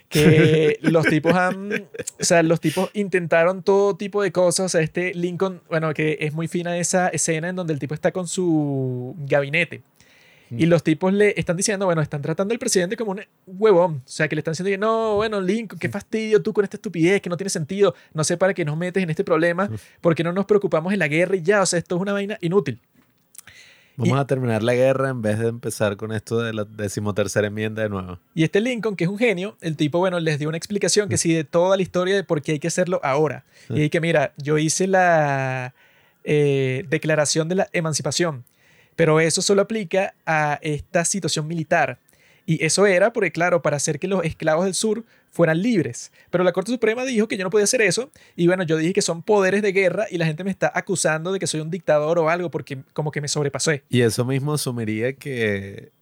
Que 0.08 0.78
los 0.82 1.06
tipos 1.06 1.34
han, 1.34 1.72
o 1.72 2.24
sea, 2.24 2.42
los 2.42 2.60
tipos 2.60 2.90
intentaron 2.94 3.62
todo 3.62 3.96
tipo 3.96 4.22
de 4.22 4.32
cosas. 4.32 4.66
O 4.66 4.68
sea, 4.68 4.80
este 4.80 5.14
Lincoln, 5.14 5.62
bueno, 5.68 5.94
que 5.94 6.18
es 6.20 6.32
muy 6.32 6.48
fina 6.48 6.76
esa 6.76 7.08
escena 7.08 7.48
en 7.48 7.56
donde 7.56 7.72
el 7.72 7.78
tipo 7.78 7.94
está 7.94 8.10
con 8.10 8.26
su 8.26 9.14
gabinete 9.18 9.82
y 10.50 10.66
los 10.66 10.82
tipos 10.82 11.12
le 11.12 11.34
están 11.38 11.56
diciendo, 11.56 11.86
bueno, 11.86 12.02
están 12.02 12.22
tratando 12.22 12.52
al 12.52 12.58
presidente 12.58 12.96
como 12.96 13.12
un 13.12 13.20
huevón. 13.46 14.02
O 14.04 14.08
sea, 14.08 14.28
que 14.28 14.34
le 14.34 14.40
están 14.40 14.52
diciendo 14.52 14.70
que 14.70 14.78
no, 14.78 15.16
bueno, 15.16 15.40
Lincoln, 15.40 15.78
qué 15.78 15.88
fastidio 15.88 16.42
tú 16.42 16.52
con 16.52 16.64
esta 16.64 16.76
estupidez, 16.76 17.20
que 17.20 17.30
no 17.30 17.36
tiene 17.36 17.50
sentido. 17.50 17.94
No 18.12 18.24
sé 18.24 18.36
para 18.36 18.54
qué 18.54 18.64
nos 18.64 18.76
metes 18.76 19.02
en 19.02 19.10
este 19.10 19.24
problema, 19.24 19.70
porque 20.00 20.24
no 20.24 20.32
nos 20.32 20.46
preocupamos 20.46 20.92
en 20.92 20.98
la 20.98 21.08
guerra 21.08 21.36
y 21.36 21.42
ya. 21.42 21.62
O 21.62 21.66
sea, 21.66 21.78
esto 21.78 21.96
es 21.96 22.02
una 22.02 22.12
vaina 22.12 22.38
inútil. 22.40 22.80
Vamos 23.96 24.18
a 24.18 24.26
terminar 24.26 24.62
la 24.62 24.74
guerra 24.74 25.10
en 25.10 25.20
vez 25.20 25.38
de 25.38 25.48
empezar 25.48 25.96
con 25.96 26.12
esto 26.12 26.38
de 26.38 26.54
la 26.54 26.64
decimotercera 26.64 27.48
enmienda 27.48 27.82
de 27.82 27.90
nuevo. 27.90 28.18
Y 28.34 28.44
este 28.44 28.60
Lincoln, 28.60 28.96
que 28.96 29.04
es 29.04 29.10
un 29.10 29.18
genio, 29.18 29.56
el 29.60 29.76
tipo, 29.76 29.98
bueno, 29.98 30.18
les 30.20 30.38
dio 30.38 30.48
una 30.48 30.56
explicación 30.56 31.08
que 31.10 31.18
sí 31.18 31.34
de 31.34 31.44
toda 31.44 31.76
la 31.76 31.82
historia 31.82 32.16
de 32.16 32.24
por 32.24 32.40
qué 32.40 32.52
hay 32.52 32.58
que 32.58 32.68
hacerlo 32.68 33.00
ahora. 33.02 33.44
Y 33.68 33.90
que, 33.90 34.00
mira, 34.00 34.32
yo 34.38 34.56
hice 34.56 34.86
la 34.86 35.74
eh, 36.24 36.84
declaración 36.88 37.48
de 37.48 37.56
la 37.56 37.68
emancipación 37.72 38.44
pero 38.96 39.20
eso 39.20 39.42
solo 39.42 39.62
aplica 39.62 40.14
a 40.26 40.58
esta 40.62 41.04
situación 41.04 41.46
militar. 41.46 41.98
Y 42.46 42.64
eso 42.64 42.86
era 42.86 43.12
porque, 43.12 43.30
claro, 43.30 43.62
para 43.62 43.76
hacer 43.76 43.98
que 43.98 44.08
los 44.08 44.24
esclavos 44.24 44.64
del 44.64 44.74
sur 44.74 45.04
fueran 45.30 45.62
libres. 45.62 46.10
Pero 46.30 46.42
la 46.42 46.52
Corte 46.52 46.72
Suprema 46.72 47.04
dijo 47.04 47.28
que 47.28 47.36
yo 47.36 47.44
no 47.44 47.50
podía 47.50 47.64
hacer 47.64 47.82
eso. 47.82 48.10
Y 48.34 48.46
bueno, 48.48 48.64
yo 48.64 48.76
dije 48.76 48.92
que 48.92 49.02
son 49.02 49.22
poderes 49.22 49.62
de 49.62 49.72
guerra 49.72 50.06
y 50.10 50.18
la 50.18 50.26
gente 50.26 50.42
me 50.42 50.50
está 50.50 50.72
acusando 50.74 51.32
de 51.32 51.38
que 51.38 51.46
soy 51.46 51.60
un 51.60 51.70
dictador 51.70 52.18
o 52.18 52.28
algo 52.28 52.50
porque 52.50 52.82
como 52.92 53.12
que 53.12 53.20
me 53.20 53.28
sobrepasé. 53.28 53.84
Y 53.88 54.00
eso 54.00 54.24
mismo 54.24 54.54
asumiría 54.54 55.12
que 55.12 55.92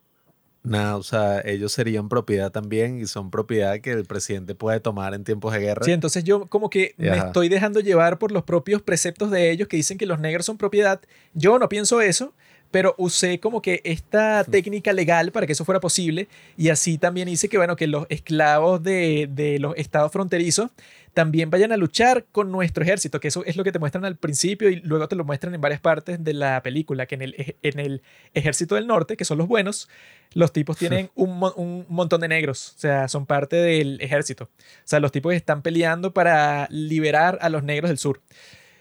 Nada, 0.65 0.97
o 0.97 1.03
sea, 1.03 1.41
ellos 1.45 1.73
serían 1.73 2.09
propiedad 2.09 2.51
también 2.51 3.01
y 3.01 3.07
son 3.07 3.31
propiedad 3.31 3.81
que 3.81 3.93
el 3.93 4.05
presidente 4.05 4.55
puede 4.55 4.81
tomar 4.81 5.15
en 5.15 5.25
tiempos 5.25 5.53
de 5.55 5.61
guerra. 5.61 5.85
Sí, 5.85 5.93
entonces 5.93 6.25
yo 6.25 6.47
como 6.47 6.69
que 6.69 6.95
me 6.99 7.17
estoy 7.17 7.49
dejando 7.49 7.81
llevar 7.81 8.19
por 8.19 8.33
los 8.33 8.43
propios 8.43 8.83
preceptos 8.83 9.31
de 9.31 9.51
ellos 9.51 9.69
que 9.69 9.77
dicen 9.77 9.99
que 9.99 10.07
los 10.07 10.19
negros 10.19 10.47
son 10.47 10.59
propiedad. 10.59 11.01
Yo 11.33 11.59
no 11.59 11.69
pienso 11.69 12.01
eso 12.01 12.35
pero 12.71 12.95
usé 12.99 13.41
como 13.41 13.63
que 13.63 13.81
esta 13.85 14.45
técnica 14.45 14.93
legal 14.93 15.33
para 15.33 15.47
que 15.47 15.53
eso 15.53 15.65
fuera 15.65 15.81
posible 15.81 16.29
y 16.57 16.69
así 16.69 16.99
también 16.99 17.29
hice 17.29 17.49
que, 17.49 17.57
bueno, 17.57 17.77
que 17.77 17.87
los 17.87 18.07
esclavos 18.09 18.83
de, 18.83 19.29
de, 19.31 19.59
los 19.59 19.77
estados 19.77 20.13
fronterizos 20.13 20.71
también 21.15 21.51
vayan 21.51 21.73
a 21.73 21.77
luchar 21.77 22.27
con 22.31 22.53
nuestro 22.53 22.85
ejército, 22.85 23.19
que 23.19 23.29
eso 23.29 23.45
es 23.45 23.57
lo 23.57 23.65
que 23.65 23.73
te 23.73 23.79
muestran 23.79 24.05
al 24.05 24.17
principio 24.17 24.69
y 24.71 24.77
luego 24.77 25.09
te 25.09 25.17
lo 25.17 25.25
muestran 25.25 25.55
en 25.55 25.61
varias 25.61 25.81
partes 25.81 26.23
de 26.23 26.33
la 26.33 26.63
película, 26.63 27.07
que 27.07 27.17
en 27.17 27.23
el, 27.23 27.57
en 27.63 27.81
el 27.81 28.03
ejército 28.35 28.77
del 28.77 28.87
norte, 28.87 29.17
que 29.17 29.25
son 29.25 29.39
los 29.39 29.49
buenos, 29.49 29.89
los 30.35 30.53
tipos 30.53 30.77
tienen 30.77 31.11
un, 31.15 31.43
un 31.57 31.87
montón 31.89 32.21
de 32.21 32.29
negros, 32.29 32.75
o 32.77 32.81
sea, 32.81 33.09
son 33.09 33.27
parte 33.27 33.57
del 33.57 34.01
ejército. 34.01 34.45
O 34.45 34.49
sea, 34.85 35.01
los 35.01 35.11
tipos 35.11 35.35
están 35.35 35.63
peleando 35.63 36.13
para 36.13 36.69
liberar 36.71 37.39
a 37.41 37.49
los 37.49 37.65
negros 37.65 37.89
del 37.89 37.99
sur. 37.99 38.21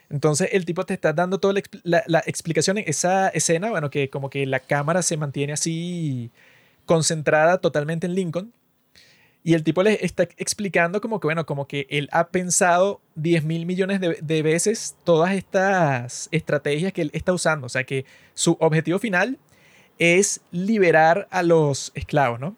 Entonces 0.09 0.49
el 0.53 0.65
tipo 0.65 0.85
te 0.85 0.93
está 0.93 1.13
dando 1.13 1.39
toda 1.39 1.53
la, 1.83 2.23
explicación 2.25 2.77
en 2.77 2.85
esa 2.87 3.29
escena, 3.29 3.69
bueno, 3.69 3.89
que 3.89 4.09
como 4.09 4.29
que 4.29 4.45
la 4.45 4.59
cámara 4.59 5.01
se 5.01 5.17
mantiene 5.17 5.53
así 5.53 6.31
concentrada 6.85 7.59
totalmente 7.59 8.07
en 8.07 8.15
Lincoln. 8.15 8.53
Y 9.43 9.53
el 9.53 9.63
tipo 9.63 9.81
le 9.83 10.03
está 10.05 10.23
explicando 10.23 10.99
como 10.99 11.19
que, 11.19 11.27
bueno, 11.27 11.45
como 11.45 11.67
que 11.67 11.87
él 11.89 12.09
ha 12.11 12.29
pensado 12.29 13.01
10 13.15 13.45
mil 13.45 13.65
millones 13.65 14.01
de, 14.01 14.17
de, 14.21 14.41
veces 14.41 14.97
todas 15.05 15.33
estas 15.33 16.27
estrategias 16.31 16.91
que 16.91 17.01
él 17.01 17.11
está 17.13 17.33
usando. 17.33 17.67
O 17.67 17.69
sea 17.69 17.85
que 17.85 18.05
su 18.33 18.57
objetivo 18.59 18.99
final 18.99 19.37
es 19.99 20.41
liberar 20.51 21.27
a 21.31 21.43
los 21.43 21.91
esclavos, 21.95 22.39
¿no? 22.39 22.57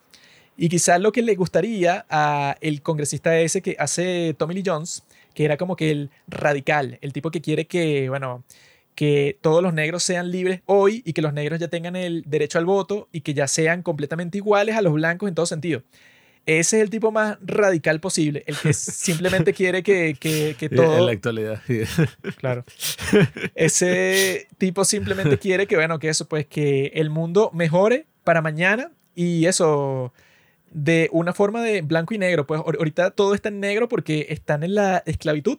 Y 0.58 0.68
quizás 0.68 1.00
lo 1.00 1.12
que 1.12 1.22
le 1.22 1.36
gustaría 1.36 2.06
a 2.10 2.58
el 2.60 2.82
congresista 2.82 3.38
ese 3.40 3.62
que 3.62 3.76
hace 3.80 4.36
Tommy 4.38 4.56
Lee 4.56 4.64
Jones 4.66 5.04
que 5.40 5.46
era 5.46 5.56
como 5.56 5.78
que 5.78 5.90
el 5.90 6.10
radical, 6.28 6.98
el 7.00 7.14
tipo 7.14 7.32
que 7.32 7.40
quiere 7.40 7.66
que, 7.66 8.10
bueno, 8.10 8.44
que 8.94 9.40
todos 9.40 9.64
los 9.64 9.74
negros 9.74 10.04
sean 10.04 10.32
libres 10.32 10.64
hoy 10.66 11.02
y 11.06 11.14
que 11.14 11.22
los 11.22 11.32
negros 11.32 11.62
ya 11.62 11.70
tengan 11.70 11.96
el 11.96 12.26
derecho 12.28 12.60
al 12.60 12.66
voto 12.66 13.08
y 13.14 13.22
que 13.22 13.34
ya 13.34 13.48
sean 13.48 13.82
completamente 13.82 14.38
iguales 14.38 14.76
a 14.76 14.82
los 14.82 14.92
blancos 14.92 15.30
en 15.30 15.36
todo 15.36 15.46
sentido. 15.46 15.82
Ese 16.46 16.76
es 16.76 16.84
el 16.84 16.90
tipo 16.90 17.14
más 17.14 17.38
radical 17.42 18.02
posible, 18.02 18.44
el 18.48 18.58
que 18.58 18.74
simplemente 18.74 19.54
quiere 19.54 19.82
que, 19.82 20.18
que, 20.20 20.58
que 20.60 20.68
todo... 20.68 20.98
En 20.98 21.06
la 21.06 21.14
actualidad. 21.14 21.62
Claro. 22.36 22.66
Ese 23.56 24.50
tipo 24.58 24.84
simplemente 24.84 25.40
quiere 25.40 25.68
que, 25.68 25.78
bueno, 25.78 26.00
que 26.00 26.10
eso, 26.10 26.28
pues 26.28 26.48
que 26.48 26.88
el 26.96 27.10
mundo 27.10 27.50
mejore 27.54 28.08
para 28.26 28.42
mañana 28.42 28.92
y 29.16 29.46
eso, 29.46 30.12
de 30.72 31.10
una 31.12 31.34
forma 31.34 31.62
de 31.62 31.82
blanco 31.82 32.14
y 32.14 32.18
negro. 32.18 32.46
Pues 32.46 32.62
ahorita 32.62 33.12
todo 33.12 33.34
está 33.34 33.50
en 33.50 33.60
negro 33.60 33.88
porque 33.88 34.28
están 34.30 34.64
en 34.64 34.76
la 34.76 35.04
esclavitud, 35.06 35.58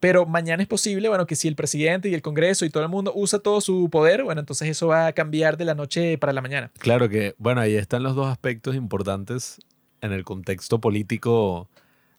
pero 0.00 0.26
mañana 0.26 0.62
es 0.62 0.68
posible, 0.68 1.08
bueno, 1.08 1.26
que 1.26 1.36
si 1.36 1.48
el 1.48 1.56
presidente 1.56 2.08
y 2.08 2.14
el 2.14 2.22
Congreso 2.22 2.64
y 2.64 2.70
todo 2.70 2.82
el 2.82 2.88
mundo 2.88 3.12
usa 3.14 3.38
todo 3.38 3.60
su 3.60 3.88
poder, 3.90 4.24
bueno, 4.24 4.40
entonces 4.40 4.68
eso 4.68 4.88
va 4.88 5.06
a 5.06 5.12
cambiar 5.12 5.56
de 5.56 5.64
la 5.64 5.74
noche 5.74 6.18
para 6.18 6.32
la 6.32 6.42
mañana. 6.42 6.70
Claro 6.78 7.08
que, 7.08 7.34
bueno, 7.38 7.60
ahí 7.60 7.74
están 7.74 8.02
los 8.02 8.14
dos 8.14 8.26
aspectos 8.26 8.74
importantes 8.74 9.58
en 10.00 10.12
el 10.12 10.24
contexto 10.24 10.80
político 10.80 11.68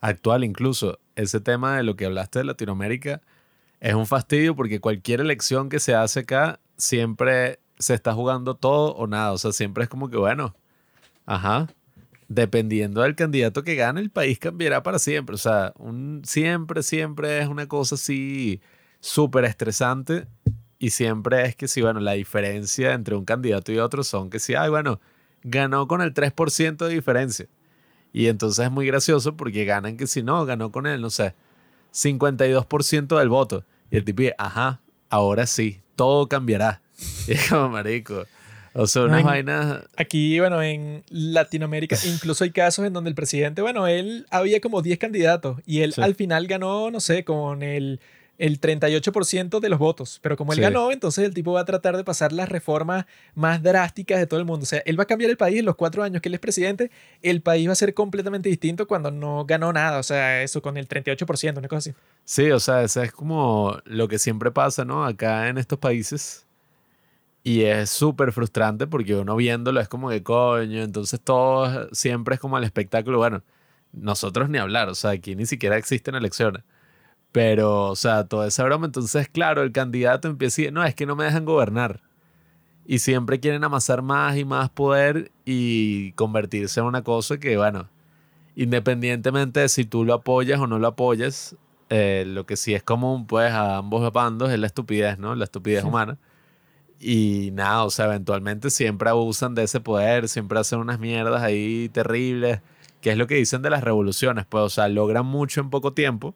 actual 0.02 0.44
incluso. 0.44 1.00
Ese 1.16 1.40
tema 1.40 1.78
de 1.78 1.84
lo 1.84 1.96
que 1.96 2.06
hablaste 2.06 2.40
de 2.40 2.46
Latinoamérica 2.46 3.22
es 3.80 3.94
un 3.94 4.08
fastidio 4.08 4.56
porque 4.56 4.80
cualquier 4.80 5.22
elección 5.22 5.70
que 5.70 5.80
se 5.80 5.94
hace 5.94 6.22
acá 6.22 6.60
siempre 6.78 7.60
se 7.78 7.94
está 7.94 8.14
jugando 8.14 8.56
todo 8.56 8.96
o 8.96 9.08
nada. 9.08 9.32
O 9.32 9.38
sea, 9.38 9.52
siempre 9.52 9.84
es 9.84 9.90
como 9.90 10.10
que, 10.10 10.18
bueno, 10.18 10.56
ajá, 11.26 11.68
dependiendo 12.28 13.02
del 13.02 13.16
candidato 13.16 13.64
que 13.64 13.76
gane, 13.76 14.02
el 14.02 14.10
país 14.10 14.40
cambiará 14.40 14.84
para 14.84 15.00
siempre. 15.00 15.36
O 15.36 15.38
sea, 15.38 15.74
un, 15.78 16.22
siempre, 16.26 16.84
siempre 16.84 17.40
es 17.42 17.48
una 17.48 17.68
cosa 17.68 17.96
así 17.96 18.62
súper 19.00 19.46
estresante 19.46 20.28
y 20.80 20.90
siempre 20.90 21.46
es 21.46 21.56
que 21.56 21.68
si, 21.68 21.82
bueno, 21.82 22.00
la 22.00 22.14
diferencia 22.14 22.94
entre 22.94 23.16
un 23.16 23.26
candidato 23.26 23.72
y 23.72 23.80
otro 23.80 24.04
son 24.04 24.30
que 24.30 24.40
si, 24.40 24.56
ay, 24.56 24.70
bueno, 24.70 25.00
ganó 25.44 25.88
con 25.88 26.02
el 26.02 26.14
3% 26.14 26.78
de 26.78 26.94
diferencia. 26.94 27.48
Y 28.12 28.28
entonces 28.28 28.66
es 28.66 28.72
muy 28.72 28.88
gracioso 28.88 29.36
porque 29.36 29.66
ganan 29.66 29.98
que 29.98 30.08
si 30.08 30.24
no, 30.24 30.46
ganó 30.46 30.72
con 30.72 30.88
él, 30.88 31.02
no 31.02 31.10
sé, 31.10 31.36
52% 31.94 33.18
del 33.18 33.30
voto. 33.30 33.66
Y 33.92 33.98
el 33.98 34.06
tipo 34.06 34.22
dice, 34.22 34.36
ajá, 34.38 34.82
ahora 35.10 35.46
sí, 35.46 35.82
todo 35.96 36.28
cambiará. 36.28 36.82
Y 37.28 37.34
es 37.34 37.50
como 37.50 37.70
marico. 37.70 38.24
O 38.78 38.88
sea, 38.88 39.04
unas 39.04 39.24
vainas. 39.24 39.84
Aquí, 39.96 40.38
bueno, 40.40 40.62
en 40.62 41.04
Latinoamérica 41.10 41.96
incluso 42.06 42.44
hay 42.44 42.52
casos 42.52 42.86
en 42.86 42.92
donde 42.92 43.10
el 43.10 43.16
presidente, 43.16 43.62
bueno, 43.62 43.88
él 43.88 44.28
había 44.30 44.60
como 44.60 44.82
10 44.82 45.00
candidatos 45.00 45.62
y 45.66 45.82
él 45.82 45.94
al 45.98 46.14
final 46.16 46.46
ganó, 46.46 46.92
no 46.92 47.00
sé, 47.00 47.24
con 47.24 47.64
el, 47.64 48.02
el 48.38 48.60
38% 48.60 49.62
de 49.62 49.70
los 49.70 49.80
votos. 49.80 50.20
Pero 50.22 50.36
como 50.36 50.52
él 50.52 50.60
ganó, 50.60 50.92
entonces 50.92 51.24
el 51.24 51.34
tipo 51.34 51.54
va 51.54 51.62
a 51.62 51.66
tratar 51.66 51.96
de 51.96 52.04
pasar 52.04 52.34
las 52.34 52.50
reformas 52.50 53.06
más 53.34 53.64
drásticas 53.64 54.20
de 54.20 54.28
todo 54.28 54.42
el 54.42 54.46
mundo. 54.46 54.64
O 54.64 54.68
sea, 54.68 54.82
él 54.86 55.00
va 55.00 55.04
a 55.04 55.08
cambiar 55.08 55.32
el 55.32 55.38
país 55.38 55.60
en 55.60 55.66
los 55.66 55.76
cuatro 55.76 56.04
años 56.04 56.22
que 56.22 56.28
él 56.28 56.36
es 56.36 56.42
presidente. 56.42 56.92
El 57.22 57.42
país 57.42 57.70
va 57.70 57.72
a 57.72 57.76
ser 57.76 57.94
completamente 57.94 58.50
distinto 58.50 58.88
cuando 58.88 59.10
no 59.10 59.46
ganó 59.46 59.72
nada. 59.72 60.00
O 60.00 60.04
sea, 60.04 60.44
eso 60.44 60.62
con 60.62 60.76
el 60.76 60.90
38%, 60.90 61.58
una 61.58 61.70
cosa 61.70 61.78
así. 61.78 61.94
Sí, 62.26 62.52
o 62.52 62.60
sea, 62.60 62.84
eso 62.84 63.02
es 63.02 63.14
como 63.14 63.80
lo 63.86 64.10
que 64.10 64.20
siempre 64.20 64.52
pasa, 64.52 64.84
¿no? 64.84 65.06
Acá 65.06 65.48
en 65.48 65.58
estos 65.58 65.80
países 65.80 66.45
y 67.46 67.62
es 67.66 67.92
súper 67.92 68.32
frustrante 68.32 68.88
porque 68.88 69.16
uno 69.16 69.36
viéndolo 69.36 69.80
es 69.80 69.88
como 69.88 70.10
que 70.10 70.24
coño, 70.24 70.82
entonces 70.82 71.22
todo 71.22 71.88
siempre 71.94 72.36
es 72.36 72.42
como 72.42 72.58
el 72.58 72.64
espectáculo. 72.64 73.20
Bueno, 73.20 73.44
nosotros 73.94 74.50
ni 74.50 74.58
hablar, 74.58 74.90
o 74.90 74.96
sea, 74.96 75.12
aquí 75.12 75.36
ni 75.36 75.46
siquiera 75.46 75.78
existen 75.78 76.16
elecciones. 76.16 76.64
Pero, 77.32 77.92
o 77.92 77.96
sea, 77.96 78.26
toda 78.28 78.48
esa 78.48 78.64
broma, 78.64 78.88
entonces, 78.88 79.30
claro, 79.30 79.62
el 79.62 79.72
candidato 79.72 80.28
empieza 80.28 80.64
decir, 80.64 80.74
no, 80.74 80.84
es 80.84 80.96
que 80.96 81.06
no 81.06 81.16
me 81.16 81.26
dejan 81.26 81.46
gobernar. 81.46 82.02
Y 82.88 83.00
siempre 83.00 83.40
quieren 83.40 83.64
amasar 83.64 84.02
más 84.02 84.38
y 84.38 84.46
más 84.46 84.72
poder 84.72 85.32
y 85.46 86.14
convertirse 86.14 86.80
en 86.80 86.88
una 86.88 87.04
cosa 87.04 87.40
que, 87.40 87.58
bueno, 87.58 87.90
independientemente 88.56 89.60
de 89.60 89.70
si 89.70 89.86
tú 89.86 90.04
lo 90.04 90.16
apoyas 90.16 90.60
o 90.60 90.68
no 90.68 90.80
lo 90.80 90.88
apoyas, 90.88 91.56
eh, 91.90 92.24
lo 92.28 92.48
que 92.48 92.58
sí 92.58 92.74
es 92.74 92.84
común, 92.84 93.28
pues, 93.28 93.52
a 93.52 93.78
ambos 93.78 94.12
bandos 94.12 94.52
es 94.52 94.60
la 94.60 94.68
estupidez, 94.68 95.20
¿no? 95.20 95.36
La 95.36 95.44
estupidez 95.46 95.84
humana. 95.84 96.18
Y 97.00 97.52
nada, 97.54 97.84
o 97.84 97.90
sea, 97.90 98.06
eventualmente 98.06 98.70
siempre 98.70 99.10
abusan 99.10 99.54
de 99.54 99.64
ese 99.64 99.80
poder, 99.80 100.28
siempre 100.30 100.60
hacen 100.60 100.80
unas 100.80 101.00
mierdas 101.00 101.42
ahí 101.42 101.90
terribles, 101.90 102.62
que 103.02 103.12
es 103.12 103.18
lo 103.18 103.28
que 103.28 103.36
dicen 103.36 103.62
de 103.62 103.70
las 103.70 103.84
revoluciones, 103.84 104.46
pues, 104.46 104.64
o 104.64 104.70
sea, 104.70 104.88
logran 104.88 105.26
mucho 105.26 105.62
en 105.62 105.70
poco 105.70 105.94
tiempo, 105.94 106.36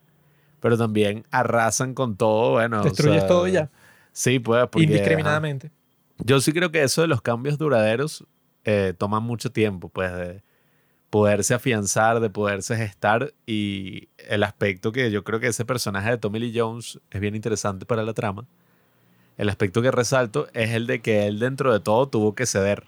pero 0.60 0.78
también 0.78 1.26
arrasan 1.32 1.94
con 1.94 2.18
todo, 2.18 2.52
bueno. 2.52 2.84
Destruyes 2.84 3.26
todo 3.26 3.48
ya. 3.48 3.70
Sí, 4.12 4.40
pues. 4.40 4.68
Indiscriminadamente. 4.76 5.72
Yo 6.18 6.42
sí 6.42 6.52
creo 6.52 6.72
que 6.72 6.84
eso 6.84 7.02
de 7.02 7.08
los 7.08 7.22
cambios 7.22 7.58
duraderos 7.58 8.26
eh, 8.66 8.94
toma 8.98 9.22
mucho 9.22 9.52
tiempo, 9.52 9.88
pues, 9.90 10.12
de 10.14 10.44
poderse 11.10 11.54
afianzar, 11.54 12.20
de 12.20 12.30
poderse 12.30 12.76
gestar 12.76 13.34
y 13.48 14.10
el 14.28 14.44
aspecto 14.44 14.92
que 14.92 15.10
yo 15.10 15.24
creo 15.24 15.40
que 15.40 15.48
ese 15.48 15.66
personaje 15.66 16.12
de 16.12 16.18
Tommy 16.18 16.40
Lee 16.40 16.54
Jones 16.56 17.00
es 17.10 17.20
bien 17.20 17.36
interesante 17.36 17.86
para 17.86 18.04
la 18.04 18.14
trama 18.14 18.46
el 19.40 19.48
aspecto 19.48 19.82
que 19.82 19.90
resalto 19.90 20.50
es 20.54 20.72
el 20.72 20.86
de 20.86 21.02
que 21.02 21.26
él 21.26 21.40
dentro 21.40 21.72
de 21.72 21.80
todo 21.80 22.10
tuvo 22.10 22.36
que 22.36 22.46
ceder. 22.46 22.84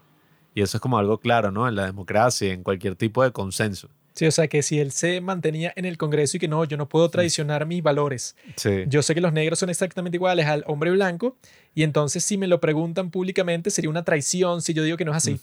Y 0.53 0.61
eso 0.61 0.75
es 0.75 0.81
como 0.81 0.97
algo 0.97 1.17
claro, 1.17 1.49
¿no? 1.49 1.65
En 1.65 1.75
la 1.75 1.85
democracia, 1.85 2.51
en 2.51 2.61
cualquier 2.61 2.97
tipo 2.97 3.23
de 3.23 3.31
consenso. 3.31 3.87
Sí, 4.15 4.25
o 4.25 4.31
sea 4.31 4.49
que 4.49 4.61
si 4.61 4.77
él 4.77 4.91
se 4.91 5.21
mantenía 5.21 5.71
en 5.77 5.85
el 5.85 5.97
Congreso 5.97 6.35
y 6.35 6.41
que 6.41 6.49
no, 6.49 6.65
yo 6.65 6.75
no 6.75 6.89
puedo 6.89 7.07
traicionar 7.09 7.65
mis 7.65 7.81
valores. 7.81 8.35
Sí. 8.57 8.83
Yo 8.87 9.01
sé 9.01 9.15
que 9.15 9.21
los 9.21 9.31
negros 9.31 9.59
son 9.59 9.69
exactamente 9.69 10.17
iguales 10.17 10.45
al 10.45 10.65
hombre 10.67 10.91
blanco 10.91 11.37
y 11.73 11.83
entonces 11.83 12.21
si 12.25 12.37
me 12.37 12.47
lo 12.47 12.59
preguntan 12.59 13.11
públicamente 13.11 13.69
sería 13.69 13.89
una 13.89 14.03
traición 14.03 14.61
si 14.61 14.73
yo 14.73 14.83
digo 14.83 14.97
que 14.97 15.05
no 15.05 15.11
es 15.11 15.17
así. 15.17 15.35
Mm. 15.35 15.39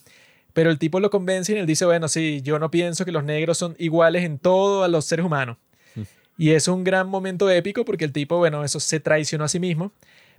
Pero 0.53 0.71
el 0.71 0.79
tipo 0.79 1.01
lo 1.01 1.09
convence 1.09 1.55
y 1.55 1.57
él 1.57 1.65
dice, 1.65 1.87
bueno, 1.87 2.09
sí, 2.09 2.43
yo 2.43 2.59
no 2.59 2.71
pienso 2.71 3.07
que 3.07 3.13
los 3.13 3.25
negros 3.25 3.57
son 3.57 3.75
iguales 3.79 4.25
en 4.25 4.39
todo 4.39 4.85
a 4.85 4.89
los 4.89 5.07
seres 5.07 5.25
humanos. 5.25 5.57
Mm. 5.95 6.03
Y 6.37 6.51
es 6.51 6.69
un 6.69 6.85
gran 6.85 7.09
momento 7.09 7.49
épico 7.49 7.87
porque 7.87 8.05
el 8.05 8.13
tipo, 8.13 8.37
bueno, 8.37 8.63
eso 8.63 8.79
se 8.79 9.01
traicionó 9.01 9.45
a 9.45 9.49
sí 9.49 9.59
mismo. 9.59 9.91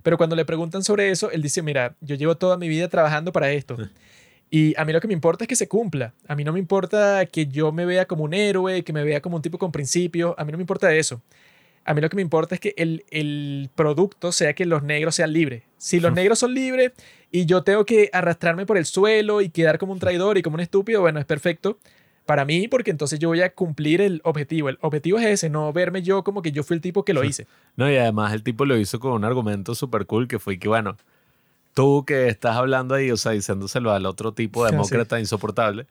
Pero 0.02 0.16
cuando 0.16 0.36
le 0.36 0.44
preguntan 0.44 0.82
sobre 0.82 1.10
eso, 1.10 1.30
él 1.30 1.42
dice, 1.42 1.62
mira, 1.62 1.94
yo 2.00 2.16
llevo 2.16 2.36
toda 2.36 2.56
mi 2.56 2.68
vida 2.68 2.88
trabajando 2.88 3.32
para 3.32 3.50
esto. 3.52 3.76
Y 4.50 4.74
a 4.78 4.84
mí 4.84 4.92
lo 4.92 5.00
que 5.00 5.06
me 5.06 5.14
importa 5.14 5.44
es 5.44 5.48
que 5.48 5.56
se 5.56 5.68
cumpla. 5.68 6.12
A 6.26 6.34
mí 6.34 6.44
no 6.44 6.52
me 6.52 6.58
importa 6.58 7.24
que 7.26 7.46
yo 7.46 7.70
me 7.72 7.86
vea 7.86 8.06
como 8.06 8.24
un 8.24 8.34
héroe, 8.34 8.82
que 8.82 8.92
me 8.92 9.04
vea 9.04 9.20
como 9.20 9.36
un 9.36 9.42
tipo 9.42 9.58
con 9.58 9.70
principios. 9.70 10.34
A 10.38 10.44
mí 10.44 10.52
no 10.52 10.58
me 10.58 10.62
importa 10.62 10.92
eso. 10.92 11.22
A 11.84 11.94
mí 11.94 12.00
lo 12.00 12.10
que 12.10 12.16
me 12.16 12.22
importa 12.22 12.56
es 12.56 12.60
que 12.60 12.74
el, 12.76 13.04
el 13.10 13.70
producto 13.74 14.32
sea 14.32 14.52
que 14.54 14.66
los 14.66 14.82
negros 14.82 15.14
sean 15.14 15.32
libres. 15.32 15.62
Si 15.78 16.00
los 16.00 16.12
negros 16.14 16.38
son 16.38 16.54
libres 16.54 16.92
y 17.30 17.46
yo 17.46 17.62
tengo 17.62 17.86
que 17.86 18.10
arrastrarme 18.12 18.66
por 18.66 18.76
el 18.76 18.86
suelo 18.86 19.40
y 19.40 19.50
quedar 19.50 19.78
como 19.78 19.92
un 19.92 19.98
traidor 19.98 20.36
y 20.36 20.42
como 20.42 20.54
un 20.54 20.60
estúpido, 20.60 21.00
bueno, 21.00 21.20
es 21.20 21.26
perfecto 21.26 21.78
para 22.26 22.44
mí, 22.44 22.68
porque 22.68 22.90
entonces 22.90 23.18
yo 23.18 23.28
voy 23.28 23.42
a 23.42 23.52
cumplir 23.52 24.00
el 24.00 24.20
objetivo. 24.24 24.68
El 24.68 24.78
objetivo 24.80 25.18
es 25.18 25.26
ese, 25.26 25.50
no 25.50 25.72
verme 25.72 26.02
yo 26.02 26.22
como 26.22 26.42
que 26.42 26.52
yo 26.52 26.62
fui 26.62 26.76
el 26.76 26.80
tipo 26.80 27.04
que 27.04 27.14
lo 27.14 27.24
hice. 27.24 27.46
No, 27.76 27.90
y 27.90 27.96
además 27.96 28.32
el 28.32 28.42
tipo 28.42 28.64
lo 28.64 28.76
hizo 28.76 29.00
con 29.00 29.12
un 29.12 29.24
argumento 29.24 29.74
súper 29.74 30.06
cool 30.06 30.28
que 30.28 30.38
fue 30.38 30.58
que, 30.58 30.68
bueno, 30.68 30.96
tú 31.74 32.04
que 32.06 32.28
estás 32.28 32.56
hablando 32.56 32.94
ahí, 32.94 33.10
o 33.10 33.16
sea, 33.16 33.32
diciéndoselo 33.32 33.92
al 33.92 34.06
otro 34.06 34.32
tipo 34.32 34.64
de 34.66 34.72
demócrata 34.72 35.18
insoportable, 35.18 35.86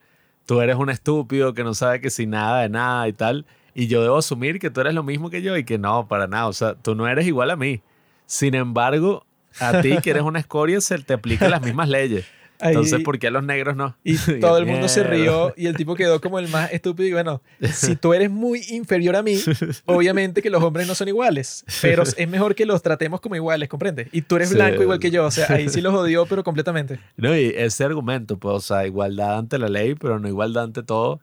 tú 0.46 0.62
eres 0.62 0.76
un 0.76 0.90
estúpido 0.90 1.54
que 1.54 1.64
no 1.64 1.74
sabe 1.74 2.02
que 2.02 2.10
si 2.10 2.26
nada 2.26 2.62
de 2.62 2.70
nada 2.70 3.08
y 3.08 3.14
tal, 3.14 3.46
y 3.74 3.88
yo 3.88 4.02
debo 4.02 4.18
asumir 4.18 4.60
que 4.60 4.70
tú 4.70 4.82
eres 4.82 4.94
lo 4.94 5.04
mismo 5.04 5.30
que 5.30 5.42
yo 5.42 5.56
y 5.58 5.64
que 5.64 5.78
no, 5.78 6.08
para 6.08 6.28
nada, 6.28 6.48
o 6.48 6.54
sea, 6.54 6.76
tú 6.76 6.96
no 6.96 7.08
eres 7.08 7.28
igual 7.28 7.52
a 7.52 7.56
mí. 7.56 7.82
Sin 8.26 8.56
embargo, 8.56 9.26
a 9.60 9.82
ti 9.82 9.98
que 10.02 10.12
eres 10.12 10.24
una 10.24 10.40
escoria 10.40 10.82
se 10.82 10.98
te 11.00 11.14
aplican 11.14 11.52
las 11.52 11.62
mismas 11.62 11.90
leyes. 11.90 12.26
Entonces, 12.60 13.01
¿por 13.03 13.20
qué 13.20 13.28
a 13.28 13.32
los 13.32 13.43
negros 13.43 13.76
no? 13.76 13.95
Y 14.03 14.18
todo 14.39 14.57
el 14.57 14.66
mundo 14.66 14.89
se 14.89 15.03
rió 15.03 15.53
y 15.55 15.68
el 15.68 15.76
tipo 15.76 15.95
quedó 15.95 16.20
como 16.20 16.39
el 16.39 16.49
más 16.49 16.72
estúpido. 16.74 17.07
Y 17.07 17.14
bueno, 17.14 17.41
si 17.74 17.95
tú 17.95 18.14
eres 18.14 18.30
muy 18.30 18.62
inferior 18.70 19.16
a 19.16 19.24
mí, 19.24 19.39
obviamente 19.86 20.41
que 20.41 20.49
los 20.49 20.62
hombres 20.64 20.88
no 20.88 20.95
son 20.95 21.07
iguales, 21.07 21.64
pero 21.82 22.03
es 22.03 22.28
mejor 22.28 22.55
que 22.55 22.66
los 22.66 22.82
tratemos 22.82 23.22
como 23.22 23.36
iguales, 23.36 23.70
¿comprendes? 23.70 24.07
Y 24.12 24.22
tú 24.22 24.36
eres 24.36 24.53
blanco 24.53 24.82
igual 24.82 24.99
que 24.99 25.12
yo, 25.12 25.26
o 25.26 25.32
sea, 25.32 25.47
ahí 25.49 25.70
sí 25.70 25.82
los 25.82 25.93
odió, 25.93 26.26
pero 26.26 26.43
completamente. 26.43 26.99
No, 27.18 27.36
y 27.36 27.53
ese 27.55 27.84
argumento, 27.84 28.38
pues, 28.38 28.55
o 28.55 28.62
sea, 28.62 28.86
igualdad 28.86 29.38
ante 29.38 29.57
la 29.57 29.70
ley, 29.70 29.95
pero 29.95 30.20
no 30.20 30.28
igualdad 30.28 30.66
ante 30.66 30.84
todo, 30.84 31.22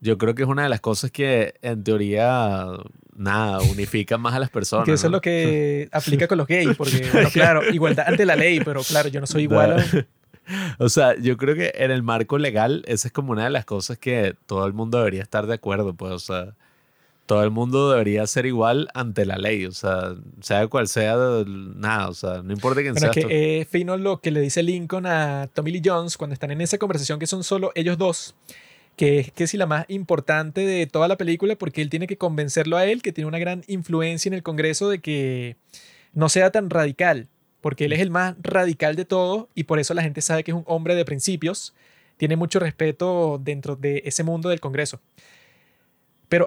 yo 0.00 0.18
creo 0.18 0.34
que 0.34 0.42
es 0.42 0.48
una 0.48 0.62
de 0.62 0.68
las 0.68 0.80
cosas 0.80 1.10
que 1.10 1.54
en 1.62 1.82
teoría 1.82 2.66
nada, 3.18 3.60
unifica 3.60 4.16
más 4.16 4.34
a 4.34 4.38
las 4.38 4.48
personas. 4.48 4.86
Que 4.86 4.92
eso 4.92 5.08
es 5.08 5.10
lo 5.10 5.20
que 5.20 5.88
aplica 5.92 6.28
con 6.28 6.38
los 6.38 6.46
gays, 6.46 6.76
porque, 6.76 7.08
bueno, 7.12 7.28
claro, 7.32 7.68
igualdad 7.68 8.06
ante 8.08 8.24
la 8.24 8.36
ley, 8.36 8.60
pero 8.60 8.82
claro, 8.82 9.08
yo 9.08 9.20
no 9.20 9.26
soy 9.26 9.42
igual 9.42 9.72
a... 9.72 10.06
O 10.78 10.88
sea, 10.88 11.16
yo 11.18 11.36
creo 11.36 11.54
que 11.54 11.72
en 11.74 11.90
el 11.90 12.02
marco 12.02 12.38
legal, 12.38 12.84
esa 12.86 13.08
es 13.08 13.12
como 13.12 13.32
una 13.32 13.44
de 13.44 13.50
las 13.50 13.64
cosas 13.64 13.98
que 13.98 14.34
todo 14.46 14.66
el 14.66 14.72
mundo 14.72 14.98
debería 14.98 15.22
estar 15.22 15.46
de 15.46 15.54
acuerdo, 15.54 15.94
pues, 15.94 16.12
o 16.12 16.18
sea, 16.18 16.54
todo 17.26 17.44
el 17.44 17.50
mundo 17.50 17.90
debería 17.90 18.26
ser 18.26 18.46
igual 18.46 18.88
ante 18.94 19.26
la 19.26 19.36
ley, 19.36 19.66
o 19.66 19.72
sea, 19.72 20.14
sea 20.40 20.66
cual 20.66 20.88
sea, 20.88 21.14
nada, 21.46 22.08
o 22.08 22.14
sea, 22.14 22.42
no 22.42 22.52
importa 22.54 22.80
quién 22.80 22.96
sea. 22.96 23.10
Es 23.10 23.26
que 23.26 23.60
es 23.60 23.68
fino 23.68 23.98
lo 23.98 24.20
que 24.20 24.30
le 24.30 24.40
dice 24.40 24.62
Lincoln 24.62 25.04
a 25.04 25.48
Tommy 25.52 25.72
Lee 25.72 25.82
Jones 25.84 26.16
cuando 26.16 26.32
están 26.32 26.50
en 26.52 26.62
esa 26.62 26.78
conversación 26.78 27.18
que 27.18 27.26
son 27.26 27.44
solo 27.44 27.70
ellos 27.74 27.98
dos, 27.98 28.34
que 28.96 29.18
es 29.20 29.32
que 29.32 29.44
es 29.44 29.52
la 29.54 29.66
más 29.66 29.84
importante 29.88 30.62
de 30.62 30.86
toda 30.86 31.06
la 31.06 31.18
película 31.18 31.54
porque 31.56 31.82
él 31.82 31.90
tiene 31.90 32.06
que 32.06 32.16
convencerlo 32.16 32.78
a 32.78 32.86
él, 32.86 33.02
que 33.02 33.12
tiene 33.12 33.28
una 33.28 33.38
gran 33.38 33.62
influencia 33.66 34.30
en 34.30 34.34
el 34.34 34.42
Congreso 34.42 34.88
de 34.88 35.00
que 35.00 35.56
no 36.14 36.30
sea 36.30 36.50
tan 36.50 36.70
radical 36.70 37.28
porque 37.60 37.86
él 37.86 37.92
es 37.92 38.00
el 38.00 38.10
más 38.10 38.34
radical 38.40 38.96
de 38.96 39.04
todo 39.04 39.48
y 39.54 39.64
por 39.64 39.78
eso 39.78 39.94
la 39.94 40.02
gente 40.02 40.20
sabe 40.20 40.44
que 40.44 40.50
es 40.50 40.56
un 40.56 40.64
hombre 40.66 40.94
de 40.94 41.04
principios, 41.04 41.74
tiene 42.16 42.36
mucho 42.36 42.58
respeto 42.58 43.40
dentro 43.42 43.76
de 43.76 44.02
ese 44.04 44.24
mundo 44.24 44.48
del 44.48 44.60
Congreso. 44.60 45.00
Pero 46.28 46.46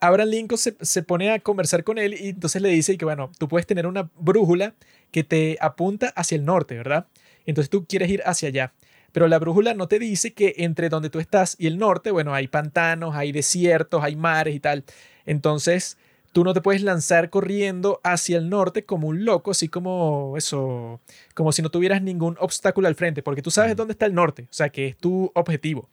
Abraham 0.00 0.28
Lincoln 0.28 0.58
se, 0.58 1.02
pone 1.02 1.30
a 1.30 1.38
conversar 1.40 1.84
con 1.84 1.98
él 1.98 2.14
y 2.18 2.28
entonces 2.30 2.62
le 2.62 2.70
dice 2.70 2.96
que, 2.96 3.04
bueno, 3.04 3.30
tú 3.38 3.48
puedes 3.48 3.66
tener 3.66 3.86
una 3.86 4.10
brújula 4.18 4.74
que 5.10 5.24
te 5.24 5.58
apunta 5.60 6.08
hacia 6.16 6.36
el 6.36 6.44
norte, 6.44 6.76
¿verdad? 6.76 7.06
Entonces 7.44 7.68
tú 7.70 7.84
quieres 7.86 8.10
ir 8.10 8.22
hacia 8.24 8.48
allá. 8.48 8.72
pero 9.12 9.26
la 9.26 9.40
brújula 9.40 9.74
no 9.74 9.88
te 9.88 9.98
dice 9.98 10.32
que 10.32 10.54
entre 10.58 10.88
donde 10.88 11.10
tú 11.10 11.18
estás 11.18 11.56
y 11.58 11.66
el 11.66 11.78
norte, 11.78 12.12
bueno, 12.12 12.32
hay 12.32 12.46
pantanos, 12.46 13.16
hay 13.16 13.32
desiertos, 13.32 14.04
hay 14.04 14.14
mares 14.16 14.54
y 14.54 14.60
tal. 14.60 14.84
Entonces, 15.26 15.98
tú 16.32 16.44
no 16.44 16.54
te 16.54 16.60
puedes 16.60 16.82
lanzar 16.82 17.30
corriendo 17.30 18.00
hacia 18.04 18.38
el 18.38 18.48
norte 18.48 18.84
como 18.84 19.08
un 19.08 19.24
loco, 19.24 19.50
así 19.50 19.68
como 19.68 20.34
eso, 20.36 21.00
como 21.34 21.52
si 21.52 21.62
no 21.62 21.70
tuvieras 21.70 22.02
ningún 22.02 22.36
obstáculo 22.40 22.88
al 22.88 22.94
frente, 22.94 23.22
porque 23.22 23.42
tú 23.42 23.50
sabes 23.50 23.76
dónde 23.76 23.92
está 23.92 24.06
el 24.06 24.14
norte, 24.14 24.42
o 24.44 24.52
sea, 24.52 24.68
que 24.68 24.88
es 24.88 24.96
tu 24.96 25.30
objetivo. 25.34 25.88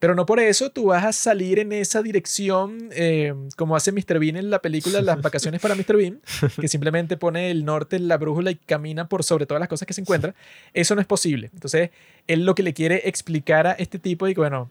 Pero 0.00 0.14
no 0.14 0.26
por 0.26 0.40
eso 0.40 0.70
tú 0.70 0.86
vas 0.86 1.04
a 1.04 1.12
salir 1.12 1.58
en 1.58 1.72
esa 1.72 2.02
dirección 2.02 2.90
eh, 2.92 3.32
como 3.56 3.76
hace 3.76 3.92
Mr. 3.92 4.18
Bean 4.18 4.36
en 4.36 4.50
la 4.50 4.58
película 4.58 5.00
Las 5.00 5.22
vacaciones 5.22 5.60
para 5.62 5.74
Mr. 5.74 5.96
Bean, 5.96 6.20
que 6.60 6.68
simplemente 6.68 7.16
pone 7.16 7.50
el 7.50 7.64
norte 7.64 7.96
en 7.96 8.08
la 8.08 8.18
brújula 8.18 8.50
y 8.50 8.56
camina 8.56 9.08
por 9.08 9.22
sobre 9.24 9.46
todas 9.46 9.60
las 9.60 9.68
cosas 9.68 9.86
que 9.86 9.94
se 9.94 10.00
encuentra. 10.00 10.34
Eso 10.74 10.94
no 10.94 11.00
es 11.00 11.06
posible. 11.06 11.50
Entonces, 11.54 11.90
él 12.26 12.44
lo 12.44 12.54
que 12.54 12.62
le 12.62 12.74
quiere 12.74 13.08
explicar 13.08 13.66
a 13.66 13.72
este 13.72 13.98
tipo 13.98 14.28
y 14.28 14.34
bueno, 14.34 14.68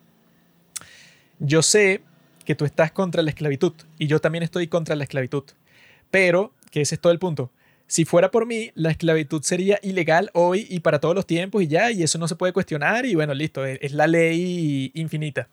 yo 1.40 1.62
sé 1.62 2.02
que 2.46 2.56
tú 2.56 2.66
estás 2.66 2.92
contra 2.92 3.22
la 3.22 3.30
esclavitud 3.30 3.74
y 3.98 4.08
yo 4.08 4.20
también 4.20 4.44
estoy 4.44 4.68
contra 4.68 4.96
la 4.96 5.04
esclavitud, 5.04 5.44
pero, 6.12 6.54
que 6.72 6.82
ese 6.82 6.96
es 6.96 7.02
todo 7.02 7.14
el 7.14 7.20
punto, 7.20 7.52
si 7.88 8.06
fuera 8.06 8.32
por 8.32 8.46
mí, 8.46 8.72
la 8.76 8.92
esclavitud 8.92 9.44
sería 9.44 9.80
ilegal 9.84 10.32
hoy 10.34 10.66
y 10.70 10.80
para 10.80 11.00
todos 11.00 11.14
los 11.14 11.28
tiempos 11.28 11.62
y 11.62 11.68
ya, 11.68 11.92
y 11.92 12.04
eso 12.04 12.18
no 12.18 12.28
se 12.28 12.36
puede 12.36 12.54
cuestionar 12.54 13.06
y 13.06 13.16
bueno, 13.16 13.34
listo, 13.34 13.66
es 13.66 13.92
la 13.92 14.08
ley 14.08 14.92
infinita. 14.96 15.50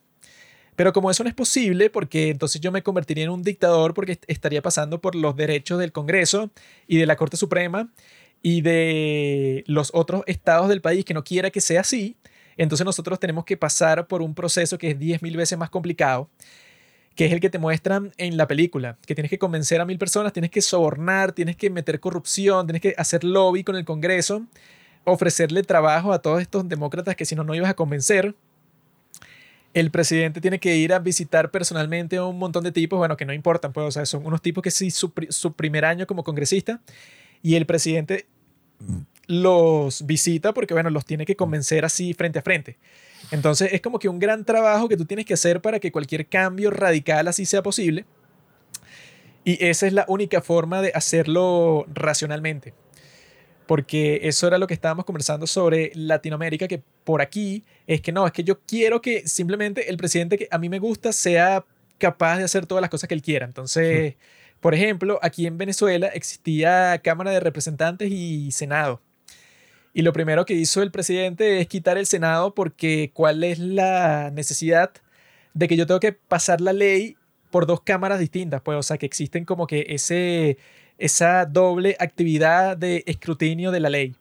Pero 0.76 0.94
como 0.94 1.10
eso 1.10 1.22
no 1.22 1.28
es 1.28 1.34
posible, 1.34 1.90
porque 1.90 2.30
entonces 2.30 2.60
yo 2.60 2.72
me 2.72 2.82
convertiría 2.82 3.24
en 3.24 3.30
un 3.30 3.42
dictador 3.42 3.92
porque 3.92 4.18
estaría 4.28 4.62
pasando 4.62 5.00
por 5.00 5.14
los 5.14 5.36
derechos 5.36 5.78
del 5.78 5.92
Congreso 5.92 6.50
y 6.86 6.96
de 6.96 7.04
la 7.04 7.16
Corte 7.16 7.36
Suprema 7.36 7.90
y 8.40 8.62
de 8.62 9.62
los 9.66 9.90
otros 9.92 10.22
estados 10.26 10.70
del 10.70 10.80
país 10.80 11.04
que 11.04 11.12
no 11.12 11.24
quiera 11.24 11.50
que 11.50 11.60
sea 11.60 11.82
así, 11.82 12.16
entonces 12.56 12.84
nosotros 12.84 13.20
tenemos 13.20 13.44
que 13.44 13.58
pasar 13.58 14.06
por 14.06 14.22
un 14.22 14.34
proceso 14.34 14.78
que 14.78 14.92
es 14.92 14.98
10.000 14.98 15.36
veces 15.36 15.58
más 15.58 15.68
complicado 15.68 16.30
que 17.14 17.26
es 17.26 17.32
el 17.32 17.40
que 17.40 17.50
te 17.50 17.58
muestran 17.58 18.12
en 18.16 18.36
la 18.36 18.46
película, 18.46 18.96
que 19.06 19.14
tienes 19.14 19.30
que 19.30 19.38
convencer 19.38 19.80
a 19.80 19.84
mil 19.84 19.98
personas, 19.98 20.32
tienes 20.32 20.50
que 20.50 20.62
sobornar, 20.62 21.32
tienes 21.32 21.56
que 21.56 21.70
meter 21.70 22.00
corrupción, 22.00 22.66
tienes 22.66 22.82
que 22.82 22.94
hacer 22.96 23.24
lobby 23.24 23.64
con 23.64 23.76
el 23.76 23.84
Congreso, 23.84 24.46
ofrecerle 25.04 25.62
trabajo 25.62 26.12
a 26.12 26.20
todos 26.20 26.40
estos 26.40 26.68
demócratas 26.68 27.16
que 27.16 27.24
si 27.24 27.34
no, 27.34 27.44
no 27.44 27.54
ibas 27.54 27.70
a 27.70 27.74
convencer. 27.74 28.34
El 29.72 29.90
presidente 29.90 30.40
tiene 30.40 30.58
que 30.58 30.76
ir 30.76 30.92
a 30.92 30.98
visitar 30.98 31.50
personalmente 31.50 32.16
a 32.16 32.24
un 32.24 32.38
montón 32.38 32.64
de 32.64 32.72
tipos, 32.72 32.98
bueno, 32.98 33.16
que 33.16 33.24
no 33.24 33.32
importan, 33.32 33.72
pues, 33.72 33.86
o 33.86 33.90
sea, 33.90 34.06
son 34.06 34.26
unos 34.26 34.42
tipos 34.42 34.62
que 34.62 34.70
sí, 34.70 34.90
su, 34.90 35.12
su 35.28 35.52
primer 35.52 35.84
año 35.84 36.06
como 36.06 36.24
congresista, 36.24 36.80
y 37.42 37.54
el 37.54 37.66
presidente 37.66 38.26
los 39.26 40.06
visita 40.06 40.52
porque, 40.52 40.74
bueno, 40.74 40.90
los 40.90 41.04
tiene 41.04 41.24
que 41.24 41.36
convencer 41.36 41.84
así 41.84 42.14
frente 42.14 42.40
a 42.40 42.42
frente. 42.42 42.78
Entonces 43.30 43.72
es 43.72 43.80
como 43.80 43.98
que 43.98 44.08
un 44.08 44.18
gran 44.18 44.44
trabajo 44.44 44.88
que 44.88 44.96
tú 44.96 45.04
tienes 45.04 45.26
que 45.26 45.34
hacer 45.34 45.60
para 45.60 45.78
que 45.78 45.92
cualquier 45.92 46.26
cambio 46.26 46.70
radical 46.70 47.28
así 47.28 47.46
sea 47.46 47.62
posible. 47.62 48.04
Y 49.44 49.64
esa 49.64 49.86
es 49.86 49.92
la 49.92 50.04
única 50.08 50.42
forma 50.42 50.82
de 50.82 50.92
hacerlo 50.94 51.86
racionalmente. 51.92 52.74
Porque 53.66 54.20
eso 54.24 54.48
era 54.48 54.58
lo 54.58 54.66
que 54.66 54.74
estábamos 54.74 55.04
conversando 55.04 55.46
sobre 55.46 55.92
Latinoamérica, 55.94 56.66
que 56.66 56.82
por 57.04 57.22
aquí 57.22 57.64
es 57.86 58.00
que 58.00 58.10
no, 58.10 58.26
es 58.26 58.32
que 58.32 58.42
yo 58.42 58.60
quiero 58.60 59.00
que 59.00 59.26
simplemente 59.28 59.88
el 59.88 59.96
presidente 59.96 60.36
que 60.36 60.48
a 60.50 60.58
mí 60.58 60.68
me 60.68 60.80
gusta 60.80 61.12
sea 61.12 61.64
capaz 61.98 62.38
de 62.38 62.44
hacer 62.44 62.66
todas 62.66 62.82
las 62.82 62.90
cosas 62.90 63.06
que 63.06 63.14
él 63.14 63.22
quiera. 63.22 63.46
Entonces, 63.46 64.16
por 64.58 64.74
ejemplo, 64.74 65.20
aquí 65.22 65.46
en 65.46 65.56
Venezuela 65.56 66.08
existía 66.08 67.00
Cámara 67.02 67.30
de 67.30 67.40
Representantes 67.40 68.10
y 68.10 68.50
Senado. 68.50 69.00
Y 69.92 70.02
lo 70.02 70.12
primero 70.12 70.44
que 70.44 70.54
hizo 70.54 70.82
el 70.82 70.90
presidente 70.92 71.60
es 71.60 71.66
quitar 71.66 71.98
el 71.98 72.06
Senado 72.06 72.54
porque 72.54 73.10
cuál 73.12 73.42
es 73.42 73.58
la 73.58 74.30
necesidad 74.30 74.92
de 75.54 75.68
que 75.68 75.76
yo 75.76 75.86
tengo 75.86 76.00
que 76.00 76.12
pasar 76.12 76.60
la 76.60 76.72
ley 76.72 77.16
por 77.50 77.66
dos 77.66 77.80
cámaras 77.82 78.20
distintas, 78.20 78.62
pues, 78.62 78.78
o 78.78 78.82
sea, 78.82 78.98
que 78.98 79.06
existen 79.06 79.44
como 79.44 79.66
que 79.66 79.86
ese, 79.88 80.58
esa 80.98 81.44
doble 81.46 81.96
actividad 81.98 82.76
de 82.76 83.02
escrutinio 83.06 83.72
de 83.72 83.80
la 83.80 83.90
ley. 83.90 84.14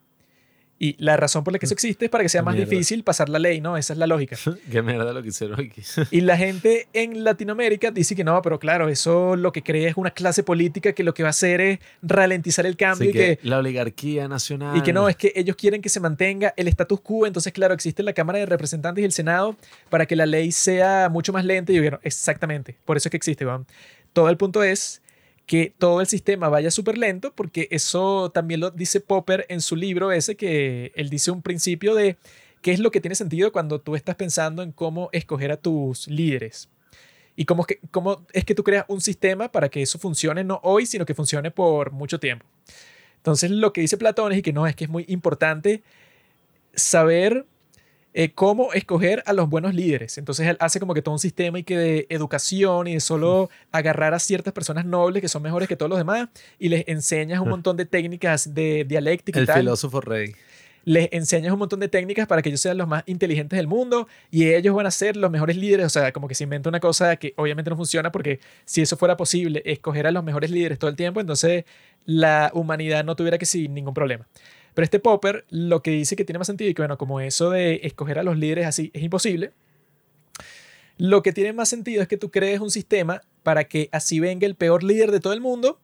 Y 0.82 0.96
la 0.98 1.18
razón 1.18 1.44
por 1.44 1.52
la 1.52 1.60
que 1.60 1.66
eso 1.66 1.74
existe 1.74 2.06
es 2.06 2.12
para 2.12 2.24
que 2.24 2.30
sea 2.30 2.42
más 2.44 2.56
difícil 2.56 3.04
pasar 3.04 3.28
la 3.28 3.38
ley, 3.38 3.60
¿no? 3.60 3.76
Esa 3.76 3.94
es 3.94 4.00
la 4.00 4.08
lógica. 4.08 4.38
Qué 4.72 4.82
mierda 4.82 5.12
lo 5.12 5.22
que 5.22 5.28
hicieron 5.28 5.60
aquí. 5.60 5.82
y 6.10 6.22
la 6.22 6.38
gente 6.38 6.88
en 6.94 7.26
Latinoamérica 7.26 7.92
dice 7.92 8.16
que 8.16 8.24
no, 8.24 8.42
pero 8.42 8.60
claro, 8.60 8.88
eso 8.88 9.36
lo 9.36 9.52
que 9.52 9.62
cree 9.62 9.90
es 9.90 9.98
una 9.98 10.12
clase 10.12 10.42
política 10.42 10.94
que 10.94 11.04
lo 11.04 11.14
que 11.14 11.24
va 11.24 11.30
a 11.30 11.32
hacer 11.32 11.60
es 11.60 11.80
ralentizar 12.02 12.66
el 12.66 12.78
cambio. 12.78 13.10
y 13.10 13.14
que, 13.14 13.40
la 13.44 13.58
oligarquía 13.58 14.30
nacional. 14.30 14.78
Y 14.78 14.82
que 14.82 14.94
no, 14.94 15.10
es 15.10 15.18
que 15.18 15.34
ellos 15.36 15.58
quieren 15.58 15.82
que 15.82 15.90
se 15.90 16.00
mantenga 16.00 16.54
el 16.56 16.70
status 16.70 17.02
quo. 17.02 17.28
Entonces, 17.28 17.52
claro, 17.52 17.74
existe 17.74 18.02
la 18.02 18.14
Cámara 18.14 18.40
de 18.40 18.46
Representantes 18.46 19.02
y 19.02 19.06
el 19.06 19.12
Senado 19.12 19.58
para 19.90 20.06
que 20.06 20.16
la 20.16 20.26
ley 20.26 20.54
sea 20.54 21.10
mucho 21.10 21.34
más 21.34 21.44
lenta. 21.44 21.74
Y 21.74 21.80
bueno, 21.80 22.00
exactamente, 22.04 22.78
por 22.86 22.96
eso 22.96 23.10
es 23.10 23.12
que 23.12 23.18
existe, 23.18 23.44
Juan. 23.44 23.66
Todo 24.14 24.30
el 24.30 24.38
punto 24.38 24.64
es 24.64 25.02
que 25.50 25.74
todo 25.76 26.00
el 26.00 26.06
sistema 26.06 26.48
vaya 26.48 26.70
súper 26.70 27.00
lento, 27.00 27.34
porque 27.34 27.68
eso 27.72 28.30
también 28.30 28.60
lo 28.60 28.70
dice 28.70 29.00
Popper 29.00 29.48
en 29.50 29.62
su 29.62 29.76
libro 29.76 30.12
ese, 30.12 30.36
que 30.36 30.92
él 30.94 31.10
dice 31.10 31.32
un 31.32 31.42
principio 31.42 31.96
de 31.96 32.18
qué 32.62 32.72
es 32.72 32.78
lo 32.78 32.92
que 32.92 33.02
tiene 33.02 33.16
sentido 33.16 33.52
cuando 33.52 33.82
tú 33.82 33.96
estás 33.96 34.14
pensando 34.14 34.62
en 34.62 34.72
cómo 34.72 35.10
escoger 35.12 35.52
a 35.52 35.58
tus 35.58 36.08
líderes. 36.08 36.70
Y 37.36 37.46
cómo, 37.46 37.66
que, 37.66 37.80
cómo 37.90 38.28
es 38.32 38.46
que 38.46 38.54
tú 38.54 38.64
creas 38.64 38.86
un 38.90 39.02
sistema 39.02 39.52
para 39.52 39.70
que 39.70 39.82
eso 39.82 39.98
funcione 39.98 40.44
no 40.44 40.60
hoy, 40.62 40.86
sino 40.86 41.04
que 41.04 41.16
funcione 41.16 41.50
por 41.50 41.94
mucho 41.94 42.20
tiempo. 42.20 42.46
Entonces 43.16 43.50
lo 43.50 43.74
que 43.74 43.82
dice 43.82 43.98
Platón 43.98 44.34
es 44.34 44.44
que 44.44 44.54
no, 44.54 44.68
es 44.68 44.76
que 44.76 44.84
es 44.84 44.90
muy 44.92 45.06
importante 45.08 45.82
saber 46.76 47.48
eh, 48.14 48.32
cómo 48.34 48.74
escoger 48.74 49.24
a 49.28 49.34
los 49.34 49.50
buenos 49.50 49.76
líderes. 49.76 50.18
Entonces 50.18 50.48
él 50.48 50.58
hace 50.60 50.80
como 50.80 50.94
que 50.94 51.02
todo 51.02 51.14
un 51.14 51.20
sistema 51.20 51.60
y 51.60 51.64
que 51.64 51.78
de 51.78 52.08
educación 52.10 52.88
y 52.88 52.96
de 52.96 53.00
solo 53.00 53.50
agarrar 53.72 54.14
a 54.14 54.20
ciertas 54.20 54.52
personas 54.54 54.86
nobles 54.86 55.22
que 55.22 55.28
son 55.28 55.44
mejores 55.44 55.68
que 55.68 55.76
todos 55.76 55.90
los 55.90 56.00
demás 56.00 56.30
y 56.58 56.70
les 56.70 56.88
enseñas 56.88 57.40
un 57.40 57.50
montón 57.50 57.78
de 57.78 57.86
técnicas 57.86 58.54
de 58.54 58.84
dialéctica. 58.86 59.40
El 59.40 59.44
y 59.44 59.48
tal. 59.48 59.60
filósofo 59.60 60.02
rey. 60.02 60.34
Les 60.86 61.10
enseñas 61.12 61.54
un 61.54 61.60
montón 61.60 61.82
de 61.82 61.88
técnicas 61.88 62.26
para 62.26 62.42
que 62.42 62.50
ellos 62.50 62.62
sean 62.62 62.78
los 62.78 62.88
más 62.88 63.04
inteligentes 63.06 63.58
del 63.58 63.68
mundo 63.68 64.08
y 64.32 64.46
ellos 64.46 64.74
van 64.74 64.88
a 64.88 64.92
ser 64.92 65.16
los 65.16 65.30
mejores 65.30 65.56
líderes. 65.56 65.86
O 65.86 65.90
sea, 65.90 66.12
como 66.12 66.28
que 66.28 66.34
se 66.34 66.46
inventa 66.46 66.68
una 66.68 66.80
cosa 66.80 67.16
que 67.18 67.34
obviamente 67.38 67.70
no 67.70 67.78
funciona 67.78 68.12
porque 68.12 68.40
si 68.66 68.82
eso 68.82 68.98
fuera 68.98 69.18
posible, 69.18 69.62
escoger 69.66 70.08
a 70.08 70.12
los 70.12 70.24
mejores 70.24 70.50
líderes 70.50 70.80
todo 70.80 70.90
el 70.90 70.96
tiempo, 70.96 71.20
entonces 71.20 71.66
la 72.06 72.50
humanidad 72.56 73.04
no 73.04 73.16
tuviera 73.16 73.38
que 73.38 73.46
sin 73.46 73.74
ningún 73.76 73.94
problema. 73.94 74.26
Pero 74.74 74.84
este 74.84 75.00
Popper 75.00 75.46
lo 75.50 75.82
que 75.82 75.92
dice 75.92 76.16
que 76.16 76.26
tiene 76.26 76.40
más 76.40 76.48
sentido 76.48 76.70
y 76.70 76.74
que, 76.74 76.82
bueno, 76.82 76.98
como 76.98 77.20
eso 77.20 77.50
de 77.50 77.82
escoger 77.84 78.20
a 78.20 78.24
los 78.24 78.38
líderes 78.38 78.66
así 78.66 78.92
es 78.94 79.04
imposible, 79.04 79.52
lo 80.98 81.24
que 81.24 81.32
tiene 81.32 81.54
más 81.54 81.70
sentido 81.70 82.02
es 82.02 82.08
que 82.08 82.18
tú 82.18 82.30
crees 82.30 82.60
un 82.60 82.72
sistema 82.72 83.22
para 83.44 83.64
que 83.64 83.90
así 83.92 84.20
venga 84.20 84.46
el 84.46 84.56
peor 84.56 84.84
líder 84.84 85.12
de 85.12 85.20
todo 85.20 85.34
el 85.34 85.42
mundo, 85.42 85.80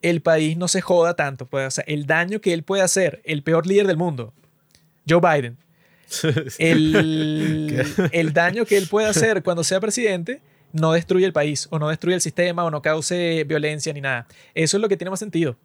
el 0.00 0.22
país 0.22 0.56
no 0.56 0.68
se 0.68 0.80
joda 0.80 1.14
tanto. 1.14 1.46
Pues, 1.46 1.66
o 1.66 1.70
sea, 1.70 1.84
el 1.86 2.06
daño 2.06 2.40
que 2.40 2.52
él 2.52 2.62
puede 2.62 2.82
hacer, 2.82 3.20
el 3.24 3.42
peor 3.42 3.66
líder 3.66 3.86
del 3.86 3.96
mundo, 3.96 4.32
Joe 5.08 5.20
Biden, 5.20 5.58
el, 6.58 7.84
el 8.12 8.32
daño 8.32 8.64
que 8.64 8.76
él 8.76 8.86
puede 8.88 9.06
hacer 9.06 9.42
cuando 9.42 9.64
sea 9.64 9.80
presidente 9.80 10.40
no 10.72 10.92
destruye 10.92 11.24
el 11.24 11.32
país 11.32 11.68
o 11.70 11.78
no 11.78 11.88
destruye 11.88 12.16
el 12.16 12.20
sistema 12.20 12.64
o 12.64 12.70
no 12.70 12.82
cause 12.82 13.44
violencia 13.44 13.92
ni 13.92 14.00
nada. 14.00 14.26
Eso 14.54 14.76
es 14.76 14.80
lo 14.80 14.88
que 14.88 14.96
tiene 14.96 15.10
más 15.10 15.20
sentido 15.20 15.56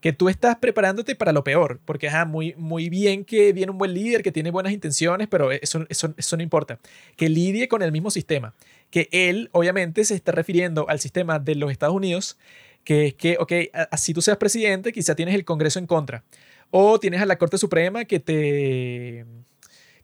que 0.00 0.12
tú 0.12 0.28
estás 0.28 0.56
preparándote 0.56 1.16
para 1.16 1.32
lo 1.32 1.42
peor, 1.42 1.80
porque 1.84 2.06
es 2.06 2.26
muy, 2.26 2.54
muy 2.56 2.88
bien 2.88 3.24
que 3.24 3.52
viene 3.52 3.72
un 3.72 3.78
buen 3.78 3.94
líder, 3.94 4.22
que 4.22 4.32
tiene 4.32 4.50
buenas 4.50 4.72
intenciones, 4.72 5.28
pero 5.28 5.50
eso, 5.50 5.86
eso, 5.88 6.14
eso 6.16 6.36
no 6.36 6.42
importa. 6.42 6.78
Que 7.16 7.28
lidie 7.28 7.68
con 7.68 7.82
el 7.82 7.90
mismo 7.90 8.10
sistema, 8.10 8.54
que 8.90 9.08
él 9.10 9.48
obviamente 9.52 10.04
se 10.04 10.14
está 10.14 10.32
refiriendo 10.32 10.88
al 10.88 11.00
sistema 11.00 11.38
de 11.38 11.56
los 11.56 11.72
Estados 11.72 11.96
Unidos, 11.96 12.38
que 12.84 13.06
es 13.08 13.14
que, 13.14 13.36
ok, 13.38 13.52
así 13.90 14.14
tú 14.14 14.22
seas 14.22 14.36
presidente, 14.36 14.92
quizá 14.92 15.14
tienes 15.14 15.34
el 15.34 15.44
Congreso 15.44 15.78
en 15.78 15.86
contra, 15.86 16.24
o 16.70 17.00
tienes 17.00 17.20
a 17.20 17.26
la 17.26 17.36
Corte 17.36 17.58
Suprema 17.58 18.04
que 18.04 18.20
te 18.20 19.26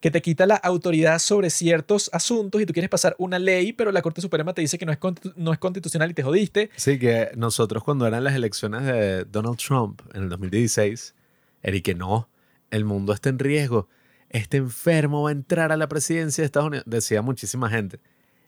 que 0.05 0.11
te 0.11 0.21
quita 0.21 0.45
la 0.45 0.57
autoridad 0.57 1.19
sobre 1.19 1.49
ciertos 1.49 2.11
asuntos 2.13 2.61
y 2.61 2.67
tú 2.67 2.75
quieres 2.75 2.91
pasar 2.91 3.17
una 3.17 3.39
ley, 3.39 3.73
pero 3.73 3.91
la 3.91 4.03
Corte 4.03 4.21
Suprema 4.21 4.53
te 4.53 4.61
dice 4.61 4.77
que 4.77 4.85
no 4.85 4.93
es, 4.93 4.99
no 5.35 5.51
es 5.51 5.59
constitucional 5.59 6.11
y 6.11 6.13
te 6.13 6.23
jodiste. 6.23 6.69
Sí, 6.77 6.99
que 6.99 7.31
nosotros 7.37 7.83
cuando 7.83 8.07
eran 8.07 8.23
las 8.23 8.35
elecciones 8.35 8.85
de 8.85 9.25
Donald 9.25 9.57
Trump 9.57 10.03
en 10.13 10.25
el 10.25 10.29
2016, 10.29 11.15
era 11.63 11.81
que 11.81 11.95
no, 11.95 12.29
el 12.71 12.85
mundo 12.85 13.15
está 13.15 13.31
en 13.31 13.39
riesgo, 13.39 13.89
este 14.29 14.59
enfermo 14.59 15.23
va 15.23 15.31
a 15.31 15.33
entrar 15.33 15.73
a 15.73 15.79
la 15.79 15.89
presidencia 15.89 16.43
de 16.43 16.47
Estados 16.47 16.69
Unidos, 16.69 16.85
decía 16.87 17.23
muchísima 17.23 17.71
gente. 17.71 17.99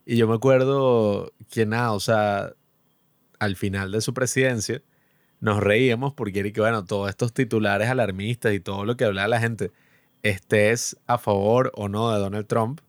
Y 0.05 0.19
yo 0.19 0.29
me 0.29 0.35
acuerdo 0.35 1.33
que 1.49 1.65
nada, 1.65 1.93
o 1.93 2.01
sea, 2.01 2.53
al 3.39 3.57
final 3.57 3.93
de 3.93 4.03
su 4.03 4.13
presidencia, 4.13 4.83
nos 5.41 5.61
reíamos 5.61 6.13
porque 6.13 6.41
era 6.41 6.51
que, 6.51 6.61
bueno, 6.61 6.85
todos 6.85 7.09
estos 7.09 7.33
titulares 7.33 7.89
alarmistas 7.89 8.53
y 8.53 8.61
todo 8.61 8.85
lo 8.85 8.99
que 8.99 9.07
hablaba 9.07 9.29
la 9.29 9.41
gente 9.41 9.73
estés 10.29 10.97
a 11.07 11.19
favor 11.19 11.73
o 11.75 11.89
no 11.89 12.13
de 12.13 12.19
Donald 12.19 12.47
Trump, 12.47 12.81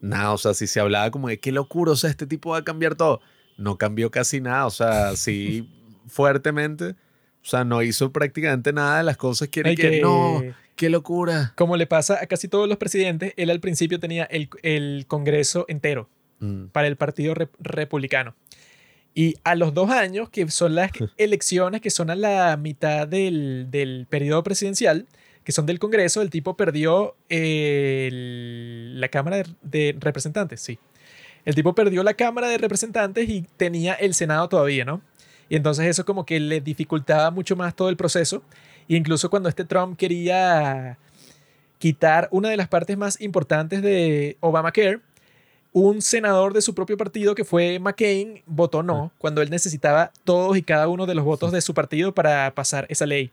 nada, 0.00 0.32
o 0.32 0.38
sea, 0.38 0.54
si 0.54 0.66
se 0.66 0.80
hablaba 0.80 1.10
como 1.10 1.28
de 1.28 1.38
qué 1.38 1.52
locura, 1.52 1.92
o 1.92 1.96
sea, 1.96 2.10
este 2.10 2.26
tipo 2.26 2.50
va 2.50 2.58
a 2.58 2.64
cambiar 2.64 2.94
todo, 2.94 3.20
no 3.56 3.78
cambió 3.78 4.10
casi 4.10 4.40
nada, 4.40 4.66
o 4.66 4.70
sea, 4.70 5.16
sí 5.16 5.68
fuertemente, 6.08 6.90
o 6.90 7.44
sea, 7.44 7.64
no 7.64 7.82
hizo 7.82 8.12
prácticamente 8.12 8.72
nada 8.72 8.98
de 8.98 9.04
las 9.04 9.16
cosas 9.16 9.48
que, 9.48 9.62
que, 9.74 10.00
no, 10.00 10.42
¡Qué 10.76 10.88
locura! 10.88 11.52
Como 11.56 11.76
le 11.76 11.86
pasa 11.86 12.18
a 12.22 12.26
casi 12.26 12.48
todos 12.48 12.68
los 12.68 12.78
presidentes, 12.78 13.34
él 13.36 13.50
al 13.50 13.60
principio 13.60 14.00
tenía 14.00 14.24
el, 14.24 15.06
Congreso 15.06 15.64
entero 15.68 16.08
mm. 16.40 16.66
para 16.66 16.88
el 16.88 16.96
Partido 16.96 17.34
Republicano. 17.60 18.34
Y 19.14 19.36
a 19.44 19.54
los 19.54 19.74
dos 19.74 19.90
años, 19.90 20.30
que 20.30 20.48
son 20.50 20.74
las 20.74 20.90
elecciones 21.18 21.82
que 21.82 21.90
son 21.90 22.10
a 22.10 22.16
la 22.16 22.56
mitad 22.56 23.06
del, 23.06 23.66
del 23.70 24.06
periodo 24.08 24.42
presidencial, 24.42 25.06
que 25.44 25.52
son 25.52 25.66
del 25.66 25.78
Congreso, 25.78 26.22
el 26.22 26.30
tipo 26.30 26.56
perdió 26.56 27.16
la 27.28 29.08
Cámara 29.08 29.42
de, 29.62 29.96
Representantes, 29.98 30.60
sí. 30.60 30.78
El 31.44 31.54
tipo 31.54 31.74
perdió 31.74 32.02
la 32.02 32.14
Cámara 32.14 32.48
de 32.48 32.58
Representantes 32.58 33.28
y 33.28 33.42
tenía 33.56 33.94
el 33.94 34.14
Senado 34.14 34.48
todavía, 34.48 34.84
¿no? 34.84 35.02
Y 35.48 35.56
entonces 35.56 35.86
eso 35.86 36.04
como 36.04 36.24
que 36.24 36.38
le 36.38 36.60
dificultaba 36.60 37.30
mucho 37.30 37.56
más 37.56 37.74
todo 37.74 37.88
el 37.88 37.96
proceso. 37.96 38.42
E 38.88 38.94
incluso 38.94 39.28
cuando 39.28 39.48
este 39.48 39.64
Trump 39.64 39.98
quería 39.98 40.98
quitar 41.78 42.28
una 42.30 42.48
de 42.48 42.56
las 42.56 42.68
partes 42.68 42.96
más 42.96 43.20
importantes 43.20 43.82
de 43.82 44.36
Obamacare, 44.40 45.00
un 45.72 46.02
senador 46.02 46.52
de 46.52 46.62
su 46.62 46.74
propio 46.74 46.96
partido, 46.96 47.34
que 47.34 47.44
fue 47.44 47.78
McCain, 47.78 48.42
votó 48.46 48.82
no, 48.82 49.10
cuando 49.18 49.42
él 49.42 49.50
necesitaba 49.50 50.12
todos 50.24 50.56
y 50.56 50.62
cada 50.62 50.88
uno 50.88 51.06
de 51.06 51.14
los 51.14 51.24
votos 51.24 51.50
de 51.50 51.60
su 51.60 51.74
partido 51.74 52.14
para 52.14 52.54
pasar 52.54 52.86
esa 52.88 53.06
ley. 53.06 53.32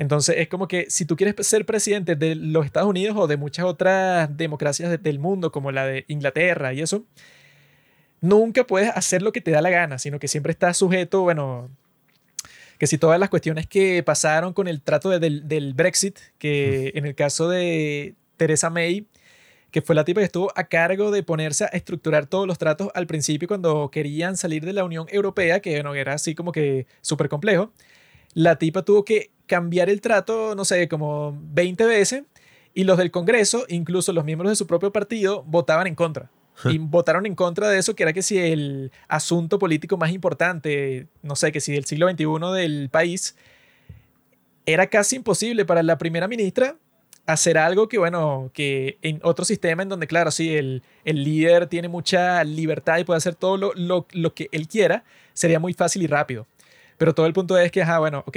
Entonces 0.00 0.36
es 0.38 0.48
como 0.48 0.66
que 0.66 0.86
si 0.88 1.04
tú 1.04 1.14
quieres 1.14 1.46
ser 1.46 1.66
presidente 1.66 2.16
de 2.16 2.34
los 2.34 2.64
Estados 2.64 2.88
Unidos 2.88 3.14
o 3.18 3.26
de 3.26 3.36
muchas 3.36 3.66
otras 3.66 4.34
democracias 4.34 5.02
del 5.02 5.18
mundo, 5.18 5.52
como 5.52 5.72
la 5.72 5.84
de 5.84 6.06
Inglaterra 6.08 6.72
y 6.72 6.80
eso, 6.80 7.04
nunca 8.22 8.66
puedes 8.66 8.88
hacer 8.96 9.20
lo 9.20 9.30
que 9.30 9.42
te 9.42 9.50
da 9.50 9.60
la 9.60 9.68
gana, 9.68 9.98
sino 9.98 10.18
que 10.18 10.26
siempre 10.26 10.52
estás 10.52 10.78
sujeto, 10.78 11.20
bueno, 11.20 11.68
que 12.78 12.86
si 12.86 12.96
todas 12.96 13.20
las 13.20 13.28
cuestiones 13.28 13.66
que 13.66 14.02
pasaron 14.02 14.54
con 14.54 14.68
el 14.68 14.80
trato 14.80 15.10
del, 15.10 15.46
del 15.46 15.74
Brexit, 15.74 16.18
que 16.38 16.92
en 16.94 17.04
el 17.04 17.14
caso 17.14 17.50
de 17.50 18.14
Theresa 18.38 18.70
May, 18.70 19.06
que 19.70 19.82
fue 19.82 19.94
la 19.94 20.06
tipa 20.06 20.22
que 20.22 20.24
estuvo 20.24 20.50
a 20.56 20.64
cargo 20.64 21.10
de 21.10 21.22
ponerse 21.22 21.64
a 21.64 21.68
estructurar 21.68 22.24
todos 22.24 22.46
los 22.46 22.56
tratos 22.56 22.88
al 22.94 23.06
principio 23.06 23.46
cuando 23.48 23.90
querían 23.90 24.38
salir 24.38 24.64
de 24.64 24.72
la 24.72 24.82
Unión 24.82 25.08
Europea, 25.10 25.60
que 25.60 25.74
bueno, 25.74 25.94
era 25.94 26.14
así 26.14 26.34
como 26.34 26.52
que 26.52 26.86
súper 27.02 27.28
complejo. 27.28 27.70
La 28.34 28.56
tipa 28.56 28.82
tuvo 28.82 29.04
que 29.04 29.30
cambiar 29.46 29.90
el 29.90 30.00
trato, 30.00 30.54
no 30.54 30.64
sé, 30.64 30.88
como 30.88 31.36
20 31.52 31.84
veces, 31.84 32.22
y 32.74 32.84
los 32.84 32.98
del 32.98 33.10
Congreso, 33.10 33.64
incluso 33.68 34.12
los 34.12 34.24
miembros 34.24 34.50
de 34.50 34.56
su 34.56 34.66
propio 34.66 34.92
partido, 34.92 35.42
votaban 35.46 35.86
en 35.86 35.94
contra. 35.94 36.30
Y 36.64 36.76
votaron 36.78 37.24
en 37.24 37.34
contra 37.34 37.68
de 37.68 37.78
eso, 37.78 37.94
que 37.94 38.02
era 38.02 38.12
que 38.12 38.22
si 38.22 38.38
el 38.38 38.92
asunto 39.08 39.58
político 39.58 39.96
más 39.96 40.12
importante, 40.12 41.06
no 41.22 41.34
sé, 41.34 41.52
que 41.52 41.60
si 41.60 41.72
del 41.72 41.86
siglo 41.86 42.08
XXI 42.08 42.26
del 42.54 42.90
país, 42.90 43.34
era 44.66 44.86
casi 44.88 45.16
imposible 45.16 45.64
para 45.64 45.82
la 45.82 45.96
primera 45.96 46.28
ministra 46.28 46.76
hacer 47.26 47.58
algo 47.58 47.88
que, 47.88 47.98
bueno, 47.98 48.50
que 48.52 48.98
en 49.02 49.20
otro 49.22 49.44
sistema 49.44 49.82
en 49.82 49.88
donde, 49.88 50.06
claro, 50.06 50.30
sí, 50.30 50.54
el, 50.54 50.82
el 51.04 51.24
líder 51.24 51.66
tiene 51.66 51.88
mucha 51.88 52.42
libertad 52.44 52.98
y 52.98 53.04
puede 53.04 53.18
hacer 53.18 53.34
todo 53.34 53.56
lo, 53.56 53.72
lo, 53.74 54.06
lo, 54.12 54.34
que 54.34 54.48
él 54.52 54.68
quiera, 54.68 55.04
sería 55.32 55.60
muy 55.60 55.72
fácil 55.72 56.02
y 56.02 56.06
rápido. 56.06 56.46
Pero 57.00 57.14
todo 57.14 57.24
el 57.24 57.32
punto 57.32 57.56
es 57.56 57.72
que, 57.72 57.80
ajá, 57.80 57.98
bueno, 57.98 58.22
ok, 58.26 58.36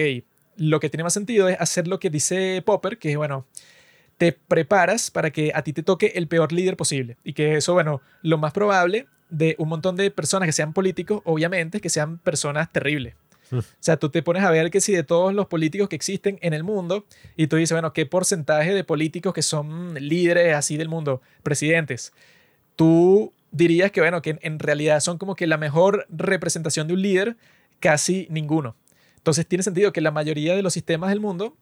lo 0.56 0.80
que 0.80 0.90
tiene 0.90 1.04
más 1.04 1.12
sentido 1.12 1.50
es 1.50 1.60
hacer 1.60 1.86
lo 1.86 2.00
que 2.00 2.10
dice 2.10 2.64
Popper, 2.66 2.98
que 2.98 3.12
es, 3.12 3.18
bueno, 3.18 3.46
te 4.18 4.32
preparas 4.32 5.12
para 5.12 5.32
que 5.32 5.52
a 5.54 5.64
ti 5.64 5.74
te 5.74 5.84
toque 5.84 6.14
el 6.16 6.30
peor 6.30 6.54
líder 6.54 6.78
posible. 6.78 7.18
Y 7.26 7.34
que 7.34 7.58
eso, 7.58 7.74
bueno, 7.74 8.02
lo 8.22 8.38
más 8.38 8.54
probable 8.54 9.08
de 9.30 9.58
un 9.60 9.68
montón 9.68 9.98
de 9.98 10.10
personas 10.12 10.48
que 10.48 10.54
sean 10.54 10.72
políticos, 10.72 11.22
obviamente, 11.26 11.82
que 11.82 11.90
sean 11.90 12.20
personas 12.20 12.72
terribles. 12.72 13.16
O 13.52 13.62
sea, 13.82 13.98
tú 13.98 14.08
te 14.08 14.24
pones 14.24 14.46
a 14.46 14.50
ver 14.50 14.72
que 14.72 14.80
si 14.80 14.94
de 14.94 15.04
todos 15.04 15.34
los 15.34 15.48
políticos 15.48 15.90
que 15.90 15.98
existen 15.98 16.40
en 16.42 16.54
el 16.54 16.64
mundo, 16.64 17.06
y 17.36 17.48
tú 17.48 17.58
dices, 17.58 17.76
bueno, 17.76 17.92
¿qué 17.92 18.06
porcentaje 18.06 18.74
de 18.74 18.86
políticos 18.86 19.34
que 19.34 19.42
son 19.42 19.96
líderes 19.96 20.56
así 20.56 20.78
del 20.78 20.88
mundo, 20.88 21.22
presidentes? 21.44 22.14
Tú 22.78 23.34
dirías 23.52 23.92
que, 23.92 24.00
bueno, 24.00 24.22
que 24.22 24.40
en 24.42 24.58
realidad 24.60 25.02
son 25.02 25.18
como 25.18 25.36
que 25.36 25.48
la 25.48 25.58
mejor 25.58 26.08
representación 26.10 26.88
de 26.88 26.94
un 26.94 27.02
líder, 27.02 27.36
casi 27.84 28.28
ninguno. 28.30 28.78
Entonces 29.18 29.46
tiene 29.46 29.62
sentido 29.62 29.92
que 29.92 30.00
la 30.00 30.10
mayoría 30.10 30.56
de 30.56 30.64
los 30.64 30.72
sistemas 30.72 31.10
del 31.10 31.20
mundo 31.20 31.58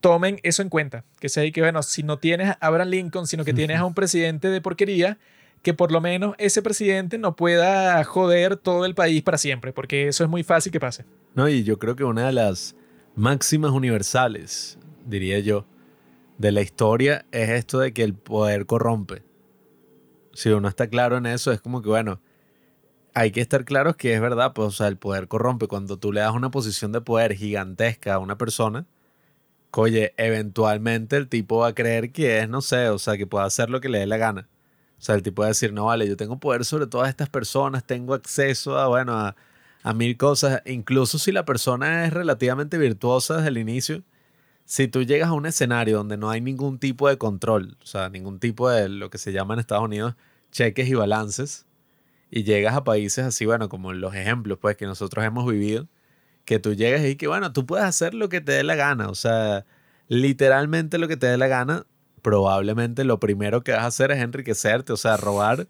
tomen 0.00 0.38
eso 0.44 0.62
en 0.62 0.68
cuenta. 0.68 1.04
Que 1.18 1.28
sea 1.28 1.50
que, 1.50 1.60
bueno, 1.60 1.82
si 1.82 2.04
no 2.04 2.20
tienes 2.20 2.50
a 2.50 2.58
Abraham 2.60 2.90
Lincoln, 2.90 3.26
sino 3.26 3.44
que 3.44 3.52
tienes 3.52 3.78
a 3.78 3.84
un 3.84 3.94
presidente 3.94 4.48
de 4.48 4.60
porquería, 4.60 5.18
que 5.62 5.74
por 5.74 5.90
lo 5.90 6.00
menos 6.00 6.36
ese 6.38 6.62
presidente 6.62 7.18
no 7.18 7.34
pueda 7.34 8.02
joder 8.04 8.56
todo 8.56 8.84
el 8.86 8.94
país 8.94 9.24
para 9.24 9.38
siempre, 9.38 9.72
porque 9.72 10.06
eso 10.06 10.22
es 10.22 10.30
muy 10.30 10.44
fácil 10.44 10.70
que 10.70 10.78
pase. 10.78 11.04
No, 11.34 11.48
y 11.48 11.64
yo 11.64 11.80
creo 11.80 11.96
que 11.96 12.04
una 12.04 12.26
de 12.26 12.32
las 12.32 12.76
máximas 13.16 13.72
universales, 13.72 14.78
diría 15.04 15.40
yo, 15.40 15.66
de 16.38 16.52
la 16.52 16.60
historia 16.60 17.26
es 17.32 17.50
esto 17.50 17.80
de 17.80 17.92
que 17.92 18.04
el 18.04 18.14
poder 18.14 18.66
corrompe. 18.66 19.24
Si 20.32 20.48
uno 20.50 20.68
está 20.68 20.86
claro 20.86 21.16
en 21.16 21.26
eso, 21.26 21.50
es 21.50 21.60
como 21.60 21.82
que, 21.82 21.88
bueno, 21.88 22.20
hay 23.16 23.30
que 23.32 23.40
estar 23.40 23.64
claros 23.64 23.96
que 23.96 24.12
es 24.14 24.20
verdad, 24.20 24.52
pues, 24.54 24.68
o 24.68 24.70
sea, 24.72 24.88
el 24.88 24.98
poder 24.98 25.26
corrompe. 25.26 25.68
Cuando 25.68 25.98
tú 25.98 26.12
le 26.12 26.20
das 26.20 26.34
una 26.34 26.50
posición 26.50 26.92
de 26.92 27.00
poder 27.00 27.34
gigantesca 27.34 28.14
a 28.14 28.18
una 28.18 28.36
persona, 28.36 28.86
oye, 29.72 30.14
eventualmente 30.18 31.16
el 31.16 31.28
tipo 31.28 31.58
va 31.60 31.68
a 31.68 31.74
creer 31.74 32.12
que 32.12 32.40
es, 32.40 32.48
no 32.50 32.60
sé, 32.62 32.90
o 32.90 32.98
sea, 32.98 33.16
que 33.16 33.26
puede 33.26 33.46
hacer 33.46 33.70
lo 33.70 33.80
que 33.80 33.88
le 33.88 34.00
dé 34.00 34.06
la 34.06 34.18
gana. 34.18 34.48
O 34.98 35.02
sea, 35.02 35.14
el 35.14 35.22
tipo 35.22 35.42
va 35.42 35.46
a 35.46 35.48
decir, 35.48 35.72
no, 35.72 35.86
vale, 35.86 36.06
yo 36.08 36.16
tengo 36.18 36.38
poder 36.38 36.66
sobre 36.66 36.86
todas 36.86 37.08
estas 37.08 37.30
personas, 37.30 37.84
tengo 37.84 38.14
acceso 38.14 38.78
a, 38.78 38.88
bueno, 38.88 39.14
a, 39.14 39.36
a 39.82 39.94
mil 39.94 40.16
cosas. 40.18 40.62
Incluso 40.66 41.18
si 41.18 41.32
la 41.32 41.46
persona 41.46 42.04
es 42.06 42.12
relativamente 42.12 42.76
virtuosa 42.78 43.36
desde 43.36 43.48
el 43.48 43.58
inicio, 43.58 44.02
si 44.66 44.88
tú 44.88 45.04
llegas 45.04 45.30
a 45.30 45.32
un 45.34 45.46
escenario 45.46 45.98
donde 45.98 46.18
no 46.18 46.30
hay 46.30 46.42
ningún 46.42 46.78
tipo 46.78 47.08
de 47.08 47.18
control, 47.18 47.78
o 47.82 47.86
sea, 47.86 48.10
ningún 48.10 48.40
tipo 48.40 48.68
de 48.70 48.90
lo 48.90 49.10
que 49.10 49.18
se 49.18 49.32
llama 49.32 49.54
en 49.54 49.60
Estados 49.60 49.84
Unidos 49.84 50.16
cheques 50.52 50.88
y 50.88 50.94
balances, 50.94 51.66
y 52.30 52.44
llegas 52.44 52.74
a 52.74 52.84
países 52.84 53.24
así, 53.24 53.46
bueno, 53.46 53.68
como 53.68 53.92
los 53.92 54.14
ejemplos 54.14 54.58
pues 54.60 54.76
que 54.76 54.86
nosotros 54.86 55.24
hemos 55.24 55.46
vivido, 55.50 55.86
que 56.44 56.58
tú 56.58 56.74
llegas 56.74 57.04
y 57.04 57.16
que, 57.16 57.26
bueno, 57.26 57.52
tú 57.52 57.66
puedes 57.66 57.84
hacer 57.84 58.14
lo 58.14 58.28
que 58.28 58.40
te 58.40 58.52
dé 58.52 58.62
la 58.62 58.76
gana, 58.76 59.08
o 59.08 59.14
sea, 59.14 59.64
literalmente 60.08 60.98
lo 60.98 61.08
que 61.08 61.16
te 61.16 61.26
dé 61.26 61.36
la 61.36 61.48
gana, 61.48 61.86
probablemente 62.22 63.04
lo 63.04 63.20
primero 63.20 63.62
que 63.62 63.72
vas 63.72 63.82
a 63.82 63.86
hacer 63.86 64.10
es 64.12 64.18
enriquecerte, 64.18 64.92
o 64.92 64.96
sea, 64.96 65.16
robar, 65.16 65.68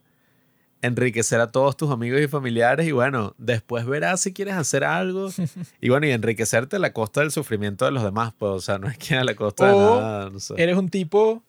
enriquecer 0.82 1.40
a 1.40 1.50
todos 1.50 1.76
tus 1.76 1.90
amigos 1.90 2.20
y 2.20 2.28
familiares 2.28 2.86
y 2.86 2.92
bueno, 2.92 3.34
después 3.38 3.86
verás 3.86 4.20
si 4.20 4.32
quieres 4.32 4.54
hacer 4.54 4.84
algo 4.84 5.30
y 5.80 5.88
bueno, 5.88 6.06
y 6.06 6.10
enriquecerte 6.10 6.76
a 6.76 6.78
la 6.78 6.92
costa 6.92 7.20
del 7.20 7.30
sufrimiento 7.30 7.84
de 7.84 7.90
los 7.90 8.02
demás, 8.02 8.34
pues, 8.38 8.52
o 8.52 8.60
sea, 8.60 8.78
no 8.78 8.88
es 8.88 8.98
que 8.98 9.16
a 9.16 9.24
la 9.24 9.34
costa 9.34 9.70
de 9.70 9.76
nada, 9.76 10.30
no 10.30 10.40
sé. 10.40 10.54
Eres 10.56 10.76
un 10.76 10.88
tipo 10.88 11.42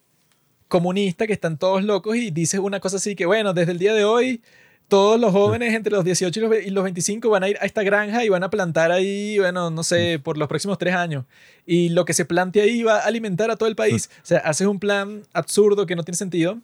comunista 0.67 1.27
que 1.27 1.33
están 1.33 1.57
todos 1.57 1.83
locos 1.83 2.15
y 2.15 2.31
dices 2.31 2.59
una 2.59 2.79
cosa 2.79 2.97
así 2.97 3.15
que, 3.15 3.25
bueno, 3.25 3.53
desde 3.53 3.71
el 3.71 3.79
día 3.79 3.93
de 3.93 4.05
hoy 4.05 4.41
todos 4.88 5.19
los 5.19 5.31
jóvenes 5.31 5.73
entre 5.73 5.91
los 5.91 6.05
18 6.05 6.53
y 6.65 6.69
los 6.69 6.83
25 6.83 7.29
van 7.29 7.43
a 7.43 7.49
ir 7.49 7.57
a 7.59 7.65
esta 7.65 7.83
granja 7.83 8.23
y 8.23 8.29
van 8.29 8.43
a 8.43 8.49
plantar 8.49 8.91
ahí, 8.91 9.38
bueno, 9.38 9.69
no 9.69 9.83
sé, 9.83 10.19
por 10.19 10.38
los 10.38 10.47
próximos 10.47 10.77
tres 10.77 10.95
años. 10.95 11.25
Y 11.65 11.89
lo 11.89 12.05
que 12.05 12.13
se 12.13 12.25
plante 12.25 12.61
ahí 12.61 12.83
va 12.83 12.99
a 12.99 13.05
alimentar 13.05 13.51
a 13.51 13.57
todo 13.57 13.67
el 13.67 13.75
país. 13.75 14.09
O 14.23 14.25
sea, 14.25 14.39
haces 14.39 14.67
un 14.67 14.79
plan 14.79 15.23
absurdo 15.33 15.85
que 15.85 15.95
no 15.95 16.03
tiene 16.03 16.17
sentido. 16.17 16.59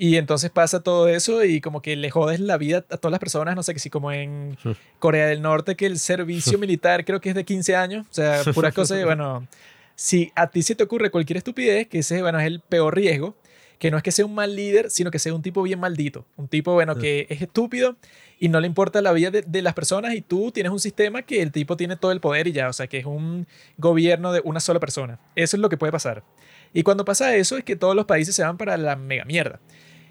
Y 0.00 0.16
entonces 0.16 0.50
pasa 0.50 0.80
todo 0.80 1.08
eso 1.08 1.44
y 1.44 1.60
como 1.60 1.82
que 1.82 1.96
le 1.96 2.08
jodes 2.10 2.38
la 2.38 2.56
vida 2.56 2.84
a 2.88 2.96
todas 2.98 3.10
las 3.10 3.18
personas, 3.18 3.56
no 3.56 3.64
sé, 3.64 3.74
que 3.74 3.80
si 3.80 3.90
como 3.90 4.12
en 4.12 4.56
Corea 5.00 5.26
del 5.26 5.42
Norte, 5.42 5.74
que 5.74 5.86
el 5.86 5.98
servicio 5.98 6.56
militar 6.56 7.04
creo 7.04 7.20
que 7.20 7.30
es 7.30 7.34
de 7.34 7.44
15 7.44 7.74
años, 7.74 8.06
o 8.08 8.14
sea, 8.14 8.44
puras 8.54 8.72
cosas, 8.72 9.02
bueno, 9.04 9.48
si 9.96 10.30
a 10.36 10.46
ti 10.46 10.62
se 10.62 10.76
te 10.76 10.84
ocurre 10.84 11.10
cualquier 11.10 11.38
estupidez, 11.38 11.88
que 11.88 11.98
ese, 11.98 12.22
bueno, 12.22 12.38
es 12.38 12.46
el 12.46 12.60
peor 12.60 12.94
riesgo, 12.94 13.34
que 13.78 13.90
no 13.90 13.96
es 13.96 14.02
que 14.02 14.10
sea 14.10 14.26
un 14.26 14.34
mal 14.34 14.56
líder, 14.56 14.90
sino 14.90 15.10
que 15.10 15.18
sea 15.18 15.32
un 15.32 15.42
tipo 15.42 15.62
bien 15.62 15.78
maldito. 15.78 16.26
Un 16.36 16.48
tipo, 16.48 16.72
bueno, 16.72 16.96
que 16.96 17.26
es 17.30 17.40
estúpido 17.40 17.96
y 18.38 18.48
no 18.48 18.60
le 18.60 18.66
importa 18.66 19.00
la 19.02 19.12
vida 19.12 19.30
de, 19.30 19.62
las 19.62 19.74
personas 19.74 20.14
y 20.14 20.20
tú 20.20 20.50
tienes 20.50 20.72
un 20.72 20.80
sistema 20.80 21.22
que 21.22 21.42
el 21.42 21.52
tipo 21.52 21.76
tiene 21.76 21.96
todo 21.96 22.10
el 22.10 22.20
poder 22.20 22.48
y 22.48 22.52
ya, 22.52 22.68
o 22.68 22.72
sea, 22.72 22.88
que 22.88 22.98
es 22.98 23.06
un 23.06 23.46
gobierno 23.76 24.32
de 24.32 24.40
una 24.44 24.58
sola 24.60 24.80
persona. 24.80 25.20
Eso 25.36 25.56
es 25.56 25.60
lo 25.60 25.68
que 25.68 25.76
puede 25.76 25.92
pasar. 25.92 26.24
Y 26.72 26.82
cuando 26.82 27.04
pasa 27.04 27.34
eso 27.36 27.56
es 27.56 27.64
que 27.64 27.76
todos 27.76 27.94
los 27.94 28.04
países 28.04 28.34
se 28.34 28.42
van 28.42 28.56
para 28.58 28.76
la 28.76 28.96
mega 28.96 29.24
mierda. 29.24 29.60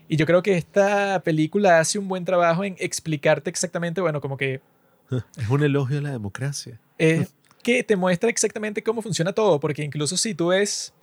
Y 0.07 0.15
yo 0.15 0.26
creo 0.26 0.41
que 0.41 0.55
esta 0.55 1.22
película 1.24 1.80
hace 1.80 1.99
un 1.99 2.07
buen 2.07 2.24
trabajo 2.24 2.63
en 2.63 2.78
explicarte 2.80 3.49
exactamente, 3.49 3.99
bueno, 3.99 4.22
como 4.22 4.38
que... 4.38 4.61
Es 5.38 5.49
un 5.49 5.63
elogio 5.63 5.97
a 5.97 6.01
la 6.01 6.11
democracia. 6.11 6.80
Es 6.97 7.34
que 7.63 7.84
te 7.84 7.97
muestra 7.97 8.30
exactamente 8.30 8.82
cómo 8.82 9.01
funciona 9.01 9.34
todo, 9.34 9.59
porque 9.59 9.84
incluso 9.84 10.15
si 10.15 10.34
tú 10.34 10.47
ves 10.47 10.93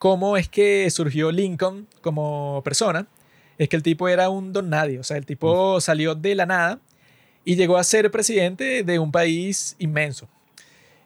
cómo 0.00 0.38
es 0.38 0.48
que 0.48 0.88
surgió 0.90 1.30
Lincoln 1.30 1.86
como 2.00 2.62
persona, 2.64 3.06
es 3.58 3.68
que 3.68 3.76
el 3.76 3.82
tipo 3.82 4.08
era 4.08 4.30
un 4.30 4.50
don 4.54 4.70
nadie, 4.70 4.98
o 4.98 5.04
sea, 5.04 5.18
el 5.18 5.26
tipo 5.26 5.78
salió 5.82 6.14
de 6.14 6.34
la 6.34 6.46
nada 6.46 6.80
y 7.44 7.54
llegó 7.54 7.76
a 7.76 7.84
ser 7.84 8.10
presidente 8.10 8.82
de 8.82 8.98
un 8.98 9.12
país 9.12 9.76
inmenso. 9.78 10.26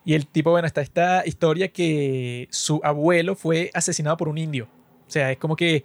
Y 0.04 0.14
el 0.14 0.28
tipo, 0.28 0.52
bueno, 0.52 0.68
está 0.68 0.80
esta 0.80 1.26
historia 1.26 1.72
que 1.72 2.46
su 2.52 2.80
abuelo 2.84 3.34
fue 3.34 3.72
asesinado 3.74 4.16
por 4.16 4.28
un 4.28 4.38
indio. 4.38 4.68
O 5.08 5.10
sea, 5.10 5.32
es 5.32 5.38
como 5.38 5.56
que 5.56 5.82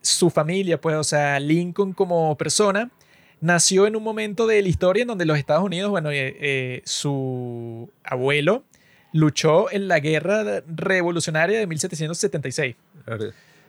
su 0.00 0.28
familia, 0.28 0.80
pues, 0.80 0.96
o 0.96 1.04
sea, 1.04 1.38
Lincoln 1.38 1.92
como 1.92 2.36
persona 2.36 2.90
nació 3.40 3.86
en 3.86 3.94
un 3.94 4.02
momento 4.02 4.48
de 4.48 4.62
la 4.62 4.68
historia 4.68 5.02
en 5.02 5.08
donde 5.08 5.26
los 5.26 5.38
Estados 5.38 5.62
Unidos, 5.62 5.90
bueno, 5.92 6.10
eh, 6.10 6.36
eh, 6.40 6.82
su 6.84 7.88
abuelo 8.02 8.64
luchó 9.12 9.70
en 9.70 9.88
la 9.88 10.00
guerra 10.00 10.62
revolucionaria 10.66 11.58
de 11.58 11.66
1776. 11.66 12.76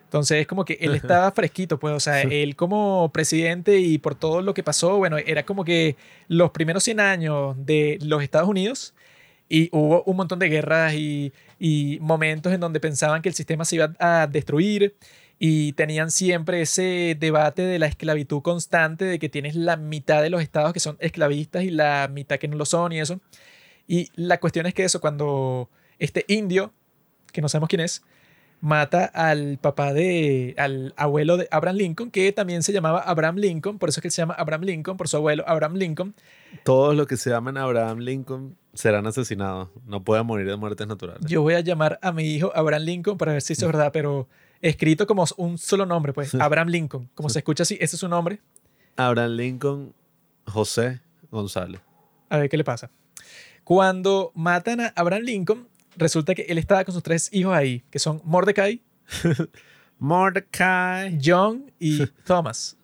Entonces 0.05 0.41
es 0.41 0.47
como 0.47 0.63
que 0.63 0.77
él 0.79 0.93
estaba 0.93 1.31
fresquito, 1.35 1.79
pues, 1.79 1.95
o 1.95 1.99
sea, 1.99 2.21
él 2.21 2.55
como 2.55 3.11
presidente 3.11 3.79
y 3.79 3.97
por 3.97 4.15
todo 4.15 4.41
lo 4.41 4.53
que 4.53 4.61
pasó, 4.61 4.97
bueno, 4.97 5.17
era 5.17 5.43
como 5.43 5.65
que 5.65 5.95
los 6.27 6.51
primeros 6.51 6.83
100 6.83 6.99
años 6.99 7.55
de 7.57 7.97
los 8.01 8.21
Estados 8.21 8.47
Unidos 8.47 8.93
y 9.49 9.69
hubo 9.71 10.03
un 10.03 10.17
montón 10.17 10.39
de 10.39 10.49
guerras 10.49 10.93
y, 10.93 11.33
y 11.59 11.97
momentos 11.99 12.53
en 12.53 12.59
donde 12.59 12.79
pensaban 12.79 13.21
que 13.21 13.29
el 13.29 13.35
sistema 13.35 13.65
se 13.65 13.77
iba 13.77 13.93
a 13.99 14.27
destruir 14.27 14.95
y 15.39 15.73
tenían 15.73 16.11
siempre 16.11 16.61
ese 16.61 17.17
debate 17.19 17.63
de 17.63 17.79
la 17.79 17.87
esclavitud 17.87 18.41
constante, 18.41 19.05
de 19.05 19.19
que 19.19 19.29
tienes 19.29 19.55
la 19.55 19.77
mitad 19.77 20.21
de 20.21 20.29
los 20.29 20.41
estados 20.41 20.73
que 20.73 20.79
son 20.79 20.95
esclavistas 20.99 21.63
y 21.63 21.69
la 21.69 22.07
mitad 22.11 22.37
que 22.37 22.47
no 22.47 22.55
lo 22.55 22.65
son 22.65 22.93
y 22.93 22.99
eso. 22.99 23.19
Y 23.87 24.09
la 24.15 24.39
cuestión 24.39 24.65
es 24.65 24.73
que 24.73 24.83
eso, 24.83 25.01
cuando 25.01 25.69
este 25.99 26.25
indio, 26.27 26.73
que 27.31 27.41
no 27.41 27.49
sabemos 27.49 27.69
quién 27.69 27.81
es, 27.81 28.03
mata 28.63 29.03
al 29.03 29.57
papá 29.57 29.93
de, 29.93 30.55
al 30.57 30.93
abuelo 30.95 31.35
de 31.35 31.49
Abraham 31.51 31.75
Lincoln, 31.75 32.11
que 32.11 32.31
también 32.31 32.63
se 32.63 32.71
llamaba 32.71 32.99
Abraham 33.01 33.35
Lincoln, 33.35 33.77
por 33.77 33.89
eso 33.89 33.99
es 33.99 34.03
que 34.03 34.09
se 34.09 34.21
llama 34.21 34.35
Abraham 34.35 34.61
Lincoln, 34.61 34.95
por 34.95 35.09
su 35.09 35.17
abuelo 35.17 35.43
Abraham 35.47 35.75
Lincoln. 35.75 36.15
Todos 36.63 36.95
los 36.95 37.05
que 37.05 37.17
se 37.17 37.29
llaman 37.29 37.57
Abraham 37.57 37.99
Lincoln 37.99 38.55
serán 38.73 39.05
asesinados, 39.05 39.67
no 39.85 40.01
pueden 40.05 40.25
morir 40.25 40.47
de 40.47 40.55
muertes 40.55 40.87
naturales. 40.87 41.25
Yo 41.27 41.41
voy 41.41 41.55
a 41.55 41.59
llamar 41.59 41.99
a 42.01 42.13
mi 42.13 42.23
hijo 42.23 42.53
Abraham 42.55 42.83
Lincoln 42.83 43.17
para 43.17 43.33
ver 43.33 43.41
si 43.41 43.51
eso 43.51 43.65
es 43.65 43.71
verdad, 43.73 43.91
pero 43.91 44.29
escrito 44.61 45.05
como 45.07 45.25
un 45.35 45.57
solo 45.57 45.85
nombre, 45.85 46.13
pues, 46.13 46.33
Abraham 46.39 46.69
Lincoln. 46.69 47.09
Como 47.15 47.29
se 47.29 47.39
escucha 47.39 47.63
así, 47.63 47.75
ese 47.81 47.97
es 47.97 47.99
su 47.99 48.07
nombre. 48.07 48.39
Abraham 48.95 49.31
Lincoln 49.31 49.93
José 50.45 51.01
González. 51.31 51.81
A 52.29 52.37
ver 52.37 52.47
qué 52.47 52.55
le 52.55 52.63
pasa. 52.63 52.89
Cuando 53.63 54.31
matan 54.35 54.81
a 54.81 54.93
Abraham 54.95 55.23
Lincoln, 55.23 55.67
resulta 55.95 56.35
que 56.35 56.43
él 56.43 56.57
estaba 56.57 56.83
con 56.83 56.93
sus 56.93 57.03
tres 57.03 57.29
hijos 57.31 57.55
ahí, 57.55 57.83
que 57.89 57.99
son 57.99 58.21
Mordecai, 58.23 58.81
Mordecai, 59.99 61.19
John 61.23 61.71
y 61.79 62.05
Thomas. 62.25 62.77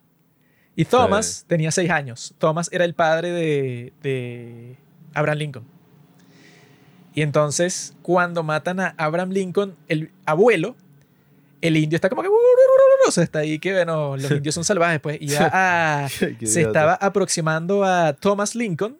Y 0.76 0.84
Thomas 0.84 1.44
tenía 1.46 1.70
seis 1.70 1.90
años. 1.90 2.34
Thomas 2.38 2.70
era 2.72 2.84
el 2.84 2.94
padre 2.94 3.30
de, 3.32 3.92
de 4.02 4.76
Abraham 5.12 5.38
Lincoln. 5.38 5.64
Y 7.12 7.22
entonces, 7.22 7.94
cuando 8.02 8.42
matan 8.42 8.80
a 8.80 8.94
Abraham 8.96 9.30
Lincoln, 9.30 9.76
el 9.88 10.10
abuelo 10.24 10.76
el 11.60 11.76
indio 11.76 11.96
está 11.96 12.08
como 12.08 12.22
que... 12.22 12.28
O 13.06 13.10
sea, 13.10 13.24
está 13.24 13.40
ahí 13.40 13.58
que, 13.58 13.72
bueno, 13.72 14.16
los 14.16 14.30
indios 14.30 14.54
son 14.54 14.64
salvajes, 14.64 15.00
pues. 15.00 15.18
Y 15.20 15.26
ya 15.26 16.08
se 16.08 16.62
estaba 16.62 16.94
aproximando 16.94 17.84
a 17.84 18.12
Thomas 18.14 18.54
Lincoln 18.54 18.98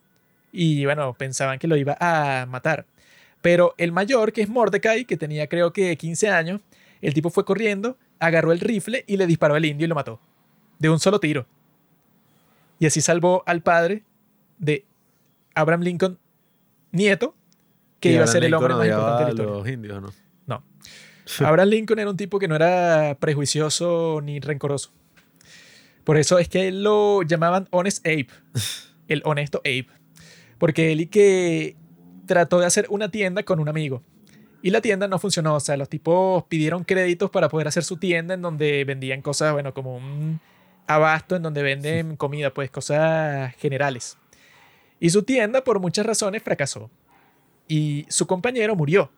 y, 0.53 0.85
bueno, 0.85 1.15
pensaban 1.15 1.59
que 1.59 1.69
lo 1.69 1.77
iba 1.77 1.97
a 2.01 2.47
matar. 2.47 2.87
Pero 3.43 3.75
el 3.79 3.93
mayor, 3.93 4.33
que 4.33 4.43
es 4.43 4.49
Mordecai, 4.49 5.05
que 5.05 5.17
tenía 5.17 5.47
creo 5.47 5.73
que 5.73 5.97
15 5.97 6.29
años, 6.31 6.61
el 7.01 7.15
tipo 7.15 7.31
fue 7.31 7.45
corriendo, 7.45 7.97
agarró 8.19 8.53
el 8.53 8.61
rifle 8.61 9.05
y 9.07 9.17
le 9.17 9.27
disparó 9.27 9.55
al 9.55 9.65
indio 9.65 9.87
y 9.87 9.89
lo 9.89 9.95
mató. 9.95 10.21
De 10.79 10.89
un 10.89 11.01
solo 11.01 11.21
tiro. 11.21 11.47
Y 12.79 12.87
así 12.87 13.01
salvó 13.01 13.43
al 13.47 13.63
padre 13.63 14.03
de 14.59 14.85
Abraham 15.55 15.83
Lincoln, 15.83 16.19
nieto, 16.93 17.35
que 17.99 18.13
iba 18.13 18.25
a 18.25 18.27
ser 18.27 18.45
el 18.45 18.55
hombre 18.55 18.75
más 18.75 18.87
importante 18.87 19.35
de 19.35 19.49
la 19.49 19.55
Los 19.55 19.69
indios, 19.69 20.03
¿no? 20.47 20.65
Abraham 21.39 21.69
Lincoln 21.69 21.99
era 21.99 22.11
un 22.11 22.17
tipo 22.17 22.39
que 22.39 22.49
no 22.49 22.57
era 22.57 23.17
prejuicioso 23.21 24.21
ni 24.23 24.41
rencoroso. 24.41 24.91
Por 26.05 26.17
eso 26.17 26.39
es 26.39 26.49
que 26.49 26.73
lo 26.73 27.23
llamaban 27.23 27.69
Honest 27.71 28.05
Ape, 28.07 28.29
el 29.09 29.23
honesto 29.25 29.59
Ape. 29.59 30.00
Porque 30.61 30.93
él 30.93 31.01
y 31.01 31.07
que 31.07 31.75
trató 32.27 32.61
de 32.61 32.67
hacer 32.67 32.87
una 32.91 33.11
tienda 33.11 33.43
con 33.43 33.59
un 33.59 33.69
amigo. 33.69 34.05
Y 34.63 34.71
la 34.71 34.81
tienda 34.81 35.09
no 35.09 35.19
funcionó. 35.19 35.57
O 35.57 35.61
sea, 35.61 35.77
los 35.77 35.89
tipos 35.89 36.45
pidieron 36.45 36.85
créditos 36.85 37.31
para 37.31 37.49
poder 37.49 37.67
hacer 37.67 37.83
su 37.83 37.97
tienda 37.97 38.35
en 38.35 38.43
donde 38.43 38.85
vendían 38.85 39.23
cosas, 39.23 39.53
bueno, 39.53 39.75
como 39.75 39.97
un 39.97 40.39
abasto 40.87 41.37
en 41.37 41.43
donde 41.43 41.63
venden 41.63 42.17
comida, 42.17 42.55
pues 42.55 42.71
cosas 42.71 43.55
generales. 43.57 44.19
Y 45.01 45.11
su 45.11 45.23
tienda, 45.23 45.65
por 45.65 45.81
muchas 45.81 46.05
razones, 46.05 46.43
fracasó. 46.43 46.91
Y 47.67 48.05
su 48.09 48.27
compañero 48.27 48.77
murió. 48.77 49.11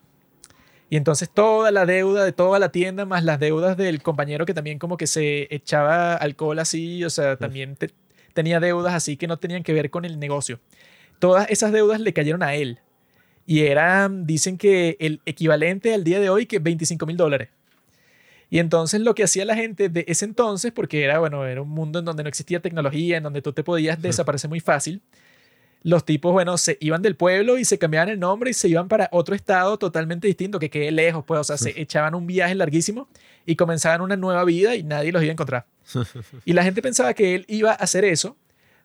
Y 0.91 0.97
entonces 0.97 1.29
toda 1.29 1.71
la 1.71 1.87
deuda 1.87 2.25
de 2.25 2.33
toda 2.33 2.59
la 2.59 2.71
tienda, 2.71 3.05
más 3.05 3.25
las 3.25 3.41
deudas 3.41 3.77
del 3.77 4.03
compañero 4.03 4.45
que 4.47 4.55
también 4.55 4.79
como 4.79 4.97
que 4.99 5.07
se 5.07 5.53
echaba 5.53 6.15
alcohol 6.15 6.59
así, 6.59 7.03
o 7.03 7.11
sea, 7.11 7.37
también 7.37 7.79
tenía 8.35 8.61
deudas 8.61 8.95
así 8.95 9.17
que 9.17 9.27
no 9.27 9.39
tenían 9.39 9.63
que 9.63 9.73
ver 9.73 9.91
con 9.91 10.05
el 10.05 10.21
negocio. 10.21 10.61
Todas 11.23 11.49
esas 11.51 11.71
deudas 11.71 12.01
le 12.01 12.13
cayeron 12.13 12.43
a 12.43 12.57
él. 12.57 12.81
Y 13.47 13.61
eran, 13.61 14.27
dicen 14.27 14.59
que 14.59 14.97
el 14.99 15.21
equivalente 15.25 15.95
al 15.95 16.03
día 16.03 16.19
de 16.19 16.29
hoy 16.29 16.47
que 16.47 16.59
25 16.59 17.07
mil 17.07 17.17
dólares. 17.17 17.49
Y 18.51 18.59
entonces 18.59 19.01
lo 19.03 19.15
que 19.15 19.23
hacía 19.23 19.45
la 19.45 19.55
gente 19.55 19.89
de 19.89 20.05
ese 20.09 20.25
entonces, 20.25 20.73
porque 20.73 21.05
era, 21.05 21.21
bueno, 21.21 21.47
era 21.47 21.63
un 21.63 21.69
mundo 21.69 22.01
en 22.01 22.07
donde 22.07 22.25
no 22.25 22.29
existía 22.29 22.59
tecnología, 22.59 23.19
en 23.19 23.23
donde 23.23 23.41
tú 23.41 23.53
te 23.53 23.63
podías 23.63 24.03
desaparecer 24.03 24.51
muy 24.51 24.59
fácil, 24.59 25.01
los 25.85 26.05
tipos, 26.05 26.33
bueno, 26.33 26.59
se 26.59 26.77
iban 26.81 27.03
del 27.03 27.15
pueblo 27.15 27.57
y 27.57 27.65
se 27.65 27.79
cambiaban 27.79 28.09
el 28.09 28.19
nombre 28.19 28.51
y 28.51 28.55
se 28.55 28.67
iban 28.67 28.89
para 28.89 29.09
otro 29.13 29.37
estado 29.37 29.79
totalmente 29.79 30.27
distinto, 30.27 30.59
que 30.59 30.71
quede 30.71 30.91
lejos, 30.91 31.25
pues, 31.25 31.39
o 31.39 31.45
sea, 31.45 31.57
se 31.57 31.81
echaban 31.81 32.17
un 32.17 32.27
viaje 32.27 32.57
larguísimo 32.57 33.07
y 33.47 33.55
comenzaban 33.55 34.01
una 34.01 34.17
nueva 34.17 34.43
vida 34.43 34.75
y 34.75 34.83
nadie 34.83 35.13
los 35.13 35.23
iba 35.23 35.31
a 35.31 35.35
encontrar. 35.35 35.67
Y 36.45 36.53
la 36.53 36.65
gente 36.65 36.83
pensaba 36.83 37.15
que 37.15 37.37
él 37.37 37.45
iba 37.47 37.71
a 37.71 37.75
hacer 37.75 38.05
eso, 38.05 38.37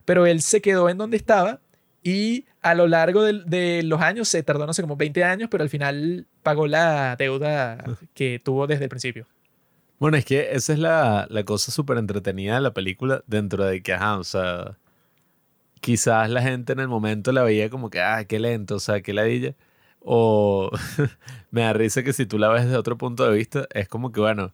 pero 0.06 0.28
él 0.28 0.44
se 0.44 0.62
quedó 0.62 0.88
en 0.88 1.00
donde 1.00 1.18
estaba 1.18 1.62
y 2.08 2.46
a 2.62 2.74
lo 2.74 2.88
largo 2.88 3.24
de, 3.24 3.84
los 3.84 4.02
años, 4.02 4.28
se 4.30 4.44
tardó, 4.44 4.66
no 4.66 4.74
sé, 4.74 4.82
como 4.82 4.96
20 4.96 5.24
años, 5.24 5.50
pero 5.52 5.64
al 5.64 5.70
final 5.70 6.26
pagó 6.44 6.68
la 6.68 7.16
deuda 7.18 7.84
que 8.14 8.40
tuvo 8.40 8.68
desde 8.68 8.86
el 8.86 8.90
principio. 8.90 9.26
Bueno, 10.00 10.16
es 10.16 10.26
que 10.26 10.52
esa 10.52 10.74
es 10.74 10.80
la, 10.80 11.28
la 11.30 11.44
cosa 11.44 11.72
súper 11.72 11.98
entretenida 11.98 12.56
de 12.56 12.62
la 12.62 12.74
película, 12.74 13.24
dentro 13.28 13.66
de 13.66 13.82
que, 13.82 13.94
ajá, 13.94 14.20
o 14.20 14.24
sea 14.24 14.78
quizás 15.82 16.30
la 16.30 16.42
gente 16.42 16.74
en 16.74 16.80
el 16.80 16.88
momento 16.88 17.32
la 17.32 17.44
veía 17.44 17.70
como 17.70 17.90
que, 17.90 18.02
ah, 18.02 18.26
qué 18.26 18.40
lento, 18.40 18.76
o 18.76 18.80
sea, 18.80 19.02
qué 19.02 19.14
ladilla. 19.14 19.56
O 20.02 20.70
me 21.52 21.62
da 21.62 21.74
risa 21.74 22.04
que 22.04 22.14
si 22.14 22.26
tú 22.26 22.38
la 22.38 22.50
ves 22.50 22.66
desde 22.66 22.78
otro 22.78 22.98
punto 22.98 23.26
de 23.30 23.36
vista, 23.36 23.68
es 23.72 23.88
como 23.88 24.12
que, 24.12 24.20
bueno, 24.20 24.54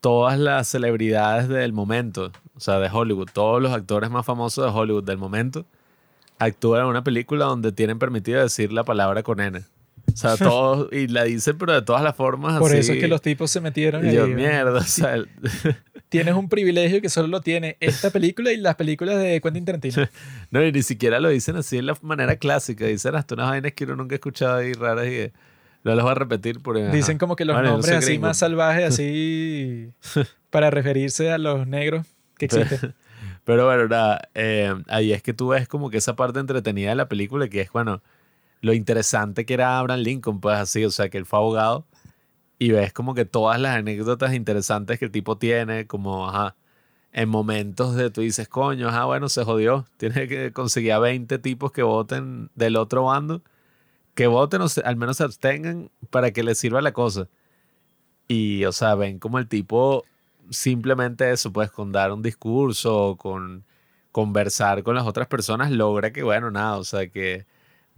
todas 0.00 0.38
las 0.38 0.68
celebridades 0.68 1.48
del 1.48 1.72
momento, 1.72 2.32
o 2.54 2.60
sea, 2.60 2.78
de 2.78 2.88
Hollywood, 2.92 3.28
todos 3.32 3.62
los 3.62 3.72
actores 3.72 4.10
más 4.10 4.26
famosos 4.26 4.64
de 4.64 4.78
Hollywood 4.78 5.04
del 5.04 5.18
momento, 5.18 5.66
actúan 6.38 6.82
en 6.82 6.86
una 6.88 7.04
película 7.04 7.46
donde 7.46 7.72
tienen 7.72 7.98
permitido 7.98 8.42
decir 8.42 8.72
la 8.72 8.84
palabra 8.84 9.22
con 9.22 9.40
N. 9.40 9.62
O 10.12 10.16
sea, 10.16 10.36
todos, 10.36 10.92
y 10.92 11.08
la 11.08 11.24
dicen, 11.24 11.58
pero 11.58 11.74
de 11.74 11.82
todas 11.82 12.02
las 12.02 12.16
formas. 12.16 12.58
Por 12.58 12.74
eso 12.74 12.92
es 12.92 13.00
que 13.00 13.08
los 13.08 13.22
tipos 13.22 13.50
se 13.50 13.60
metieron. 13.60 14.08
Y 14.08 14.12
yo, 14.12 14.26
mierda, 14.26 14.78
o 14.78 14.82
sea. 14.82 15.16
Tienes 16.08 16.34
un 16.34 16.48
privilegio 16.48 17.02
que 17.02 17.10
solo 17.10 17.28
lo 17.28 17.42
tiene 17.42 17.76
esta 17.80 18.08
película 18.10 18.50
y 18.50 18.56
las 18.56 18.76
películas 18.76 19.18
de 19.18 19.42
Quentin 19.42 19.66
Tarantino. 19.66 20.08
no, 20.50 20.64
y 20.64 20.72
ni 20.72 20.82
siquiera 20.82 21.20
lo 21.20 21.28
dicen 21.28 21.56
así 21.56 21.76
en 21.76 21.86
la 21.86 21.98
manera 22.00 22.36
clásica. 22.36 22.86
Dicen 22.86 23.14
hasta 23.14 23.34
unas 23.34 23.50
vainas 23.50 23.72
que 23.72 23.84
uno 23.84 23.96
nunca 23.96 24.14
ha 24.14 24.16
escuchado 24.16 24.56
ahí 24.56 24.72
raras 24.72 25.06
y 25.06 25.10
que 25.10 25.32
no 25.84 25.94
las 25.94 26.02
voy 26.02 26.12
a 26.12 26.14
repetir. 26.14 26.60
Por, 26.60 26.90
Dicen 26.90 27.18
como 27.18 27.36
que 27.36 27.44
los 27.44 27.62
nombres 27.62 27.96
así 27.96 28.18
más 28.18 28.38
salvajes, 28.38 28.84
así 28.84 29.90
para 30.48 30.70
referirse 30.70 31.30
a 31.30 31.36
los 31.36 31.66
negros 31.66 32.06
que 32.38 32.46
existen. 32.46 32.94
Pero 33.48 33.64
bueno, 33.64 33.88
nada, 33.88 34.28
eh, 34.34 34.74
ahí 34.88 35.14
es 35.14 35.22
que 35.22 35.32
tú 35.32 35.48
ves 35.48 35.66
como 35.68 35.88
que 35.88 35.96
esa 35.96 36.14
parte 36.14 36.38
entretenida 36.38 36.90
de 36.90 36.96
la 36.96 37.08
película, 37.08 37.48
que 37.48 37.62
es, 37.62 37.72
bueno, 37.72 38.02
lo 38.60 38.74
interesante 38.74 39.46
que 39.46 39.54
era 39.54 39.78
Abraham 39.78 40.00
Lincoln, 40.00 40.40
pues 40.40 40.58
así, 40.58 40.84
o 40.84 40.90
sea, 40.90 41.08
que 41.08 41.16
él 41.16 41.24
fue 41.24 41.38
abogado 41.38 41.86
y 42.58 42.72
ves 42.72 42.92
como 42.92 43.14
que 43.14 43.24
todas 43.24 43.58
las 43.58 43.76
anécdotas 43.76 44.34
interesantes 44.34 44.98
que 44.98 45.06
el 45.06 45.12
tipo 45.12 45.38
tiene, 45.38 45.86
como, 45.86 46.28
ajá, 46.28 46.56
en 47.12 47.30
momentos 47.30 47.96
de 47.96 48.10
tú 48.10 48.20
dices, 48.20 48.48
coño, 48.48 48.88
ajá, 48.88 49.06
bueno, 49.06 49.30
se 49.30 49.44
jodió, 49.44 49.86
tiene 49.96 50.28
que 50.28 50.52
conseguir 50.52 50.92
a 50.92 50.98
20 50.98 51.38
tipos 51.38 51.72
que 51.72 51.82
voten 51.82 52.50
del 52.54 52.76
otro 52.76 53.04
bando, 53.04 53.42
que 54.14 54.26
voten 54.26 54.60
o 54.62 54.66
al 54.84 54.96
menos 54.96 55.18
se 55.18 55.24
abstengan 55.24 55.90
para 56.10 56.32
que 56.32 56.42
les 56.42 56.58
sirva 56.58 56.82
la 56.82 56.92
cosa. 56.92 57.28
Y, 58.28 58.64
o 58.66 58.72
sea, 58.72 58.94
ven 58.94 59.18
como 59.18 59.38
el 59.38 59.48
tipo 59.48 60.04
simplemente 60.50 61.30
eso, 61.30 61.52
pues 61.52 61.70
con 61.70 61.92
dar 61.92 62.12
un 62.12 62.22
discurso, 62.22 63.16
con 63.18 63.64
conversar 64.12 64.82
con 64.82 64.94
las 64.94 65.06
otras 65.06 65.28
personas, 65.28 65.70
logra 65.70 66.12
que, 66.12 66.22
bueno, 66.22 66.50
nada, 66.50 66.78
o 66.78 66.84
sea, 66.84 67.08
que 67.08 67.46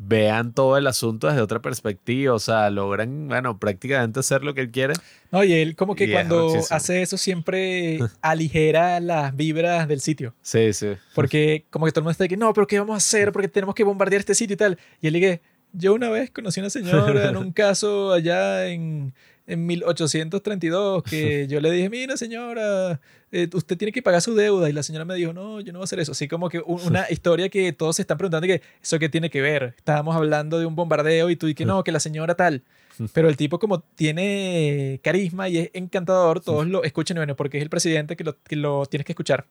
vean 0.03 0.55
todo 0.55 0.78
el 0.78 0.86
asunto 0.86 1.28
desde 1.28 1.42
otra 1.42 1.61
perspectiva, 1.61 2.34
o 2.34 2.38
sea, 2.38 2.70
logran, 2.70 3.28
bueno, 3.28 3.59
prácticamente 3.59 4.20
hacer 4.20 4.42
lo 4.42 4.55
que 4.55 4.62
él 4.62 4.70
quiere. 4.70 4.94
No, 5.30 5.44
y 5.44 5.53
él 5.53 5.76
como 5.76 5.94
que 5.94 6.11
cuando 6.11 6.55
hace 6.70 7.03
eso 7.03 7.18
siempre 7.18 7.98
aligera 8.22 8.98
las 9.01 9.36
vibras 9.36 9.86
del 9.88 10.01
sitio. 10.01 10.34
Sí, 10.40 10.72
sí. 10.72 10.92
Porque 11.14 11.66
como 11.68 11.84
que 11.84 11.92
todo 11.92 12.01
el 12.01 12.05
mundo 12.05 12.12
está 12.12 12.28
que, 12.28 12.36
no, 12.38 12.53
pero 12.55 12.66
¿qué 12.66 12.78
vamos 12.78 12.94
a 12.94 12.96
hacer? 12.96 13.30
Porque 13.30 13.48
tenemos 13.48 13.74
que 13.74 13.84
bombardear 13.84 14.20
este 14.20 14.34
sitio 14.34 14.55
y 14.55 14.57
tal. 14.57 14.78
Y 15.03 15.09
él 15.09 15.12
dice, 15.12 15.42
yo 15.72 15.92
una 15.92 16.09
vez 16.09 16.30
conocí 16.30 16.61
a 16.61 16.62
una 16.62 16.70
señora 16.70 17.28
en 17.28 17.36
un 17.36 17.53
caso 17.53 18.12
allá 18.12 18.68
en, 18.68 19.12
en 19.51 19.66
1832 19.66 21.03
que 21.03 21.46
yo 21.48 21.61
le 21.61 21.70
dije, 21.70 21.90
mira 21.90 22.16
señora, 22.16 23.01
eh, 23.32 23.48
usted 23.53 23.76
tiene 23.76 23.92
que 23.92 24.03
pagar 24.03 24.22
su 24.22 24.34
deuda. 24.34 24.70
Y 24.70 24.72
la 24.72 24.82
señora 24.82 25.05
me 25.05 25.14
dijo, 25.14 25.32
no, 25.32 25.61
yo 25.61 25.72
no 25.72 25.80
voy 25.80 25.84
a 25.84 25.86
hacer 25.86 26.01
eso. 26.01 26.12
Así 26.12 26.28
como 26.28 26.48
que 26.48 26.61
una 26.66 27.07
historia 27.11 27.48
que 27.48 27.72
todos 27.72 27.96
se 27.96 28.03
están 28.03 28.16
preguntando 28.16 28.46
que 28.46 28.62
eso 28.82 28.98
qué 28.98 29.09
tiene 29.09 29.30
que 29.30 29.40
ver. 29.40 29.74
Estábamos 29.76 30.16
hablando 30.16 30.59
de 30.59 30.66
un 30.66 30.76
bombardeo 30.76 31.30
y 31.30 31.36
tú 31.36 31.48
y 31.48 31.55
que 31.55 31.64
no, 31.64 31.82
que 31.84 31.92
la 31.92 32.01
señora 32.01 32.34
tal. 32.34 32.62
Pero 33.14 33.28
el 33.28 33.36
tipo 33.36 33.59
como 33.59 33.80
tiene 33.80 35.01
carisma 35.03 35.48
y 35.48 35.59
es 35.59 35.70
encantador, 35.72 36.40
todos 36.40 36.66
lo 36.66 36.84
escuchan 36.84 37.16
bueno, 37.16 37.34
porque 37.34 37.57
es 37.57 37.62
el 37.62 37.70
presidente 37.70 38.14
que 38.14 38.24
lo, 38.24 38.36
que 38.42 38.57
lo 38.57 38.84
tienes 38.86 39.07
que 39.07 39.12
escuchar. 39.12 39.46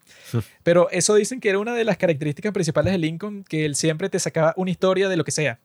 Pero 0.62 0.88
eso 0.92 1.16
dicen 1.16 1.40
que 1.40 1.50
era 1.50 1.58
una 1.58 1.74
de 1.74 1.84
las 1.84 1.98
características 1.98 2.54
principales 2.54 2.94
de 2.94 3.00
Lincoln, 3.00 3.44
que 3.44 3.66
él 3.66 3.76
siempre 3.76 4.10
te 4.10 4.20
sacaba 4.20 4.54
una 4.56 4.70
historia 4.70 5.10
de 5.10 5.18
lo 5.18 5.24
que 5.24 5.32
sea. 5.32 5.60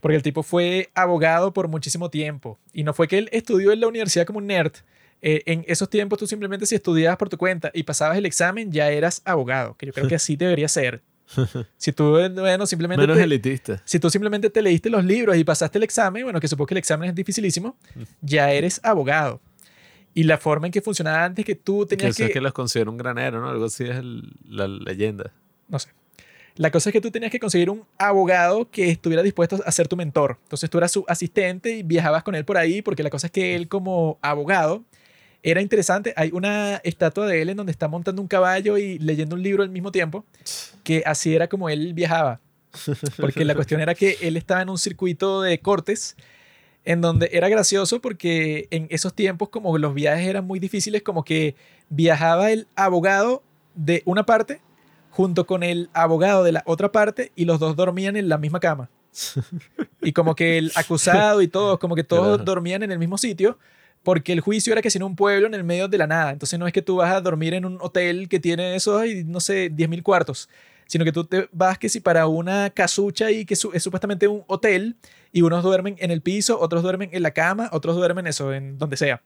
Porque 0.00 0.16
el 0.16 0.22
tipo 0.22 0.42
fue 0.42 0.90
abogado 0.94 1.52
por 1.52 1.68
muchísimo 1.68 2.10
tiempo. 2.10 2.58
Y 2.72 2.84
no 2.84 2.94
fue 2.94 3.08
que 3.08 3.18
él 3.18 3.28
estudió 3.32 3.72
en 3.72 3.80
la 3.80 3.88
universidad 3.88 4.26
como 4.26 4.38
un 4.38 4.46
nerd. 4.46 4.72
Eh, 5.20 5.42
en 5.46 5.64
esos 5.66 5.90
tiempos 5.90 6.18
tú 6.18 6.26
simplemente 6.26 6.64
si 6.64 6.76
estudiabas 6.76 7.18
por 7.18 7.28
tu 7.28 7.36
cuenta 7.36 7.72
y 7.74 7.82
pasabas 7.82 8.16
el 8.16 8.26
examen 8.26 8.70
ya 8.70 8.88
eras 8.90 9.20
abogado, 9.24 9.76
que 9.76 9.86
yo 9.86 9.92
creo 9.92 10.06
que 10.06 10.14
así 10.14 10.36
debería 10.36 10.68
ser. 10.68 11.02
Si 11.76 11.92
tú, 11.92 12.12
bueno, 12.12 12.66
simplemente... 12.66 13.06
Menos 13.06 13.18
elitista. 13.18 13.82
Si 13.84 13.98
tú 13.98 14.08
simplemente 14.08 14.48
te 14.48 14.62
leíste 14.62 14.88
los 14.88 15.04
libros 15.04 15.36
y 15.36 15.44
pasaste 15.44 15.76
el 15.76 15.84
examen, 15.84 16.24
bueno, 16.24 16.40
que 16.40 16.48
supongo 16.48 16.68
que 16.68 16.74
el 16.74 16.78
examen 16.78 17.10
es 17.10 17.14
dificilísimo, 17.14 17.76
ya 18.22 18.50
eres 18.50 18.80
abogado. 18.82 19.40
Y 20.14 20.22
la 20.22 20.38
forma 20.38 20.68
en 20.68 20.72
que 20.72 20.80
funcionaba 20.80 21.24
antes 21.24 21.44
que 21.44 21.54
tú 21.54 21.84
tenías 21.84 22.16
que... 22.16 22.22
que... 22.22 22.26
es 22.28 22.32
que 22.32 22.40
los 22.40 22.52
considera 22.52 22.90
un 22.90 22.96
granero, 22.96 23.40
¿no? 23.40 23.48
Algo 23.50 23.66
así 23.66 23.84
es 23.84 24.02
la 24.48 24.66
leyenda. 24.66 25.32
No 25.68 25.78
sé. 25.78 25.90
La 26.58 26.72
cosa 26.72 26.90
es 26.90 26.92
que 26.92 27.00
tú 27.00 27.12
tenías 27.12 27.30
que 27.30 27.38
conseguir 27.38 27.70
un 27.70 27.84
abogado 27.98 28.68
que 28.68 28.90
estuviera 28.90 29.22
dispuesto 29.22 29.60
a 29.64 29.70
ser 29.70 29.86
tu 29.86 29.96
mentor. 29.96 30.38
Entonces 30.42 30.68
tú 30.68 30.78
eras 30.78 30.90
su 30.90 31.04
asistente 31.06 31.76
y 31.76 31.82
viajabas 31.84 32.24
con 32.24 32.34
él 32.34 32.44
por 32.44 32.58
ahí, 32.58 32.82
porque 32.82 33.04
la 33.04 33.10
cosa 33.10 33.28
es 33.28 33.30
que 33.30 33.54
él 33.54 33.68
como 33.68 34.18
abogado 34.22 34.82
era 35.44 35.62
interesante. 35.62 36.12
Hay 36.16 36.30
una 36.32 36.80
estatua 36.82 37.28
de 37.28 37.42
él 37.42 37.50
en 37.50 37.58
donde 37.58 37.70
está 37.70 37.86
montando 37.86 38.20
un 38.20 38.26
caballo 38.26 38.76
y 38.76 38.98
leyendo 38.98 39.36
un 39.36 39.42
libro 39.44 39.62
al 39.62 39.70
mismo 39.70 39.92
tiempo, 39.92 40.24
que 40.82 41.04
así 41.06 41.32
era 41.32 41.46
como 41.46 41.68
él 41.68 41.94
viajaba. 41.94 42.40
Porque 43.18 43.44
la 43.44 43.54
cuestión 43.54 43.80
era 43.80 43.94
que 43.94 44.18
él 44.20 44.36
estaba 44.36 44.60
en 44.60 44.68
un 44.68 44.78
circuito 44.78 45.42
de 45.42 45.60
cortes 45.60 46.16
en 46.84 47.00
donde 47.00 47.30
era 47.32 47.48
gracioso 47.48 48.00
porque 48.00 48.66
en 48.72 48.88
esos 48.90 49.14
tiempos 49.14 49.50
como 49.50 49.78
los 49.78 49.94
viajes 49.94 50.26
eran 50.26 50.44
muy 50.44 50.58
difíciles, 50.58 51.02
como 51.02 51.22
que 51.22 51.54
viajaba 51.88 52.50
el 52.50 52.66
abogado 52.74 53.44
de 53.76 54.02
una 54.06 54.26
parte 54.26 54.60
junto 55.18 55.48
con 55.48 55.64
el 55.64 55.90
abogado 55.94 56.44
de 56.44 56.52
la 56.52 56.62
otra 56.64 56.92
parte 56.92 57.32
y 57.34 57.44
los 57.44 57.58
dos 57.58 57.74
dormían 57.74 58.14
en 58.14 58.28
la 58.28 58.38
misma 58.38 58.60
cama. 58.60 58.88
Y 60.00 60.12
como 60.12 60.36
que 60.36 60.58
el 60.58 60.70
acusado 60.76 61.42
y 61.42 61.48
todos, 61.48 61.80
como 61.80 61.96
que 61.96 62.04
todos 62.04 62.44
dormían 62.44 62.84
en 62.84 62.92
el 62.92 63.00
mismo 63.00 63.18
sitio, 63.18 63.58
porque 64.04 64.32
el 64.32 64.40
juicio 64.40 64.72
era 64.72 64.80
que 64.80 64.90
si 64.90 64.98
en 64.98 65.02
un 65.02 65.16
pueblo 65.16 65.48
en 65.48 65.54
el 65.54 65.64
medio 65.64 65.88
de 65.88 65.98
la 65.98 66.06
nada. 66.06 66.30
Entonces 66.30 66.56
no 66.56 66.68
es 66.68 66.72
que 66.72 66.82
tú 66.82 66.96
vas 66.98 67.12
a 67.12 67.20
dormir 67.20 67.52
en 67.52 67.64
un 67.64 67.78
hotel 67.80 68.28
que 68.28 68.38
tiene 68.38 68.76
esos, 68.76 69.02
no 69.26 69.40
sé, 69.40 69.72
10.000 69.72 70.04
cuartos, 70.04 70.48
sino 70.86 71.04
que 71.04 71.10
tú 71.10 71.24
te 71.24 71.48
vas 71.50 71.78
que 71.78 71.88
si 71.88 71.98
para 71.98 72.28
una 72.28 72.70
casucha 72.70 73.32
y 73.32 73.44
que 73.44 73.54
es 73.54 73.82
supuestamente 73.82 74.28
un 74.28 74.44
hotel 74.46 74.94
y 75.32 75.42
unos 75.42 75.64
duermen 75.64 75.96
en 75.98 76.12
el 76.12 76.22
piso, 76.22 76.60
otros 76.60 76.84
duermen 76.84 77.10
en 77.12 77.24
la 77.24 77.32
cama, 77.32 77.68
otros 77.72 77.96
duermen 77.96 78.28
eso, 78.28 78.54
en 78.54 78.78
donde 78.78 78.96
sea. 78.96 79.20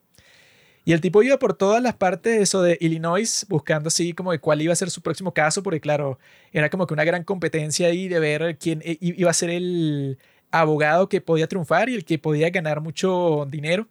Y 0.85 0.93
el 0.93 1.01
tipo 1.01 1.23
iba 1.23 1.39
por 1.39 1.55
todas 1.55 1.83
las 1.83 1.95
partes 1.95 2.41
eso 2.41 2.63
de 2.63 2.77
Illinois 2.81 3.47
buscando 3.49 3.89
así 3.89 4.13
como 4.15 4.33
de 4.33 4.41
cuál 4.41 4.63
iba 4.63 4.73
a 4.73 4.77
ser 4.77 4.91
su 4.91 5.01
próximo 5.01 5.33
caso, 5.33 5.63
porque 5.63 5.81
claro, 5.81 6.19
era 6.53 6.71
como 6.71 6.87
que 6.87 6.95
una 6.95 7.05
gran 7.05 7.23
competencia 7.23 7.87
ahí 7.87 8.09
de 8.09 8.19
ver 8.19 8.59
quién 8.59 8.83
iba 8.85 9.31
a 9.31 9.35
ser 9.35 9.51
el 9.51 10.19
abogado 10.51 11.09
que 11.09 11.21
podía 11.21 11.47
triunfar 11.47 11.89
y 11.89 11.95
el 11.95 12.05
que 12.05 12.19
podía 12.19 12.51
ganar 12.51 12.81
mucho 12.81 13.47
dinero. 13.49 13.89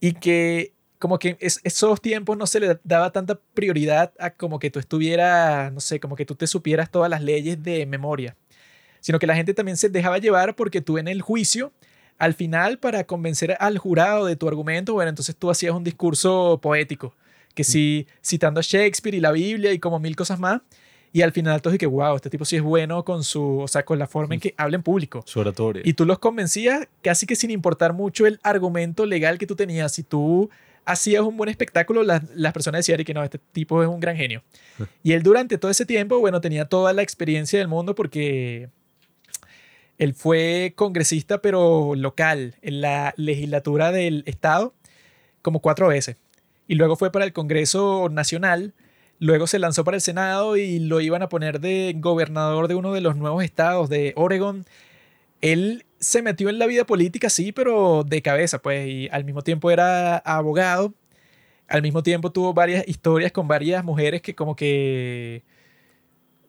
Y 0.00 0.12
que 0.12 0.72
como 0.98 1.18
que 1.18 1.36
esos 1.40 2.00
tiempos 2.00 2.36
no 2.36 2.46
se 2.46 2.60
le 2.60 2.78
daba 2.84 3.12
tanta 3.12 3.38
prioridad 3.54 4.12
a 4.18 4.30
como 4.30 4.58
que 4.58 4.70
tú 4.70 4.78
estuvieras, 4.78 5.72
no 5.72 5.80
sé, 5.80 6.00
como 6.00 6.16
que 6.16 6.24
tú 6.26 6.34
te 6.34 6.46
supieras 6.46 6.90
todas 6.90 7.10
las 7.10 7.22
leyes 7.22 7.62
de 7.62 7.86
memoria, 7.86 8.36
sino 9.00 9.18
que 9.18 9.26
la 9.26 9.36
gente 9.36 9.54
también 9.54 9.76
se 9.76 9.88
dejaba 9.88 10.18
llevar 10.18 10.56
porque 10.56 10.80
tú 10.80 10.98
en 10.98 11.08
el 11.08 11.22
juicio, 11.22 11.72
al 12.18 12.34
final 12.34 12.78
para 12.78 13.04
convencer 13.04 13.56
al 13.60 13.78
jurado 13.78 14.26
de 14.26 14.36
tu 14.36 14.48
argumento, 14.48 14.94
bueno, 14.94 15.08
entonces 15.08 15.36
tú 15.36 15.50
hacías 15.50 15.74
un 15.74 15.84
discurso 15.84 16.58
poético, 16.62 17.14
que 17.54 17.64
sí, 17.64 18.06
citando 18.24 18.60
a 18.60 18.62
Shakespeare 18.62 19.14
y 19.14 19.20
la 19.20 19.32
Biblia 19.32 19.72
y 19.72 19.78
como 19.78 19.98
mil 19.98 20.16
cosas 20.16 20.38
más, 20.38 20.60
y 21.12 21.22
al 21.22 21.32
final 21.32 21.62
tú 21.62 21.70
que 21.78 21.86
wow, 21.86 22.16
este 22.16 22.28
tipo 22.28 22.44
sí 22.44 22.56
es 22.56 22.62
bueno 22.62 23.02
con 23.04 23.24
su, 23.24 23.60
o 23.60 23.68
sea, 23.68 23.84
con 23.84 23.98
la 23.98 24.06
forma 24.06 24.34
en 24.34 24.40
que 24.40 24.54
habla 24.58 24.76
en 24.76 24.82
público. 24.82 25.22
Su 25.24 25.40
oratoria. 25.40 25.82
Y 25.84 25.94
tú 25.94 26.04
los 26.04 26.18
convencías 26.18 26.88
casi 27.02 27.24
que 27.24 27.36
sin 27.36 27.50
importar 27.50 27.94
mucho 27.94 28.26
el 28.26 28.38
argumento 28.42 29.06
legal 29.06 29.38
que 29.38 29.46
tú 29.46 29.56
tenías. 29.56 29.92
Si 29.92 30.02
tú 30.02 30.50
hacías 30.84 31.22
un 31.22 31.36
buen 31.38 31.48
espectáculo, 31.48 32.02
las, 32.02 32.22
las 32.34 32.52
personas 32.52 32.80
decían 32.80 33.02
que 33.02 33.14
no, 33.14 33.24
este 33.24 33.38
tipo 33.52 33.82
es 33.82 33.88
un 33.88 33.98
gran 33.98 34.16
genio. 34.16 34.42
y 35.02 35.12
él 35.12 35.22
durante 35.22 35.56
todo 35.56 35.70
ese 35.70 35.86
tiempo, 35.86 36.18
bueno, 36.18 36.42
tenía 36.42 36.66
toda 36.66 36.92
la 36.92 37.00
experiencia 37.00 37.58
del 37.58 37.68
mundo 37.68 37.94
porque 37.94 38.68
él 39.98 40.14
fue 40.14 40.74
congresista, 40.76 41.40
pero 41.42 41.94
local, 41.94 42.56
en 42.62 42.80
la 42.80 43.14
legislatura 43.16 43.92
del 43.92 44.22
estado, 44.26 44.74
como 45.42 45.60
cuatro 45.60 45.88
veces. 45.88 46.16
Y 46.68 46.74
luego 46.74 46.96
fue 46.96 47.12
para 47.12 47.24
el 47.24 47.32
Congreso 47.32 48.08
Nacional 48.10 48.74
Luego 49.18 49.46
se 49.46 49.58
lanzó 49.58 49.84
para 49.84 49.96
el 49.96 50.00
Senado 50.00 50.56
y 50.56 50.78
lo 50.78 51.00
iban 51.00 51.22
a 51.22 51.28
poner 51.28 51.60
de 51.60 51.94
gobernador 51.96 52.68
de 52.68 52.74
uno 52.74 52.92
de 52.92 53.00
los 53.00 53.16
nuevos 53.16 53.42
estados 53.44 53.88
de 53.88 54.12
Oregon. 54.16 54.66
Él 55.40 55.86
se 55.98 56.22
metió 56.22 56.50
en 56.50 56.58
la 56.58 56.66
vida 56.66 56.84
política, 56.84 57.30
sí, 57.30 57.52
pero 57.52 58.04
de 58.04 58.22
cabeza, 58.22 58.60
pues, 58.60 58.86
y 58.88 59.08
al 59.10 59.24
mismo 59.24 59.42
tiempo 59.42 59.70
era 59.70 60.18
abogado. 60.18 60.94
Al 61.68 61.82
mismo 61.82 62.02
tiempo 62.02 62.30
tuvo 62.32 62.54
varias 62.54 62.86
historias 62.88 63.32
con 63.32 63.48
varias 63.48 63.84
mujeres 63.84 64.22
que 64.22 64.34
como 64.34 64.54
que 64.56 65.42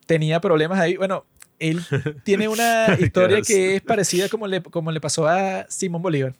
tenía 0.05 0.41
problemas 0.41 0.79
ahí. 0.79 0.97
Bueno, 0.97 1.25
él 1.59 1.81
tiene 2.23 2.47
una 2.47 2.97
historia 2.99 3.41
que 3.41 3.75
es 3.75 3.81
parecida 3.81 4.29
como 4.29 4.47
le, 4.47 4.61
como 4.61 4.91
le 4.91 5.01
pasó 5.01 5.27
a 5.27 5.65
Simón 5.69 6.01
Bolívar. 6.01 6.33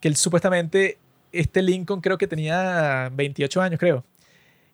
Que 0.00 0.08
él 0.08 0.16
supuestamente, 0.16 0.98
este 1.32 1.62
Lincoln 1.62 2.00
creo 2.00 2.18
que 2.18 2.26
tenía 2.26 3.10
28 3.14 3.60
años, 3.60 3.80
creo. 3.80 4.04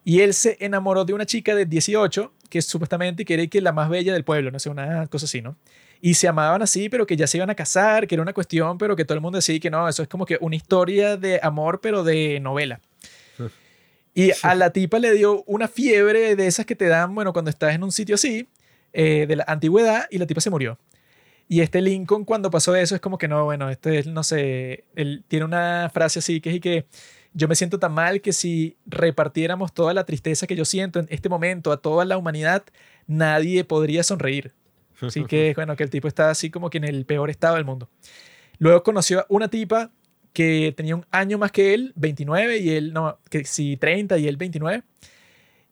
Y 0.04 0.20
él 0.20 0.34
se 0.34 0.56
enamoró 0.60 1.04
de 1.04 1.14
una 1.14 1.26
chica 1.26 1.54
de 1.54 1.64
18 1.64 2.32
que 2.48 2.60
supuestamente 2.60 3.24
quiere 3.24 3.48
que 3.48 3.60
la 3.60 3.72
más 3.72 3.88
bella 3.88 4.12
del 4.12 4.24
pueblo, 4.24 4.50
no 4.50 4.58
sé, 4.58 4.68
una 4.68 5.06
cosa 5.06 5.24
así, 5.24 5.40
¿no? 5.40 5.56
Y 6.02 6.14
se 6.14 6.28
amaban 6.28 6.60
así, 6.60 6.88
pero 6.88 7.06
que 7.06 7.16
ya 7.16 7.26
se 7.26 7.38
iban 7.38 7.48
a 7.48 7.54
casar, 7.54 8.06
que 8.06 8.16
era 8.16 8.22
una 8.22 8.32
cuestión, 8.32 8.76
pero 8.76 8.96
que 8.96 9.04
todo 9.04 9.14
el 9.14 9.22
mundo 9.22 9.38
decía 9.38 9.58
que 9.60 9.70
no, 9.70 9.88
eso 9.88 10.02
es 10.02 10.08
como 10.08 10.26
que 10.26 10.36
una 10.40 10.56
historia 10.56 11.16
de 11.16 11.38
amor, 11.42 11.80
pero 11.80 12.04
de 12.04 12.40
novela. 12.40 12.80
Y 14.14 14.30
a 14.42 14.54
la 14.54 14.68
tipa 14.68 14.98
le 14.98 15.14
dio 15.14 15.42
una 15.44 15.68
fiebre 15.68 16.36
de 16.36 16.46
esas 16.46 16.66
que 16.66 16.76
te 16.76 16.86
dan, 16.86 17.14
bueno, 17.14 17.32
cuando 17.32 17.50
estás 17.50 17.74
en 17.74 17.82
un 17.82 17.90
sitio 17.90 18.16
así, 18.16 18.46
eh, 18.92 19.26
de 19.26 19.36
la 19.36 19.44
antigüedad, 19.46 20.06
y 20.10 20.18
la 20.18 20.26
tipa 20.26 20.40
se 20.40 20.50
murió. 20.50 20.78
Y 21.48 21.60
este 21.60 21.82
Lincoln, 21.82 22.24
cuando 22.24 22.50
pasó 22.50 22.74
eso, 22.76 22.94
es 22.94 23.00
como 23.00 23.18
que 23.18 23.28
no, 23.28 23.44
bueno, 23.44 23.68
este, 23.68 24.04
no 24.04 24.22
sé, 24.22 24.84
él 24.94 25.24
tiene 25.28 25.44
una 25.44 25.90
frase 25.92 26.20
así 26.20 26.40
que 26.40 26.50
es 26.50 26.56
y 26.56 26.60
que 26.60 26.86
yo 27.34 27.48
me 27.48 27.56
siento 27.56 27.78
tan 27.78 27.92
mal 27.92 28.20
que 28.20 28.32
si 28.32 28.76
repartiéramos 28.86 29.72
toda 29.72 29.94
la 29.94 30.04
tristeza 30.04 30.46
que 30.46 30.56
yo 30.56 30.64
siento 30.64 30.98
en 31.00 31.06
este 31.10 31.28
momento 31.28 31.72
a 31.72 31.78
toda 31.78 32.04
la 32.04 32.16
humanidad, 32.16 32.64
nadie 33.06 33.64
podría 33.64 34.02
sonreír. 34.02 34.52
Así 35.00 35.24
que, 35.24 35.52
bueno, 35.56 35.76
que 35.76 35.82
el 35.82 35.90
tipo 35.90 36.08
está 36.08 36.30
así 36.30 36.50
como 36.50 36.70
que 36.70 36.78
en 36.78 36.84
el 36.84 37.04
peor 37.04 37.30
estado 37.30 37.56
del 37.56 37.64
mundo. 37.64 37.88
Luego 38.58 38.82
conoció 38.82 39.20
a 39.20 39.26
una 39.28 39.48
tipa 39.48 39.90
que 40.32 40.72
tenía 40.76 40.96
un 40.96 41.06
año 41.10 41.38
más 41.38 41.52
que 41.52 41.74
él, 41.74 41.92
29, 41.96 42.58
y 42.58 42.70
él, 42.70 42.92
no, 42.92 43.18
que 43.28 43.44
sí, 43.44 43.76
30 43.76 44.18
y 44.18 44.28
él 44.28 44.36
29. 44.36 44.82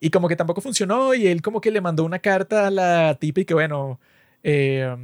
Y 0.01 0.11
como 0.11 0.28
que 0.28 0.36
tampoco 0.36 0.61
funcionó 0.61 1.14
y 1.14 1.26
él 1.26 1.42
como 1.42 1.61
que 1.61 1.70
le 1.70 1.80
mandó 1.80 2.05
una 2.05 2.18
carta 2.18 2.66
a 2.66 2.70
la 2.70 3.16
tipa 3.20 3.40
y 3.42 3.44
que, 3.44 3.55
bueno, 3.55 4.01
eh, 4.42 4.96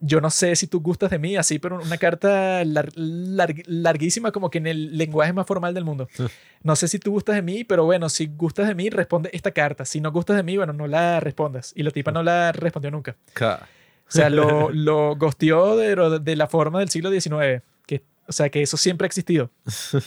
yo 0.00 0.20
no 0.20 0.30
sé 0.30 0.54
si 0.56 0.66
tú 0.66 0.80
gustas 0.80 1.10
de 1.10 1.18
mí, 1.18 1.36
así, 1.36 1.58
pero 1.58 1.80
una 1.80 1.98
carta 1.98 2.62
larguísima, 2.64 4.30
como 4.30 4.50
que 4.50 4.58
en 4.58 4.66
el 4.66 4.96
lenguaje 4.96 5.32
más 5.32 5.46
formal 5.46 5.74
del 5.74 5.84
mundo. 5.84 6.08
No 6.62 6.76
sé 6.76 6.88
si 6.88 6.98
tú 6.98 7.12
gustas 7.12 7.36
de 7.36 7.42
mí, 7.42 7.64
pero 7.64 7.84
bueno, 7.84 8.08
si 8.08 8.26
gustas 8.26 8.68
de 8.68 8.74
mí, 8.74 8.90
responde 8.90 9.30
esta 9.32 9.50
carta. 9.50 9.84
Si 9.84 10.00
no 10.00 10.12
gustas 10.12 10.36
de 10.36 10.42
mí, 10.42 10.56
bueno, 10.56 10.72
no 10.72 10.86
la 10.86 11.20
respondas. 11.20 11.72
Y 11.74 11.82
la 11.82 11.90
tipa 11.90 12.12
no 12.12 12.22
la 12.22 12.52
respondió 12.52 12.90
nunca. 12.90 13.16
O 13.40 14.10
sea, 14.10 14.30
lo, 14.30 14.70
lo 14.72 15.16
gosteó 15.16 15.76
de, 15.76 16.20
de, 16.20 16.36
la 16.36 16.46
forma 16.46 16.80
del 16.80 16.90
siglo 16.90 17.10
XIX. 17.10 17.62
Que, 17.86 18.02
o 18.26 18.32
sea, 18.32 18.50
que 18.50 18.62
eso 18.62 18.76
siempre 18.76 19.04
ha 19.04 19.08
existido. 19.08 19.50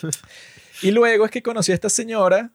Y 0.83 0.89
luego 0.89 1.25
es 1.25 1.31
que 1.31 1.43
conocí 1.43 1.71
a 1.71 1.75
esta 1.75 1.89
señora 1.89 2.49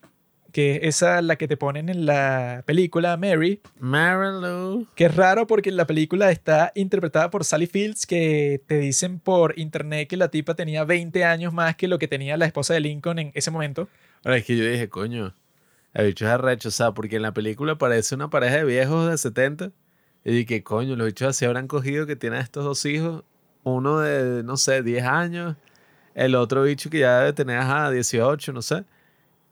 que 0.53 0.77
es 0.77 0.97
esa 0.97 1.23
la 1.23 1.37
que 1.37 1.49
te 1.49 1.57
ponen 1.57 1.89
en 1.89 2.07
la 2.07 2.63
película 2.67 3.17
Mary. 3.17 3.61
Mary 3.79 4.41
Lou. 4.41 4.87
Que 4.95 5.07
es 5.07 5.15
raro 5.15 5.47
porque 5.47 5.71
la 5.73 5.87
película 5.87 6.31
está 6.31 6.73
interpretada 6.75 7.31
por 7.31 7.45
Sally 7.45 7.67
Fields, 7.67 8.07
que 8.07 8.63
te 8.67 8.79
dicen 8.79 9.19
por 9.19 9.59
internet 9.59 10.09
que 10.09 10.17
la 10.17 10.29
tipa 10.29 10.55
tenía 10.55 10.85
20 10.85 11.25
años 11.25 11.53
más 11.53 11.77
que 11.77 11.89
lo 11.89 11.99
que 11.99 12.09
tenía 12.09 12.37
la 12.37 12.47
esposa 12.47 12.75
de 12.75 12.81
Lincoln 12.81 13.19
en 13.19 13.33
ese 13.35 13.51
momento. 13.51 13.89
Ahora 14.25 14.39
es 14.39 14.45
que 14.45 14.57
yo 14.57 14.65
dije, 14.65 14.89
coño, 14.89 15.35
el 15.95 16.07
bicho 16.07 16.25
es 16.25 16.31
arrecho, 16.31 16.69
o 16.69 16.73
sea, 16.73 16.93
porque 16.93 17.17
en 17.17 17.23
la 17.23 17.33
película 17.33 17.77
parece 17.77 18.15
una 18.15 18.31
pareja 18.31 18.57
de 18.57 18.65
viejos 18.65 19.11
de 19.11 19.19
70. 19.19 19.73
Y 20.25 20.33
dije, 20.33 20.63
coño, 20.63 20.97
los 20.97 21.07
bichos 21.07 21.29
así 21.29 21.45
habrán 21.45 21.69
cogido 21.69 22.07
que 22.07 22.17
tienen 22.17 22.41
estos 22.41 22.65
dos 22.65 22.85
hijos, 22.85 23.23
uno 23.63 24.01
de, 24.01 24.43
no 24.43 24.57
sé, 24.57 24.83
10 24.83 25.05
años 25.05 25.57
el 26.17 26.35
otro 26.35 26.63
bicho 26.63 26.89
que 26.91 27.01
ya 27.01 27.21
debe 27.21 27.33
tener, 27.35 27.59
ajá, 27.59 27.91
18, 27.91 28.53
no 28.53 28.63
sé, 28.63 28.85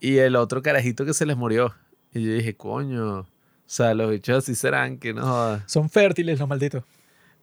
y 0.00 0.18
el 0.18 0.36
otro 0.36 0.62
carajito 0.62 1.04
que 1.04 1.14
se 1.14 1.26
les 1.26 1.36
murió. 1.36 1.74
Y 2.12 2.22
yo 2.22 2.32
dije, 2.32 2.56
coño, 2.56 3.20
o 3.20 3.26
sea, 3.66 3.94
los 3.94 4.10
bichos 4.10 4.38
así 4.38 4.54
serán, 4.54 4.98
que 4.98 5.12
no 5.14 5.60
Son 5.66 5.90
fértiles 5.90 6.38
los 6.38 6.48
malditos. 6.48 6.84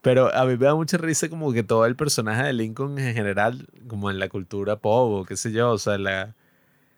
Pero 0.02 0.34
a 0.36 0.46
mí 0.46 0.58
me 0.58 0.66
da 0.66 0.76
mucha 0.76 0.98
risa 0.98 1.30
como 1.30 1.54
que 1.54 1.64
todo 1.64 1.86
el 1.86 1.96
personaje 1.96 2.44
de 2.44 2.54
Lincoln 2.54 2.98
en 2.98 3.14
general, 3.14 3.68
como 3.88 4.10
en 4.10 4.20
la 4.20 4.30
cultura 4.30 4.78
pop 4.78 5.12
o 5.12 5.26
qué 5.26 5.38
sé 5.38 5.52
yo, 5.52 5.72
o 5.72 5.78
sea, 5.78 5.98
la 5.98 6.36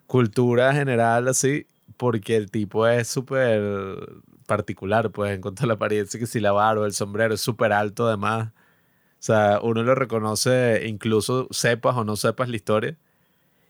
cultura 0.08 0.74
general 0.74 1.28
así, 1.28 1.68
porque 1.98 2.38
el 2.38 2.50
tipo 2.52 2.88
es 2.88 3.08
súper 3.08 4.24
particular, 4.46 5.12
pues, 5.12 5.36
en 5.36 5.42
cuanto 5.42 5.64
a 5.64 5.68
la 5.68 5.74
apariencia, 5.74 6.20
que 6.20 6.28
si 6.28 6.40
la 6.40 6.52
barba, 6.52 6.86
el 6.86 6.94
sombrero 6.94 7.34
es 7.34 7.42
súper 7.42 7.74
alto 7.74 8.08
además. 8.08 8.50
O 9.24 9.26
sea, 9.26 9.60
uno 9.64 9.84
lo 9.84 9.96
reconoce 9.96 10.84
incluso 10.88 11.48
sepas 11.52 11.96
o 11.96 12.04
no 12.04 12.16
sepas 12.16 12.50
la 12.50 12.56
historia. 12.58 12.98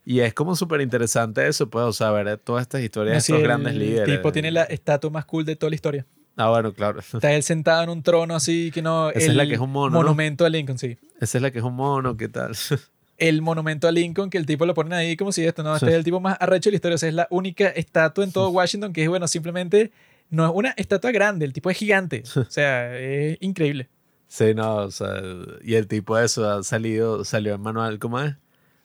Y 0.06 0.20
es 0.20 0.34
como 0.34 0.56
súper 0.56 0.82
interesante 0.82 1.48
eso, 1.48 1.70
pues, 1.70 1.86
o 1.86 1.94
sea, 1.94 2.12
ver 2.12 2.38
todas 2.38 2.64
estas 2.64 2.82
historias 2.82 3.14
de 3.14 3.20
estos 3.20 3.42
grandes 3.42 3.76
líderes. 3.76 4.10
El 4.10 4.18
tipo 4.18 4.32
tiene 4.32 4.52
la 4.52 4.64
estatua 4.64 5.10
más 5.10 5.26
cool 5.26 5.46
de 5.46 5.56
toda 5.56 5.70
la 5.70 5.76
historia. 5.76 6.06
Ah, 6.36 6.50
bueno, 6.50 6.74
claro. 6.74 7.00
Está 7.00 7.32
él 7.34 7.44
sentado 7.44 7.84
en 7.84 7.90
un 7.90 8.02
trono 8.04 8.36
así 8.36 8.72
que 8.72 8.82
no. 8.82 9.10
Esa 9.12 9.32
es 9.32 9.36
la 9.36 9.46
que 9.46 9.54
es 9.54 9.60
un 9.60 9.72
mono. 9.72 9.98
Monumento 9.98 10.46
a 10.46 10.50
Lincoln, 10.50 10.78
sí. 10.78 10.98
Esa 11.20 11.38
es 11.38 11.42
la 11.42 11.52
que 11.52 11.60
es 11.60 11.64
un 11.64 11.76
mono, 11.76 12.18
¿qué 12.18 12.28
tal? 12.28 12.56
el 13.18 13.42
monumento 13.42 13.88
a 13.88 13.92
Lincoln, 13.92 14.30
que 14.30 14.38
el 14.38 14.46
tipo 14.46 14.66
lo 14.66 14.74
ponen 14.74 14.94
ahí 14.94 15.16
como 15.16 15.32
si 15.32 15.46
esto, 15.46 15.64
¿no? 15.64 15.76
Este 15.76 15.88
es 15.88 15.94
el 15.94 16.04
tipo 16.04 16.20
más 16.20 16.38
arrecho 16.40 16.70
de 16.70 16.74
la 16.74 16.76
historia. 16.76 16.96
O 16.96 16.98
sea, 16.98 17.10
es 17.10 17.16
la 17.16 17.28
única 17.30 17.68
estatua 17.70 18.24
en 18.24 18.32
todo 18.32 18.50
Washington 18.52 18.92
que 18.92 19.04
es, 19.04 19.10
bueno, 19.10 19.28
simplemente 19.28 19.92
no 20.30 20.46
es 20.46 20.52
una 20.54 20.72
estatua 20.72 21.12
grande, 21.12 21.46
el 21.46 21.54
tipo 21.54 21.70
es 21.70 21.78
gigante. 21.78 22.24
O 22.36 22.46
sea, 22.50 22.98
es 22.98 23.38
increíble. 23.40 23.90
Sí, 24.28 24.56
no, 24.56 24.78
o 24.78 24.92
sea, 24.92 25.22
y 25.62 25.76
el 25.76 25.88
tipo 25.88 26.18
de 26.18 26.26
eso 26.26 26.50
ha 26.50 26.64
salido, 26.64 27.24
salió 27.24 27.54
en 27.54 27.62
manual, 27.62 28.00
¿cómo 28.00 28.20
es? 28.20 28.34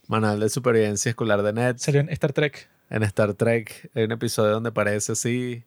Manual 0.09 0.41
de 0.41 0.49
supervivencia 0.49 1.11
escolar 1.11 1.43
de 1.43 1.53
Ned. 1.53 1.77
Salió 1.79 2.01
en 2.01 2.09
Star 2.09 2.33
Trek. 2.33 2.69
En 2.91 3.03
Star 3.05 3.35
Trek, 3.35 3.91
hay 3.95 4.05
un 4.05 4.13
episodio 4.13 4.53
donde 4.53 4.73
parece 4.73 5.13
así 5.13 5.65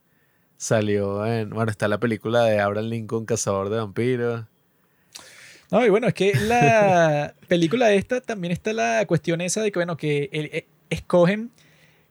Salió 0.61 1.25
en. 1.25 1.49
Bueno, 1.49 1.71
está 1.71 1.87
la 1.87 1.99
película 1.99 2.43
de 2.43 2.59
Abraham 2.59 2.85
Lincoln, 2.85 3.25
Cazador 3.25 3.69
de 3.69 3.77
Vampiros. 3.77 4.45
No, 5.71 5.83
y 5.83 5.89
bueno, 5.89 6.07
es 6.07 6.13
que 6.13 6.35
la 6.35 7.33
película 7.47 7.91
esta 7.93 8.21
también 8.21 8.51
está 8.51 8.71
la 8.71 9.03
cuestión 9.07 9.41
esa 9.41 9.63
de 9.63 9.71
que, 9.71 9.79
bueno, 9.79 9.97
que 9.97 10.29
eh, 10.31 10.67
escogen 10.91 11.49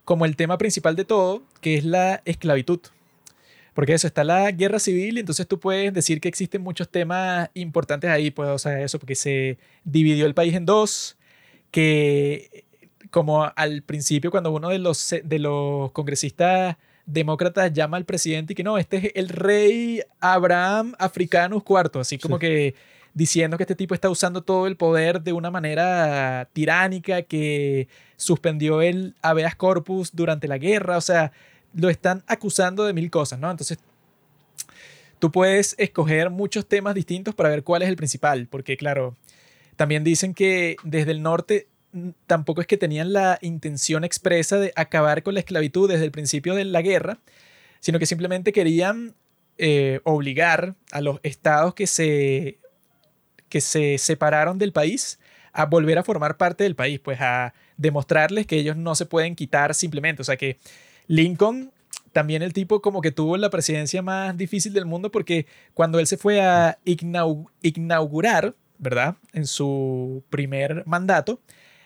como 0.05 0.25
el 0.25 0.35
tema 0.35 0.59
principal 0.59 0.97
de 0.97 1.05
todo, 1.05 1.45
que 1.61 1.77
es 1.77 1.85
la 1.85 2.23
esclavitud. 2.25 2.81
Porque 3.73 3.95
eso, 3.95 4.09
está 4.09 4.25
la 4.25 4.51
guerra 4.51 4.81
civil, 4.81 5.19
y 5.19 5.21
entonces 5.21 5.47
tú 5.47 5.61
puedes 5.61 5.95
decir 5.95 6.21
que 6.21 6.27
existen 6.27 6.61
muchos 6.61 6.89
temas 6.89 7.51
importantes 7.55 8.11
ahí, 8.11 8.33
pues, 8.33 8.49
o 8.49 8.59
sea, 8.59 8.81
eso, 8.81 8.99
porque 8.99 9.15
se 9.15 9.59
dividió 9.85 10.27
el 10.27 10.35
país 10.35 10.55
en 10.55 10.67
dos, 10.67 11.17
que 11.71 12.65
como 13.11 13.45
al 13.45 13.83
principio 13.83 14.31
cuando 14.31 14.53
uno 14.53 14.69
de 14.69 14.79
los, 14.79 15.15
de 15.23 15.39
los 15.39 15.91
congresistas 15.93 16.77
demócratas 17.07 17.73
llama 17.73 17.97
al 17.97 18.05
presidente 18.05 18.53
y 18.53 18.57
que 18.57 18.63
no, 18.63 18.79
este 18.79 18.97
es 18.99 19.13
el 19.15 19.29
rey 19.29 20.01
Abraham 20.21 20.95
Africanus 20.99 21.63
IV, 21.69 22.01
así 22.01 22.19
como 22.19 22.39
que 22.39 22.75
diciendo 23.15 23.57
que 23.57 23.65
este 23.65 23.75
tipo 23.75 23.95
está 23.95 24.09
usando 24.09 24.43
todo 24.43 24.67
el 24.67 24.77
poder 24.77 25.23
de 25.23 25.33
una 25.33 25.51
manera 25.51 26.49
tiránica, 26.53 27.23
que 27.23 27.89
suspendió 28.17 28.83
el 28.83 29.15
habeas 29.23 29.57
corpus 29.57 30.15
durante 30.15 30.47
la 30.47 30.59
guerra, 30.59 30.97
o 30.97 31.01
sea, 31.01 31.33
lo 31.75 31.89
están 31.89 32.23
acusando 32.27 32.85
de 32.85 32.93
mil 32.93 33.11
cosas, 33.11 33.39
¿no? 33.39 33.51
Entonces, 33.51 33.79
tú 35.19 35.33
puedes 35.33 35.75
escoger 35.79 36.31
muchos 36.31 36.67
temas 36.67 36.95
distintos 36.95 37.35
para 37.35 37.49
ver 37.49 37.65
cuál 37.65 37.83
es 37.83 37.89
el 37.89 37.97
principal, 37.97 38.47
porque 38.49 38.77
claro, 38.77 39.17
también 39.81 40.05
dicen 40.05 40.35
que 40.35 40.77
desde 40.85 41.13
el 41.13 41.23
norte 41.23 41.67
tampoco 42.27 42.61
es 42.61 42.67
que 42.67 42.77
tenían 42.77 43.15
la 43.15 43.39
intención 43.41 44.05
expresa 44.05 44.59
de 44.59 44.75
acabar 44.77 45.23
con 45.23 45.33
la 45.33 45.41
esclavitud 45.41 45.89
desde 45.89 46.05
el 46.05 46.11
principio 46.11 46.55
de 46.55 46.67
la 46.67 46.83
guerra, 46.83 47.19
sino 47.79 47.99
que 47.99 48.05
simplemente 48.05 48.53
querían 48.53 49.15
eh, 49.57 50.01
obligar 50.05 50.75
a 50.93 51.01
los 51.01 51.19
estados 51.23 51.73
que 51.73 51.87
se, 51.87 52.59
que 53.49 53.63
se 53.63 53.97
separaron 53.97 54.59
del 54.59 54.75
país 54.75 55.19
a 55.55 55.65
volver 55.65 55.97
a 55.97 56.05
formar 56.05 56.37
parte 56.37 56.65
del 56.65 56.77
país, 56.77 57.01
pues 57.01 57.19
a 57.23 57.55
demostrarles 57.79 58.47
que 58.47 58.57
ellos 58.57 58.77
no 58.77 58.95
se 58.95 59.07
pueden 59.07 59.35
quitar 59.35 59.75
simplemente. 59.75 60.21
O 60.21 60.27
sea 60.27 60.37
que 60.37 60.59
Lincoln, 61.07 61.73
también 62.13 62.43
el 62.43 62.53
tipo 62.53 62.83
como 62.83 63.01
que 63.01 63.13
tuvo 63.13 63.39
la 63.39 63.49
presidencia 63.49 64.03
más 64.03 64.37
difícil 64.37 64.75
del 64.75 64.85
mundo 64.85 65.11
porque 65.11 65.47
cuando 65.73 65.99
él 65.99 66.07
se 66.07 66.19
fue 66.19 66.43
a 66.43 66.79
inaugurar, 66.85 68.55
¿verdad? 68.81 69.17
En 69.33 69.47
su 69.47 70.25
primer 70.31 70.85
mandato, 70.87 71.41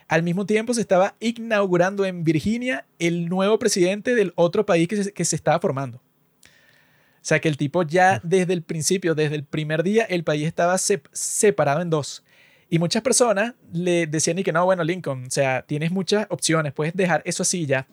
al 0.08 0.22
mismo 0.22 0.46
tiempo 0.46 0.72
se 0.72 0.80
estaba 0.80 1.16
inaugurando 1.20 2.04
en 2.04 2.24
Virginia 2.24 2.86
el 2.98 3.28
nuevo 3.28 3.58
presidente 3.58 4.14
del 4.14 4.32
otro 4.36 4.64
país 4.64 4.88
que 4.88 5.04
se, 5.04 5.12
que 5.12 5.24
se 5.24 5.36
estaba 5.36 5.60
formando. 5.60 5.98
O 5.98 7.26
sea 7.26 7.40
que 7.40 7.48
el 7.48 7.56
tipo 7.56 7.82
ya 7.82 8.20
desde 8.22 8.52
el 8.52 8.62
principio, 8.62 9.14
desde 9.14 9.34
el 9.34 9.44
primer 9.44 9.82
día, 9.82 10.04
el 10.04 10.24
país 10.24 10.46
estaba 10.46 10.76
separado 10.78 11.80
en 11.80 11.90
dos. 11.90 12.22
Y 12.68 12.78
muchas 12.78 13.02
personas 13.02 13.54
le 13.72 14.06
decían 14.06 14.38
y 14.38 14.42
que 14.42 14.52
no, 14.52 14.64
bueno, 14.64 14.84
Lincoln, 14.84 15.24
o 15.26 15.30
sea, 15.30 15.62
tienes 15.62 15.90
muchas 15.90 16.26
opciones, 16.28 16.72
puedes 16.72 16.94
dejar 16.94 17.22
eso 17.24 17.42
así 17.42 17.66
ya, 17.66 17.86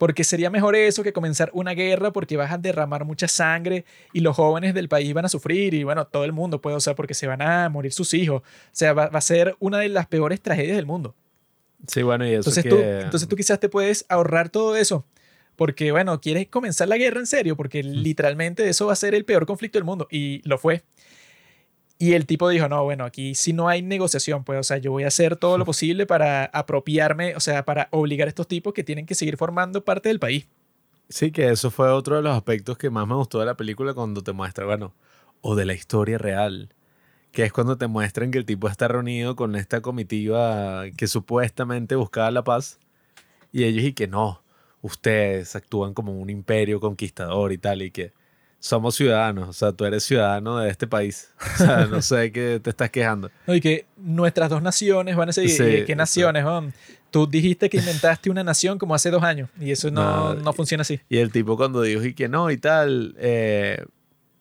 porque 0.00 0.24
sería 0.24 0.48
mejor 0.48 0.76
eso 0.76 1.02
que 1.02 1.12
comenzar 1.12 1.50
una 1.52 1.72
guerra 1.72 2.10
porque 2.10 2.38
vas 2.38 2.50
a 2.50 2.56
derramar 2.56 3.04
mucha 3.04 3.28
sangre 3.28 3.84
y 4.14 4.20
los 4.20 4.34
jóvenes 4.34 4.72
del 4.72 4.88
país 4.88 5.12
van 5.12 5.26
a 5.26 5.28
sufrir 5.28 5.74
y 5.74 5.84
bueno, 5.84 6.06
todo 6.06 6.24
el 6.24 6.32
mundo 6.32 6.62
puede, 6.62 6.74
o 6.74 6.80
sea, 6.80 6.94
porque 6.94 7.12
se 7.12 7.26
van 7.26 7.42
a 7.42 7.68
morir 7.68 7.92
sus 7.92 8.14
hijos. 8.14 8.40
O 8.40 8.70
sea, 8.72 8.94
va 8.94 9.04
a 9.04 9.20
ser 9.20 9.56
una 9.58 9.76
de 9.76 9.90
las 9.90 10.06
peores 10.06 10.40
tragedias 10.40 10.76
del 10.76 10.86
mundo. 10.86 11.14
Sí, 11.86 12.02
bueno, 12.02 12.26
y 12.26 12.30
eso 12.30 12.48
entonces, 12.48 12.64
tú, 12.66 12.78
entonces 12.78 13.28
tú 13.28 13.36
quizás 13.36 13.60
te 13.60 13.68
puedes 13.68 14.06
ahorrar 14.08 14.48
todo 14.48 14.74
eso. 14.74 15.04
Porque, 15.54 15.92
bueno, 15.92 16.18
quieres 16.18 16.48
comenzar 16.48 16.88
la 16.88 16.96
guerra 16.96 17.20
en 17.20 17.26
serio, 17.26 17.54
porque 17.54 17.82
literalmente 17.82 18.66
eso 18.70 18.86
va 18.86 18.94
a 18.94 18.96
ser 18.96 19.14
el 19.14 19.26
peor 19.26 19.44
conflicto 19.44 19.76
del 19.76 19.84
mundo. 19.84 20.08
Y 20.10 20.40
lo 20.48 20.56
fue. 20.56 20.82
Y 22.00 22.14
el 22.14 22.24
tipo 22.24 22.48
dijo, 22.48 22.66
no, 22.68 22.82
bueno, 22.82 23.04
aquí 23.04 23.34
si 23.34 23.52
no 23.52 23.68
hay 23.68 23.82
negociación, 23.82 24.42
pues, 24.42 24.58
o 24.58 24.62
sea, 24.62 24.78
yo 24.78 24.90
voy 24.90 25.04
a 25.04 25.08
hacer 25.08 25.36
todo 25.36 25.58
lo 25.58 25.64
posible 25.64 26.06
para 26.06 26.46
apropiarme, 26.46 27.36
o 27.36 27.40
sea, 27.40 27.64
para 27.64 27.88
obligar 27.92 28.26
a 28.26 28.30
estos 28.30 28.48
tipos 28.48 28.72
que 28.72 28.82
tienen 28.82 29.06
que 29.06 29.14
seguir 29.14 29.36
formando 29.36 29.84
parte 29.84 30.08
del 30.08 30.18
país. 30.18 30.48
Sí, 31.08 31.30
que 31.30 31.50
eso 31.50 31.70
fue 31.70 31.90
otro 31.90 32.16
de 32.16 32.22
los 32.22 32.34
aspectos 32.34 32.78
que 32.78 32.90
más 32.90 33.06
me 33.06 33.14
gustó 33.14 33.38
de 33.38 33.46
la 33.46 33.54
película 33.54 33.94
cuando 33.94 34.22
te 34.22 34.32
muestra, 34.32 34.64
bueno, 34.64 34.94
o 35.42 35.54
de 35.54 35.66
la 35.66 35.74
historia 35.74 36.18
real 36.18 36.74
que 37.32 37.44
es 37.44 37.52
cuando 37.52 37.78
te 37.78 37.86
muestran 37.86 38.30
que 38.30 38.38
el 38.38 38.44
tipo 38.44 38.68
está 38.68 38.88
reunido 38.88 39.36
con 39.36 39.54
esta 39.54 39.80
comitiva 39.80 40.84
que 40.96 41.06
supuestamente 41.06 41.94
buscaba 41.94 42.30
la 42.30 42.44
paz 42.44 42.80
y 43.52 43.64
ellos 43.64 43.84
y 43.84 43.92
que 43.92 44.08
no, 44.08 44.42
ustedes 44.82 45.54
actúan 45.56 45.94
como 45.94 46.12
un 46.12 46.30
imperio 46.30 46.80
conquistador 46.80 47.52
y 47.52 47.58
tal 47.58 47.82
y 47.82 47.90
que 47.90 48.12
somos 48.60 48.94
ciudadanos, 48.94 49.48
o 49.48 49.52
sea, 49.54 49.72
tú 49.72 49.86
eres 49.86 50.04
ciudadano 50.04 50.58
de 50.58 50.68
este 50.68 50.86
país, 50.86 51.30
o 51.54 51.56
sea, 51.56 51.86
no 51.86 52.02
sé 52.02 52.30
qué 52.30 52.60
te 52.62 52.70
estás 52.70 52.90
quejando. 52.90 53.30
y 53.48 53.60
que 53.60 53.86
nuestras 53.96 54.50
dos 54.50 54.62
naciones 54.62 55.16
van 55.16 55.30
a 55.30 55.32
seguir, 55.32 55.86
¿qué 55.86 55.96
naciones? 55.96 56.44
Tú 57.10 57.26
dijiste 57.26 57.68
que 57.70 57.78
inventaste 57.78 58.30
una 58.30 58.44
nación 58.44 58.78
como 58.78 58.94
hace 58.94 59.10
dos 59.10 59.22
años 59.22 59.48
y 59.58 59.72
eso 59.72 59.90
no, 59.90 60.34
no, 60.34 60.52
funciona 60.52 60.82
así. 60.82 61.00
Y 61.08 61.16
el 61.16 61.32
tipo 61.32 61.56
cuando 61.56 61.82
dijo 61.82 62.04
y 62.04 62.14
que 62.14 62.28
no 62.28 62.50
y 62.50 62.58
tal, 62.58 63.16
eh, 63.18 63.82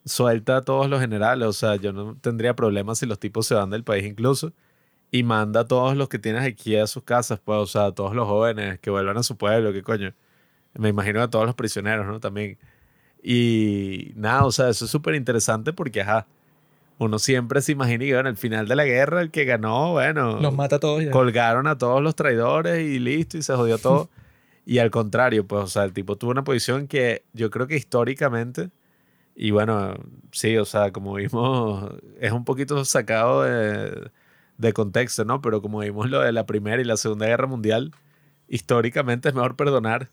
suelta 0.06 0.58
a 0.58 0.62
todos 0.62 0.90
los 0.90 1.00
generales, 1.00 1.48
o 1.48 1.54
sea, 1.54 1.78
yo 1.78 1.94
no 1.94 2.16
tendría 2.20 2.56
problemas 2.56 3.00
si 3.00 3.06
los 3.06 3.20
tipos 3.20 3.48
se 3.48 3.56
van 3.56 3.70
del 3.70 3.84
país 3.86 4.06
incluso, 4.06 4.52
y 5.12 5.24
manda 5.24 5.62
a 5.62 5.66
todos 5.66 5.96
los 5.96 6.10
que 6.10 6.20
tienes 6.20 6.44
aquí 6.44 6.76
a 6.76 6.86
sus 6.88 7.04
casas, 7.04 7.40
pues, 7.40 7.58
o 7.58 7.66
sea, 7.66 7.86
a 7.86 7.92
todos 7.94 8.14
los 8.14 8.28
jóvenes 8.28 8.80
que 8.80 8.90
vuelvan 8.90 9.18
a 9.18 9.24
su 9.24 9.38
pueblo, 9.38 9.72
qué 9.72 9.82
coño. 9.82 10.14
Me 10.74 10.90
imagino 10.90 11.22
a 11.22 11.30
todos 11.30 11.46
los 11.46 11.56
prisioneros, 11.56 12.06
¿no? 12.06 12.20
También. 12.20 12.60
Y 13.22 14.14
nada, 14.16 14.46
o 14.46 14.52
sea, 14.52 14.70
eso 14.70 14.86
es 14.86 14.92
súper 14.92 15.16
interesante 15.16 15.74
porque, 15.74 16.02
ajá, 16.02 16.28
uno 16.98 17.20
siempre 17.20 17.62
se 17.62 17.74
imagina 17.74 18.06
que, 18.06 18.14
bueno, 18.14 18.30
al 18.30 18.38
final 18.38 18.68
de 18.68 18.76
la 18.76 18.86
guerra, 18.86 19.22
el 19.22 19.32
que 19.32 19.46
ganó, 19.46 19.94
bueno. 19.94 20.40
Los 20.40 20.54
mata 20.54 20.78
a 20.78 20.80
todos. 20.80 21.04
Colgaron 21.12 21.68
a 21.68 21.78
todos 21.78 22.02
los 22.02 22.16
traidores 22.16 22.82
y 22.82 23.00
listo, 23.00 23.38
y 23.38 23.42
se 23.42 23.56
jodió 23.56 23.78
todo. 23.78 24.10
y 24.66 24.80
al 24.80 24.92
contrario, 24.92 25.46
pues, 25.48 25.64
o 25.64 25.68
sea, 25.68 25.84
el 25.84 25.94
tipo 25.94 26.18
tuvo 26.18 26.32
una 26.32 26.44
posición 26.44 26.88
que 26.88 27.24
yo 27.34 27.50
creo 27.50 27.68
que 27.68 27.76
históricamente 27.76 28.70
y 29.42 29.52
bueno, 29.52 29.96
sí, 30.34 30.58
o 30.58 30.66
sea, 30.66 30.92
como 30.92 31.14
vimos, 31.14 31.94
es 32.20 32.34
un 32.34 32.44
poquito 32.44 32.84
sacado 32.84 33.44
de, 33.44 34.12
de, 34.58 34.74
contexto, 34.74 35.24
¿no? 35.24 35.42
Pero 35.42 35.62
como 35.62 35.80
vimos 35.80 36.10
lo 36.10 36.20
de 36.20 36.34
la 36.34 36.46
Primera 36.46 36.82
y 36.82 36.84
la 36.84 36.98
Segunda 36.98 37.26
Guerra 37.26 37.48
Mundial, 37.48 37.94
históricamente 38.50 39.30
es 39.30 39.36
mejor 39.36 39.56
perdonar 39.56 40.10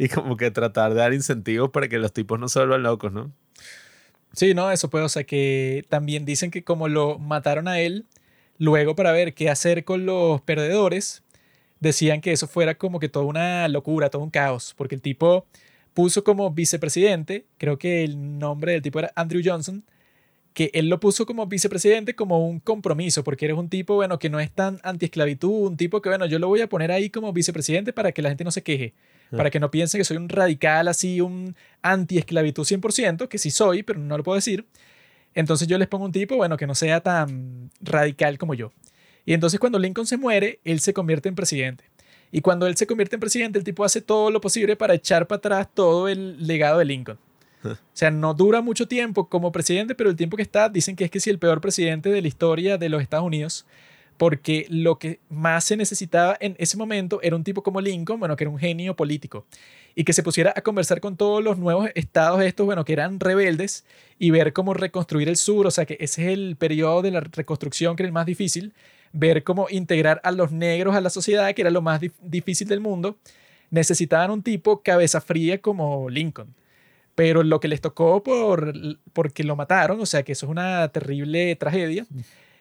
y 0.00 0.08
como 0.08 0.38
que 0.38 0.50
tratar 0.50 0.94
de 0.94 1.00
dar 1.00 1.12
incentivos 1.12 1.68
para 1.68 1.86
que 1.86 1.98
los 1.98 2.14
tipos 2.14 2.40
no 2.40 2.48
se 2.48 2.58
vuelvan 2.58 2.84
locos, 2.84 3.12
¿no? 3.12 3.30
Sí, 4.32 4.54
no, 4.54 4.70
eso 4.70 4.88
puede, 4.88 5.04
o 5.04 5.10
sea, 5.10 5.24
que 5.24 5.84
también 5.90 6.24
dicen 6.24 6.50
que 6.50 6.64
como 6.64 6.88
lo 6.88 7.18
mataron 7.18 7.68
a 7.68 7.80
él, 7.80 8.06
luego 8.56 8.96
para 8.96 9.12
ver 9.12 9.34
qué 9.34 9.50
hacer 9.50 9.84
con 9.84 10.06
los 10.06 10.40
perdedores, 10.40 11.22
decían 11.80 12.22
que 12.22 12.32
eso 12.32 12.48
fuera 12.48 12.76
como 12.76 12.98
que 12.98 13.10
toda 13.10 13.26
una 13.26 13.68
locura, 13.68 14.08
todo 14.08 14.22
un 14.22 14.30
caos, 14.30 14.72
porque 14.74 14.94
el 14.94 15.02
tipo 15.02 15.44
puso 15.92 16.24
como 16.24 16.50
vicepresidente, 16.50 17.44
creo 17.58 17.76
que 17.78 18.02
el 18.02 18.38
nombre 18.38 18.72
del 18.72 18.80
tipo 18.80 19.00
era 19.00 19.12
Andrew 19.16 19.42
Johnson, 19.44 19.84
que 20.54 20.70
él 20.72 20.88
lo 20.88 20.98
puso 20.98 21.26
como 21.26 21.46
vicepresidente 21.46 22.14
como 22.14 22.48
un 22.48 22.58
compromiso, 22.60 23.22
porque 23.22 23.44
eres 23.44 23.58
un 23.58 23.68
tipo, 23.68 23.96
bueno, 23.96 24.18
que 24.18 24.30
no 24.30 24.40
es 24.40 24.50
tan 24.50 24.80
antiesclavitud, 24.82 25.68
un 25.68 25.76
tipo 25.76 26.00
que, 26.00 26.08
bueno, 26.08 26.24
yo 26.24 26.38
lo 26.38 26.48
voy 26.48 26.62
a 26.62 26.70
poner 26.70 26.90
ahí 26.90 27.10
como 27.10 27.34
vicepresidente 27.34 27.92
para 27.92 28.12
que 28.12 28.22
la 28.22 28.30
gente 28.30 28.44
no 28.44 28.50
se 28.50 28.62
queje, 28.62 28.94
para 29.30 29.50
que 29.50 29.60
no 29.60 29.70
piense 29.70 29.98
que 29.98 30.04
soy 30.04 30.16
un 30.16 30.28
radical 30.28 30.88
así, 30.88 31.20
un 31.20 31.54
antiesclavitud 31.82 32.64
100%, 32.64 33.28
que 33.28 33.38
sí 33.38 33.50
soy, 33.50 33.82
pero 33.82 33.98
no 33.98 34.16
lo 34.16 34.24
puedo 34.24 34.36
decir. 34.36 34.66
Entonces 35.34 35.68
yo 35.68 35.78
les 35.78 35.88
pongo 35.88 36.04
un 36.04 36.12
tipo, 36.12 36.36
bueno, 36.36 36.56
que 36.56 36.66
no 36.66 36.74
sea 36.74 37.00
tan 37.00 37.70
radical 37.80 38.38
como 38.38 38.54
yo. 38.54 38.72
Y 39.24 39.32
entonces 39.32 39.60
cuando 39.60 39.78
Lincoln 39.78 40.06
se 40.06 40.16
muere, 40.16 40.60
él 40.64 40.80
se 40.80 40.92
convierte 40.92 41.28
en 41.28 41.34
presidente. 41.34 41.84
Y 42.32 42.40
cuando 42.40 42.66
él 42.66 42.76
se 42.76 42.86
convierte 42.86 43.16
en 43.16 43.20
presidente, 43.20 43.58
el 43.58 43.64
tipo 43.64 43.84
hace 43.84 44.00
todo 44.00 44.30
lo 44.30 44.40
posible 44.40 44.76
para 44.76 44.94
echar 44.94 45.26
para 45.26 45.38
atrás 45.38 45.68
todo 45.72 46.08
el 46.08 46.46
legado 46.46 46.78
de 46.78 46.84
Lincoln. 46.84 47.18
O 47.64 47.76
sea, 47.92 48.10
no 48.10 48.32
dura 48.32 48.62
mucho 48.62 48.88
tiempo 48.88 49.28
como 49.28 49.52
presidente, 49.52 49.94
pero 49.94 50.08
el 50.08 50.16
tiempo 50.16 50.36
que 50.36 50.42
está, 50.42 50.68
dicen 50.68 50.96
que 50.96 51.04
es 51.04 51.10
que 51.10 51.20
sí 51.20 51.28
el 51.28 51.38
peor 51.38 51.60
presidente 51.60 52.08
de 52.08 52.22
la 52.22 52.28
historia 52.28 52.78
de 52.78 52.88
los 52.88 53.02
Estados 53.02 53.26
Unidos, 53.26 53.66
porque 54.20 54.66
lo 54.68 54.98
que 54.98 55.18
más 55.30 55.64
se 55.64 55.78
necesitaba 55.78 56.36
en 56.40 56.54
ese 56.58 56.76
momento 56.76 57.20
era 57.22 57.34
un 57.34 57.42
tipo 57.42 57.62
como 57.62 57.80
Lincoln, 57.80 58.20
bueno, 58.20 58.36
que 58.36 58.44
era 58.44 58.50
un 58.50 58.58
genio 58.58 58.94
político, 58.94 59.46
y 59.94 60.04
que 60.04 60.12
se 60.12 60.22
pusiera 60.22 60.52
a 60.54 60.60
conversar 60.60 61.00
con 61.00 61.16
todos 61.16 61.42
los 61.42 61.56
nuevos 61.56 61.88
estados 61.94 62.42
estos, 62.42 62.66
bueno, 62.66 62.84
que 62.84 62.92
eran 62.92 63.18
rebeldes, 63.18 63.86
y 64.18 64.30
ver 64.30 64.52
cómo 64.52 64.74
reconstruir 64.74 65.30
el 65.30 65.36
sur, 65.36 65.66
o 65.66 65.70
sea, 65.70 65.86
que 65.86 65.96
ese 66.00 66.26
es 66.26 66.34
el 66.34 66.56
periodo 66.56 67.00
de 67.00 67.12
la 67.12 67.20
reconstrucción 67.20 67.96
que 67.96 68.02
era 68.02 68.08
el 68.08 68.12
más 68.12 68.26
difícil, 68.26 68.74
ver 69.14 69.42
cómo 69.42 69.68
integrar 69.70 70.20
a 70.22 70.32
los 70.32 70.52
negros 70.52 70.94
a 70.94 71.00
la 71.00 71.08
sociedad, 71.08 71.54
que 71.54 71.62
era 71.62 71.70
lo 71.70 71.80
más 71.80 72.02
difícil 72.20 72.68
del 72.68 72.80
mundo, 72.80 73.16
necesitaban 73.70 74.30
un 74.30 74.42
tipo 74.42 74.82
cabeza 74.82 75.22
fría 75.22 75.62
como 75.62 76.10
Lincoln. 76.10 76.54
Pero 77.14 77.42
lo 77.42 77.58
que 77.58 77.68
les 77.68 77.80
tocó 77.80 78.22
por, 78.22 78.74
porque 79.14 79.44
lo 79.44 79.56
mataron, 79.56 79.98
o 79.98 80.04
sea 80.04 80.22
que 80.24 80.32
eso 80.32 80.44
es 80.44 80.50
una 80.50 80.86
terrible 80.88 81.56
tragedia, 81.56 82.06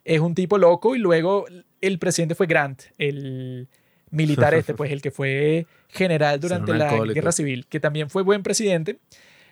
es 0.10 0.20
un 0.22 0.34
tipo 0.34 0.58
loco 0.58 0.96
y 0.96 1.00
luego 1.00 1.46
el 1.82 2.00
presidente 2.00 2.34
fue 2.34 2.48
Grant, 2.48 2.82
el 2.98 3.68
militar 4.10 4.56
este, 4.56 4.74
pues 4.74 4.92
el 4.92 5.04
que 5.04 5.12
fue 5.12 5.68
general 5.88 6.40
durante 6.40 6.74
la 6.74 7.06
guerra 7.06 7.32
civil, 7.32 7.68
que 7.68 7.80
también 7.80 8.10
fue 8.10 8.24
buen 8.24 8.42
presidente. 8.42 8.98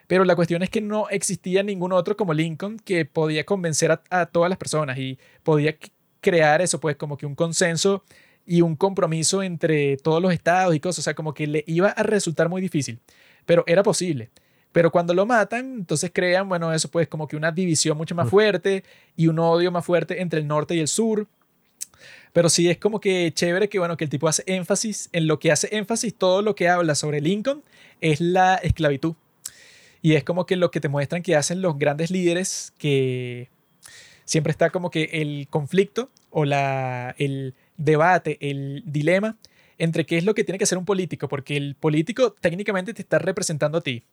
Pero 0.07 0.25
la 0.25 0.35
cuestión 0.35 0.63
es 0.63 0.71
que 0.71 0.81
no 0.81 1.09
existía 1.09 1.61
ningún 1.61 1.91
otro 1.91 2.17
como 2.17 2.33
Lincoln 2.33 2.79
que 2.79 3.05
podía 3.05 3.43
convencer 3.45 3.91
a, 3.91 4.01
a 4.09 4.25
todas 4.25 4.49
las 4.49 4.57
personas 4.57 4.97
y 4.97 5.19
podía 5.43 5.77
crear 6.21 6.59
eso, 6.61 6.79
pues 6.79 6.95
como 6.95 7.17
que 7.17 7.27
un 7.27 7.35
consenso 7.35 8.03
y 8.43 8.61
un 8.61 8.75
compromiso 8.75 9.43
entre 9.43 9.97
todos 9.97 10.23
los 10.23 10.33
estados 10.33 10.73
y 10.73 10.79
cosas, 10.79 10.99
o 10.99 11.01
sea, 11.03 11.13
como 11.13 11.35
que 11.35 11.45
le 11.45 11.63
iba 11.67 11.89
a 11.89 12.01
resultar 12.01 12.49
muy 12.49 12.61
difícil, 12.61 12.99
pero 13.45 13.63
era 13.67 13.83
posible. 13.83 14.31
Pero 14.71 14.91
cuando 14.91 15.13
lo 15.13 15.25
matan, 15.25 15.73
entonces 15.79 16.11
crean, 16.13 16.47
bueno, 16.49 16.73
eso 16.73 16.89
pues 16.89 17.07
como 17.07 17.27
que 17.27 17.35
una 17.35 17.51
división 17.51 17.97
mucho 17.97 18.15
más 18.15 18.29
fuerte 18.29 18.83
y 19.15 19.27
un 19.27 19.39
odio 19.39 19.71
más 19.71 19.85
fuerte 19.85 20.21
entre 20.21 20.39
el 20.39 20.47
norte 20.47 20.75
y 20.75 20.79
el 20.79 20.87
sur. 20.87 21.27
Pero 22.33 22.49
sí 22.49 22.69
es 22.69 22.77
como 22.77 22.99
que 22.99 23.31
chévere 23.33 23.69
que, 23.69 23.79
bueno, 23.79 23.97
que 23.97 24.03
el 24.03 24.09
tipo 24.09 24.27
hace 24.27 24.43
énfasis, 24.45 25.09
en 25.13 25.27
lo 25.27 25.39
que 25.39 25.51
hace 25.51 25.75
énfasis 25.75 26.13
todo 26.13 26.41
lo 26.41 26.55
que 26.55 26.69
habla 26.69 26.93
sobre 26.93 27.21
Lincoln 27.21 27.63
es 28.01 28.21
la 28.21 28.55
esclavitud. 28.55 29.15
Y 30.01 30.13
es 30.13 30.23
como 30.23 30.45
que 30.45 30.55
lo 30.55 30.69
que 30.69 30.79
te 30.79 30.89
muestran 30.89 31.23
que 31.23 31.35
hacen 31.35 31.61
los 31.61 31.79
grandes 31.79 32.11
líderes, 32.11 32.73
que 32.77 33.49
siempre 34.25 34.51
está 34.51 34.69
como 34.69 34.91
que 34.91 35.09
el 35.13 35.47
conflicto 35.49 36.11
o 36.29 36.45
la, 36.45 37.15
el 37.17 37.55
debate, 37.77 38.37
el 38.41 38.83
dilema 38.85 39.37
entre 39.79 40.05
qué 40.05 40.17
es 40.17 40.23
lo 40.23 40.35
que 40.35 40.43
tiene 40.43 40.57
que 40.57 40.63
hacer 40.63 40.77
un 40.77 40.85
político, 40.85 41.27
porque 41.27 41.55
el 41.55 41.75
político 41.75 42.33
técnicamente 42.33 42.93
te 42.93 43.01
está 43.01 43.19
representando 43.19 43.77
a 43.79 43.81
ti 43.81 44.03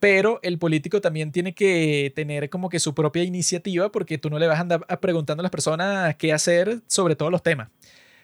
pero 0.00 0.40
el 0.42 0.58
político 0.58 1.02
también 1.02 1.30
tiene 1.30 1.54
que 1.54 2.12
tener 2.16 2.48
como 2.48 2.70
que 2.70 2.80
su 2.80 2.94
propia 2.94 3.22
iniciativa 3.22 3.92
porque 3.92 4.16
tú 4.16 4.30
no 4.30 4.38
le 4.38 4.46
vas 4.46 4.56
a 4.56 4.62
andar 4.62 4.86
preguntando 5.00 5.42
a 5.42 5.44
las 5.44 5.50
personas 5.50 6.16
qué 6.16 6.32
hacer 6.32 6.80
sobre 6.86 7.16
todos 7.16 7.30
los 7.30 7.42
temas, 7.42 7.68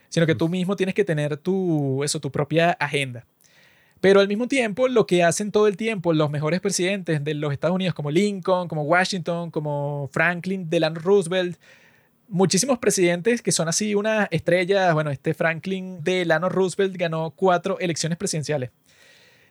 sino 0.09 0.27
que 0.27 0.35
tú 0.35 0.49
mismo 0.49 0.75
tienes 0.75 0.95
que 0.95 1.05
tener 1.05 1.37
tu, 1.37 2.03
eso, 2.03 2.19
tu 2.19 2.33
propia 2.33 2.71
agenda. 2.73 3.27
Pero 4.01 4.21
al 4.21 4.29
mismo 4.29 4.49
tiempo, 4.49 4.89
lo 4.89 5.07
que 5.07 5.23
hacen 5.23 5.51
todo 5.53 5.67
el 5.67 5.77
tiempo 5.77 6.13
los 6.13 6.31
mejores 6.31 6.61
presidentes 6.61 7.23
de 7.23 7.35
los 7.35 7.53
Estados 7.53 7.75
Unidos, 7.75 7.95
como 7.95 8.11
Lincoln, 8.11 8.69
como 8.69 8.83
Washington, 8.83 9.51
como 9.51 10.09
Franklin 10.13 10.69
Delano 10.69 11.01
Roosevelt, 11.01 11.59
muchísimos 12.29 12.79
presidentes 12.79 13.43
que 13.43 13.53
son 13.53 13.69
así 13.69 13.95
una 13.95 14.29
estrella, 14.31 14.93
bueno, 14.95 15.11
este 15.11 15.35
Franklin 15.35 16.03
Delano 16.03 16.49
Roosevelt 16.49 16.97
ganó 16.97 17.31
cuatro 17.33 17.79
elecciones 17.79 18.19
presidenciales. 18.19 18.71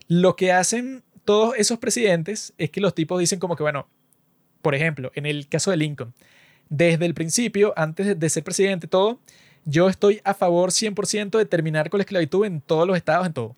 Lo 0.08 0.36
que 0.36 0.52
hacen 0.52 1.04
todos 1.26 1.56
esos 1.58 1.80
presidentes 1.80 2.54
es 2.58 2.70
que 2.70 2.82
los 2.82 2.96
tipos 2.96 3.20
dicen 3.20 3.40
como 3.40 3.56
que, 3.56 3.64
bueno, 3.64 3.88
por 4.62 4.76
ejemplo, 4.76 5.12
en 5.16 5.26
el 5.26 5.48
caso 5.48 5.72
de 5.72 5.78
Lincoln, 5.78 6.14
desde 6.70 7.06
el 7.06 7.14
principio, 7.14 7.74
antes 7.76 8.20
de 8.20 8.30
ser 8.30 8.44
presidente, 8.44 8.88
todo, 8.88 9.20
yo 9.66 9.90
estoy 9.90 10.22
a 10.24 10.34
favor 10.34 10.70
100% 10.72 11.38
de 11.38 11.46
terminar 11.46 11.90
con 11.90 11.98
la 11.98 12.04
esclavitud 12.04 12.46
en 12.46 12.62
todos 12.62 12.88
los 12.88 12.96
estados, 12.96 13.28
en 13.28 13.34
todo. 13.34 13.56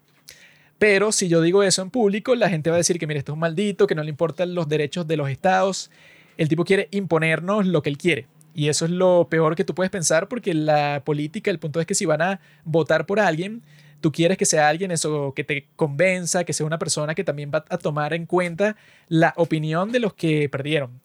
Pero 0.79 1.11
si 1.11 1.27
yo 1.27 1.41
digo 1.41 1.63
eso 1.63 1.81
en 1.81 1.89
público, 1.89 2.35
la 2.35 2.49
gente 2.49 2.69
va 2.69 2.75
a 2.75 2.77
decir 2.77 2.99
que, 2.99 3.07
mire, 3.07 3.19
esto 3.19 3.31
es 3.31 3.33
un 3.33 3.39
maldito, 3.39 3.87
que 3.87 3.95
no 3.95 4.03
le 4.03 4.09
importan 4.09 4.53
los 4.53 4.69
derechos 4.69 5.07
de 5.07 5.17
los 5.17 5.29
estados. 5.29 5.91
El 6.37 6.49
tipo 6.49 6.65
quiere 6.65 6.87
imponernos 6.91 7.65
lo 7.65 7.81
que 7.81 7.89
él 7.89 7.97
quiere. 7.97 8.27
Y 8.53 8.69
eso 8.69 8.85
es 8.85 8.91
lo 8.91 9.27
peor 9.29 9.55
que 9.55 9.63
tú 9.63 9.75
puedes 9.75 9.91
pensar 9.91 10.27
porque 10.27 10.53
la 10.53 11.01
política, 11.03 11.51
el 11.51 11.59
punto 11.59 11.79
es 11.79 11.85
que 11.85 11.95
si 11.95 12.05
van 12.05 12.21
a 12.21 12.39
votar 12.63 13.05
por 13.05 13.19
alguien, 13.19 13.63
tú 14.01 14.11
quieres 14.11 14.37
que 14.37 14.45
sea 14.45 14.67
alguien 14.67 14.91
eso 14.91 15.33
que 15.35 15.43
te 15.43 15.67
convenza, 15.75 16.43
que 16.43 16.53
sea 16.53 16.65
una 16.65 16.79
persona 16.79 17.15
que 17.15 17.23
también 17.23 17.51
va 17.53 17.65
a 17.69 17.77
tomar 17.77 18.13
en 18.13 18.25
cuenta 18.25 18.75
la 19.07 19.33
opinión 19.37 19.91
de 19.91 19.99
los 19.99 20.13
que 20.13 20.49
perdieron. 20.49 21.01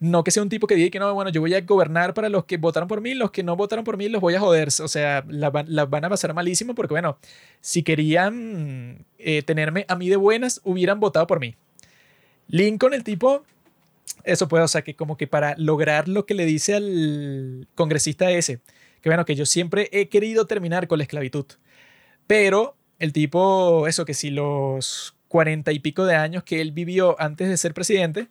No 0.00 0.24
que 0.24 0.30
sea 0.30 0.42
un 0.42 0.48
tipo 0.48 0.66
que 0.66 0.74
diga 0.74 0.90
que 0.90 0.98
no, 0.98 1.14
bueno, 1.14 1.30
yo 1.30 1.40
voy 1.40 1.54
a 1.54 1.60
gobernar 1.60 2.14
para 2.14 2.28
los 2.28 2.44
que 2.44 2.56
votaron 2.56 2.88
por 2.88 3.00
mí, 3.00 3.14
los 3.14 3.30
que 3.30 3.42
no 3.42 3.56
votaron 3.56 3.84
por 3.84 3.96
mí 3.96 4.08
los 4.08 4.20
voy 4.20 4.34
a 4.34 4.40
joder. 4.40 4.68
O 4.68 4.88
sea, 4.88 5.24
las 5.28 5.90
van 5.90 6.04
a 6.04 6.08
pasar 6.10 6.34
malísimo 6.34 6.74
porque, 6.74 6.94
bueno, 6.94 7.16
si 7.60 7.82
querían 7.82 9.06
eh, 9.18 9.42
tenerme 9.42 9.86
a 9.88 9.96
mí 9.96 10.08
de 10.08 10.16
buenas, 10.16 10.60
hubieran 10.64 11.00
votado 11.00 11.26
por 11.26 11.40
mí. 11.40 11.54
Lincoln, 12.48 12.92
el 12.92 13.04
tipo, 13.04 13.44
eso 14.24 14.48
puede, 14.48 14.64
o 14.64 14.68
sea, 14.68 14.82
que 14.82 14.94
como 14.94 15.16
que 15.16 15.26
para 15.26 15.54
lograr 15.56 16.08
lo 16.08 16.26
que 16.26 16.34
le 16.34 16.44
dice 16.44 16.74
al 16.74 17.68
congresista 17.74 18.30
ese, 18.30 18.60
que 19.00 19.08
bueno, 19.08 19.24
que 19.24 19.34
yo 19.34 19.46
siempre 19.46 19.88
he 19.92 20.08
querido 20.08 20.46
terminar 20.46 20.86
con 20.88 20.98
la 20.98 21.04
esclavitud. 21.04 21.46
Pero 22.26 22.76
el 22.98 23.12
tipo, 23.12 23.86
eso 23.86 24.04
que 24.04 24.14
si 24.14 24.30
los 24.30 25.14
cuarenta 25.28 25.72
y 25.72 25.80
pico 25.80 26.06
de 26.06 26.14
años 26.14 26.44
que 26.44 26.60
él 26.60 26.72
vivió 26.72 27.20
antes 27.20 27.48
de 27.48 27.56
ser 27.56 27.74
presidente, 27.74 28.28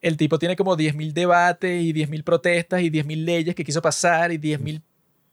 el 0.00 0.16
tipo 0.16 0.38
tiene 0.38 0.56
como 0.56 0.76
10.000 0.76 1.12
debates 1.12 1.82
y 1.82 1.92
10.000 1.92 2.24
protestas 2.24 2.82
y 2.82 2.90
10.000 2.90 3.24
leyes 3.24 3.54
que 3.54 3.64
quiso 3.64 3.82
pasar 3.82 4.32
y 4.32 4.38
10.000 4.38 4.82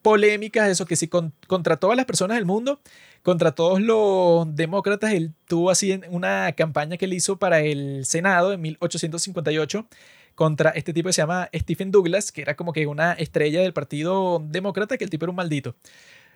polémicas, 0.02 0.70
eso 0.70 0.86
que 0.86 0.96
si 0.96 1.08
contra 1.08 1.78
todas 1.78 1.96
las 1.96 2.06
personas 2.06 2.38
del 2.38 2.46
mundo, 2.46 2.82
contra 3.22 3.52
todos 3.52 3.80
los 3.80 4.56
demócratas, 4.56 5.14
él 5.14 5.34
tuvo 5.48 5.70
así 5.70 6.00
una 6.10 6.52
campaña 6.54 6.98
que 6.98 7.06
él 7.06 7.14
hizo 7.14 7.38
para 7.38 7.60
el 7.62 8.06
Senado 8.06 8.52
en 8.54 8.62
1858 8.62 9.86
contra 10.34 10.72
este 10.72 10.94
tipo 10.94 11.08
que 11.10 11.14
se 11.14 11.22
llama 11.22 11.50
Stephen 11.54 11.92
Douglas, 11.92 12.32
que 12.32 12.42
era 12.42 12.56
como 12.56 12.74
que 12.74 12.88
una 12.88 13.14
estrella 13.14 13.62
del 13.62 13.74
Partido 13.74 14.44
Demócrata, 14.44 14.98
que 14.98 15.04
el 15.04 15.10
tipo 15.10 15.26
era 15.26 15.30
un 15.30 15.36
maldito. 15.36 15.76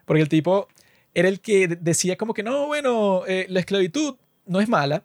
Porque 0.06 0.22
el 0.22 0.30
tipo 0.30 0.68
era 1.16 1.30
el 1.30 1.40
que 1.40 1.68
decía 1.68 2.18
como 2.18 2.34
que 2.34 2.44
no, 2.44 2.68
bueno, 2.68 3.24
eh, 3.26 3.48
la 3.50 3.62
esclavitud 3.62 4.18
no 4.46 4.60
es 4.60 4.70
mala. 4.70 5.04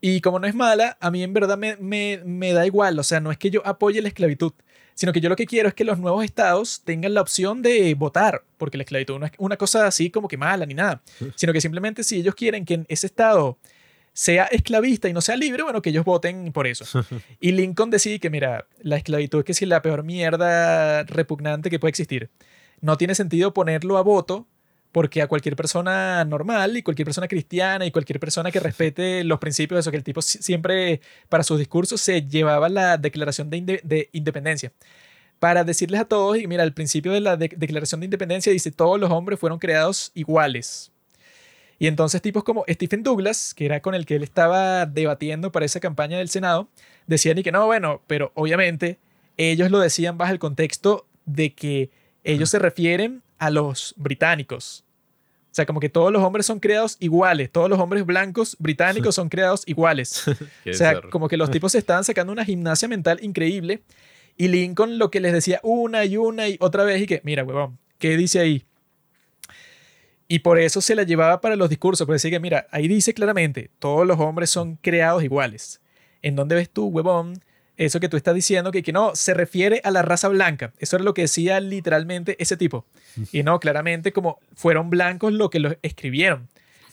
Y 0.00 0.20
como 0.20 0.38
no 0.38 0.46
es 0.46 0.54
mala, 0.54 0.96
a 1.00 1.10
mí 1.10 1.22
en 1.22 1.32
verdad 1.32 1.58
me, 1.58 1.76
me, 1.76 2.52
da 2.52 2.66
igual. 2.66 2.98
O 2.98 3.02
sea, 3.02 3.20
no 3.20 3.30
es 3.30 3.38
que 3.38 3.50
yo 3.50 3.64
apoye 3.64 4.00
la 4.02 4.08
esclavitud, 4.08 4.52
sino 4.94 5.12
que 5.12 5.20
yo 5.20 5.28
lo 5.28 5.36
que 5.36 5.46
quiero 5.46 5.68
es 5.68 5.74
que 5.74 5.84
los 5.84 5.98
nuevos 5.98 6.24
estados 6.24 6.82
tengan 6.84 7.14
la 7.14 7.20
opción 7.20 7.62
de 7.62 7.94
votar, 7.94 8.42
porque 8.56 8.76
la 8.76 8.82
esclavitud 8.82 9.18
no 9.18 9.26
es 9.26 9.32
una 9.38 9.56
cosa 9.56 9.86
así 9.86 10.10
como 10.10 10.26
que 10.26 10.36
mala 10.36 10.66
ni 10.66 10.74
nada, 10.74 11.02
sino 11.36 11.52
que 11.52 11.60
simplemente 11.60 12.02
si 12.02 12.16
ellos 12.16 12.34
quieren 12.34 12.64
que 12.64 12.84
ese 12.88 13.06
estado 13.06 13.58
sea 14.12 14.44
esclavista 14.46 15.08
y 15.08 15.12
no 15.12 15.20
sea 15.20 15.36
libre, 15.36 15.62
bueno, 15.62 15.82
que 15.82 15.90
ellos 15.90 16.04
voten 16.04 16.52
por 16.52 16.66
eso. 16.66 16.84
Y 17.40 17.52
Lincoln 17.52 17.90
decide 17.90 18.18
que, 18.18 18.30
mira, 18.30 18.66
la 18.80 18.96
esclavitud 18.96 19.40
es 19.40 19.44
que 19.44 19.52
es 19.52 19.62
la 19.62 19.82
peor 19.82 20.02
mierda 20.02 21.04
repugnante 21.04 21.70
que 21.70 21.78
puede 21.78 21.90
existir. 21.90 22.30
No 22.80 22.96
tiene 22.96 23.14
sentido 23.14 23.54
ponerlo 23.54 23.98
a 23.98 24.02
voto 24.02 24.48
porque 24.92 25.22
a 25.22 25.26
cualquier 25.26 25.56
persona 25.56 26.24
normal 26.24 26.76
y 26.76 26.82
cualquier 26.82 27.06
persona 27.06 27.26
cristiana 27.26 27.86
y 27.86 27.90
cualquier 27.90 28.20
persona 28.20 28.50
que 28.50 28.60
respete 28.60 29.24
los 29.24 29.38
principios 29.38 29.76
de 29.76 29.80
eso, 29.80 29.90
que 29.90 29.96
el 29.96 30.04
tipo 30.04 30.22
siempre 30.22 31.00
para 31.28 31.42
sus 31.42 31.58
discursos 31.58 32.00
se 32.00 32.22
llevaba 32.22 32.68
la 32.68 32.98
declaración 32.98 33.50
de, 33.50 34.08
independencia. 34.12 34.72
Para 35.38 35.64
decirles 35.64 36.00
a 36.00 36.04
todos, 36.04 36.38
y 36.38 36.46
mira, 36.46 36.62
al 36.62 36.72
principio 36.72 37.10
de 37.10 37.20
la 37.20 37.36
declaración 37.36 38.00
de 38.00 38.04
independencia 38.06 38.52
dice, 38.52 38.70
todos 38.70 39.00
los 39.00 39.10
hombres 39.10 39.40
fueron 39.40 39.58
creados 39.58 40.12
iguales. 40.14 40.92
Y 41.80 41.88
entonces 41.88 42.22
tipos 42.22 42.44
como 42.44 42.64
Stephen 42.68 43.02
Douglas, 43.02 43.54
que 43.54 43.64
era 43.64 43.80
con 43.80 43.96
el 43.96 44.06
que 44.06 44.14
él 44.14 44.22
estaba 44.22 44.86
debatiendo 44.86 45.50
para 45.50 45.66
esa 45.66 45.80
campaña 45.80 46.18
del 46.18 46.28
Senado, 46.28 46.68
decían 47.08 47.38
y 47.38 47.42
que 47.42 47.50
no, 47.50 47.66
bueno, 47.66 48.02
pero 48.06 48.30
obviamente 48.36 49.00
ellos 49.36 49.70
lo 49.72 49.80
decían 49.80 50.16
bajo 50.16 50.32
el 50.32 50.38
contexto 50.38 51.08
de 51.24 51.54
que 51.54 51.90
ellos 52.22 52.50
se 52.50 52.60
refieren 52.60 53.22
a 53.42 53.50
los 53.50 53.92
británicos. 53.96 54.84
O 55.50 55.54
sea, 55.54 55.66
como 55.66 55.80
que 55.80 55.88
todos 55.88 56.12
los 56.12 56.22
hombres 56.22 56.46
son 56.46 56.60
creados 56.60 56.96
iguales, 57.00 57.50
todos 57.50 57.68
los 57.68 57.80
hombres 57.80 58.06
blancos 58.06 58.56
británicos 58.60 59.16
son 59.16 59.28
creados 59.28 59.64
iguales. 59.66 60.28
o 60.28 60.72
sea, 60.72 61.00
como 61.02 61.26
que 61.28 61.36
los 61.36 61.50
tipos 61.50 61.72
se 61.72 61.78
estaban 61.78 62.04
sacando 62.04 62.32
una 62.32 62.44
gimnasia 62.44 62.86
mental 62.86 63.18
increíble 63.20 63.82
Y 64.36 64.46
Lincoln 64.46 64.96
lo 64.96 65.10
que 65.10 65.18
les 65.18 65.32
decía 65.32 65.58
una 65.64 66.04
y 66.04 66.16
una 66.16 66.48
y 66.48 66.56
otra 66.60 66.84
vez 66.84 67.02
y 67.02 67.06
que, 67.06 67.20
mira, 67.24 67.42
huevón, 67.42 67.78
¿qué 67.98 68.16
dice 68.16 68.38
ahí? 68.38 68.64
Y 70.28 70.38
por 70.38 70.60
eso 70.60 70.80
se 70.80 70.94
la 70.94 71.02
llevaba 71.02 71.40
para 71.40 71.56
los 71.56 71.68
discursos, 71.68 72.06
porque 72.06 72.14
decía 72.14 72.30
que, 72.30 72.40
mira, 72.40 72.68
ahí 72.70 72.86
dice 72.86 73.12
claramente, 73.12 73.70
todos 73.80 74.06
los 74.06 74.20
hombres 74.20 74.50
son 74.50 74.76
creados 74.76 75.24
iguales. 75.24 75.80
¿En 76.22 76.36
dónde 76.36 76.54
ves 76.54 76.70
tú, 76.70 76.86
huevón? 76.86 77.42
Eso 77.84 77.98
que 77.98 78.08
tú 78.08 78.16
estás 78.16 78.32
diciendo, 78.32 78.70
que, 78.70 78.84
que 78.84 78.92
no, 78.92 79.16
se 79.16 79.34
refiere 79.34 79.80
a 79.82 79.90
la 79.90 80.02
raza 80.02 80.28
blanca. 80.28 80.72
Eso 80.78 80.94
era 80.94 81.04
lo 81.04 81.14
que 81.14 81.22
decía 81.22 81.58
literalmente 81.58 82.36
ese 82.38 82.56
tipo. 82.56 82.86
Y 83.32 83.42
no, 83.42 83.58
claramente 83.58 84.12
como 84.12 84.38
fueron 84.54 84.88
blancos 84.88 85.32
lo 85.32 85.50
que 85.50 85.58
lo 85.58 85.74
escribieron. 85.82 86.48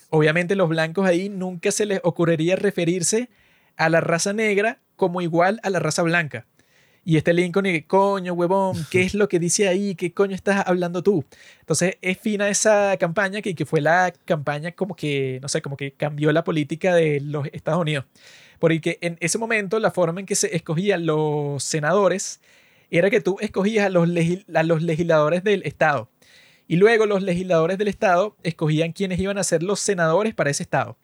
Obviamente 0.10 0.56
los 0.56 0.68
blancos 0.68 1.06
ahí 1.06 1.30
nunca 1.30 1.72
se 1.72 1.86
les 1.86 2.00
ocurriría 2.04 2.56
referirse 2.56 3.30
a 3.78 3.88
la 3.90 4.02
raza 4.02 4.34
negra 4.34 4.80
como 4.96 5.22
igual 5.22 5.60
a 5.62 5.70
la 5.70 5.78
raza 5.78 6.02
blanca. 6.02 6.48
Y 7.06 7.18
este 7.18 7.34
Lincoln 7.34 7.68
y 7.68 7.84
coño, 7.84 8.34
huevón, 8.34 8.76
¿qué 8.90 9.04
es 9.04 9.14
lo 9.14 9.30
que 9.30 9.38
dice 9.38 9.68
ahí? 9.68 9.94
¿Qué 9.94 10.12
coño 10.12 10.34
estás 10.34 10.64
hablando 10.66 11.04
tú? 11.04 11.24
Entonces 11.60 11.98
es 12.02 12.18
fina 12.18 12.50
esa 12.50 12.98
campaña 12.98 13.44
que, 13.44 13.54
que 13.54 13.66
fue 13.68 13.80
la 13.80 14.12
campaña 14.26 14.72
como 14.72 14.96
que, 14.96 15.38
no 15.44 15.50
sé, 15.50 15.62
como 15.62 15.78
que 15.78 15.92
cambió 15.92 16.32
la 16.32 16.44
política 16.44 16.96
de 16.96 17.22
los 17.22 17.48
Estados 17.54 17.80
Unidos. 17.80 18.06
Porque 18.60 18.98
en 19.02 19.18
ese 19.22 19.38
momento 19.38 19.80
la 19.80 19.92
forma 19.92 20.20
en 20.20 20.26
que 20.26 20.36
se 20.36 20.56
escogían 20.56 21.06
los 21.06 21.64
senadores 21.64 22.42
era 22.92 23.10
que 23.10 23.22
tú 23.22 23.38
escogías 23.40 23.86
a 23.86 23.90
los, 23.90 24.08
legisladores 24.10 25.44
del 25.44 25.64
Estado. 25.64 26.10
Y 26.68 26.76
luego 26.76 27.06
los 27.06 27.24
legisladores 27.24 27.78
del 27.78 27.88
Estado 27.88 28.36
escogían 28.44 28.92
quienes 28.92 29.20
iban 29.20 29.38
a 29.38 29.44
ser 29.44 29.64
los 29.64 29.80
senadores 29.80 30.36
para 30.36 30.50
ese 30.50 30.64
Estado. 30.64 30.98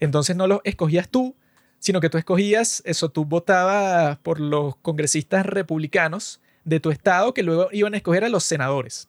Entonces 0.00 0.34
no 0.34 0.46
los 0.46 0.60
escogías 0.64 1.08
tú, 1.08 1.36
sino 1.78 2.00
que 2.00 2.08
tú 2.08 2.18
escogías, 2.18 2.82
eso, 2.84 3.10
tú 3.10 3.24
votabas 3.24 4.18
por 4.18 4.40
los 4.40 4.76
congresistas 4.76 5.44
republicanos 5.44 6.40
de 6.64 6.80
tu 6.80 6.90
Estado 6.90 7.34
que 7.34 7.42
luego 7.42 7.68
iban 7.72 7.94
a 7.94 7.96
escoger 7.98 8.24
a 8.24 8.28
los 8.28 8.44
senadores. 8.44 9.08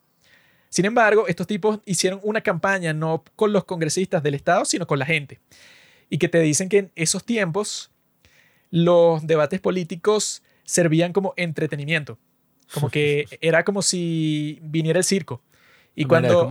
Sin 0.69 0.85
embargo, 0.85 1.27
estos 1.27 1.45
tipos 1.45 1.79
hicieron 1.85 2.19
una 2.23 2.41
campaña 2.41 2.93
no 2.93 3.23
con 3.35 3.53
los 3.53 3.63
congresistas 3.63 4.23
del 4.23 4.33
Estado, 4.33 4.65
sino 4.65 4.87
con 4.87 4.97
la 4.99 5.05
gente 5.05 5.39
y 6.09 6.17
que 6.17 6.29
te 6.29 6.39
dicen 6.39 6.69
que 6.69 6.77
en 6.77 6.91
esos 6.95 7.23
tiempos 7.23 7.91
los 8.69 9.25
debates 9.27 9.59
políticos 9.59 10.43
servían 10.63 11.13
como 11.13 11.33
entretenimiento. 11.37 12.17
Como 12.73 12.89
que 12.89 13.25
era 13.41 13.63
como 13.63 13.81
si 13.81 14.59
viniera 14.63 14.99
el 14.99 15.05
circo. 15.05 15.41
Y 15.95 16.05
cuando, 16.05 16.49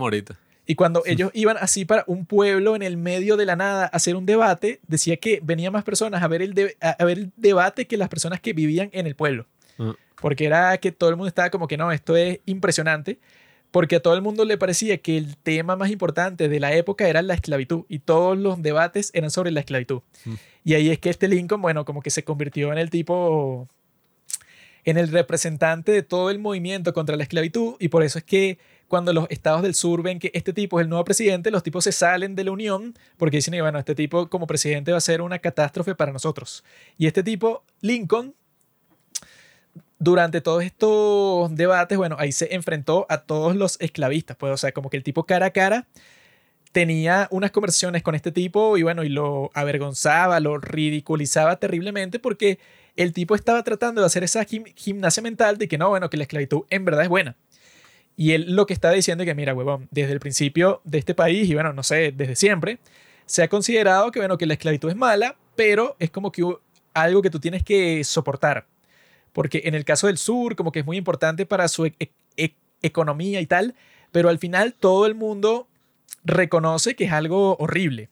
y 0.65 0.75
cuando 0.75 1.03
ellos 1.05 1.31
iban 1.33 1.57
así 1.59 1.85
para 1.85 2.03
un 2.07 2.25
pueblo 2.25 2.75
en 2.75 2.81
el 2.81 2.97
medio 2.97 3.35
de 3.35 3.45
la 3.45 3.55
nada 3.55 3.85
a 3.85 3.87
hacer 3.87 4.15
un 4.15 4.25
debate, 4.25 4.79
decía 4.87 5.17
que 5.17 5.39
venían 5.43 5.73
más 5.73 5.83
personas 5.83 6.23
a 6.23 6.27
ver 6.27 6.41
el, 6.41 6.75
a 6.79 7.03
ver 7.03 7.17
el 7.17 7.31
debate 7.35 7.87
que 7.87 7.97
las 7.97 8.09
personas 8.09 8.39
que 8.39 8.53
vivían 8.53 8.89
en 8.93 9.07
el 9.07 9.15
pueblo. 9.15 9.47
Ah. 9.77 9.93
Porque 10.21 10.45
era 10.45 10.77
que 10.77 10.91
todo 10.91 11.09
el 11.09 11.17
mundo 11.17 11.27
estaba 11.27 11.49
como 11.49 11.67
que 11.67 11.75
no, 11.75 11.91
esto 11.91 12.15
es 12.15 12.39
impresionante 12.45 13.19
porque 13.73 13.95
a 13.95 13.99
todo 14.01 14.13
el 14.13 14.21
mundo 14.21 14.45
le 14.45 14.55
parecía 14.55 14.99
que 14.99 15.17
el 15.17 15.35
tema 15.35 15.75
más 15.75 15.89
importante 15.89 16.47
de 16.47 16.59
la 16.59 16.75
época 16.75 17.09
era 17.09 17.23
la 17.23 17.33
esclavitud 17.33 17.85
y 17.89 17.97
todos 17.97 18.37
los 18.37 18.61
debates 18.61 19.09
eran 19.15 19.31
sobre 19.31 19.49
la 19.49 19.61
esclavitud. 19.61 20.03
Mm. 20.25 20.33
Y 20.63 20.73
ahí 20.75 20.89
es 20.91 20.99
que 20.99 21.09
este 21.09 21.27
Lincoln, 21.27 21.59
bueno, 21.59 21.83
como 21.83 22.03
que 22.03 22.11
se 22.11 22.23
convirtió 22.23 22.71
en 22.71 22.77
el 22.77 22.91
tipo, 22.91 23.67
en 24.85 24.99
el 24.99 25.07
representante 25.07 25.91
de 25.91 26.03
todo 26.03 26.29
el 26.29 26.37
movimiento 26.37 26.93
contra 26.93 27.15
la 27.15 27.23
esclavitud 27.23 27.73
y 27.79 27.87
por 27.87 28.03
eso 28.03 28.19
es 28.19 28.23
que 28.23 28.59
cuando 28.87 29.11
los 29.11 29.25
estados 29.31 29.63
del 29.63 29.73
sur 29.73 30.03
ven 30.03 30.19
que 30.19 30.29
este 30.35 30.53
tipo 30.53 30.79
es 30.79 30.83
el 30.83 30.89
nuevo 30.89 31.03
presidente, 31.03 31.49
los 31.49 31.63
tipos 31.63 31.83
se 31.83 31.91
salen 31.91 32.35
de 32.35 32.43
la 32.43 32.51
unión 32.51 32.93
porque 33.17 33.37
dicen, 33.37 33.59
bueno, 33.59 33.79
este 33.79 33.95
tipo 33.95 34.29
como 34.29 34.45
presidente 34.45 34.91
va 34.91 34.99
a 34.99 35.01
ser 35.01 35.19
una 35.19 35.39
catástrofe 35.39 35.95
para 35.95 36.13
nosotros. 36.13 36.63
Y 36.99 37.07
este 37.07 37.23
tipo, 37.23 37.63
Lincoln, 37.81 38.35
durante 40.03 40.41
todos 40.41 40.63
estos 40.63 41.55
debates, 41.55 41.97
bueno, 41.97 42.17
ahí 42.19 42.31
se 42.31 42.53
enfrentó 42.53 43.05
a 43.09 43.19
todos 43.19 43.55
los 43.55 43.79
esclavistas, 43.79 44.35
pues, 44.35 44.51
o 44.51 44.57
sea, 44.57 44.73
como 44.73 44.89
que 44.89 44.97
el 44.97 45.03
tipo 45.03 45.25
cara 45.25 45.47
a 45.47 45.49
cara 45.51 45.87
tenía 46.73 47.27
unas 47.31 47.51
conversaciones 47.51 48.03
con 48.03 48.15
este 48.15 48.31
tipo 48.31 48.77
y 48.77 48.83
bueno, 48.83 49.03
y 49.03 49.09
lo 49.09 49.51
avergonzaba, 49.53 50.39
lo 50.39 50.57
ridiculizaba 50.57 51.57
terriblemente 51.57 52.19
porque 52.19 52.59
el 52.95 53.13
tipo 53.13 53.35
estaba 53.35 53.63
tratando 53.63 54.01
de 54.01 54.07
hacer 54.07 54.23
esa 54.23 54.43
gimnasia 54.43 55.23
mental 55.23 55.57
de 55.57 55.67
que 55.67 55.77
no, 55.77 55.89
bueno, 55.89 56.09
que 56.09 56.17
la 56.17 56.23
esclavitud 56.23 56.63
en 56.69 56.83
verdad 56.83 57.03
es 57.03 57.09
buena. 57.09 57.37
Y 58.17 58.33
él 58.33 58.55
lo 58.55 58.65
que 58.65 58.73
está 58.73 58.91
diciendo 58.91 59.23
es 59.23 59.27
que, 59.27 59.35
mira, 59.35 59.53
huevón, 59.53 59.87
desde 59.91 60.13
el 60.13 60.19
principio 60.19 60.81
de 60.83 60.99
este 60.99 61.15
país, 61.15 61.49
y 61.49 61.53
bueno, 61.53 61.73
no 61.73 61.81
sé, 61.83 62.11
desde 62.11 62.35
siempre, 62.35 62.79
se 63.25 63.41
ha 63.43 63.47
considerado 63.47 64.11
que, 64.11 64.19
bueno, 64.19 64.37
que 64.37 64.45
la 64.45 64.53
esclavitud 64.53 64.89
es 64.89 64.95
mala, 64.95 65.37
pero 65.55 65.95
es 65.99 66.11
como 66.11 66.31
que 66.31 66.43
algo 66.93 67.21
que 67.21 67.29
tú 67.29 67.39
tienes 67.39 67.63
que 67.63 68.03
soportar 68.03 68.67
porque 69.33 69.63
en 69.65 69.75
el 69.75 69.83
caso 69.83 70.07
del 70.07 70.17
sur, 70.17 70.55
como 70.55 70.71
que 70.71 70.79
es 70.79 70.85
muy 70.85 70.97
importante 70.97 71.45
para 71.45 71.67
su 71.67 71.85
e-, 71.85 71.95
e-, 72.37 72.55
economía 72.81 73.41
y 73.41 73.47
tal, 73.47 73.75
pero 74.11 74.29
al 74.29 74.39
final 74.39 74.73
todo 74.73 75.05
el 75.05 75.15
mundo 75.15 75.67
reconoce 76.23 76.95
que 76.95 77.05
es 77.05 77.11
algo 77.11 77.57
horrible. 77.57 78.09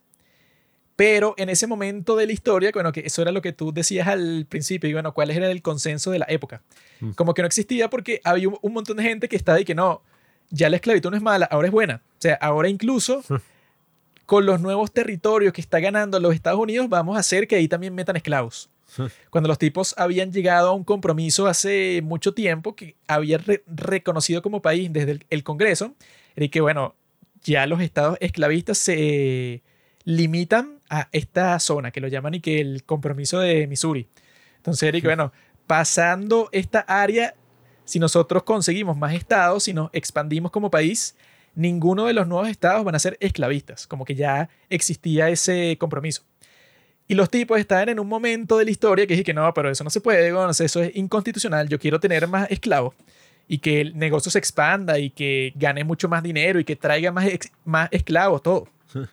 Pero 0.96 1.34
en 1.38 1.50
ese 1.50 1.68
momento 1.68 2.16
de 2.16 2.26
la 2.26 2.34
historia, 2.34 2.72
bueno, 2.74 2.92
que 2.92 3.02
eso 3.06 3.22
era 3.22 3.32
lo 3.32 3.42
que 3.42 3.54
tú 3.54 3.72
decías 3.72 4.08
al 4.08 4.46
principio, 4.48 4.90
y 4.90 4.94
bueno, 4.94 5.14
cuál 5.14 5.32
era 5.32 5.50
el 5.50 5.62
consenso 5.62 6.12
de 6.12 6.20
la 6.20 6.26
época. 6.28 6.62
Mm. 7.00 7.12
Como 7.12 7.34
que 7.34 7.42
no 7.42 7.48
existía 7.48 7.90
porque 7.90 8.22
había 8.24 8.50
un 8.50 8.74
montón 8.74 8.98
de 8.98 9.04
gente 9.04 9.30
que 9.30 9.36
estaba 9.36 9.60
y 9.60 9.66
que 9.66 9.74
no, 9.74 10.04
ya 10.50 10.70
la 10.70 10.76
esclavitud 10.76 11.10
no 11.10 11.18
es 11.18 11.24
mala, 11.24 11.46
ahora 11.46 11.68
es 11.68 11.72
buena. 11.72 12.02
O 12.18 12.22
sea, 12.22 12.36
ahora 12.36 12.68
incluso 12.68 13.24
con 14.26 14.46
los 14.46 14.62
nuevos 14.62 14.92
territorios 14.92 15.54
que 15.54 15.62
está 15.62 15.80
ganando 15.80 16.20
los 16.20 16.34
Estados 16.34 16.60
Unidos, 16.60 16.90
vamos 16.90 17.18
a 17.18 17.20
hacer 17.20 17.48
que 17.48 17.56
ahí 17.56 17.68
también 17.68 17.96
metan 17.96 18.16
esclavos. 18.16 18.70
Cuando 19.30 19.48
los 19.48 19.58
tipos 19.58 19.96
habían 19.98 20.32
llegado 20.32 20.70
a 20.70 20.74
un 20.74 20.84
compromiso 20.84 21.48
hace 21.48 22.02
mucho 22.04 22.34
tiempo 22.34 22.76
que 22.76 22.96
había 23.08 23.40
reconocido 23.68 24.42
como 24.42 24.62
país 24.62 24.92
desde 24.92 25.20
el, 25.30 25.44
Congreso, 25.44 25.96
y 26.36 26.50
que, 26.50 26.62
bueno, 26.62 26.96
ya 27.44 27.66
los 27.68 27.82
estados 27.82 28.18
esclavistas 28.22 28.78
se 28.78 29.64
limitan 30.04 30.80
a 30.90 31.10
esta 31.12 31.60
zona, 31.60 31.92
que 31.92 32.02
lo 32.02 32.08
llaman 32.08 32.36
y 32.36 32.42
que 32.42 32.60
el 32.60 32.84
compromiso 32.84 33.40
de 33.40 33.68
Missouri. 33.68 34.08
Entonces, 34.58 34.84
Eric, 34.84 35.04
bueno, 35.04 35.32
pasando 35.68 36.50
esta 36.52 36.80
área, 36.82 37.36
si 37.86 38.00
nosotros 38.00 38.44
conseguimos 38.44 38.98
más 38.98 39.14
estados, 39.14 39.64
si 39.64 39.74
nos 39.74 39.90
expandimos 39.94 40.52
como 40.52 40.70
país, 40.70 41.16
ninguno 41.56 42.06
de 42.06 42.14
los 42.14 42.28
nuevos 42.28 42.50
estados 42.50 42.84
van 42.84 42.96
a 42.96 43.00
ser 43.00 43.18
esclavistas, 43.20 43.88
como 43.88 44.06
que 44.06 44.16
ya 44.16 44.50
existía 44.70 45.30
ese 45.30 45.78
compromiso. 45.80 46.24
Y 47.12 47.14
los 47.14 47.30
tipos 47.30 47.60
estaban 47.60 47.90
en 47.90 48.00
un 48.00 48.08
momento 48.08 48.58
de 48.58 48.64
la 48.64 48.72
historia 48.72 49.06
que 49.06 49.16
dije 49.16 49.26
que 49.26 49.34
no, 49.34 49.54
pero 49.54 49.70
eso 49.70 49.84
no 49.84 49.90
se 49.90 50.00
puede, 50.00 50.32
no 50.32 50.54
sé, 50.54 50.64
eso 50.64 50.82
es 50.82 50.96
inconstitucional, 50.96 51.68
yo 51.68 51.78
quiero 51.78 52.00
tener 52.00 52.26
más 52.26 52.50
esclavos 52.50 52.96
y 53.50 53.58
que 53.58 53.82
el 53.82 53.98
negocio 53.98 54.32
se 54.32 54.40
expanda 54.40 54.98
y 54.98 55.10
que 55.10 55.52
gane 55.58 55.84
mucho 55.84 56.08
más 56.08 56.24
dinero 56.24 56.58
y 56.58 56.64
que 56.64 56.78
traiga 56.78 57.12
más, 57.12 57.26
más 57.66 57.90
esclavos, 57.92 58.42
todo. 58.42 58.70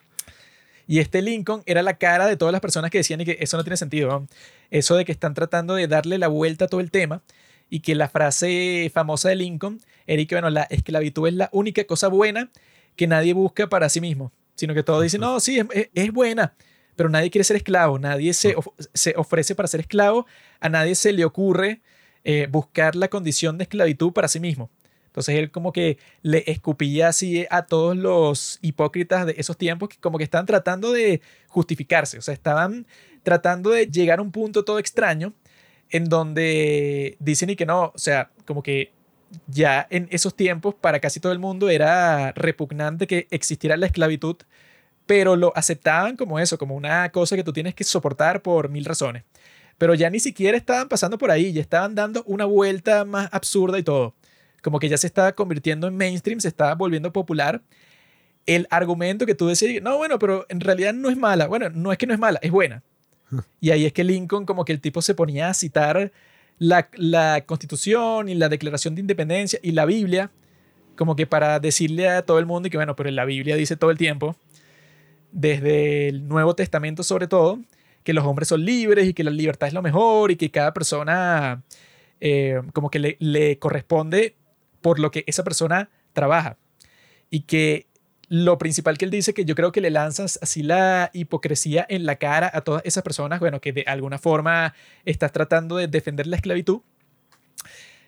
Y 0.87 0.99
este 0.99 1.21
Lincoln 1.21 1.61
era 1.65 1.83
la 1.83 1.97
cara 1.97 2.25
de 2.25 2.37
todas 2.37 2.53
las 2.53 2.61
personas 2.61 2.89
que 2.89 2.99
decían 2.99 3.25
que 3.25 3.37
eso 3.41 3.57
no 3.57 3.63
tiene 3.65 3.75
sentido. 3.75 4.25
Eso 4.71 4.95
de 4.95 5.03
que 5.03 5.11
están 5.11 5.33
tratando 5.33 5.75
de 5.75 5.87
darle 5.87 6.17
la 6.17 6.29
vuelta 6.29 6.65
a 6.65 6.67
todo 6.69 6.79
el 6.79 6.91
tema 6.91 7.21
y 7.69 7.81
que 7.81 7.95
la 7.95 8.07
frase 8.07 8.89
famosa 8.93 9.27
de 9.27 9.35
Lincoln 9.35 9.81
era 10.07 10.23
que, 10.23 10.35
bueno, 10.35 10.49
la 10.49 10.63
esclavitud 10.63 11.27
es 11.27 11.33
la 11.33 11.49
única 11.51 11.83
cosa 11.83 12.07
buena 12.07 12.49
que 12.95 13.07
nadie 13.07 13.33
busca 13.33 13.67
para 13.67 13.89
sí 13.89 13.99
mismo, 13.99 14.31
sino 14.55 14.73
que 14.73 14.83
todos 14.83 15.03
dicen, 15.03 15.19
no, 15.19 15.41
sí, 15.41 15.59
es, 15.59 15.89
es 15.93 16.13
buena, 16.13 16.53
pero 16.99 17.07
nadie 17.07 17.29
quiere 17.29 17.45
ser 17.45 17.55
esclavo, 17.55 17.97
nadie 17.97 18.33
se, 18.33 18.57
se 18.93 19.13
ofrece 19.15 19.55
para 19.55 19.69
ser 19.69 19.79
esclavo, 19.79 20.25
a 20.59 20.67
nadie 20.67 20.95
se 20.95 21.13
le 21.13 21.23
ocurre 21.23 21.79
eh, 22.25 22.49
buscar 22.51 22.93
la 22.97 23.07
condición 23.07 23.57
de 23.57 23.63
esclavitud 23.63 24.11
para 24.11 24.27
sí 24.27 24.41
mismo. 24.41 24.69
Entonces 25.05 25.35
él 25.35 25.49
como 25.49 25.71
que 25.71 25.97
le 26.23 26.43
escupía 26.45 27.07
así 27.07 27.45
a 27.51 27.67
todos 27.67 27.95
los 27.95 28.59
hipócritas 28.61 29.25
de 29.25 29.35
esos 29.37 29.57
tiempos 29.57 29.87
que 29.87 29.95
como 29.95 30.17
que 30.17 30.25
están 30.25 30.45
tratando 30.45 30.91
de 30.91 31.21
justificarse, 31.47 32.17
o 32.17 32.21
sea, 32.21 32.33
estaban 32.33 32.85
tratando 33.23 33.69
de 33.69 33.87
llegar 33.87 34.19
a 34.19 34.21
un 34.21 34.33
punto 34.33 34.65
todo 34.65 34.77
extraño 34.77 35.33
en 35.91 36.03
donde 36.03 37.15
dicen 37.21 37.49
y 37.49 37.55
que 37.55 37.65
no, 37.65 37.93
o 37.95 37.97
sea, 37.97 38.29
como 38.43 38.61
que 38.61 38.91
ya 39.47 39.87
en 39.89 40.09
esos 40.11 40.35
tiempos 40.35 40.75
para 40.75 40.99
casi 40.99 41.21
todo 41.21 41.31
el 41.31 41.39
mundo 41.39 41.69
era 41.69 42.33
repugnante 42.33 43.07
que 43.07 43.27
existiera 43.31 43.77
la 43.77 43.85
esclavitud 43.85 44.35
pero 45.09 45.35
lo 45.35 45.51
aceptaban 45.57 46.15
como 46.15 46.37
eso, 46.37 46.59
como 46.59 46.75
una 46.75 47.11
cosa 47.11 47.35
que 47.35 47.43
tú 47.43 47.51
tienes 47.51 47.73
que 47.73 47.83
soportar 47.83 48.43
por 48.43 48.69
mil 48.69 48.85
razones. 48.85 49.23
Pero 49.79 49.95
ya 49.95 50.07
ni 50.11 50.19
siquiera 50.19 50.55
estaban 50.55 50.87
pasando 50.87 51.17
por 51.17 51.31
ahí, 51.31 51.51
ya 51.51 51.61
estaban 51.61 51.95
dando 51.95 52.21
una 52.27 52.45
vuelta 52.45 53.05
más 53.05 53.27
absurda 53.31 53.79
y 53.79 53.83
todo. 53.83 54.13
Como 54.61 54.77
que 54.77 54.87
ya 54.87 54.99
se 54.99 55.07
estaba 55.07 55.31
convirtiendo 55.31 55.87
en 55.87 55.97
mainstream, 55.97 56.39
se 56.39 56.47
estaba 56.47 56.75
volviendo 56.75 57.11
popular. 57.11 57.63
El 58.45 58.67
argumento 58.69 59.25
que 59.25 59.33
tú 59.33 59.47
decías, 59.47 59.81
no, 59.81 59.97
bueno, 59.97 60.19
pero 60.19 60.45
en 60.47 60.59
realidad 60.59 60.93
no 60.93 61.09
es 61.09 61.17
mala. 61.17 61.47
Bueno, 61.47 61.71
no 61.71 61.91
es 61.91 61.97
que 61.97 62.05
no 62.05 62.13
es 62.13 62.19
mala, 62.19 62.37
es 62.43 62.51
buena. 62.51 62.83
Y 63.59 63.71
ahí 63.71 63.87
es 63.87 63.93
que 63.93 64.03
Lincoln, 64.03 64.45
como 64.45 64.63
que 64.63 64.73
el 64.73 64.79
tipo 64.79 65.01
se 65.01 65.15
ponía 65.15 65.49
a 65.49 65.55
citar 65.55 66.11
la, 66.59 66.87
la 66.93 67.45
Constitución 67.47 68.29
y 68.29 68.35
la 68.35 68.47
Declaración 68.47 68.93
de 68.93 69.01
Independencia 69.01 69.59
y 69.63 69.71
la 69.71 69.85
Biblia, 69.85 70.29
como 70.95 71.15
que 71.15 71.25
para 71.25 71.59
decirle 71.59 72.09
a 72.09 72.21
todo 72.21 72.37
el 72.37 72.45
mundo 72.45 72.67
y 72.67 72.69
que, 72.69 72.77
bueno, 72.77 72.95
pero 72.95 73.09
la 73.09 73.25
Biblia 73.25 73.55
dice 73.55 73.75
todo 73.75 73.89
el 73.89 73.97
tiempo 73.97 74.35
desde 75.31 76.07
el 76.09 76.27
Nuevo 76.27 76.55
Testamento 76.55 77.03
sobre 77.03 77.27
todo, 77.27 77.59
que 78.03 78.13
los 78.13 78.25
hombres 78.25 78.47
son 78.47 78.65
libres 78.65 79.07
y 79.07 79.13
que 79.13 79.23
la 79.23 79.31
libertad 79.31 79.67
es 79.67 79.73
lo 79.73 79.81
mejor 79.81 80.31
y 80.31 80.35
que 80.35 80.51
cada 80.51 80.73
persona 80.73 81.63
eh, 82.19 82.61
como 82.73 82.89
que 82.89 82.99
le, 82.99 83.17
le 83.19 83.59
corresponde 83.59 84.35
por 84.81 84.99
lo 84.99 85.11
que 85.11 85.23
esa 85.27 85.43
persona 85.43 85.89
trabaja. 86.13 86.57
Y 87.29 87.41
que 87.41 87.87
lo 88.29 88.57
principal 88.57 88.97
que 88.97 89.05
él 89.05 89.11
dice, 89.11 89.33
que 89.33 89.43
yo 89.43 89.55
creo 89.55 89.71
que 89.71 89.81
le 89.81 89.89
lanzas 89.89 90.39
así 90.41 90.61
la 90.61 91.09
hipocresía 91.13 91.85
en 91.89 92.05
la 92.05 92.17
cara 92.17 92.49
a 92.53 92.61
todas 92.61 92.83
esas 92.85 93.03
personas, 93.03 93.39
bueno, 93.39 93.59
que 93.59 93.73
de 93.73 93.83
alguna 93.87 94.19
forma 94.19 94.75
estás 95.03 95.31
tratando 95.31 95.77
de 95.77 95.87
defender 95.87 96.27
la 96.27 96.35
esclavitud. 96.35 96.81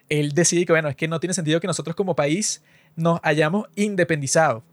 Él 0.10 0.34
decide 0.34 0.65
que, 0.65 0.73
bueno, 0.73 0.89
es 0.89 0.95
que 0.95 1.07
no 1.07 1.19
tiene 1.19 1.34
sentido 1.34 1.60
que 1.60 1.68
nosotros 1.68 1.95
como 1.95 2.15
país 2.15 2.61
nos 2.95 3.19
hayamos 3.23 3.68
independizado. 3.76 4.64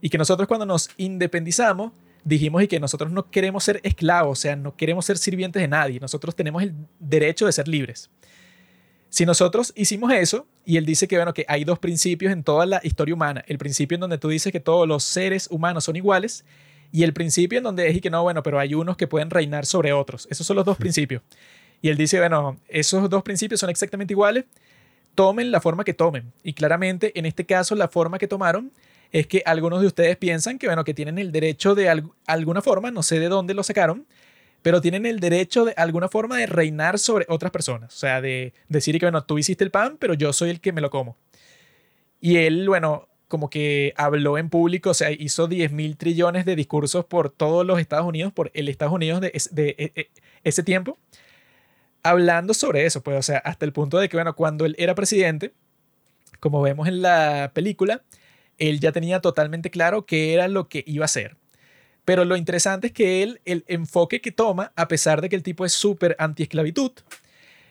Y 0.00 0.10
que 0.10 0.18
nosotros 0.18 0.46
cuando 0.46 0.66
nos 0.66 0.90
independizamos, 0.96 1.92
dijimos 2.24 2.62
y 2.62 2.68
que 2.68 2.80
nosotros 2.80 3.12
no 3.12 3.30
queremos 3.30 3.64
ser 3.64 3.80
esclavos, 3.82 4.38
o 4.38 4.40
sea, 4.40 4.56
no 4.56 4.76
queremos 4.76 5.04
ser 5.04 5.16
sirvientes 5.16 5.62
de 5.62 5.68
nadie, 5.68 6.00
nosotros 6.00 6.34
tenemos 6.34 6.62
el 6.62 6.74
derecho 6.98 7.46
de 7.46 7.52
ser 7.52 7.68
libres. 7.68 8.10
Si 9.08 9.24
nosotros 9.24 9.72
hicimos 9.76 10.12
eso, 10.12 10.46
y 10.64 10.76
él 10.76 10.84
dice 10.84 11.06
que, 11.06 11.16
bueno, 11.16 11.32
que 11.32 11.46
hay 11.48 11.64
dos 11.64 11.78
principios 11.78 12.32
en 12.32 12.42
toda 12.42 12.66
la 12.66 12.80
historia 12.82 13.14
humana, 13.14 13.44
el 13.46 13.58
principio 13.58 13.94
en 13.94 14.00
donde 14.00 14.18
tú 14.18 14.28
dices 14.28 14.52
que 14.52 14.60
todos 14.60 14.86
los 14.86 15.04
seres 15.04 15.48
humanos 15.50 15.84
son 15.84 15.96
iguales, 15.96 16.44
y 16.92 17.02
el 17.02 17.12
principio 17.12 17.58
en 17.58 17.64
donde 17.64 17.88
es 17.88 17.96
y 17.96 18.00
que 18.00 18.10
no, 18.10 18.22
bueno, 18.22 18.42
pero 18.42 18.58
hay 18.58 18.74
unos 18.74 18.96
que 18.96 19.06
pueden 19.06 19.30
reinar 19.30 19.66
sobre 19.66 19.92
otros. 19.92 20.26
Esos 20.30 20.46
son 20.46 20.56
los 20.56 20.64
dos 20.64 20.76
principios. 20.76 21.22
Y 21.82 21.88
él 21.88 21.96
dice, 21.96 22.18
bueno, 22.18 22.56
esos 22.68 23.08
dos 23.08 23.22
principios 23.22 23.60
son 23.60 23.70
exactamente 23.70 24.12
iguales, 24.12 24.44
tomen 25.14 25.50
la 25.50 25.60
forma 25.60 25.84
que 25.84 25.94
tomen. 25.94 26.32
Y 26.42 26.52
claramente, 26.52 27.18
en 27.18 27.26
este 27.26 27.44
caso, 27.44 27.74
la 27.74 27.88
forma 27.88 28.18
que 28.18 28.28
tomaron 28.28 28.72
es 29.12 29.26
que 29.26 29.42
algunos 29.46 29.80
de 29.80 29.86
ustedes 29.86 30.16
piensan 30.16 30.58
que, 30.58 30.66
bueno, 30.66 30.84
que 30.84 30.94
tienen 30.94 31.18
el 31.18 31.32
derecho 31.32 31.74
de 31.74 31.88
alguna 32.26 32.62
forma, 32.62 32.90
no 32.90 33.02
sé 33.02 33.18
de 33.18 33.28
dónde 33.28 33.54
lo 33.54 33.62
sacaron, 33.62 34.06
pero 34.62 34.80
tienen 34.80 35.06
el 35.06 35.20
derecho 35.20 35.64
de 35.64 35.74
alguna 35.76 36.08
forma 36.08 36.38
de 36.38 36.46
reinar 36.46 36.98
sobre 36.98 37.26
otras 37.28 37.52
personas. 37.52 37.94
O 37.94 37.98
sea, 37.98 38.20
de 38.20 38.52
decir 38.68 38.98
que, 38.98 39.06
bueno, 39.06 39.24
tú 39.24 39.38
hiciste 39.38 39.64
el 39.64 39.70
pan, 39.70 39.96
pero 39.98 40.14
yo 40.14 40.32
soy 40.32 40.50
el 40.50 40.60
que 40.60 40.72
me 40.72 40.80
lo 40.80 40.90
como. 40.90 41.16
Y 42.20 42.38
él, 42.38 42.68
bueno, 42.68 43.08
como 43.28 43.50
que 43.50 43.92
habló 43.96 44.38
en 44.38 44.50
público, 44.50 44.90
o 44.90 44.94
sea, 44.94 45.10
hizo 45.10 45.48
10 45.48 45.72
mil 45.72 45.96
trillones 45.96 46.44
de 46.44 46.56
discursos 46.56 47.04
por 47.04 47.30
todos 47.30 47.66
los 47.66 47.78
Estados 47.80 48.06
Unidos, 48.06 48.32
por 48.32 48.50
el 48.54 48.68
Estados 48.68 48.94
Unidos 48.94 49.20
de, 49.20 49.32
de, 49.50 49.74
e, 49.78 49.92
e, 49.94 50.10
ese 50.44 50.62
tiempo, 50.62 50.98
hablando 52.02 52.54
sobre 52.54 52.86
eso, 52.86 53.02
pues, 53.02 53.18
o 53.18 53.22
sea, 53.22 53.38
hasta 53.38 53.64
el 53.64 53.72
punto 53.72 53.98
de 53.98 54.08
que, 54.08 54.16
bueno, 54.16 54.34
cuando 54.36 54.64
él 54.64 54.74
era 54.78 54.94
presidente, 54.94 55.52
como 56.40 56.62
vemos 56.62 56.86
en 56.86 57.02
la 57.02 57.50
película, 57.54 58.02
él 58.58 58.80
ya 58.80 58.92
tenía 58.92 59.20
totalmente 59.20 59.70
claro 59.70 60.06
qué 60.06 60.34
era 60.34 60.48
lo 60.48 60.68
que 60.68 60.84
iba 60.86 61.04
a 61.04 61.06
hacer. 61.06 61.36
Pero 62.04 62.24
lo 62.24 62.36
interesante 62.36 62.88
es 62.88 62.92
que 62.92 63.22
él, 63.22 63.40
el 63.44 63.64
enfoque 63.66 64.20
que 64.20 64.30
toma, 64.30 64.72
a 64.76 64.86
pesar 64.86 65.20
de 65.20 65.28
que 65.28 65.36
el 65.36 65.42
tipo 65.42 65.64
es 65.64 65.72
súper 65.72 66.14
anti-esclavitud, 66.18 66.92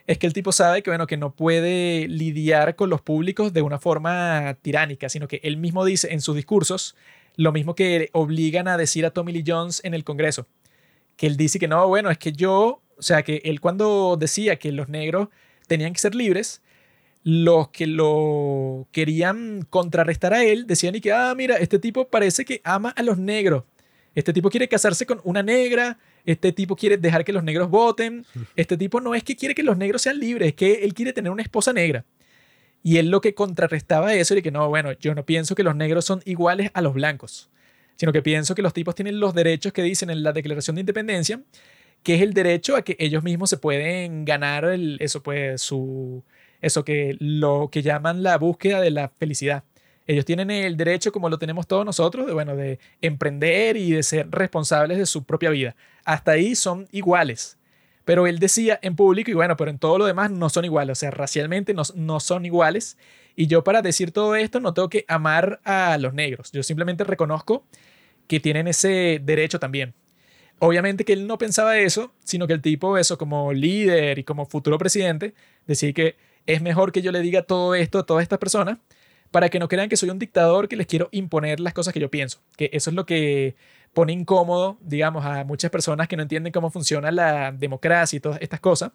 es 0.07 0.18
que 0.18 0.28
el 0.28 0.34
tipo 0.34 0.52
sabe 0.52 0.84
que, 0.84 0.90
bueno, 0.90 1.07
que 1.07 1.18
no 1.18 1.34
puede 1.34 2.07
lidiar 2.07 2.76
con 2.76 2.90
los 2.90 3.02
públicos 3.02 3.53
de 3.53 3.62
una 3.62 3.80
forma 3.80 4.56
tiránica, 4.62 5.10
sino 5.10 5.28
que 5.28 5.40
él 5.44 5.57
mismo 5.57 5.86
dice 5.86 6.14
en 6.14 6.22
sus 6.22 6.36
discursos 6.36 6.95
lo 7.38 7.52
mismo 7.52 7.76
que 7.76 8.10
obligan 8.14 8.68
a 8.68 8.78
decir 8.78 9.06
a 9.06 9.12
Tommy 9.12 9.32
Lee 9.32 9.44
Jones 9.45 9.82
en 9.84 9.94
el 9.94 10.03
Congreso, 10.03 10.48
que 11.18 11.28
él 11.28 11.38
dice 11.38 11.60
que 11.60 11.68
no, 11.68 11.88
bueno, 11.88 12.12
es 12.12 12.18
que 12.18 12.32
yo, 12.32 12.82
o 12.98 13.02
sea, 13.02 13.24
que 13.24 13.41
él 13.45 13.62
cuando 13.62 14.18
decía 14.18 14.57
que 14.57 14.72
los 14.72 14.90
negros 14.90 15.30
tenían 15.68 15.94
que 15.94 15.99
ser 15.99 16.14
libres, 16.14 16.62
los 17.26 17.69
que 17.69 17.88
lo 17.88 18.88
querían 18.91 19.65
contrarrestar 19.72 20.35
a 20.35 20.43
él 20.43 20.68
decían 20.68 20.93
y 20.93 21.02
que, 21.02 21.11
ah, 21.11 21.34
mira, 21.35 21.57
este 21.57 21.80
tipo 21.80 22.07
parece 22.07 22.45
que 22.45 22.61
ama 22.64 22.91
a 22.95 23.02
los 23.02 23.18
negros. 23.18 23.64
Este 24.14 24.31
tipo 24.31 24.52
quiere 24.52 24.68
casarse 24.68 25.07
con 25.07 25.22
una 25.23 25.41
negra, 25.41 25.97
este 26.23 26.52
tipo 26.52 26.76
quiere 26.76 26.97
dejar 26.97 27.26
que 27.26 27.34
los 27.34 27.43
negros 27.43 27.72
voten, 27.72 28.27
este 28.56 28.77
tipo 28.77 29.02
no 29.02 29.15
es 29.15 29.23
que 29.23 29.35
quiere 29.35 29.56
que 29.56 29.64
los 29.64 29.76
negros 29.76 30.03
sean 30.03 30.19
libres, 30.19 30.49
es 30.49 30.53
que 30.53 30.85
él 30.85 30.93
quiere 30.93 31.14
tener 31.14 31.31
una 31.31 31.41
esposa 31.41 31.73
negra. 31.73 32.06
Y 32.84 32.97
él 32.97 33.10
lo 33.10 33.22
que 33.22 33.34
contrarrestaba 33.34 34.14
eso 34.14 34.35
era 34.35 34.43
que 34.43 34.52
no, 34.52 34.69
bueno, 34.69 34.91
yo 34.91 35.15
no 35.15 35.26
pienso 35.26 35.56
que 35.56 35.64
los 35.64 35.76
negros 35.76 36.06
son 36.06 36.22
iguales 36.26 36.69
a 36.76 36.81
los 36.84 36.93
blancos, 36.93 37.49
sino 37.95 38.14
que 38.14 38.22
pienso 38.22 38.53
que 38.53 38.61
los 38.61 38.73
tipos 38.73 38.93
tienen 38.93 39.19
los 39.19 39.34
derechos 39.34 39.73
que 39.73 39.81
dicen 39.81 40.11
en 40.11 40.22
la 40.22 40.31
Declaración 40.31 40.76
de 40.76 40.81
Independencia, 40.81 41.41
que 42.03 42.14
es 42.14 42.22
el 42.22 42.35
derecho 42.35 42.76
a 42.76 42.84
que 42.84 42.95
ellos 42.99 43.23
mismos 43.23 43.49
se 43.49 43.57
pueden 43.57 44.26
ganar 44.26 44.65
el, 44.65 44.97
eso 44.99 45.23
pues 45.23 45.60
su 45.64 46.23
eso 46.66 46.84
que 46.84 47.16
lo 47.20 47.70
que 47.72 47.84
llaman 47.84 48.24
la 48.24 48.38
búsqueda 48.38 48.82
de 48.82 48.90
la 48.90 49.10
felicidad. 49.10 49.64
Ellos 50.08 50.26
tienen 50.26 50.50
el 50.50 50.78
derecho, 50.78 51.12
como 51.12 51.30
lo 51.30 51.38
tenemos 51.38 51.68
todos 51.68 51.86
nosotros, 51.86 52.26
de, 52.26 52.34
bueno, 52.34 52.56
de 52.56 52.80
emprender 53.02 53.78
y 53.78 53.92
de 53.92 54.04
ser 54.04 54.30
responsables 54.32 54.98
de 54.98 55.06
su 55.06 55.24
propia 55.24 55.52
vida. 55.52 55.76
Hasta 56.04 56.32
ahí 56.32 56.56
son 56.56 56.88
iguales. 56.92 57.58
Pero 58.04 58.28
él 58.28 58.40
decía 58.40 58.80
en 58.82 58.96
público, 58.96 59.32
y 59.32 59.34
bueno, 59.34 59.58
pero 59.58 59.72
en 59.72 59.80
todo 59.80 59.98
lo 59.98 60.06
demás 60.06 60.32
no 60.32 60.50
son 60.50 60.66
iguales, 60.66 60.98
o 60.98 61.00
sea, 61.00 61.12
racialmente 61.12 61.74
no, 61.74 61.84
no 61.96 62.20
son 62.20 62.46
iguales. 62.46 62.98
Y 63.36 63.48
yo 63.48 63.64
para 63.64 63.82
decir 63.82 64.12
todo 64.12 64.36
esto 64.36 64.60
no 64.60 64.74
tengo 64.74 64.90
que 64.90 65.06
amar 65.08 65.60
a 65.64 65.98
los 66.00 66.14
negros, 66.14 66.52
yo 66.52 66.64
simplemente 66.64 67.04
reconozco 67.04 67.66
que 68.28 68.40
tienen 68.40 68.68
ese 68.68 69.20
derecho 69.24 69.60
también. 69.60 69.94
Obviamente 70.60 71.04
que 71.04 71.14
él 71.14 71.28
no 71.28 71.38
pensaba 71.38 71.78
eso, 71.78 72.14
sino 72.24 72.48
que 72.48 72.54
el 72.54 72.62
tipo, 72.62 72.98
eso 72.98 73.18
como 73.18 73.54
líder 73.54 74.20
y 74.20 74.24
como 74.24 74.46
futuro 74.46 74.78
presidente, 74.78 75.34
decía 75.68 75.92
que 75.94 76.16
es 76.45 76.61
mejor 76.61 76.91
que 76.91 77.01
yo 77.01 77.11
le 77.11 77.22
diga 77.22 77.43
todo 77.43 77.76
esto 77.76 77.99
a 77.99 78.05
todas 78.05 78.23
estas 78.23 78.39
personas 78.39 78.77
para 79.31 79.49
que 79.49 79.59
no 79.59 79.67
crean 79.67 79.89
que 79.89 79.97
soy 79.97 80.09
un 80.09 80.19
dictador 80.19 80.67
que 80.67 80.76
les 80.76 80.88
quiero 80.88 81.09
imponer 81.11 81.59
las 81.59 81.73
cosas 81.73 81.93
que 81.93 81.99
yo 81.99 82.09
pienso. 82.09 82.39
Que 82.55 82.69
eso 82.72 82.89
es 82.89 82.95
lo 82.95 83.05
que 83.05 83.55
pone 83.93 84.13
incómodo, 84.13 84.77
digamos, 84.81 85.26
a 85.26 85.43
muchas 85.43 85.72
personas 85.72 86.07
que 86.07 86.15
no 86.17 86.23
entienden 86.23 86.53
cómo 86.53 86.69
funciona 86.69 87.11
la 87.11 87.51
democracia 87.51 88.17
y 88.17 88.19
todas 88.19 88.41
estas 88.41 88.59
cosas, 88.59 88.91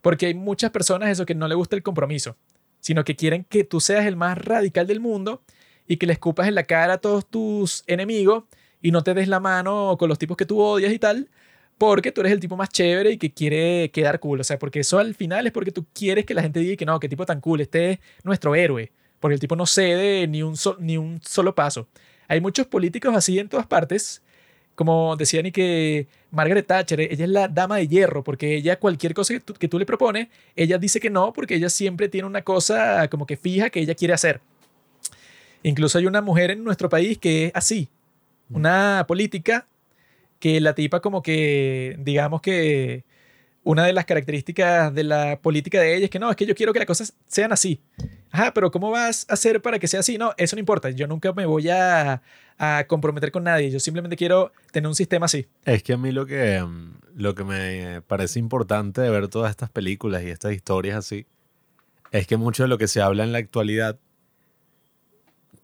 porque 0.00 0.26
hay 0.26 0.34
muchas 0.34 0.70
personas 0.70 1.10
eso 1.10 1.26
que 1.26 1.34
no 1.34 1.48
le 1.48 1.54
gusta 1.54 1.76
el 1.76 1.82
compromiso, 1.82 2.36
sino 2.80 3.04
que 3.04 3.16
quieren 3.16 3.44
que 3.44 3.64
tú 3.64 3.80
seas 3.80 4.06
el 4.06 4.16
más 4.16 4.38
radical 4.38 4.86
del 4.86 5.00
mundo 5.00 5.42
y 5.86 5.96
que 5.96 6.06
le 6.06 6.12
escupas 6.12 6.48
en 6.48 6.54
la 6.54 6.64
cara 6.64 6.94
a 6.94 6.98
todos 6.98 7.28
tus 7.28 7.82
enemigos 7.86 8.44
y 8.80 8.92
no 8.92 9.02
te 9.02 9.14
des 9.14 9.28
la 9.28 9.40
mano 9.40 9.96
con 9.98 10.08
los 10.08 10.18
tipos 10.18 10.36
que 10.36 10.46
tú 10.46 10.60
odias 10.60 10.92
y 10.92 10.98
tal, 10.98 11.28
porque 11.78 12.12
tú 12.12 12.22
eres 12.22 12.32
el 12.32 12.40
tipo 12.40 12.56
más 12.56 12.68
chévere 12.70 13.12
y 13.12 13.18
que 13.18 13.32
quiere 13.32 13.90
quedar 13.90 14.20
cool. 14.20 14.40
O 14.40 14.44
sea, 14.44 14.58
porque 14.58 14.80
eso 14.80 14.98
al 14.98 15.14
final 15.14 15.46
es 15.46 15.52
porque 15.52 15.70
tú 15.72 15.86
quieres 15.92 16.24
que 16.24 16.34
la 16.34 16.42
gente 16.42 16.60
diga 16.60 16.76
que 16.76 16.86
no, 16.86 16.98
qué 17.00 17.08
tipo 17.08 17.26
tan 17.26 17.40
cool, 17.40 17.60
este 17.60 17.92
es 17.92 17.98
nuestro 18.24 18.54
héroe 18.54 18.90
porque 19.20 19.34
el 19.34 19.40
tipo 19.40 19.56
no 19.56 19.66
cede 19.66 20.26
ni 20.26 20.42
un, 20.42 20.54
ni 20.78 20.96
un 20.96 21.20
solo 21.22 21.54
paso. 21.54 21.88
Hay 22.28 22.40
muchos 22.40 22.66
políticos 22.66 23.14
así 23.14 23.38
en 23.38 23.48
todas 23.48 23.66
partes, 23.66 24.22
como 24.74 25.16
decía 25.16 25.42
ni 25.42 25.52
que 25.52 26.06
Margaret 26.30 26.66
Thatcher, 26.66 27.00
ella 27.00 27.24
es 27.24 27.30
la 27.30 27.48
dama 27.48 27.76
de 27.76 27.88
hierro, 27.88 28.22
porque 28.22 28.56
ella 28.56 28.78
cualquier 28.78 29.14
cosa 29.14 29.34
que 29.34 29.40
tú, 29.40 29.54
que 29.54 29.68
tú 29.68 29.78
le 29.78 29.86
propones, 29.86 30.28
ella 30.54 30.78
dice 30.78 31.00
que 31.00 31.10
no, 31.10 31.32
porque 31.32 31.54
ella 31.54 31.70
siempre 31.70 32.08
tiene 32.08 32.26
una 32.26 32.42
cosa 32.42 33.08
como 33.08 33.26
que 33.26 33.36
fija 33.36 33.70
que 33.70 33.80
ella 33.80 33.94
quiere 33.94 34.14
hacer. 34.14 34.40
Incluso 35.62 35.98
hay 35.98 36.06
una 36.06 36.20
mujer 36.20 36.50
en 36.50 36.62
nuestro 36.62 36.88
país 36.88 37.18
que 37.18 37.46
es 37.46 37.52
así, 37.54 37.88
una 38.50 39.04
política 39.08 39.66
que 40.38 40.60
la 40.60 40.74
tipa 40.74 41.00
como 41.00 41.22
que, 41.22 41.96
digamos 41.98 42.40
que 42.40 43.04
una 43.66 43.84
de 43.84 43.92
las 43.92 44.04
características 44.04 44.94
de 44.94 45.02
la 45.02 45.40
política 45.40 45.80
de 45.80 45.96
ella 45.96 46.04
es 46.04 46.10
que 46.10 46.20
no, 46.20 46.30
es 46.30 46.36
que 46.36 46.46
yo 46.46 46.54
quiero 46.54 46.72
que 46.72 46.78
las 46.78 46.86
cosas 46.86 47.14
sean 47.26 47.52
así. 47.52 47.80
Ajá, 48.30 48.54
pero 48.54 48.70
¿cómo 48.70 48.90
vas 48.90 49.26
a 49.28 49.34
hacer 49.34 49.60
para 49.60 49.80
que 49.80 49.88
sea 49.88 50.00
así? 50.00 50.18
No, 50.18 50.34
eso 50.36 50.54
no 50.54 50.60
importa. 50.60 50.90
Yo 50.90 51.08
nunca 51.08 51.32
me 51.32 51.46
voy 51.46 51.68
a, 51.68 52.22
comprometer 52.86 53.32
con 53.32 53.42
nadie. 53.42 53.70
Yo 53.70 53.80
simplemente 53.80 54.16
quiero 54.16 54.52
tener 54.70 54.86
un 54.86 54.94
sistema 54.94 55.26
así. 55.26 55.48
Es 55.64 55.82
que 55.82 55.94
a 55.94 55.96
mí 55.96 56.12
lo 56.12 56.26
que, 56.26 56.62
mm, 56.62 56.92
lo 57.16 57.34
que 57.34 57.42
me 57.42 58.02
parece 58.02 58.38
importante 58.38 59.00
de 59.00 59.10
ver 59.10 59.26
todas 59.28 59.50
estas 59.50 59.68
películas 59.68 60.22
y 60.22 60.28
estas 60.30 60.52
historias 60.52 60.96
así 60.96 61.26
es 62.12 62.26
que 62.26 62.36
mucho 62.36 62.62
de 62.62 62.68
lo 62.68 62.78
que 62.78 62.88
se 62.88 63.00
habla 63.00 63.24
en 63.24 63.32
la 63.32 63.38
actualidad 63.38 63.98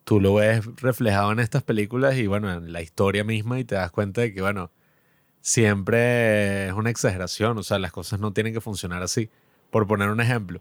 tú 0.05 0.21
lo 0.21 0.35
ves 0.35 0.65
reflejado 0.77 1.33
en 1.33 1.41
estas 1.41 1.63
películas 1.63 2.17
y 2.17 2.27
bueno, 2.27 2.53
en 2.53 2.73
la 2.73 2.83
historia 2.83 3.25
misma 3.25 3.59
y 3.61 3.65
te 3.65 3.75
das 3.75 3.91
cuenta 3.91 4.23
de 4.23 4.35
que 4.35 4.43
bueno, 4.43 4.71
siempre 5.41 6.69
es 6.69 6.73
una 6.73 6.91
exageración, 6.91 7.59
o 7.59 7.63
sea, 7.63 7.79
las 7.79 7.93
cosas 7.93 8.21
no 8.21 8.33
tienen 8.33 8.53
que 8.55 8.61
funcionar 8.61 9.03
así. 9.03 9.31
Por 9.71 9.87
poner 9.87 10.11
un 10.11 10.21
ejemplo, 10.21 10.61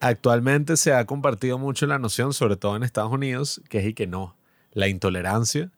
actualmente 0.00 0.76
se 0.76 0.94
ha 0.94 1.04
compartido 1.06 1.58
mucho 1.58 1.86
la 1.86 1.98
noción, 1.98 2.32
sobre 2.32 2.56
todo 2.56 2.76
en 2.76 2.82
Estados 2.82 3.12
Unidos, 3.12 3.62
que 3.68 3.78
es 3.80 3.86
y 3.86 3.94
que 3.94 4.06
no, 4.06 4.36
la 4.72 4.88
intolerancia, 4.88 5.70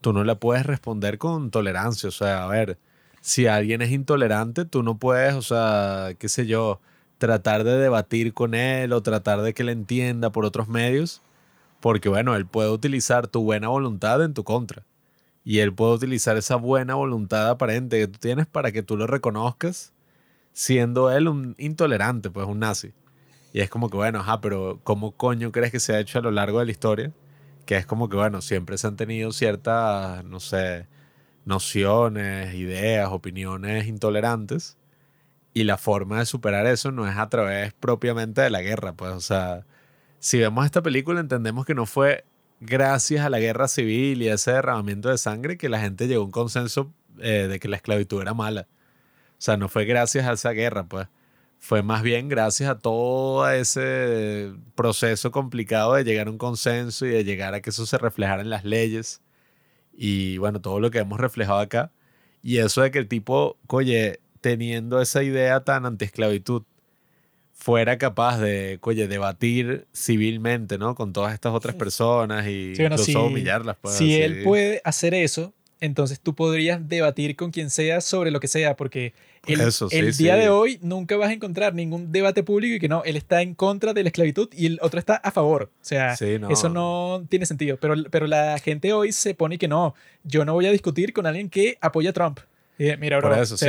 tú 0.00 0.12
no 0.12 0.24
la 0.24 0.36
puedes 0.36 0.66
responder 0.66 1.18
con 1.18 1.50
tolerancia, 1.50 2.08
o 2.08 2.12
sea, 2.12 2.44
a 2.44 2.48
ver, 2.48 2.78
si 3.20 3.46
alguien 3.46 3.82
es 3.82 3.90
intolerante, 3.90 4.64
tú 4.64 4.82
no 4.82 4.98
puedes, 4.98 5.34
o 5.34 5.42
sea, 5.42 6.14
qué 6.18 6.28
sé 6.28 6.46
yo, 6.46 6.80
tratar 7.18 7.64
de 7.64 7.76
debatir 7.76 8.32
con 8.32 8.54
él 8.54 8.92
o 8.92 9.02
tratar 9.02 9.42
de 9.42 9.54
que 9.54 9.64
le 9.64 9.72
entienda 9.72 10.30
por 10.30 10.44
otros 10.44 10.68
medios, 10.68 11.20
porque 11.80 12.08
bueno, 12.08 12.36
él 12.36 12.46
puede 12.46 12.70
utilizar 12.70 13.28
tu 13.28 13.42
buena 13.42 13.68
voluntad 13.68 14.22
en 14.24 14.34
tu 14.34 14.44
contra 14.44 14.84
y 15.44 15.60
él 15.60 15.72
puede 15.72 15.94
utilizar 15.94 16.36
esa 16.36 16.56
buena 16.56 16.94
voluntad 16.94 17.48
aparente 17.48 17.98
que 17.98 18.08
tú 18.08 18.18
tienes 18.18 18.46
para 18.46 18.72
que 18.72 18.82
tú 18.82 18.96
lo 18.96 19.06
reconozcas 19.06 19.92
siendo 20.52 21.10
él 21.10 21.28
un 21.28 21.54
intolerante, 21.56 22.30
pues 22.30 22.46
un 22.46 22.58
nazi. 22.58 22.92
Y 23.52 23.60
es 23.60 23.70
como 23.70 23.88
que, 23.90 23.96
bueno, 23.96 24.20
ajá, 24.20 24.40
pero 24.40 24.80
¿cómo 24.84 25.12
coño 25.12 25.52
crees 25.52 25.72
que 25.72 25.80
se 25.80 25.94
ha 25.94 26.00
hecho 26.00 26.18
a 26.18 26.22
lo 26.22 26.32
largo 26.32 26.58
de 26.58 26.66
la 26.66 26.72
historia? 26.72 27.12
Que 27.64 27.76
es 27.76 27.86
como 27.86 28.08
que, 28.08 28.16
bueno, 28.16 28.42
siempre 28.42 28.76
se 28.76 28.88
han 28.88 28.96
tenido 28.96 29.32
ciertas, 29.32 30.24
no 30.24 30.40
sé, 30.40 30.86
nociones, 31.44 32.54
ideas, 32.54 33.08
opiniones 33.10 33.86
intolerantes. 33.86 34.76
Y 35.54 35.64
la 35.64 35.78
forma 35.78 36.18
de 36.18 36.26
superar 36.26 36.66
eso 36.66 36.92
no 36.92 37.08
es 37.08 37.16
a 37.16 37.28
través 37.28 37.72
propiamente 37.74 38.40
de 38.42 38.50
la 38.50 38.60
guerra, 38.60 38.94
pues, 38.94 39.12
o 39.12 39.20
sea, 39.20 39.64
si 40.20 40.38
vemos 40.38 40.64
esta 40.64 40.82
película 40.82 41.20
entendemos 41.20 41.64
que 41.64 41.74
no 41.74 41.86
fue 41.86 42.24
gracias 42.60 43.24
a 43.24 43.30
la 43.30 43.38
guerra 43.38 43.68
civil 43.68 44.22
y 44.22 44.28
ese 44.28 44.52
derramamiento 44.52 45.08
de 45.08 45.18
sangre 45.18 45.56
que 45.56 45.68
la 45.68 45.80
gente 45.80 46.08
llegó 46.08 46.22
a 46.22 46.26
un 46.26 46.30
consenso 46.30 46.92
eh, 47.20 47.46
de 47.48 47.60
que 47.60 47.68
la 47.68 47.76
esclavitud 47.76 48.20
era 48.20 48.34
mala. 48.34 48.66
O 49.32 49.40
sea, 49.40 49.56
no 49.56 49.68
fue 49.68 49.84
gracias 49.84 50.26
a 50.26 50.32
esa 50.32 50.50
guerra, 50.50 50.84
pues. 50.88 51.08
Fue 51.60 51.82
más 51.82 52.02
bien 52.02 52.28
gracias 52.28 52.70
a 52.70 52.78
todo 52.78 53.48
ese 53.50 54.52
proceso 54.76 55.30
complicado 55.32 55.94
de 55.94 56.04
llegar 56.04 56.28
a 56.28 56.30
un 56.30 56.38
consenso 56.38 57.06
y 57.06 57.10
de 57.10 57.24
llegar 57.24 57.54
a 57.54 57.60
que 57.60 57.70
eso 57.70 57.86
se 57.86 57.98
reflejara 57.98 58.42
en 58.42 58.50
las 58.50 58.64
leyes. 58.64 59.22
Y 59.92 60.38
bueno, 60.38 60.60
todo 60.60 60.80
lo 60.80 60.90
que 60.90 60.98
hemos 60.98 61.18
reflejado 61.20 61.58
acá. 61.58 61.92
Y 62.42 62.58
eso 62.58 62.82
de 62.82 62.90
que 62.92 62.98
el 63.00 63.08
tipo, 63.08 63.58
oye, 63.68 64.20
teniendo 64.40 65.00
esa 65.00 65.22
idea 65.22 65.64
tan 65.64 65.86
anti-esclavitud, 65.86 66.62
fuera 67.58 67.98
capaz 67.98 68.38
de, 68.38 68.78
oye, 68.82 69.08
debatir 69.08 69.86
civilmente, 69.92 70.78
¿no? 70.78 70.94
Con 70.94 71.12
todas 71.12 71.34
estas 71.34 71.52
otras 71.52 71.74
personas 71.74 72.46
y 72.46 72.74
incluso 72.78 73.26
humillarlas. 73.26 73.76
Pues, 73.80 73.94
si 73.94 74.14
él 74.14 74.44
puede 74.44 74.80
hacer 74.84 75.12
eso, 75.12 75.52
entonces 75.80 76.20
tú 76.20 76.34
podrías 76.34 76.88
debatir 76.88 77.34
con 77.34 77.50
quien 77.50 77.68
sea 77.68 78.00
sobre 78.00 78.30
lo 78.30 78.38
que 78.38 78.46
sea, 78.46 78.76
porque 78.76 79.12
el, 79.44 79.60
el 79.90 80.16
día 80.16 80.36
de 80.36 80.48
hoy 80.48 80.78
nunca 80.82 81.16
vas 81.16 81.30
a 81.30 81.32
encontrar 81.32 81.74
ningún 81.74 82.12
debate 82.12 82.44
público 82.44 82.76
y 82.76 82.78
que 82.78 82.88
no, 82.88 83.02
él 83.04 83.16
está 83.16 83.42
en 83.42 83.54
contra 83.54 83.92
de 83.92 84.04
la 84.04 84.08
esclavitud 84.08 84.48
y 84.52 84.66
el 84.66 84.78
otro 84.80 85.00
está 85.00 85.16
a 85.16 85.32
favor. 85.32 85.64
O 85.64 85.84
sea, 85.84 86.14
eso 86.14 86.68
no 86.68 87.26
tiene 87.28 87.44
sentido. 87.44 87.76
Pero, 87.80 87.94
pero 88.10 88.28
la 88.28 88.58
gente 88.60 88.92
hoy 88.92 89.10
se 89.10 89.34
pone 89.34 89.58
que 89.58 89.66
no, 89.66 89.96
yo 90.22 90.44
no 90.44 90.54
voy 90.54 90.66
a 90.66 90.70
discutir 90.70 91.12
con 91.12 91.26
alguien 91.26 91.50
que 91.50 91.76
apoya 91.80 92.10
a 92.10 92.12
Trump. 92.12 92.38
mira, 92.78 93.18
bro, 93.18 93.44
si 93.44 93.66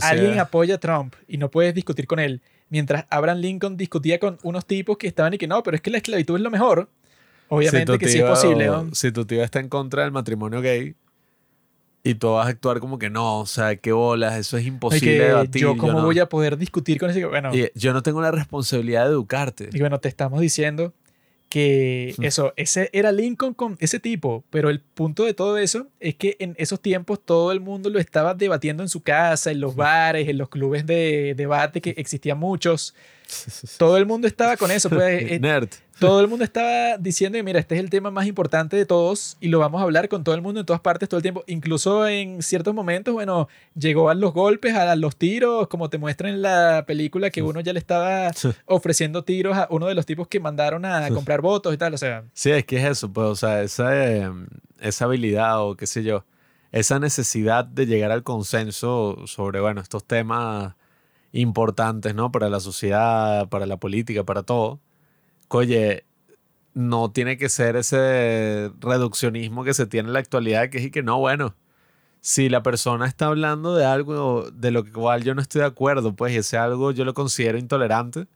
alguien 0.00 0.38
apoya 0.38 0.76
a 0.76 0.78
Trump 0.78 1.14
y 1.28 1.36
no 1.36 1.50
puedes 1.50 1.74
discutir 1.74 2.06
con 2.06 2.18
él, 2.18 2.40
mientras 2.70 3.04
Abraham 3.10 3.38
Lincoln 3.38 3.76
discutía 3.76 4.18
con 4.18 4.38
unos 4.42 4.64
tipos 4.64 4.96
que 4.96 5.06
estaban 5.06 5.34
y 5.34 5.38
que 5.38 5.46
no, 5.46 5.62
pero 5.62 5.76
es 5.76 5.82
que 5.82 5.90
la 5.90 5.98
esclavitud 5.98 6.36
es 6.36 6.42
lo 6.42 6.50
mejor, 6.50 6.88
Obviamente 7.48 7.98
que 7.98 8.08
sí 8.08 8.18
es 8.18 8.24
posible. 8.24 8.70
Si 8.92 9.12
tu 9.12 9.26
tío 9.26 9.42
está 9.42 9.60
en 9.60 9.68
contra 9.68 10.04
del 10.04 10.12
matrimonio 10.12 10.60
gay 10.60 10.94
y 12.02 12.14
tú 12.14 12.32
vas 12.32 12.46
a 12.46 12.50
actuar 12.50 12.80
como 12.80 12.98
que 12.98 13.10
no, 13.10 13.40
o 13.40 13.46
sea, 13.46 13.76
qué 13.76 13.92
bolas, 13.92 14.38
eso 14.38 14.56
es 14.56 14.64
imposible 14.64 15.18
de 15.18 15.26
debatir. 15.26 15.62
Yo, 15.62 15.76
¿cómo 15.76 16.00
voy 16.02 16.18
a 16.20 16.28
poder 16.28 16.56
discutir 16.56 16.98
con 16.98 17.10
ese? 17.10 17.24
Bueno, 17.26 17.50
yo 17.74 17.92
no 17.92 18.02
tengo 18.02 18.22
la 18.22 18.30
responsabilidad 18.30 19.04
de 19.04 19.10
educarte. 19.10 19.68
Y 19.72 19.80
bueno, 19.80 19.98
te 19.98 20.08
estamos 20.08 20.40
diciendo 20.40 20.94
que 21.50 22.14
eso, 22.22 22.54
ese 22.56 22.90
era 22.92 23.10
Lincoln 23.10 23.54
con 23.54 23.76
ese 23.80 23.98
tipo, 23.98 24.44
pero 24.50 24.70
el 24.70 24.78
punto 24.80 25.24
de 25.24 25.34
todo 25.34 25.58
eso 25.58 25.88
es 25.98 26.14
que 26.14 26.36
en 26.38 26.54
esos 26.58 26.80
tiempos 26.80 27.20
todo 27.24 27.50
el 27.50 27.58
mundo 27.58 27.90
lo 27.90 27.98
estaba 27.98 28.34
debatiendo 28.34 28.84
en 28.84 28.88
su 28.88 29.02
casa, 29.02 29.50
en 29.50 29.60
los 29.60 29.74
bares, 29.74 30.28
en 30.28 30.38
los 30.38 30.48
clubes 30.48 30.86
de 30.86 31.34
debate 31.36 31.80
que 31.80 31.90
existían 31.90 32.38
muchos. 32.38 32.94
Todo 33.78 33.96
el 33.96 34.06
mundo 34.06 34.26
estaba 34.26 34.56
con 34.56 34.70
eso, 34.70 34.88
pues. 34.88 35.22
Eh, 35.22 35.38
Nerd. 35.40 35.68
Todo 35.98 36.20
el 36.20 36.28
mundo 36.28 36.44
estaba 36.44 36.96
diciendo, 36.96 37.38
mira, 37.44 37.60
este 37.60 37.74
es 37.74 37.80
el 37.80 37.90
tema 37.90 38.10
más 38.10 38.26
importante 38.26 38.74
de 38.74 38.86
todos 38.86 39.36
y 39.38 39.48
lo 39.48 39.58
vamos 39.58 39.82
a 39.82 39.84
hablar 39.84 40.08
con 40.08 40.24
todo 40.24 40.34
el 40.34 40.40
mundo 40.40 40.60
en 40.60 40.66
todas 40.66 40.80
partes 40.80 41.10
todo 41.10 41.18
el 41.18 41.22
tiempo. 41.22 41.44
Incluso 41.46 42.08
en 42.08 42.42
ciertos 42.42 42.72
momentos, 42.72 43.12
bueno, 43.12 43.48
llegó 43.74 44.08
a 44.08 44.14
los 44.14 44.32
golpes, 44.32 44.74
a 44.74 44.96
los 44.96 45.16
tiros, 45.16 45.68
como 45.68 45.90
te 45.90 45.98
muestra 45.98 46.30
en 46.30 46.40
la 46.40 46.84
película 46.86 47.28
que 47.28 47.42
uno 47.42 47.60
ya 47.60 47.74
le 47.74 47.78
estaba 47.78 48.30
ofreciendo 48.64 49.24
tiros 49.24 49.58
a 49.58 49.66
uno 49.70 49.88
de 49.88 49.94
los 49.94 50.06
tipos 50.06 50.26
que 50.26 50.40
mandaron 50.40 50.86
a 50.86 51.10
comprar 51.10 51.42
votos 51.42 51.74
y 51.74 51.76
tal, 51.76 51.92
o 51.92 51.98
sea. 51.98 52.24
Sí, 52.32 52.50
es 52.50 52.64
que 52.64 52.78
es 52.78 52.84
eso, 52.84 53.12
pues, 53.12 53.26
o 53.26 53.36
sea, 53.36 53.62
esa, 53.62 54.06
em, 54.06 54.46
esa 54.80 55.04
habilidad 55.04 55.62
o 55.62 55.76
qué 55.76 55.86
sé 55.86 56.02
yo, 56.02 56.24
esa 56.72 56.98
necesidad 56.98 57.66
de 57.66 57.84
llegar 57.84 58.10
al 58.10 58.22
consenso 58.22 59.18
sobre, 59.26 59.60
bueno, 59.60 59.82
estos 59.82 60.04
temas 60.04 60.76
importantes, 61.32 62.14
¿no? 62.14 62.32
Para 62.32 62.48
la 62.48 62.60
sociedad, 62.60 63.48
para 63.48 63.66
la 63.66 63.76
política, 63.78 64.24
para 64.24 64.42
todo. 64.42 64.80
Oye, 65.48 66.04
no 66.74 67.10
tiene 67.12 67.36
que 67.36 67.48
ser 67.48 67.76
ese 67.76 68.70
reduccionismo 68.80 69.64
que 69.64 69.74
se 69.74 69.86
tiene 69.86 70.08
en 70.08 70.12
la 70.14 70.20
actualidad, 70.20 70.70
que 70.70 70.78
es 70.78 70.90
que 70.90 71.02
no, 71.02 71.18
bueno, 71.18 71.54
si 72.20 72.48
la 72.48 72.62
persona 72.62 73.06
está 73.06 73.26
hablando 73.26 73.74
de 73.74 73.84
algo 73.84 74.50
de 74.52 74.70
lo 74.70 74.84
cual 74.90 75.24
yo 75.24 75.34
no 75.34 75.42
estoy 75.42 75.62
de 75.62 75.66
acuerdo, 75.68 76.14
pues 76.14 76.36
ese 76.36 76.58
algo 76.58 76.92
yo 76.92 77.04
lo 77.04 77.14
considero 77.14 77.58
intolerante, 77.58 78.26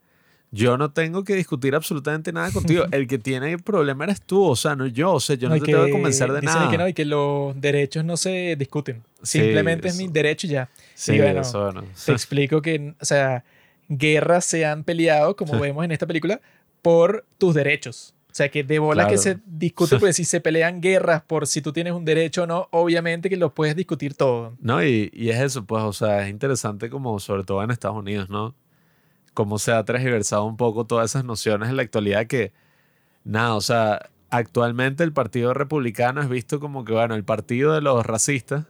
yo 0.55 0.79
no 0.79 0.93
tengo 0.93 1.25
que 1.25 1.35
discutir 1.35 1.75
absolutamente 1.75 2.33
nada 2.33 2.51
contigo. 2.53 2.85
El 2.93 3.09
que 3.09 3.19
tiene 3.19 3.53
el 3.53 3.63
problema 3.63 4.05
eres 4.05 4.23
tú, 4.23 4.45
o 4.45 4.57
sea, 4.57 4.77
no 4.77 4.87
yo. 4.87 5.15
O 5.15 5.21
sea, 5.21 5.37
yo 5.37 5.49
no, 5.49 5.57
te 5.57 5.67
tengo 5.67 5.85
que 5.85 5.91
convencer 5.91 6.33
de 6.33 6.43
nada. 6.43 6.71
Que 6.71 6.79
no, 6.79 6.89
y 6.89 6.95
que 6.95 7.05
los 7.05 7.61
derechos 7.61 8.05
no 8.05 8.17
se 8.17 8.55
discuten. 8.57 9.03
Simplemente 9.23 9.89
es 9.89 9.97
mi 9.97 10.07
derecho 10.07 10.47
y 10.47 10.51
ya. 10.51 10.71
Sí, 10.95 11.19
bueno, 11.19 11.41
eso 11.41 11.73
no. 11.73 11.83
Te 11.83 12.13
explico 12.13 12.63
que, 12.63 12.95
o 13.01 13.05
sea, 13.05 13.45
guerras 13.89 14.45
se 14.45 14.65
han 14.65 14.85
peleado, 14.85 15.35
como 15.35 15.59
vemos 15.61 15.85
en 15.85 15.91
esta 15.91 16.07
película, 16.07 16.41
por 16.83 17.25
tus 17.39 17.55
derechos. 17.55 18.15
O 18.31 18.37
sea, 18.37 18.49
que 18.49 18.65
de 18.65 18.81
bola 18.81 19.07
que 19.07 19.17
se 19.17 19.39
discute, 19.47 19.99
pues 19.99 20.17
si 20.17 20.25
se 20.25 20.41
pelean 20.41 20.81
guerras 20.81 21.23
por 21.23 21.47
si 21.47 21.63
tú 21.63 21.73
tienes 21.73 21.93
un 21.93 22.05
derecho 22.05 22.45
o 22.45 22.47
no, 22.47 22.69
obviamente 22.73 23.29
que 23.29 23.37
lo 23.37 23.55
puedes 23.55 23.77
discutir 23.77 24.15
todo. 24.15 24.57
No, 24.61 24.85
y, 24.85 25.11
y 25.13 25.31
es 25.31 25.41
eso, 25.41 25.65
pues, 25.65 25.83
o 25.85 25.93
sea, 25.93 26.25
es 26.25 26.31
interesante 26.31 26.91
como 26.91 27.19
sobre 27.21 27.45
todo 27.45 27.63
en 27.63 27.71
Estados 27.71 27.97
Unidos, 27.97 28.29
¿no? 28.29 28.55
Cómo 29.35 29.59
se 29.59 29.73
ha 29.73 29.85
transversado 29.85 30.45
un 30.45 30.57
poco 30.57 30.87
todas 30.87 31.11
esas 31.11 31.25
nociones 31.25 31.69
en 31.69 31.77
la 31.77 31.83
actualidad 31.83 32.27
que, 32.27 32.53
nada, 33.25 33.55
o 33.57 33.61
sea, 33.61 34.11
actualmente 34.31 35.05
el 35.05 35.13
Partido 35.13 35.55
Republicano 35.55 36.23
es 36.23 36.29
visto 36.29 36.61
como 36.61 36.85
que, 36.85 36.93
bueno, 36.93 37.15
el 37.15 37.25
partido 37.25 37.75
de 37.75 37.81
los 37.83 38.07
racistas 38.07 38.67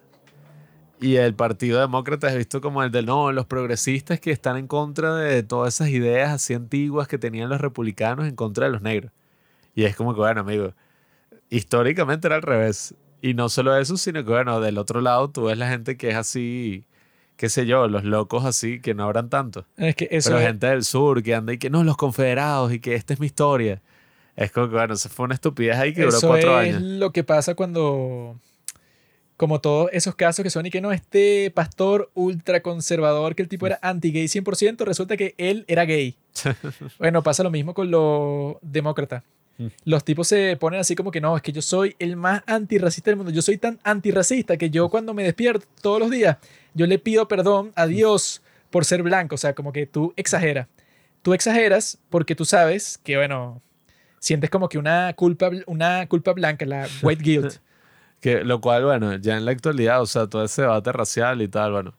y 1.01 1.17
el 1.17 1.35
Partido 1.35 1.81
Demócrata 1.81 2.29
es 2.29 2.37
visto 2.37 2.61
como 2.61 2.83
el 2.83 2.91
de, 2.91 3.03
no, 3.03 3.31
los 3.33 3.47
progresistas 3.47 4.21
que 4.21 4.31
están 4.31 4.57
en 4.57 4.67
contra 4.67 5.15
de 5.15 5.43
todas 5.43 5.75
esas 5.75 5.89
ideas 5.91 6.33
así 6.33 6.55
antiguas 6.55 7.09
que 7.09 7.19
tenían 7.19 7.51
los 7.51 7.61
republicanos 7.61 8.27
en 8.27 8.37
contra 8.37 8.67
de 8.67 8.73
los 8.73 8.83
negros. 8.83 9.13
Y 9.75 9.85
es 9.85 9.97
como 9.97 10.15
que, 10.15 10.21
bueno, 10.21 10.41
amigo, 10.43 10.73
históricamente 11.51 12.29
era 12.29 12.37
al 12.37 12.43
revés. 12.43 12.95
Y 13.21 13.35
no 13.35 13.49
solo 13.49 13.77
eso, 13.77 13.97
sino 13.97 14.25
que, 14.25 14.31
bueno, 14.31 14.61
del 14.61 14.79
otro 14.79 15.01
lado 15.01 15.31
tú 15.31 15.45
ves 15.45 15.59
la 15.59 15.69
gente 15.69 15.97
que 15.97 16.11
es 16.11 16.17
así 16.17 16.85
qué 17.37 17.49
sé 17.49 17.67
yo, 17.67 17.89
los 17.89 18.05
locos 18.05 18.45
así 18.45 18.81
que 18.81 18.95
no 18.95 19.05
habrán 19.05 19.29
tanto. 19.31 19.67
Es 19.77 19.97
que 19.97 20.09
eso 20.11 20.31
Pero 20.31 20.43
gente 20.43 20.67
del 20.67 20.85
sur 20.85 21.23
que 21.23 21.35
anda 21.35 21.53
y 21.53 21.59
que 21.59 21.71
no, 21.71 21.85
los 21.85 21.97
confederados 21.97 22.73
y 22.73 22.81
que 22.81 22.95
esta 22.95 23.15
es 23.15 23.21
mi 23.21 23.27
historia. 23.27 23.83
Es 24.37 24.51
como 24.51 24.69
que, 24.69 24.75
bueno, 24.75 24.97
se 24.97 25.09
fue 25.09 25.25
una 25.25 25.35
estupidez 25.35 25.77
ahí 25.77 25.95
que 25.95 26.03
duró 26.03 26.19
cuatro 26.21 26.57
años. 26.57 26.77
Es 26.77 26.83
lo 26.83 27.13
que 27.13 27.23
pasa 27.23 27.55
cuando, 27.55 28.37
como 29.37 29.61
todos 29.61 29.91
esos 29.93 30.15
casos 30.17 30.43
que 30.43 30.51
son 30.51 30.67
y 30.67 30.71
que 30.71 30.81
no, 30.81 30.93
este 30.93 31.53
pastor 31.53 32.11
ultraconservador, 32.15 33.35
que 33.35 33.43
el 33.43 33.49
tipo 33.49 33.67
era 33.67 33.79
anti-gay 33.83 34.27
100%, 34.27 34.85
resulta 34.85 35.17
que 35.17 35.35
él 35.39 35.65
era 35.69 35.85
gay. 35.85 36.17
bueno, 36.99 37.23
pasa 37.23 37.43
lo 37.43 37.51
mismo 37.51 37.75
con 37.75 37.91
los 37.91 38.57
demócratas. 38.63 39.23
Mm. 39.59 39.67
Los 39.85 40.05
tipos 40.05 40.29
se 40.29 40.57
ponen 40.57 40.81
así 40.81 40.95
como 40.95 41.11
que 41.11 41.21
no, 41.21 41.37
es 41.37 41.43
que 41.43 41.53
yo 41.53 41.63
soy 41.63 41.95
el 41.99 42.17
más 42.17 42.43
antirracista 42.47 43.11
del 43.11 43.17
mundo. 43.17 43.33
Yo 43.33 43.43
soy 43.43 43.59
tan 43.59 43.79
antirracista 43.85 44.57
que 44.57 44.71
yo 44.71 44.89
cuando 44.89 45.15
me 45.15 45.23
despierto 45.23 45.67
todos 45.81 46.01
los 46.01 46.11
días, 46.11 46.39
yo 46.75 46.87
le 46.87 46.99
pido 46.99 47.29
perdón 47.29 47.73
a 47.77 47.87
Dios 47.87 48.43
por 48.71 48.85
ser 48.85 49.03
blanco. 49.03 49.37
O 49.37 49.39
sea, 49.39 49.55
como 49.55 49.73
que 49.73 49.87
tú 49.87 50.13
exageras. 50.17 50.67
Tú 51.23 51.33
exageras 51.35 51.99
porque 52.11 52.35
tú 52.35 52.45
sabes 52.45 52.99
que, 53.03 53.17
bueno, 53.17 53.63
sientes 54.19 54.51
como 54.51 54.69
que 54.69 54.79
una 54.79 55.13
culpa, 55.15 55.51
una 55.67 56.07
culpa 56.07 56.33
blanca, 56.33 56.67
la 56.67 56.89
white 57.03 57.23
guilt. 57.23 57.55
que, 58.21 58.43
lo 58.43 58.61
cual, 58.61 58.85
bueno, 58.85 59.17
ya 59.17 59.37
en 59.37 59.45
la 59.45 59.53
actualidad, 59.53 60.03
o 60.03 60.07
sea, 60.07 60.27
todo 60.27 60.45
ese 60.45 60.63
debate 60.63 60.93
racial 60.93 61.41
y 61.43 61.49
tal, 61.49 61.73
bueno. 61.73 61.95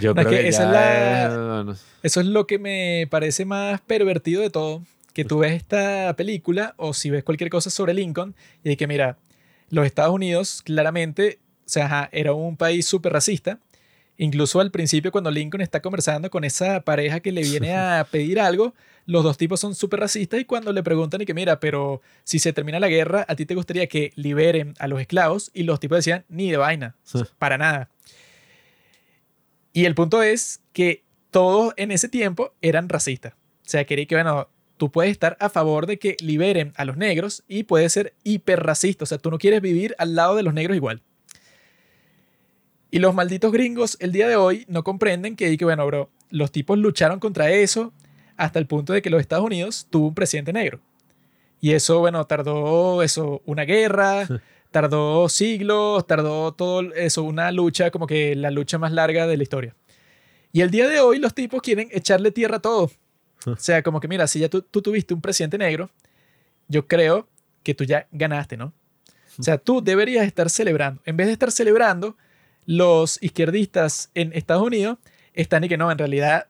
Yo 0.00 0.12
creo 0.12 0.28
que, 0.28 0.48
Eso 0.48 2.20
es 2.20 2.26
lo 2.26 2.48
que 2.48 2.58
me 2.58 3.06
parece 3.10 3.44
más 3.44 3.80
pervertido 3.80 4.42
de 4.42 4.50
todo 4.50 4.82
que 5.18 5.24
tú 5.24 5.38
ves 5.38 5.54
esta 5.54 6.14
película 6.14 6.74
o 6.76 6.94
si 6.94 7.10
ves 7.10 7.24
cualquier 7.24 7.50
cosa 7.50 7.70
sobre 7.70 7.92
Lincoln 7.92 8.36
y 8.62 8.68
de 8.68 8.76
que, 8.76 8.86
mira, 8.86 9.18
los 9.68 9.84
Estados 9.84 10.14
Unidos 10.14 10.62
claramente, 10.62 11.40
o 11.66 11.68
sea, 11.68 12.08
era 12.12 12.34
un 12.34 12.56
país 12.56 12.86
súper 12.86 13.14
racista. 13.14 13.58
Incluso 14.16 14.60
al 14.60 14.70
principio 14.70 15.10
cuando 15.10 15.32
Lincoln 15.32 15.60
está 15.60 15.82
conversando 15.82 16.30
con 16.30 16.44
esa 16.44 16.82
pareja 16.82 17.18
que 17.18 17.32
le 17.32 17.40
viene 17.40 17.74
a 17.76 18.06
pedir 18.12 18.38
algo, 18.38 18.74
los 19.06 19.24
dos 19.24 19.36
tipos 19.36 19.58
son 19.58 19.74
súper 19.74 19.98
racistas 19.98 20.38
y 20.38 20.44
cuando 20.44 20.72
le 20.72 20.84
preguntan 20.84 21.20
y 21.20 21.26
que 21.26 21.34
mira, 21.34 21.58
pero 21.58 22.00
si 22.22 22.38
se 22.38 22.52
termina 22.52 22.78
la 22.78 22.86
guerra, 22.86 23.26
¿a 23.26 23.34
ti 23.34 23.44
te 23.44 23.56
gustaría 23.56 23.88
que 23.88 24.12
liberen 24.14 24.74
a 24.78 24.86
los 24.86 25.00
esclavos? 25.00 25.50
Y 25.52 25.64
los 25.64 25.80
tipos 25.80 25.98
decían, 25.98 26.26
ni 26.28 26.48
de 26.48 26.58
vaina, 26.58 26.94
para 27.40 27.58
nada. 27.58 27.90
Y 29.72 29.84
el 29.84 29.96
punto 29.96 30.22
es 30.22 30.60
que 30.72 31.02
todos 31.32 31.74
en 31.76 31.90
ese 31.90 32.08
tiempo 32.08 32.54
eran 32.62 32.88
racistas. 32.88 33.32
O 33.32 33.70
sea, 33.70 33.84
quería 33.84 34.06
que, 34.06 34.14
bueno, 34.14 34.48
tú 34.78 34.90
puedes 34.90 35.10
estar 35.10 35.36
a 35.40 35.50
favor 35.50 35.86
de 35.86 35.98
que 35.98 36.16
liberen 36.20 36.72
a 36.76 36.86
los 36.86 36.96
negros 36.96 37.44
y 37.46 37.64
puedes 37.64 37.92
ser 37.92 38.14
hiperracista. 38.24 39.04
O 39.04 39.06
sea, 39.06 39.18
tú 39.18 39.30
no 39.30 39.38
quieres 39.38 39.60
vivir 39.60 39.94
al 39.98 40.14
lado 40.14 40.36
de 40.36 40.42
los 40.42 40.54
negros 40.54 40.76
igual. 40.76 41.02
Y 42.90 43.00
los 43.00 43.14
malditos 43.14 43.52
gringos 43.52 43.98
el 44.00 44.12
día 44.12 44.28
de 44.28 44.36
hoy 44.36 44.64
no 44.68 44.82
comprenden 44.82 45.36
que, 45.36 45.54
que 45.58 45.64
bueno, 45.64 45.84
bro, 45.84 46.08
los 46.30 46.50
tipos 46.50 46.78
lucharon 46.78 47.20
contra 47.20 47.50
eso 47.50 47.92
hasta 48.38 48.58
el 48.58 48.66
punto 48.66 48.94
de 48.94 49.02
que 49.02 49.10
los 49.10 49.20
Estados 49.20 49.44
Unidos 49.44 49.86
tuvo 49.90 50.08
un 50.08 50.14
presidente 50.14 50.52
negro. 50.52 50.80
Y 51.60 51.72
eso, 51.72 51.98
bueno, 51.98 52.24
tardó 52.26 53.02
eso, 53.02 53.42
una 53.44 53.64
guerra, 53.64 54.26
tardó 54.70 55.28
siglos, 55.28 56.06
tardó 56.06 56.52
todo 56.52 56.80
eso, 56.94 57.24
una 57.24 57.50
lucha, 57.52 57.90
como 57.90 58.06
que 58.06 58.34
la 58.36 58.50
lucha 58.50 58.78
más 58.78 58.92
larga 58.92 59.26
de 59.26 59.36
la 59.36 59.42
historia. 59.42 59.74
Y 60.52 60.62
el 60.62 60.70
día 60.70 60.88
de 60.88 61.00
hoy 61.00 61.18
los 61.18 61.34
tipos 61.34 61.60
quieren 61.60 61.88
echarle 61.92 62.30
tierra 62.30 62.56
a 62.56 62.60
todo. 62.60 62.90
O 63.46 63.56
sea, 63.56 63.82
como 63.82 64.00
que 64.00 64.08
mira, 64.08 64.26
si 64.26 64.40
ya 64.40 64.48
tú, 64.48 64.62
tú 64.62 64.82
tuviste 64.82 65.14
un 65.14 65.20
presidente 65.20 65.58
negro, 65.58 65.90
yo 66.68 66.86
creo 66.86 67.28
que 67.62 67.74
tú 67.74 67.84
ya 67.84 68.06
ganaste, 68.10 68.56
¿no? 68.56 68.72
O 69.38 69.42
sea, 69.42 69.58
tú 69.58 69.82
deberías 69.82 70.26
estar 70.26 70.50
celebrando. 70.50 71.00
En 71.04 71.16
vez 71.16 71.28
de 71.28 71.32
estar 71.32 71.52
celebrando, 71.52 72.16
los 72.66 73.22
izquierdistas 73.22 74.10
en 74.14 74.32
Estados 74.32 74.62
Unidos 74.62 74.98
están 75.32 75.64
y 75.64 75.68
que 75.68 75.76
no, 75.76 75.90
en 75.90 75.98
realidad 75.98 76.48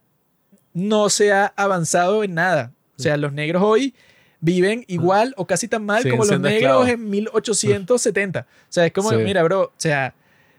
no 0.72 1.10
se 1.10 1.32
ha 1.32 1.52
avanzado 1.56 2.24
en 2.24 2.34
nada. 2.34 2.72
O 2.98 3.02
sea, 3.02 3.16
los 3.16 3.32
negros 3.32 3.62
hoy 3.62 3.94
viven 4.40 4.84
igual 4.88 5.34
o 5.36 5.46
casi 5.46 5.68
tan 5.68 5.84
mal 5.84 6.08
como 6.08 6.24
los 6.24 6.40
negros 6.40 6.88
en 6.88 7.08
1870. 7.10 8.40
O 8.40 8.44
sea, 8.68 8.86
es 8.86 8.92
como, 8.92 9.10
mira, 9.12 9.42
bro, 9.42 9.62
o 9.62 9.72
sea, 9.76 10.14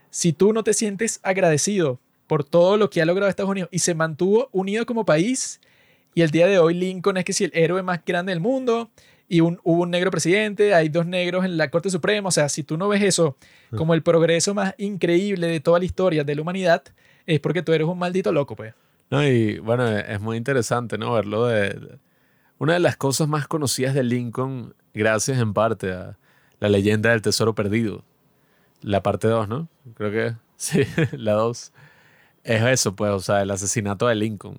si 0.10 0.34
tú 0.34 0.54
no 0.54 0.64
te 0.64 0.74
sientes 0.74 1.20
agradecido 1.24 2.00
por 2.28 2.44
todo 2.44 2.78
lo 2.78 2.90
que 2.90 3.02
ha 3.02 3.06
logrado 3.06 3.30
Estados 3.30 3.52
Unidos 3.52 3.70
y 3.72 3.80
se 3.80 3.96
mantuvo 3.96 4.50
unido 4.52 4.86
como 4.86 5.06
país, 5.06 5.60
y 6.14 6.22
el 6.22 6.32
día 6.32 6.48
de 6.48 6.60
hoy 6.60 6.74
Lincoln 6.74 7.18
es 7.18 7.26
que 7.26 7.34
si 7.34 7.46
el 7.46 7.52
héroe 7.54 7.84
más 7.84 8.02
grande 8.06 8.32
del 8.32 8.40
mundo, 8.40 8.90
y 9.30 9.42
un, 9.42 9.60
hubo 9.64 9.84
un 9.84 9.92
negro 9.92 10.10
presidente, 10.10 10.74
hay 10.74 10.90
dos 10.90 11.06
negros 11.06 11.46
en 11.46 11.56
la 11.56 11.70
Corte 11.70 11.92
Suprema, 11.92 12.30
o 12.30 12.32
sea, 12.32 12.50
si 12.50 12.64
tú 12.64 12.78
no 12.78 12.88
ves 12.88 13.04
eso 13.04 13.38
como 13.76 13.94
el 13.94 14.02
progreso 14.02 14.56
más 14.56 14.74
increíble 14.80 15.48
de 15.48 15.60
toda 15.60 15.78
la 15.78 15.86
historia 15.86 16.24
de 16.24 16.36
la 16.36 16.42
humanidad, 16.42 16.84
es 17.28 17.40
porque 17.40 17.62
tú 17.62 17.72
eres 17.72 17.88
un 17.88 18.00
maldito 18.00 18.32
loco, 18.32 18.56
pues. 18.56 18.74
No, 19.12 19.24
y 19.24 19.60
bueno, 19.60 19.88
es 19.88 20.20
muy 20.20 20.36
interesante, 20.36 20.98
¿no? 20.98 21.14
Verlo 21.14 21.46
de... 21.46 22.00
Una 22.58 22.74
de 22.74 22.80
las 22.80 22.98
cosas 22.98 23.28
más 23.28 23.48
conocidas 23.48 23.94
de 23.94 24.04
Lincoln, 24.04 24.76
gracias 24.94 25.38
en 25.38 25.54
parte 25.54 25.94
a 25.94 26.18
la 26.60 26.68
leyenda 26.68 27.12
del 27.12 27.22
tesoro 27.22 27.56
perdido, 27.56 28.04
la 28.82 29.02
parte 29.02 29.28
2, 29.28 29.48
¿no? 29.48 29.70
Creo 29.94 30.12
que 30.12 30.36
sí, 30.58 30.82
la 31.12 31.34
2. 31.34 31.72
Es 32.44 32.64
eso, 32.64 32.96
pues, 32.96 33.12
o 33.12 33.20
sea, 33.20 33.42
el 33.44 33.52
asesinato 33.52 34.08
de 34.08 34.16
Lincoln, 34.16 34.58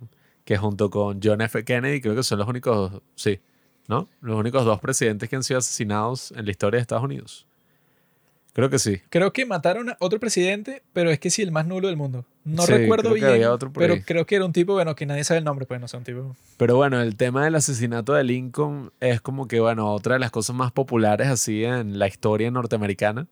que 0.50 0.56
junto 0.56 0.90
con 0.90 1.20
John 1.22 1.42
F. 1.42 1.64
Kennedy, 1.64 2.00
creo 2.00 2.16
que 2.16 2.24
son 2.24 2.40
los 2.40 2.48
únicos, 2.48 2.90
sí, 3.14 3.38
¿no? 3.86 4.08
Los 4.20 4.36
únicos 4.36 4.64
dos 4.64 4.80
presidentes 4.80 5.28
que 5.28 5.36
han 5.36 5.44
sido 5.44 5.58
asesinados 5.58 6.32
en 6.32 6.44
la 6.44 6.50
historia 6.50 6.78
de 6.78 6.82
Estados 6.82 7.04
Unidos. 7.04 7.46
Creo 8.52 8.68
que 8.68 8.80
sí. 8.80 9.00
Creo 9.10 9.32
que 9.32 9.46
mataron 9.46 9.90
a 9.90 9.96
otro 10.00 10.18
presidente, 10.18 10.82
pero 10.92 11.12
es 11.12 11.20
que 11.20 11.30
sí, 11.30 11.42
el 11.42 11.52
más 11.52 11.68
nulo 11.68 11.86
del 11.86 11.96
mundo. 11.96 12.24
No 12.42 12.66
recuerdo 12.66 13.14
bien, 13.14 13.40
pero 13.74 13.94
creo 14.04 14.26
que 14.26 14.34
era 14.34 14.44
un 14.44 14.52
tipo, 14.52 14.72
bueno, 14.72 14.96
que 14.96 15.06
nadie 15.06 15.22
sabe 15.22 15.38
el 15.38 15.44
nombre, 15.44 15.66
pues 15.66 15.80
no 15.80 15.86
sé, 15.86 15.96
un 15.96 16.02
tipo. 16.02 16.34
Pero 16.56 16.74
bueno, 16.74 17.00
el 17.00 17.14
tema 17.14 17.44
del 17.44 17.54
asesinato 17.54 18.14
de 18.14 18.24
Lincoln 18.24 18.90
es 18.98 19.20
como 19.20 19.46
que, 19.46 19.60
bueno, 19.60 19.92
otra 19.92 20.14
de 20.14 20.18
las 20.18 20.32
cosas 20.32 20.56
más 20.56 20.72
populares 20.72 21.28
así 21.28 21.62
en 21.62 22.00
la 22.00 22.08
historia 22.08 22.50
norteamericana. 22.50 23.28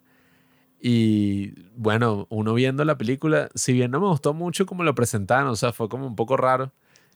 Y 0.81 1.65
bueno, 1.75 2.29
uno 2.31 2.55
viendo 2.55 2.85
la 2.85 2.97
película, 2.97 3.49
si 3.57 3.73
bien 3.73 3.91
no 3.91 3.99
me 3.99 4.07
gustó 4.07 4.35
mucho 4.35 4.67
como 4.67 4.85
lo 4.85 4.95
presentaron, 4.95 5.49
o 5.49 5.57
sea, 5.57 5.73
fue 5.73 5.89
como 5.89 6.07
un 6.07 6.15
poco 6.15 6.37
raro. 6.37 6.71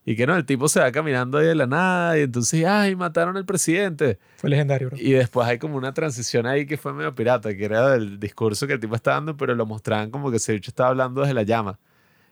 Y 0.05 0.15
que 0.15 0.27
no, 0.27 0.35
el 0.35 0.45
tipo 0.45 0.67
se 0.67 0.81
va 0.81 0.91
caminando 0.91 1.37
ahí 1.37 1.47
de 1.47 1.55
la 1.55 1.65
nada 1.65 2.19
y 2.19 2.23
entonces, 2.23 2.65
ay, 2.65 2.95
mataron 2.95 3.37
al 3.37 3.45
presidente. 3.45 4.19
Fue 4.35 4.49
legendario, 4.49 4.89
bro. 4.89 4.97
Y 4.99 5.13
después 5.13 5.47
hay 5.47 5.59
como 5.59 5.77
una 5.77 5.93
transición 5.93 6.45
ahí 6.45 6.65
que 6.65 6.77
fue 6.77 6.93
medio 6.93 7.15
pirata, 7.15 7.55
que 7.55 7.63
era 7.63 7.95
el 7.95 8.19
discurso 8.19 8.67
que 8.67 8.73
el 8.73 8.79
tipo 8.81 8.95
estaba 8.95 9.15
dando, 9.15 9.37
pero 9.37 9.55
lo 9.55 9.65
mostraban 9.65 10.11
como 10.11 10.29
que 10.29 10.37
ese 10.37 10.51
bicho 10.51 10.71
estaba 10.71 10.89
hablando 10.89 11.21
desde 11.21 11.33
la 11.33 11.43
llama. 11.43 11.79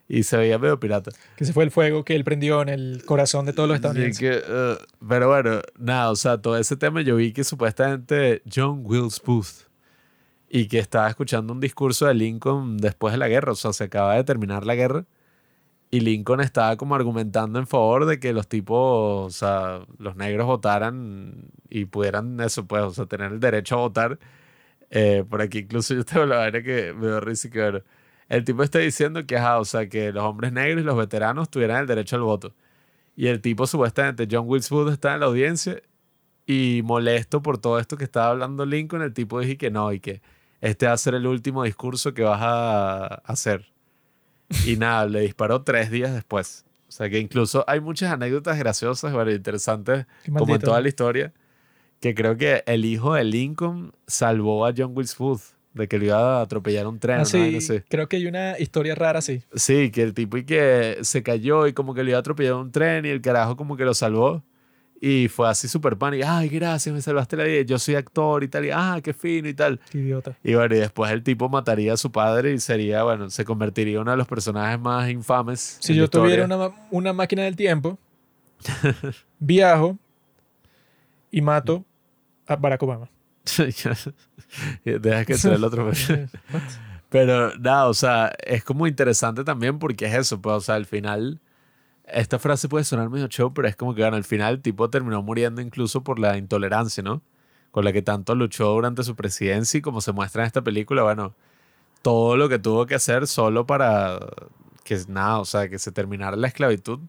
Y 0.10 0.24
se 0.24 0.36
veía 0.36 0.60
medio 0.60 0.78
pirata. 0.78 1.12
Que 1.38 1.46
se 1.46 1.54
fue 1.54 1.64
el 1.64 1.72
fuego 1.72 2.04
que 2.04 2.14
él 2.16 2.26
prendió 2.26 2.62
en 2.62 2.68
el 2.68 3.04
corazón 3.06 3.46
de 3.46 3.54
todos 3.54 3.70
los 3.70 3.78
estadounidenses. 3.78 4.20
que, 4.20 4.52
uh, 4.52 5.08
pero 5.08 5.30
bueno, 5.30 5.62
nada, 5.80 6.12
o 6.12 6.18
sea, 6.18 6.38
todo 6.38 6.58
ese 6.58 6.76
tema 6.76 7.02
yo 7.02 7.16
vi 7.16 7.32
que 7.32 7.46
supuestamente 7.46 8.42
John 8.54 8.82
Wills 8.84 9.22
Booth 9.26 9.70
y 10.50 10.68
que 10.68 10.80
estaba 10.80 11.08
escuchando 11.08 11.54
un 11.54 11.62
discurso 11.62 12.08
de 12.08 12.16
Lincoln 12.16 12.76
después 12.76 13.14
de 13.14 13.18
la 13.20 13.30
guerra, 13.30 13.54
o 13.54 13.56
sea, 13.56 13.72
se 13.72 13.86
acaba 13.86 14.16
de 14.16 14.26
terminar 14.26 14.66
la 14.66 14.76
guerra 14.76 15.06
y 15.92 16.00
Lincoln 16.00 16.40
estaba 16.40 16.78
como 16.78 16.96
argumentando 16.96 17.60
en 17.60 17.68
favor 17.68 18.06
de 18.06 18.20
que 18.20 18.32
los 18.34 18.48
tipos, 18.48 19.28
o 19.28 19.30
sea, 19.30 19.86
los 20.00 20.16
negros 20.16 20.48
votaran 20.48 21.52
y 21.70 21.86
pudieran 21.86 22.40
eso, 22.40 22.66
pues, 22.66 22.84
o 22.84 22.92
sea, 22.92 23.06
tener 23.08 23.34
el 23.34 23.42
derecho 23.42 23.76
a 23.76 23.80
votar. 23.80 24.20
Eh, 24.90 25.26
por 25.30 25.42
aquí 25.42 25.60
incluso 25.60 25.94
yo 25.96 26.06
tengo 26.06 26.26
la 26.26 26.38
vaina 26.38 26.64
que 26.64 26.94
me 26.94 27.08
dio 27.08 27.20
risa 27.22 27.50
que. 27.50 27.84
El 28.30 28.46
tipo 28.46 28.64
está 28.64 28.80
diciendo 28.80 29.26
que, 29.28 29.38
ajá, 29.38 29.60
o 29.60 29.66
sea, 29.66 29.90
que 29.90 30.12
los 30.14 30.24
hombres 30.24 30.54
negros 30.54 30.82
y 30.84 30.86
los 30.86 30.98
veteranos 30.98 31.50
tuvieran 31.50 31.82
el 31.82 31.88
derecho 31.88 32.16
al 32.18 32.24
voto. 32.24 32.56
Y 33.16 33.28
el 33.28 33.42
tipo, 33.42 33.68
supuestamente, 33.68 34.28
John 34.32 34.46
Wilkes 34.48 34.70
Booth 34.70 34.92
está 34.92 35.14
en 35.16 35.22
la 35.22 35.28
audiencia 35.28 35.82
y 36.46 36.82
molesto 36.84 37.42
por 37.44 37.58
todo 37.60 37.80
esto 37.80 37.98
que 37.98 38.06
estaba 38.06 38.30
hablando 38.30 38.66
Lincoln, 38.66 39.02
el 39.04 39.14
tipo 39.14 39.40
dijo 39.42 39.58
que 39.60 39.72
no, 39.72 39.94
y 39.94 40.00
que 40.00 40.22
este 40.62 40.88
va 40.88 40.94
a 40.94 40.98
ser 40.98 41.16
el 41.16 41.28
último 41.28 41.64
discurso 41.64 42.14
que 42.14 42.24
vas 42.24 42.42
a 42.42 43.06
hacer. 43.26 43.71
Y 44.66 44.78
nada, 44.78 45.06
le 45.06 45.22
disparó 45.22 45.64
tres 45.64 45.92
días 45.92 46.14
después. 46.14 46.66
O 46.88 46.92
sea 46.92 47.10
que 47.10 47.20
incluso 47.20 47.64
hay 47.68 47.80
muchas 47.80 48.12
anécdotas 48.12 48.58
graciosas, 48.60 49.14
bueno, 49.14 49.32
interesantes, 49.32 50.06
como 50.38 50.54
en 50.56 50.62
toda 50.62 50.82
la 50.82 50.90
historia, 50.90 51.34
que 52.02 52.14
creo 52.14 52.36
que 52.36 52.64
el 52.66 52.84
hijo 52.84 53.14
de 53.14 53.24
Lincoln 53.24 53.94
salvó 54.08 54.66
a 54.66 54.74
John 54.76 54.92
Wilkes 54.94 55.18
Booth 55.18 55.42
de 55.74 55.88
que 55.88 55.98
le 55.98 56.08
iba 56.08 56.40
a 56.40 56.42
atropellar 56.42 56.88
un 56.88 57.00
tren. 57.00 57.22
Ah, 57.22 57.26
sí, 57.26 57.60
creo 57.88 58.10
que 58.10 58.18
hay 58.18 58.28
una 58.28 58.60
historia 58.60 58.96
rara, 58.96 59.22
sí. 59.22 59.42
Sí, 59.54 59.90
que 59.92 60.04
el 60.04 60.14
tipo 60.14 60.38
y 60.38 60.44
que 60.44 60.98
se 61.02 61.24
cayó 61.24 61.68
y 61.68 61.74
como 61.74 61.94
que 61.94 62.04
le 62.04 62.12
iba 62.12 62.18
a 62.18 62.20
atropellar 62.20 62.56
un 62.56 62.72
tren 62.72 63.06
y 63.06 63.10
el 63.10 63.22
carajo 63.22 63.56
como 63.56 63.78
que 63.78 63.86
lo 63.86 63.94
salvó. 63.94 64.44
Y 65.04 65.30
fue 65.30 65.50
así 65.50 65.68
súper 65.68 65.98
pan. 65.98 66.14
Y, 66.14 66.22
ay, 66.22 66.48
gracias, 66.48 66.94
me 66.94 67.02
salvaste 67.02 67.36
la 67.36 67.44
vida. 67.44 67.64
Yo 67.64 67.80
soy 67.80 67.96
actor 67.96 68.44
y 68.44 68.48
tal. 68.48 68.66
Y, 68.66 68.70
ah, 68.72 69.00
qué 69.04 69.14
fino 69.14 69.50
y 69.50 69.54
tal. 69.56 69.80
Qué 69.90 69.98
idiota. 69.98 70.38
Y 70.44 70.54
bueno, 70.54 70.76
y 70.76 70.78
después 70.78 71.12
el 71.12 71.24
tipo 71.24 71.50
mataría 71.50 71.94
a 71.94 71.98
su 71.98 72.12
padre 72.12 72.54
y 72.54 72.60
sería, 72.60 73.02
bueno, 73.02 73.28
se 73.32 73.44
convertiría 73.44 73.96
en 73.96 74.02
uno 74.02 74.12
de 74.12 74.18
los 74.18 74.28
personajes 74.28 74.80
más 74.80 75.10
infames. 75.10 75.78
Si 75.80 75.96
yo 75.96 76.08
tuviera 76.08 76.46
una, 76.46 76.70
una, 76.92 77.14
máquina 77.14 77.42
del 77.42 77.56
tiempo, 77.56 77.98
viajo 79.40 79.98
y 81.32 81.42
mato 81.42 81.84
a 82.46 82.56
Barack 82.56 82.84
Obama. 82.84 83.10
Deja 84.86 85.26
que 85.26 85.34
sea 85.34 85.56
el 85.56 85.64
otro. 85.64 85.90
Pero 87.10 87.58
nada, 87.58 87.88
o 87.88 87.96
sea, 87.96 88.32
es 88.46 88.64
como 88.64 88.86
interesante 88.86 89.44
también 89.44 89.80
porque 89.80 90.06
es 90.06 90.14
eso, 90.14 90.40
pues, 90.40 90.56
o 90.58 90.62
sea, 90.62 90.76
al 90.76 90.86
final 90.86 91.42
esta 92.14 92.40
frase 92.40 92.68
puede 92.70 92.84
sonar 92.84 93.10
medio 93.10 93.28
show, 93.28 93.54
pero 93.54 93.68
es 93.68 93.76
como 93.76 93.94
que 93.96 94.02
bueno, 94.02 94.18
al 94.18 94.24
final 94.24 94.56
el 94.56 94.62
tipo 94.62 94.90
terminó 94.90 95.22
muriendo 95.22 95.62
incluso 95.62 96.04
por 96.04 96.20
la 96.20 96.38
intolerancia, 96.38 97.04
¿no? 97.04 97.22
Con 97.72 97.86
la 97.86 97.94
que 97.94 98.02
tanto 98.02 98.36
luchó 98.36 98.70
durante 98.70 99.04
su 99.04 99.16
presidencia 99.16 99.78
y 99.78 99.82
como 99.82 100.02
se 100.02 100.12
muestra 100.12 100.44
en 100.44 100.48
esta 100.48 100.62
película, 100.62 101.04
bueno, 101.04 101.34
todo 102.02 102.38
lo 102.38 102.50
que 102.50 102.60
tuvo 102.60 102.86
que 102.86 102.96
hacer 102.96 103.28
solo 103.28 103.66
para 103.66 104.20
que 104.84 105.00
nada, 105.08 105.40
o 105.40 105.46
sea, 105.46 105.70
que 105.70 105.80
se 105.80 105.92
terminara 105.92 106.36
la 106.36 106.48
esclavitud 106.48 107.00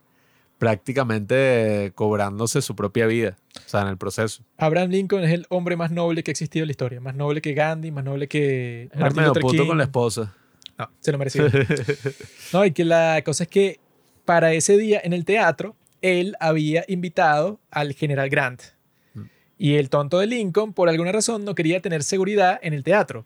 prácticamente 0.63 1.91
cobrándose 1.97 2.63
su 2.63 2.77
propia 2.77 3.07
vida, 3.07 3.37
o 3.57 3.69
sea, 3.69 3.83
en 3.83 3.89
el 3.89 3.97
proceso. 3.97 4.45
Abraham 4.59 4.91
Lincoln 4.91 5.25
es 5.25 5.33
el 5.33 5.45
hombre 5.49 5.77
más 5.77 5.91
noble 5.91 6.23
que 6.23 6.31
ha 6.31 6.35
existido 6.35 6.63
en 6.63 6.69
la 6.69 6.71
historia, 6.71 7.01
más 7.01 7.17
noble 7.17 7.43
que 7.43 7.53
Gandhi, 7.53 7.91
más 7.91 8.05
noble 8.05 8.29
que 8.29 8.89
Martin 8.95 9.25
Luther 9.25 9.43
puto 9.43 9.67
con 9.67 9.77
la 9.77 9.83
esposa. 9.83 10.33
No, 10.79 10.89
se 11.01 11.11
lo 11.11 11.19
merecía. 11.19 11.51
no, 12.53 12.65
y 12.65 12.71
que 12.71 12.85
la 12.85 13.23
cosa 13.25 13.43
es 13.43 13.49
que 13.49 13.81
para 14.25 14.53
ese 14.53 14.77
día 14.77 15.01
en 15.03 15.13
el 15.13 15.25
teatro, 15.25 15.77
él 16.01 16.37
había 16.41 16.85
invitado 16.89 17.61
al 17.71 17.93
general 17.95 18.29
Grant. 18.29 18.63
Mm. 19.15 19.23
Y 19.59 19.75
el 19.77 19.91
tonto 19.91 20.19
de 20.19 20.27
Lincoln, 20.27 20.73
por 20.73 20.89
alguna 20.89 21.13
razón, 21.13 21.45
no 21.45 21.55
quería 21.55 21.81
tener 21.81 22.03
seguridad 22.03 22.59
en 22.63 22.75
el 22.75 22.83
teatro. 22.83 23.25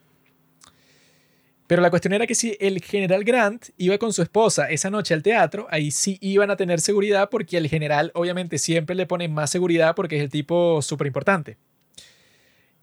Pero 1.66 1.82
la 1.82 1.90
cuestión 1.90 2.12
era 2.12 2.26
que 2.26 2.34
si 2.34 2.56
el 2.60 2.80
general 2.80 3.24
Grant 3.24 3.70
iba 3.76 3.98
con 3.98 4.12
su 4.12 4.22
esposa 4.22 4.70
esa 4.70 4.88
noche 4.88 5.14
al 5.14 5.22
teatro, 5.22 5.66
ahí 5.70 5.90
sí 5.90 6.16
iban 6.20 6.50
a 6.50 6.56
tener 6.56 6.80
seguridad 6.80 7.28
porque 7.28 7.56
el 7.56 7.68
general 7.68 8.12
obviamente 8.14 8.58
siempre 8.58 8.94
le 8.94 9.06
pone 9.06 9.26
más 9.26 9.50
seguridad 9.50 9.94
porque 9.96 10.16
es 10.16 10.22
el 10.22 10.30
tipo 10.30 10.80
súper 10.80 11.08
importante. 11.08 11.56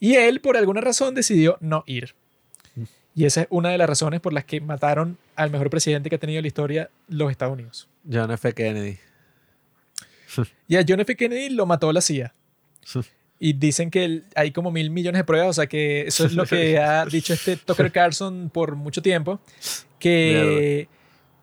Y 0.01 0.15
él, 0.15 0.41
por 0.41 0.57
alguna 0.57 0.81
razón, 0.81 1.15
decidió 1.15 1.57
no 1.61 1.85
ir. 1.87 2.15
Y 3.15 3.25
esa 3.25 3.41
es 3.41 3.47
una 3.49 3.69
de 3.69 3.77
las 3.77 3.87
razones 3.87 4.21
por 4.21 4.33
las 4.33 4.45
que 4.45 4.59
mataron 4.59 5.17
al 5.35 5.51
mejor 5.51 5.69
presidente 5.69 6.09
que 6.09 6.15
ha 6.15 6.19
tenido 6.19 6.41
la 6.41 6.47
historia 6.47 6.89
los 7.07 7.29
Estados 7.29 7.53
Unidos. 7.53 7.87
John 8.11 8.31
F. 8.31 8.53
Kennedy. 8.53 8.97
Y 10.67 10.77
a 10.77 10.85
John 10.87 10.99
F. 10.99 11.15
Kennedy 11.15 11.49
lo 11.49 11.65
mató 11.65 11.91
la 11.93 12.01
CIA. 12.01 12.33
Y 13.39 13.51
dicen 13.51 13.91
que 13.91 14.21
hay 14.35 14.51
como 14.51 14.71
mil 14.71 14.89
millones 14.89 15.19
de 15.19 15.23
pruebas, 15.25 15.49
o 15.49 15.53
sea 15.53 15.67
que 15.67 16.07
eso 16.07 16.25
es 16.25 16.31
lo 16.31 16.45
que 16.45 16.77
ha 16.77 17.05
dicho 17.05 17.33
este 17.33 17.57
Tucker 17.57 17.91
Carlson 17.91 18.49
por 18.49 18.77
mucho 18.77 19.01
tiempo, 19.01 19.41
que 19.99 20.87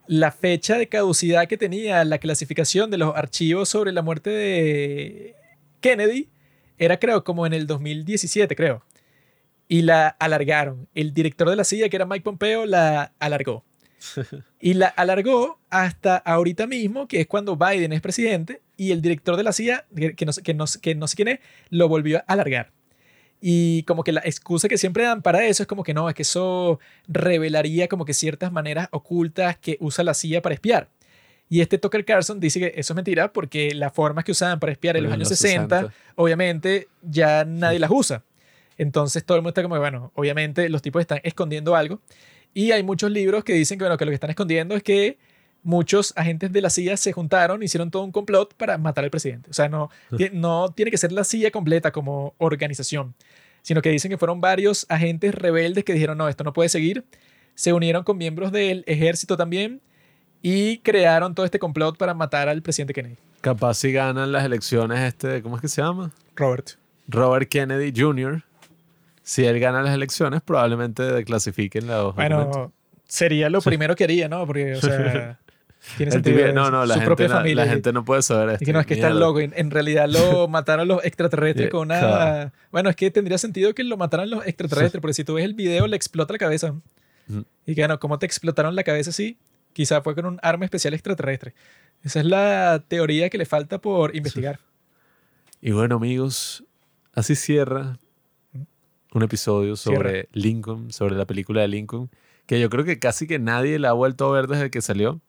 la 0.06 0.32
fecha 0.32 0.78
de 0.78 0.88
caducidad 0.88 1.46
que 1.46 1.58
tenía 1.58 2.02
la 2.06 2.16
clasificación 2.16 2.90
de 2.90 2.96
los 2.96 3.14
archivos 3.14 3.68
sobre 3.68 3.92
la 3.92 4.00
muerte 4.00 4.30
de 4.30 5.34
Kennedy 5.82 6.30
era 6.78 6.98
creo 6.98 7.22
como 7.22 7.44
en 7.44 7.52
el 7.52 7.66
2017, 7.66 8.56
creo. 8.56 8.82
Y 9.70 9.82
la 9.82 10.08
alargaron. 10.08 10.88
El 10.96 11.14
director 11.14 11.48
de 11.48 11.54
la 11.54 11.62
CIA, 11.62 11.88
que 11.88 11.94
era 11.94 12.04
Mike 12.04 12.24
Pompeo, 12.24 12.66
la 12.66 13.12
alargó. 13.20 13.64
Y 14.62 14.74
la 14.74 14.88
alargó 14.88 15.60
hasta 15.70 16.16
ahorita 16.16 16.66
mismo, 16.66 17.06
que 17.06 17.20
es 17.20 17.26
cuando 17.26 17.56
Biden 17.56 17.92
es 17.92 18.00
presidente, 18.00 18.60
y 18.76 18.90
el 18.90 19.00
director 19.00 19.36
de 19.36 19.44
la 19.44 19.52
CIA, 19.52 19.86
que 19.94 20.26
no, 20.26 20.32
que 20.32 20.54
no, 20.54 20.64
que 20.82 20.94
no 20.96 21.06
sé 21.06 21.16
quién 21.16 21.28
es, 21.28 21.38
lo 21.70 21.88
volvió 21.88 22.18
a 22.18 22.24
alargar. 22.26 22.72
Y 23.40 23.84
como 23.84 24.02
que 24.02 24.12
la 24.12 24.20
excusa 24.24 24.68
que 24.68 24.76
siempre 24.76 25.04
dan 25.04 25.22
para 25.22 25.46
eso 25.46 25.62
es 25.62 25.66
como 25.66 25.84
que 25.84 25.94
no, 25.94 26.08
es 26.08 26.14
que 26.16 26.22
eso 26.22 26.80
revelaría 27.06 27.86
como 27.86 28.04
que 28.04 28.12
ciertas 28.12 28.50
maneras 28.50 28.88
ocultas 28.90 29.56
que 29.56 29.78
usa 29.80 30.02
la 30.02 30.14
CIA 30.14 30.42
para 30.42 30.54
espiar. 30.54 30.90
Y 31.48 31.60
este 31.62 31.78
Tucker 31.78 32.04
Carlson 32.04 32.38
dice 32.38 32.60
que 32.60 32.72
eso 32.76 32.92
es 32.92 32.94
mentira 32.94 33.32
porque 33.32 33.74
las 33.74 33.92
formas 33.92 34.24
que 34.24 34.32
usaban 34.32 34.60
para 34.60 34.72
espiar 34.72 34.96
en 34.96 35.04
los 35.04 35.12
años 35.12 35.28
60, 35.28 35.92
obviamente 36.16 36.88
ya 37.02 37.44
nadie 37.44 37.78
las 37.80 37.90
usa. 37.90 38.24
Entonces 38.80 39.26
todo 39.26 39.36
el 39.36 39.42
mundo 39.42 39.50
está 39.50 39.62
como, 39.62 39.78
bueno, 39.78 40.10
obviamente 40.14 40.70
los 40.70 40.80
tipos 40.80 41.02
están 41.02 41.20
escondiendo 41.22 41.76
algo. 41.76 42.00
Y 42.54 42.72
hay 42.72 42.82
muchos 42.82 43.10
libros 43.10 43.44
que 43.44 43.52
dicen 43.52 43.76
que, 43.76 43.84
bueno, 43.84 43.98
que 43.98 44.06
lo 44.06 44.10
que 44.10 44.14
están 44.14 44.30
escondiendo 44.30 44.74
es 44.74 44.82
que 44.82 45.18
muchos 45.62 46.14
agentes 46.16 46.50
de 46.50 46.62
la 46.62 46.70
CIA 46.70 46.96
se 46.96 47.12
juntaron, 47.12 47.62
hicieron 47.62 47.90
todo 47.90 48.04
un 48.04 48.10
complot 48.10 48.54
para 48.54 48.78
matar 48.78 49.04
al 49.04 49.10
presidente. 49.10 49.50
O 49.50 49.52
sea, 49.52 49.68
no, 49.68 49.90
no 50.32 50.72
tiene 50.74 50.90
que 50.90 50.96
ser 50.96 51.12
la 51.12 51.24
CIA 51.24 51.50
completa 51.50 51.92
como 51.92 52.32
organización, 52.38 53.14
sino 53.60 53.82
que 53.82 53.90
dicen 53.90 54.10
que 54.10 54.16
fueron 54.16 54.40
varios 54.40 54.86
agentes 54.88 55.34
rebeldes 55.34 55.84
que 55.84 55.92
dijeron, 55.92 56.16
no, 56.16 56.30
esto 56.30 56.42
no 56.42 56.54
puede 56.54 56.70
seguir. 56.70 57.04
Se 57.54 57.74
unieron 57.74 58.02
con 58.02 58.16
miembros 58.16 58.50
del 58.50 58.82
ejército 58.86 59.36
también 59.36 59.82
y 60.40 60.78
crearon 60.78 61.34
todo 61.34 61.44
este 61.44 61.58
complot 61.58 61.98
para 61.98 62.14
matar 62.14 62.48
al 62.48 62.62
presidente 62.62 62.94
Kennedy. 62.94 63.18
Capaz 63.42 63.74
si 63.74 63.92
ganan 63.92 64.32
las 64.32 64.46
elecciones 64.46 65.00
este, 65.00 65.42
¿cómo 65.42 65.56
es 65.56 65.60
que 65.60 65.68
se 65.68 65.82
llama? 65.82 66.12
Robert. 66.34 66.70
Robert 67.08 67.46
Kennedy 67.50 67.92
Jr. 67.94 68.42
Si 69.22 69.44
él 69.44 69.60
gana 69.60 69.82
las 69.82 69.94
elecciones, 69.94 70.42
probablemente 70.42 71.02
declasifiquen 71.02 71.86
la 71.86 72.04
hoja. 72.04 72.16
Bueno, 72.16 72.72
sería 73.06 73.50
lo 73.50 73.60
primero 73.60 73.94
que 73.94 74.04
haría, 74.04 74.28
¿no? 74.28 74.46
Porque, 74.46 74.74
o 74.74 74.80
sea, 74.80 75.38
tiene 75.96 76.12
sentido. 76.12 76.52
no, 76.52 76.70
no, 76.70 76.86
la, 76.86 76.94
gente, 76.94 77.06
propia 77.06 77.28
familia. 77.28 77.64
la 77.64 77.70
gente 77.70 77.92
no 77.92 78.04
puede 78.04 78.22
saber 78.22 78.50
esto. 78.50 78.64
Y 78.64 78.66
que 78.66 78.72
no, 78.72 78.80
es 78.80 78.86
que 78.86 78.94
está 78.94 79.10
loco. 79.10 79.40
En, 79.40 79.70
realidad 79.70 80.08
lo 80.08 80.48
mataron 80.48 80.88
los 80.88 81.04
extraterrestres 81.04 81.70
con 81.70 81.82
una... 81.82 82.52
Bueno, 82.72 82.90
es 82.90 82.96
que 82.96 83.10
tendría 83.10 83.38
sentido 83.38 83.74
que 83.74 83.84
lo 83.84 83.96
mataran 83.96 84.30
los 84.30 84.46
extraterrestres, 84.46 85.00
porque 85.00 85.14
si 85.14 85.24
tú 85.24 85.34
ves 85.34 85.44
el 85.44 85.54
video, 85.54 85.86
le 85.86 85.96
explota 85.96 86.32
la 86.32 86.38
cabeza. 86.38 86.74
Y 87.66 87.74
que, 87.74 87.82
bueno, 87.82 88.00
¿cómo 88.00 88.18
te 88.18 88.26
explotaron 88.26 88.74
la 88.74 88.82
cabeza 88.82 89.10
así? 89.10 89.38
Quizá 89.72 90.02
fue 90.02 90.16
con 90.16 90.26
un 90.26 90.40
arma 90.42 90.64
especial 90.64 90.94
extraterrestre. 90.94 91.54
Esa 92.02 92.20
es 92.20 92.26
la 92.26 92.82
teoría 92.88 93.30
que 93.30 93.38
le 93.38 93.46
falta 93.46 93.78
por 93.78 94.16
investigar. 94.16 94.58
Y 95.60 95.70
bueno, 95.72 95.96
amigos, 95.96 96.64
así 97.12 97.36
cierra 97.36 97.98
un 99.12 99.22
episodio 99.22 99.76
sobre 99.76 100.28
Lincoln, 100.32 100.92
sobre 100.92 101.16
la 101.16 101.26
película 101.26 101.62
de 101.62 101.68
Lincoln, 101.68 102.10
que 102.46 102.60
yo 102.60 102.70
creo 102.70 102.84
que 102.84 102.98
casi 102.98 103.26
que 103.26 103.38
nadie 103.38 103.78
la 103.78 103.90
ha 103.90 103.92
vuelto 103.92 104.28
a 104.28 104.32
ver 104.32 104.46
desde 104.46 104.70
que 104.70 104.82
salió. 104.82 105.20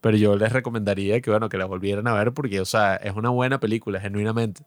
Pero 0.00 0.16
yo 0.18 0.36
les 0.36 0.52
recomendaría 0.52 1.20
que, 1.20 1.30
bueno, 1.30 1.48
que 1.48 1.58
la 1.58 1.64
volvieran 1.64 2.06
a 2.06 2.14
ver 2.14 2.32
porque, 2.32 2.60
o 2.60 2.64
sea, 2.64 2.96
es 2.96 3.14
una 3.16 3.30
buena 3.30 3.60
película, 3.60 4.00
genuinamente. 4.00 4.62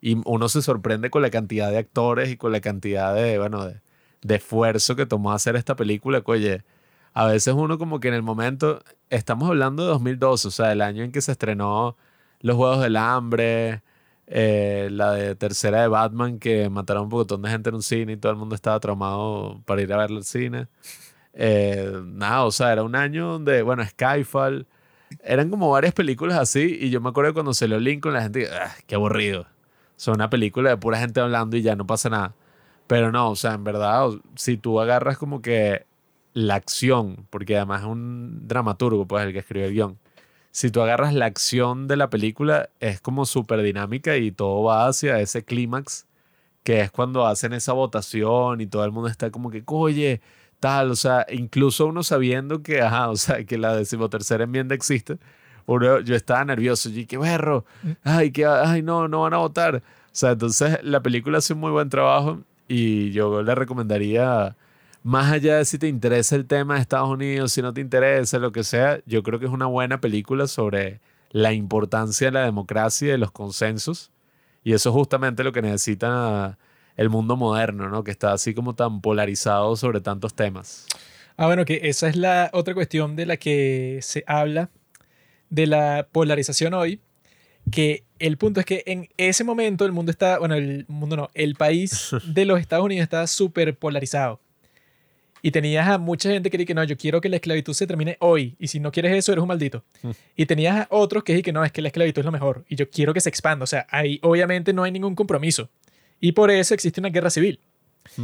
Y 0.00 0.16
uno 0.24 0.48
se 0.48 0.62
sorprende 0.62 1.10
con 1.10 1.22
la 1.22 1.30
cantidad 1.30 1.70
de 1.70 1.78
actores 1.78 2.30
y 2.30 2.36
con 2.36 2.52
la 2.52 2.60
cantidad 2.60 3.14
de, 3.14 3.38
bueno, 3.38 3.66
de, 3.66 3.80
de 4.22 4.34
esfuerzo 4.36 4.96
que 4.96 5.06
tomó 5.06 5.32
hacer 5.32 5.56
esta 5.56 5.76
película. 5.76 6.20
Que, 6.22 6.30
oye, 6.30 6.64
a 7.12 7.26
veces 7.26 7.54
uno 7.54 7.78
como 7.78 8.00
que 8.00 8.08
en 8.08 8.14
el 8.14 8.22
momento, 8.22 8.82
estamos 9.10 9.48
hablando 9.48 9.82
de 9.82 9.90
2012, 9.90 10.48
o 10.48 10.50
sea, 10.50 10.72
el 10.72 10.80
año 10.82 11.02
en 11.04 11.12
que 11.12 11.20
se 11.20 11.32
estrenó 11.32 11.96
Los 12.40 12.56
Juegos 12.56 12.80
del 12.80 12.96
Hambre, 12.96 13.82
eh, 14.30 14.88
la 14.92 15.34
tercera 15.36 15.82
de 15.82 15.88
Batman, 15.88 16.38
que 16.38 16.68
mataron 16.68 17.04
un 17.04 17.08
montón 17.08 17.42
de 17.42 17.50
gente 17.50 17.70
en 17.70 17.76
un 17.76 17.82
cine 17.82 18.12
y 18.12 18.16
todo 18.18 18.32
el 18.32 18.38
mundo 18.38 18.54
estaba 18.54 18.78
traumado 18.78 19.62
para 19.64 19.82
ir 19.82 19.92
a 19.92 19.96
verlo 19.96 20.18
al 20.18 20.24
cine. 20.24 20.68
Eh, 21.32 22.00
nada, 22.04 22.44
o 22.44 22.50
sea, 22.50 22.72
era 22.72 22.82
un 22.82 22.94
año 22.94 23.32
donde, 23.32 23.62
bueno, 23.62 23.84
Skyfall, 23.84 24.66
eran 25.22 25.50
como 25.50 25.70
varias 25.70 25.94
películas 25.94 26.38
así, 26.38 26.78
y 26.80 26.90
yo 26.90 27.00
me 27.00 27.08
acuerdo 27.10 27.32
cuando 27.34 27.52
lo 27.66 27.80
Lincoln, 27.80 28.14
la 28.14 28.22
gente, 28.22 28.48
ah, 28.52 28.74
qué 28.86 28.96
aburrido. 28.96 29.46
Son 29.96 30.14
una 30.14 30.30
película 30.30 30.70
de 30.70 30.76
pura 30.76 30.98
gente 30.98 31.20
hablando 31.20 31.56
y 31.56 31.62
ya 31.62 31.74
no 31.76 31.86
pasa 31.86 32.08
nada. 32.10 32.34
Pero 32.86 33.12
no, 33.12 33.30
o 33.30 33.36
sea, 33.36 33.54
en 33.54 33.64
verdad, 33.64 34.10
si 34.36 34.56
tú 34.56 34.80
agarras 34.80 35.18
como 35.18 35.42
que 35.42 35.86
la 36.34 36.54
acción, 36.54 37.26
porque 37.30 37.56
además 37.56 37.82
es 37.82 37.88
un 37.88 38.46
dramaturgo, 38.48 39.06
pues 39.06 39.26
el 39.26 39.32
que 39.32 39.40
escribe 39.40 39.66
el 39.66 39.72
guion. 39.74 39.98
Si 40.58 40.72
tú 40.72 40.80
agarras 40.80 41.14
la 41.14 41.26
acción 41.26 41.86
de 41.86 41.96
la 41.96 42.10
película, 42.10 42.70
es 42.80 43.00
como 43.00 43.26
súper 43.26 43.62
dinámica 43.62 44.16
y 44.16 44.32
todo 44.32 44.64
va 44.64 44.88
hacia 44.88 45.20
ese 45.20 45.44
clímax, 45.44 46.08
que 46.64 46.80
es 46.80 46.90
cuando 46.90 47.28
hacen 47.28 47.52
esa 47.52 47.74
votación 47.74 48.60
y 48.60 48.66
todo 48.66 48.84
el 48.84 48.90
mundo 48.90 49.08
está 49.08 49.30
como 49.30 49.52
que, 49.52 49.62
oye, 49.66 50.20
tal, 50.58 50.90
o 50.90 50.96
sea, 50.96 51.24
incluso 51.30 51.86
uno 51.86 52.02
sabiendo 52.02 52.60
que, 52.60 52.82
ajá, 52.82 53.08
o 53.08 53.14
sea, 53.14 53.44
que 53.44 53.56
la 53.56 53.76
decimotercera 53.76 54.42
enmienda 54.42 54.74
existe, 54.74 55.18
uno, 55.66 56.00
yo 56.00 56.16
estaba 56.16 56.44
nervioso, 56.44 56.88
y 56.88 57.06
qué 57.06 57.18
berro, 57.18 57.64
mm. 57.84 57.90
ay, 58.02 58.32
que, 58.32 58.44
ay, 58.44 58.82
no, 58.82 59.06
no 59.06 59.20
van 59.20 59.34
a 59.34 59.38
votar. 59.38 59.76
O 59.76 59.80
sea, 60.10 60.32
entonces 60.32 60.80
la 60.82 61.00
película 61.04 61.38
hace 61.38 61.52
un 61.52 61.60
muy 61.60 61.70
buen 61.70 61.88
trabajo 61.88 62.40
y 62.66 63.12
yo 63.12 63.44
le 63.44 63.54
recomendaría, 63.54 64.56
más 65.02 65.32
allá 65.32 65.56
de 65.58 65.64
si 65.64 65.78
te 65.78 65.88
interesa 65.88 66.36
el 66.36 66.46
tema 66.46 66.74
de 66.74 66.80
Estados 66.80 67.08
Unidos, 67.08 67.52
si 67.52 67.62
no 67.62 67.72
te 67.72 67.80
interesa, 67.80 68.38
lo 68.38 68.52
que 68.52 68.64
sea, 68.64 69.00
yo 69.06 69.22
creo 69.22 69.38
que 69.38 69.46
es 69.46 69.52
una 69.52 69.66
buena 69.66 70.00
película 70.00 70.46
sobre 70.46 71.00
la 71.30 71.52
importancia 71.52 72.28
de 72.28 72.32
la 72.32 72.44
democracia 72.44 73.08
y 73.08 73.10
de 73.12 73.18
los 73.18 73.30
consensos. 73.30 74.10
Y 74.64 74.72
eso 74.72 74.90
es 74.90 74.94
justamente 74.94 75.44
lo 75.44 75.52
que 75.52 75.62
necesita 75.62 76.58
el 76.96 77.10
mundo 77.10 77.36
moderno, 77.36 77.88
¿no? 77.88 78.04
Que 78.04 78.10
está 78.10 78.32
así 78.32 78.54
como 78.54 78.74
tan 78.74 79.00
polarizado 79.00 79.76
sobre 79.76 80.00
tantos 80.00 80.34
temas. 80.34 80.86
Ah, 81.36 81.46
bueno, 81.46 81.64
que 81.64 81.80
esa 81.84 82.08
es 82.08 82.16
la 82.16 82.50
otra 82.52 82.74
cuestión 82.74 83.14
de 83.14 83.24
la 83.24 83.36
que 83.36 84.00
se 84.02 84.24
habla 84.26 84.70
de 85.50 85.66
la 85.68 86.08
polarización 86.10 86.74
hoy, 86.74 87.00
que 87.70 88.04
el 88.18 88.36
punto 88.36 88.60
es 88.60 88.66
que 88.66 88.82
en 88.86 89.08
ese 89.16 89.44
momento 89.44 89.84
el 89.84 89.92
mundo 89.92 90.10
está, 90.10 90.38
bueno, 90.38 90.56
el 90.56 90.84
mundo 90.88 91.16
no, 91.16 91.28
el 91.34 91.54
país 91.54 92.10
de 92.26 92.44
los 92.44 92.60
Estados 92.60 92.84
Unidos 92.84 93.04
está 93.04 93.26
súper 93.26 93.76
polarizado. 93.78 94.40
Y 95.42 95.50
tenías 95.50 95.88
a 95.88 95.98
mucha 95.98 96.30
gente 96.30 96.50
que 96.50 96.58
dice 96.58 96.66
que 96.66 96.74
no, 96.74 96.84
yo 96.84 96.96
quiero 96.96 97.20
que 97.20 97.28
la 97.28 97.36
esclavitud 97.36 97.72
se 97.72 97.86
termine 97.86 98.16
hoy. 98.20 98.56
Y 98.58 98.68
si 98.68 98.80
no 98.80 98.90
quieres 98.92 99.16
eso, 99.16 99.32
eres 99.32 99.42
un 99.42 99.48
maldito. 99.48 99.84
Mm. 100.02 100.10
Y 100.36 100.46
tenías 100.46 100.76
a 100.80 100.86
otros 100.90 101.24
que 101.24 101.32
dicen 101.32 101.44
que 101.44 101.52
no, 101.52 101.64
es 101.64 101.72
que 101.72 101.82
la 101.82 101.88
esclavitud 101.88 102.20
es 102.20 102.26
lo 102.26 102.32
mejor. 102.32 102.64
Y 102.68 102.76
yo 102.76 102.90
quiero 102.90 103.14
que 103.14 103.20
se 103.20 103.28
expanda. 103.28 103.64
O 103.64 103.66
sea, 103.66 103.86
ahí 103.90 104.18
obviamente 104.22 104.72
no 104.72 104.82
hay 104.82 104.92
ningún 104.92 105.14
compromiso. 105.14 105.70
Y 106.20 106.32
por 106.32 106.50
eso 106.50 106.74
existe 106.74 107.00
una 107.00 107.10
guerra 107.10 107.30
civil. 107.30 107.60
Mm. 108.16 108.22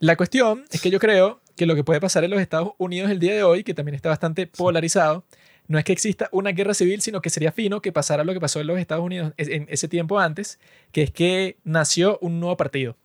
La 0.00 0.16
cuestión 0.16 0.64
es 0.70 0.80
que 0.80 0.90
yo 0.90 1.00
creo 1.00 1.40
que 1.56 1.66
lo 1.66 1.74
que 1.74 1.82
puede 1.82 2.00
pasar 2.00 2.22
en 2.22 2.30
los 2.30 2.40
Estados 2.40 2.70
Unidos 2.78 3.10
el 3.10 3.18
día 3.18 3.34
de 3.34 3.42
hoy, 3.42 3.64
que 3.64 3.74
también 3.74 3.96
está 3.96 4.08
bastante 4.08 4.46
polarizado, 4.46 5.24
no 5.66 5.76
es 5.78 5.84
que 5.84 5.92
exista 5.92 6.28
una 6.32 6.52
guerra 6.52 6.72
civil, 6.72 7.02
sino 7.02 7.20
que 7.20 7.30
sería 7.30 7.52
fino 7.52 7.82
que 7.82 7.92
pasara 7.92 8.24
lo 8.24 8.32
que 8.32 8.40
pasó 8.40 8.60
en 8.60 8.68
los 8.68 8.78
Estados 8.78 9.04
Unidos 9.04 9.34
en 9.36 9.66
ese 9.68 9.88
tiempo 9.88 10.18
antes, 10.18 10.58
que 10.92 11.02
es 11.02 11.10
que 11.10 11.58
nació 11.64 12.18
un 12.22 12.40
nuevo 12.40 12.56
partido. 12.56 12.96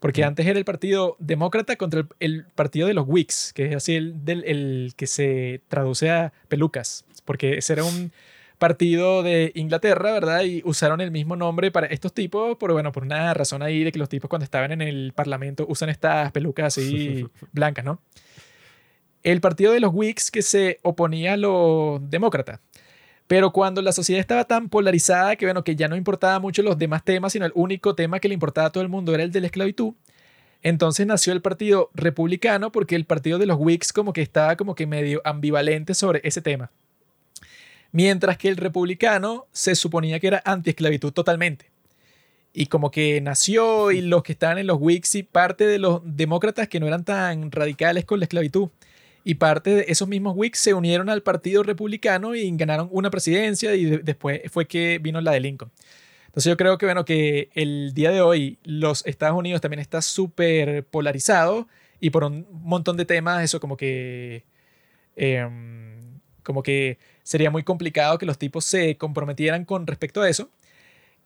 Porque 0.00 0.24
antes 0.24 0.46
era 0.46 0.58
el 0.58 0.64
Partido 0.64 1.16
Demócrata 1.18 1.76
contra 1.76 2.06
el, 2.20 2.44
partido 2.54 2.86
de 2.86 2.94
los 2.94 3.04
Whigs, 3.08 3.52
que 3.52 3.66
es 3.66 3.74
así 3.74 3.96
el, 3.96 4.24
del, 4.24 4.44
el 4.44 4.92
que 4.96 5.06
se 5.06 5.60
traduce 5.68 6.10
a 6.10 6.32
pelucas, 6.48 7.04
porque 7.24 7.58
ese 7.58 7.72
era 7.72 7.84
un 7.84 8.12
partido 8.58 9.22
de 9.22 9.52
Inglaterra, 9.54 10.12
¿verdad? 10.12 10.42
Y 10.42 10.62
usaron 10.64 11.00
el 11.00 11.10
mismo 11.10 11.36
nombre 11.36 11.70
para 11.70 11.88
estos 11.88 12.12
tipos, 12.12 12.56
por, 12.58 12.72
bueno, 12.72 12.92
por 12.92 13.02
una 13.02 13.34
razón 13.34 13.62
ahí 13.62 13.84
de 13.84 13.92
que 13.92 13.98
los 13.98 14.08
tipos 14.08 14.28
cuando 14.28 14.44
estaban 14.44 14.72
en 14.72 14.82
el 14.82 15.12
Parlamento 15.14 15.66
usan 15.68 15.88
estas 15.88 16.30
pelucas 16.32 16.78
así 16.78 17.26
blancas, 17.52 17.84
¿no? 17.84 18.00
el 19.22 19.40
partido 19.40 19.72
de 19.72 19.80
los 19.80 19.92
Whigs 19.92 20.30
que 20.30 20.42
se 20.42 20.78
oponía 20.82 21.34
a 21.34 21.36
los 21.36 22.10
demócratas. 22.10 22.60
Pero 23.28 23.52
cuando 23.52 23.82
la 23.82 23.92
sociedad 23.92 24.20
estaba 24.20 24.44
tan 24.44 24.68
polarizada 24.68 25.36
que, 25.36 25.44
bueno, 25.44 25.62
que 25.62 25.76
ya 25.76 25.86
no 25.86 25.96
importaba 25.96 26.40
mucho 26.40 26.62
los 26.62 26.78
demás 26.78 27.04
temas, 27.04 27.32
sino 27.34 27.46
el 27.46 27.52
único 27.54 27.94
tema 27.94 28.18
que 28.18 28.28
le 28.28 28.34
importaba 28.34 28.68
a 28.68 28.72
todo 28.72 28.82
el 28.82 28.88
mundo 28.88 29.14
era 29.14 29.22
el 29.22 29.30
de 29.30 29.42
la 29.42 29.46
esclavitud, 29.46 29.92
entonces 30.62 31.06
nació 31.06 31.32
el 31.32 31.42
partido 31.42 31.90
republicano 31.94 32.72
porque 32.72 32.96
el 32.96 33.04
partido 33.04 33.38
de 33.38 33.46
los 33.46 33.58
Whigs 33.60 33.92
como 33.92 34.12
que 34.12 34.22
estaba 34.22 34.56
como 34.56 34.74
que 34.74 34.86
medio 34.86 35.20
ambivalente 35.24 35.94
sobre 35.94 36.20
ese 36.24 36.42
tema. 36.42 36.70
Mientras 37.92 38.36
que 38.38 38.48
el 38.48 38.56
republicano 38.56 39.46
se 39.52 39.74
suponía 39.74 40.20
que 40.20 40.26
era 40.26 40.42
anti-esclavitud 40.44 41.12
totalmente. 41.12 41.70
Y 42.52 42.66
como 42.66 42.90
que 42.90 43.20
nació 43.20 43.92
y 43.92 44.00
los 44.00 44.22
que 44.22 44.32
estaban 44.32 44.58
en 44.58 44.66
los 44.66 44.78
Whigs 44.80 45.14
y 45.14 45.22
parte 45.22 45.66
de 45.66 45.78
los 45.78 46.00
demócratas 46.04 46.68
que 46.68 46.80
no 46.80 46.86
eran 46.86 47.04
tan 47.04 47.52
radicales 47.52 48.04
con 48.04 48.18
la 48.18 48.24
esclavitud 48.24 48.70
y 49.24 49.34
parte 49.34 49.74
de 49.74 49.84
esos 49.88 50.08
mismos 50.08 50.34
Whigs 50.36 50.58
se 50.58 50.74
unieron 50.74 51.08
al 51.10 51.22
Partido 51.22 51.62
Republicano 51.62 52.34
y 52.34 52.50
ganaron 52.56 52.88
una 52.90 53.10
presidencia 53.10 53.74
y 53.74 53.84
después 53.84 54.42
fue 54.50 54.66
que 54.66 54.98
vino 54.98 55.20
la 55.20 55.32
de 55.32 55.40
Lincoln. 55.40 55.70
Entonces 56.26 56.50
yo 56.50 56.56
creo 56.56 56.78
que, 56.78 56.86
bueno, 56.86 57.04
que 57.04 57.50
el 57.54 57.94
día 57.94 58.10
de 58.10 58.20
hoy 58.20 58.58
los 58.62 59.04
Estados 59.06 59.38
Unidos 59.38 59.60
también 59.60 59.80
está 59.80 60.02
súper 60.02 60.84
polarizado 60.84 61.68
y 62.00 62.10
por 62.10 62.24
un 62.24 62.46
montón 62.50 62.96
de 62.96 63.04
temas 63.04 63.42
eso 63.42 63.60
como 63.60 63.76
que... 63.76 64.44
Em, 65.16 66.20
como 66.42 66.62
que 66.62 66.98
sería 67.24 67.50
muy 67.50 67.62
complicado 67.62 68.16
que 68.16 68.24
los 68.24 68.38
tipos 68.38 68.64
se 68.64 68.96
comprometieran 68.96 69.66
con 69.66 69.86
respecto 69.86 70.22
a 70.22 70.30
eso 70.30 70.50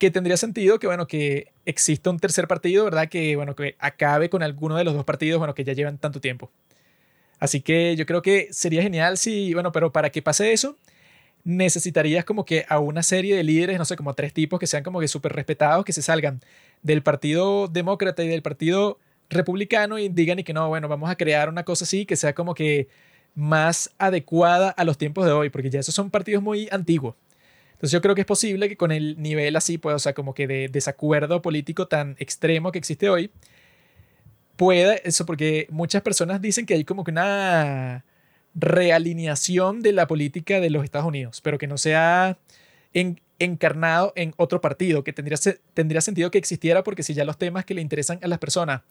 que 0.02 0.10
tendría 0.10 0.36
sentido 0.36 0.80
que, 0.80 0.88
bueno, 0.88 1.06
que 1.06 1.52
exista 1.64 2.10
un 2.10 2.18
tercer 2.18 2.48
partido, 2.48 2.84
¿verdad? 2.84 3.08
Que, 3.08 3.36
bueno, 3.36 3.54
que 3.54 3.76
acabe 3.78 4.28
con 4.30 4.42
alguno 4.42 4.76
de 4.76 4.82
los 4.82 4.94
dos 4.94 5.04
partidos, 5.04 5.38
bueno, 5.38 5.54
que 5.54 5.62
ya 5.62 5.74
llevan 5.74 5.96
tanto 5.96 6.20
tiempo. 6.20 6.50
Así 7.42 7.60
que 7.60 7.96
yo 7.96 8.06
creo 8.06 8.22
que 8.22 8.46
sería 8.52 8.82
genial 8.82 9.18
si, 9.18 9.52
bueno, 9.52 9.72
pero 9.72 9.90
para 9.90 10.10
que 10.10 10.22
pase 10.22 10.52
eso, 10.52 10.76
necesitarías 11.42 12.24
como 12.24 12.44
que 12.44 12.64
a 12.68 12.78
una 12.78 13.02
serie 13.02 13.34
de 13.34 13.42
líderes, 13.42 13.78
no 13.78 13.84
sé, 13.84 13.96
como 13.96 14.14
tres 14.14 14.32
tipos 14.32 14.60
que 14.60 14.68
sean 14.68 14.84
como 14.84 15.00
que 15.00 15.08
súper 15.08 15.32
respetados, 15.32 15.84
que 15.84 15.92
se 15.92 16.02
salgan 16.02 16.40
del 16.82 17.02
Partido 17.02 17.66
Demócrata 17.66 18.22
y 18.22 18.28
del 18.28 18.42
Partido 18.42 19.00
Republicano 19.28 19.98
y 19.98 20.08
digan 20.08 20.38
y 20.38 20.44
que 20.44 20.52
no, 20.52 20.68
bueno, 20.68 20.86
vamos 20.86 21.10
a 21.10 21.16
crear 21.16 21.48
una 21.48 21.64
cosa 21.64 21.82
así, 21.82 22.06
que 22.06 22.14
sea 22.14 22.32
como 22.32 22.54
que 22.54 22.86
más 23.34 23.90
adecuada 23.98 24.70
a 24.70 24.84
los 24.84 24.96
tiempos 24.96 25.26
de 25.26 25.32
hoy, 25.32 25.50
porque 25.50 25.68
ya 25.68 25.80
esos 25.80 25.96
son 25.96 26.10
partidos 26.10 26.44
muy 26.44 26.68
antiguos. 26.70 27.16
Entonces 27.72 27.90
yo 27.90 28.00
creo 28.00 28.14
que 28.14 28.20
es 28.20 28.26
posible 28.28 28.68
que 28.68 28.76
con 28.76 28.92
el 28.92 29.20
nivel 29.20 29.56
así, 29.56 29.78
pues, 29.78 29.96
o 29.96 29.98
sea, 29.98 30.12
como 30.12 30.32
que 30.32 30.46
de 30.46 30.68
desacuerdo 30.68 31.42
político 31.42 31.88
tan 31.88 32.14
extremo 32.20 32.70
que 32.70 32.78
existe 32.78 33.10
hoy, 33.10 33.32
pueda 34.62 34.94
eso, 34.94 35.26
porque 35.26 35.66
muchas 35.70 36.02
personas 36.02 36.40
dicen 36.40 36.66
que 36.66 36.74
hay 36.74 36.84
como 36.84 37.02
que 37.02 37.10
una 37.10 38.04
realineación 38.54 39.82
de 39.82 39.90
la 39.90 40.06
política 40.06 40.60
de 40.60 40.70
los 40.70 40.84
Estados 40.84 41.08
Unidos, 41.08 41.40
pero 41.40 41.58
que 41.58 41.66
no 41.66 41.78
sea 41.78 42.38
encarnado 43.40 44.12
en 44.14 44.34
otro 44.36 44.60
partido, 44.60 45.02
que 45.02 45.12
tendría, 45.12 45.36
tendría 45.74 46.00
sentido 46.00 46.30
que 46.30 46.38
existiera 46.38 46.84
porque 46.84 47.02
si 47.02 47.12
ya 47.12 47.24
los 47.24 47.38
temas 47.38 47.64
que 47.64 47.74
le 47.74 47.80
interesan 47.82 48.20
a 48.22 48.28
las 48.28 48.38
personas 48.38 48.82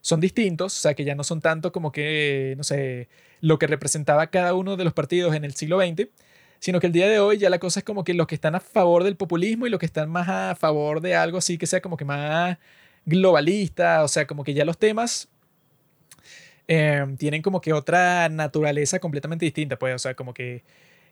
son 0.00 0.18
distintos, 0.18 0.74
o 0.78 0.80
sea, 0.80 0.94
que 0.94 1.04
ya 1.04 1.14
no 1.14 1.24
son 1.24 1.42
tanto 1.42 1.72
como 1.72 1.92
que, 1.92 2.54
no 2.56 2.64
sé, 2.64 3.08
lo 3.42 3.58
que 3.58 3.66
representaba 3.66 4.28
cada 4.28 4.54
uno 4.54 4.78
de 4.78 4.84
los 4.84 4.94
partidos 4.94 5.34
en 5.34 5.44
el 5.44 5.54
siglo 5.54 5.78
XX, 5.78 6.08
sino 6.58 6.80
que 6.80 6.86
el 6.86 6.94
día 6.94 7.06
de 7.06 7.18
hoy 7.20 7.36
ya 7.36 7.50
la 7.50 7.58
cosa 7.58 7.80
es 7.80 7.84
como 7.84 8.02
que 8.02 8.14
los 8.14 8.28
que 8.28 8.34
están 8.34 8.54
a 8.54 8.60
favor 8.60 9.04
del 9.04 9.16
populismo 9.16 9.66
y 9.66 9.70
los 9.70 9.78
que 9.78 9.86
están 9.86 10.08
más 10.08 10.26
a 10.26 10.54
favor 10.54 11.02
de 11.02 11.16
algo 11.16 11.36
así 11.36 11.58
que 11.58 11.66
sea 11.66 11.82
como 11.82 11.98
que 11.98 12.06
más 12.06 12.56
globalista, 13.08 14.04
o 14.04 14.08
sea, 14.08 14.26
como 14.26 14.44
que 14.44 14.54
ya 14.54 14.64
los 14.64 14.78
temas 14.78 15.28
em, 16.66 17.16
tienen 17.16 17.42
como 17.42 17.60
que 17.60 17.72
otra 17.72 18.28
naturaleza 18.28 18.98
completamente 18.98 19.44
distinta, 19.44 19.78
pues, 19.78 19.94
o 19.94 19.98
sea, 19.98 20.14
como 20.14 20.34
que 20.34 20.62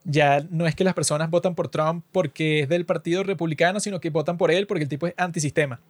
ya 0.05 0.47
no 0.51 0.67
es 0.67 0.75
que 0.75 0.85
las 0.85 0.95
personas 0.95 1.31
votan 1.31 1.55
por 1.55 1.69
Trump 1.69 2.05
porque 2.13 2.61
es 2.61 2.69
del 2.69 2.85
Partido 2.85 3.23
Republicano, 3.25 3.81
sino 3.81 4.01
que 4.01 4.11
votan 4.11 4.37
por 4.37 4.51
él 4.51 4.67
porque 4.67 4.85
el 4.85 4.89
tipo 4.89 5.07
es 5.07 5.15
antisistema. 5.17 5.81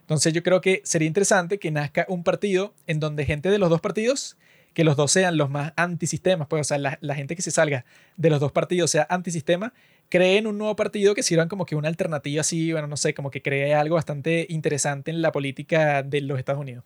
Entonces 0.00 0.32
yo 0.32 0.42
creo 0.42 0.60
que 0.60 0.82
sería 0.84 1.06
interesante 1.06 1.58
que 1.58 1.70
nazca 1.70 2.04
un 2.08 2.24
partido 2.24 2.74
en 2.88 2.98
donde 3.00 3.24
gente 3.24 3.48
de 3.50 3.58
los 3.58 3.70
dos 3.70 3.80
partidos, 3.80 4.36
que 4.74 4.84
los 4.84 4.96
dos 4.96 5.12
sean 5.12 5.36
los 5.36 5.48
más 5.48 5.72
antisistemas, 5.76 6.48
pues, 6.48 6.60
o 6.62 6.64
sea, 6.64 6.78
la, 6.78 6.98
la 7.00 7.14
gente 7.14 7.36
que 7.36 7.42
se 7.42 7.52
salga 7.52 7.84
de 8.16 8.30
los 8.30 8.40
dos 8.40 8.52
partidos 8.52 8.90
sea 8.90 9.06
antisistema, 9.08 9.72
creen 10.12 10.46
un 10.46 10.58
nuevo 10.58 10.76
partido 10.76 11.14
que 11.14 11.22
sirvan 11.22 11.48
como 11.48 11.64
que 11.64 11.74
una 11.74 11.88
alternativa 11.88 12.42
así, 12.42 12.70
bueno, 12.70 12.86
no 12.86 12.98
sé, 12.98 13.14
como 13.14 13.30
que 13.30 13.40
cree 13.40 13.72
algo 13.72 13.94
bastante 13.94 14.44
interesante 14.50 15.10
en 15.10 15.22
la 15.22 15.32
política 15.32 16.02
de 16.02 16.20
los 16.20 16.38
Estados 16.38 16.60
Unidos. 16.60 16.84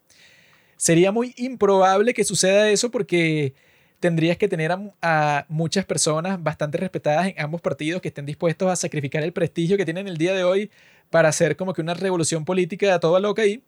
Sería 0.76 1.10
muy 1.10 1.34
improbable 1.36 2.14
que 2.14 2.22
suceda 2.22 2.70
eso 2.70 2.92
porque 2.92 3.52
tendrías 3.98 4.36
que 4.36 4.46
tener 4.46 4.70
a, 5.02 5.44
muchas 5.48 5.84
personas 5.84 6.40
bastante 6.40 6.78
respetadas 6.78 7.26
en 7.26 7.34
ambos 7.38 7.60
partidos 7.60 8.00
que 8.00 8.06
estén 8.06 8.26
dispuestos 8.26 8.70
a 8.70 8.76
sacrificar 8.76 9.24
el 9.24 9.32
prestigio 9.32 9.76
que 9.76 9.84
tienen 9.84 10.06
el 10.06 10.18
día 10.18 10.32
de 10.32 10.44
hoy 10.44 10.70
para 11.10 11.28
hacer 11.28 11.56
como 11.56 11.72
que 11.72 11.80
una 11.80 11.94
revolución 11.94 12.44
política 12.44 12.94
a 12.94 13.00
toda 13.00 13.18
loca 13.18 13.42
ahí. 13.42 13.60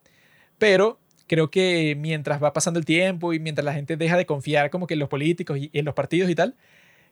Pero 0.58 1.00
creo 1.26 1.50
que 1.50 1.96
mientras 1.98 2.40
va 2.40 2.52
pasando 2.52 2.78
el 2.78 2.86
tiempo 2.86 3.32
y 3.32 3.40
mientras 3.40 3.64
la 3.64 3.74
gente 3.74 3.96
deja 3.96 4.16
de 4.16 4.24
confiar 4.24 4.70
como 4.70 4.86
que 4.86 4.94
en 4.94 5.00
los 5.00 5.08
políticos 5.08 5.58
y 5.58 5.70
en 5.72 5.84
los 5.84 5.94
partidos 5.94 6.30
y 6.30 6.36
tal, 6.36 6.54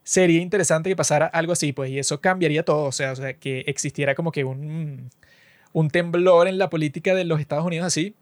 sería 0.06 0.40
interesante 0.40 0.88
que 0.88 0.94
pasara 0.94 1.26
algo 1.26 1.52
así, 1.52 1.72
pues, 1.72 1.90
y 1.90 1.98
eso 1.98 2.20
cambiaría 2.20 2.64
todo, 2.64 2.84
o 2.84 2.92
sea, 2.92 3.10
o 3.10 3.16
sea 3.16 3.34
que 3.34 3.64
existiera 3.66 4.14
como 4.14 4.30
que 4.30 4.44
un, 4.44 5.10
un 5.72 5.90
temblor 5.90 6.46
en 6.46 6.58
la 6.58 6.70
política 6.70 7.12
de 7.12 7.24
los 7.24 7.40
Estados 7.40 7.66
Unidos 7.66 7.86
así, 7.86 8.14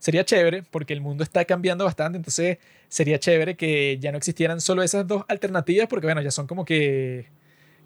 sería 0.00 0.24
chévere 0.24 0.64
porque 0.68 0.94
el 0.94 1.00
mundo 1.00 1.22
está 1.22 1.44
cambiando 1.44 1.84
bastante, 1.84 2.16
entonces 2.16 2.58
sería 2.88 3.20
chévere 3.20 3.56
que 3.56 3.98
ya 4.00 4.10
no 4.10 4.18
existieran 4.18 4.60
solo 4.60 4.82
esas 4.82 5.06
dos 5.06 5.24
alternativas 5.28 5.86
porque 5.86 6.08
bueno, 6.08 6.22
ya 6.22 6.32
son 6.32 6.48
como 6.48 6.64
que 6.64 7.26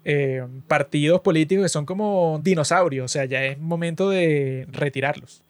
eh, 0.03 0.43
partidos 0.67 1.21
políticos 1.21 1.65
que 1.65 1.69
son 1.69 1.85
como 1.85 2.41
dinosaurios, 2.43 3.05
o 3.05 3.07
sea, 3.07 3.25
ya 3.25 3.45
es 3.45 3.59
momento 3.59 4.09
de 4.09 4.67
retirarlos. 4.71 5.43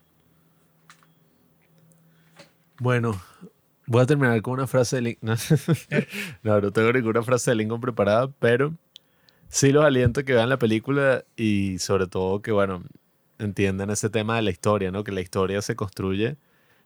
Bueno, 2.78 3.18
voy 3.86 4.02
a 4.02 4.06
terminar 4.06 4.40
con 4.42 4.54
una 4.54 4.66
frase 4.66 4.96
de 4.96 5.02
Lincoln. 5.02 5.36
No, 6.42 6.60
no, 6.60 6.70
tengo 6.70 6.92
ninguna 6.92 7.22
frase 7.22 7.50
de 7.50 7.56
Lincoln 7.56 7.80
preparada, 7.80 8.28
pero 8.38 8.74
sí 9.48 9.72
los 9.72 9.84
aliento 9.84 10.24
que 10.24 10.34
vean 10.34 10.48
la 10.48 10.58
película 10.58 11.24
y 11.36 11.78
sobre 11.78 12.06
todo 12.06 12.42
que, 12.42 12.52
bueno, 12.52 12.82
entiendan 13.38 13.90
ese 13.90 14.10
tema 14.10 14.36
de 14.36 14.42
la 14.42 14.50
historia, 14.50 14.90
¿no? 14.90 15.04
Que 15.04 15.12
la 15.12 15.20
historia 15.20 15.62
se 15.62 15.76
construye 15.76 16.36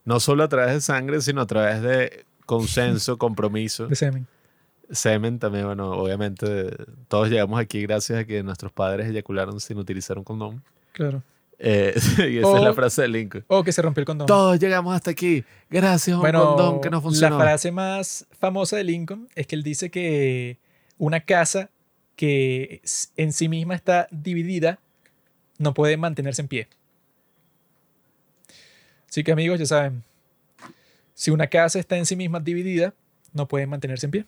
no 0.05 0.21
solo 0.21 0.43
a 0.45 0.49
través 0.49 0.73
de 0.73 0.81
sangre, 0.81 1.21
sino 1.21 1.43
a 1.43 1.47
través 1.47 1.83
de 1.83 2.25
consenso, 2.47 3.19
compromiso. 3.19 3.89
De 3.89 3.95
semen. 3.97 4.27
Semen 4.91 5.39
también, 5.39 5.67
bueno, 5.67 5.91
obviamente 5.91 6.75
todos 7.09 7.29
llegamos 7.29 7.61
aquí 7.61 7.83
gracias 7.83 8.21
a 8.21 8.25
que 8.25 8.43
nuestros 8.43 8.73
padres 8.73 9.09
eyacularon 9.09 9.61
sin 9.61 9.77
utilizar 9.77 10.17
un 10.17 10.25
condón. 10.25 10.63
Claro. 10.93 11.23
Eh, 11.59 11.93
y 12.19 12.39
esa 12.39 12.57
es 12.57 12.63
la 12.63 12.73
frase 12.73 13.03
de 13.03 13.09
Lincoln. 13.09 13.45
O 13.49 13.65
que 13.65 13.73
se 13.73 13.83
rompió 13.83 14.01
el 14.01 14.07
condón. 14.07 14.27
Todos 14.27 14.59
llegamos 14.59 14.95
hasta 14.95 15.11
aquí 15.11 15.45
gracias 15.69 16.17
a 16.17 16.21
un 16.21 16.31
condón 16.31 16.81
que 16.81 16.91
no 16.91 17.01
funcionó. 17.01 17.39
La 17.39 17.45
frase 17.45 17.73
más 17.73 18.27
famosa 18.39 18.77
de 18.77 18.85
Lincoln 18.85 19.29
es 19.35 19.47
que 19.47 19.57
él 19.57 19.63
dice 19.63 19.91
que 19.91 20.59
una 20.99 21.21
casa 21.21 21.71
que 22.17 22.83
en 23.17 23.33
sí 23.33 23.49
misma 23.49 23.75
está 23.75 24.09
dividida 24.11 24.79
no 25.59 25.75
puede 25.75 25.97
mantenerse 25.97 26.43
en 26.43 26.49
pie. 26.49 26.69
Así 29.09 29.25
que 29.25 29.33
amigos, 29.33 29.59
ya 29.59 29.67
saben, 29.67 30.05
si 31.15 31.31
una 31.31 31.47
casa 31.47 31.79
está 31.79 31.97
en 31.97 32.07
sí 32.07 32.15
misma 32.15 32.41
dividida, 32.41 32.95
no 33.33 33.49
puede 33.49 33.67
mantenerse 33.67 34.07
en 34.07 34.11
pie. 34.11 34.25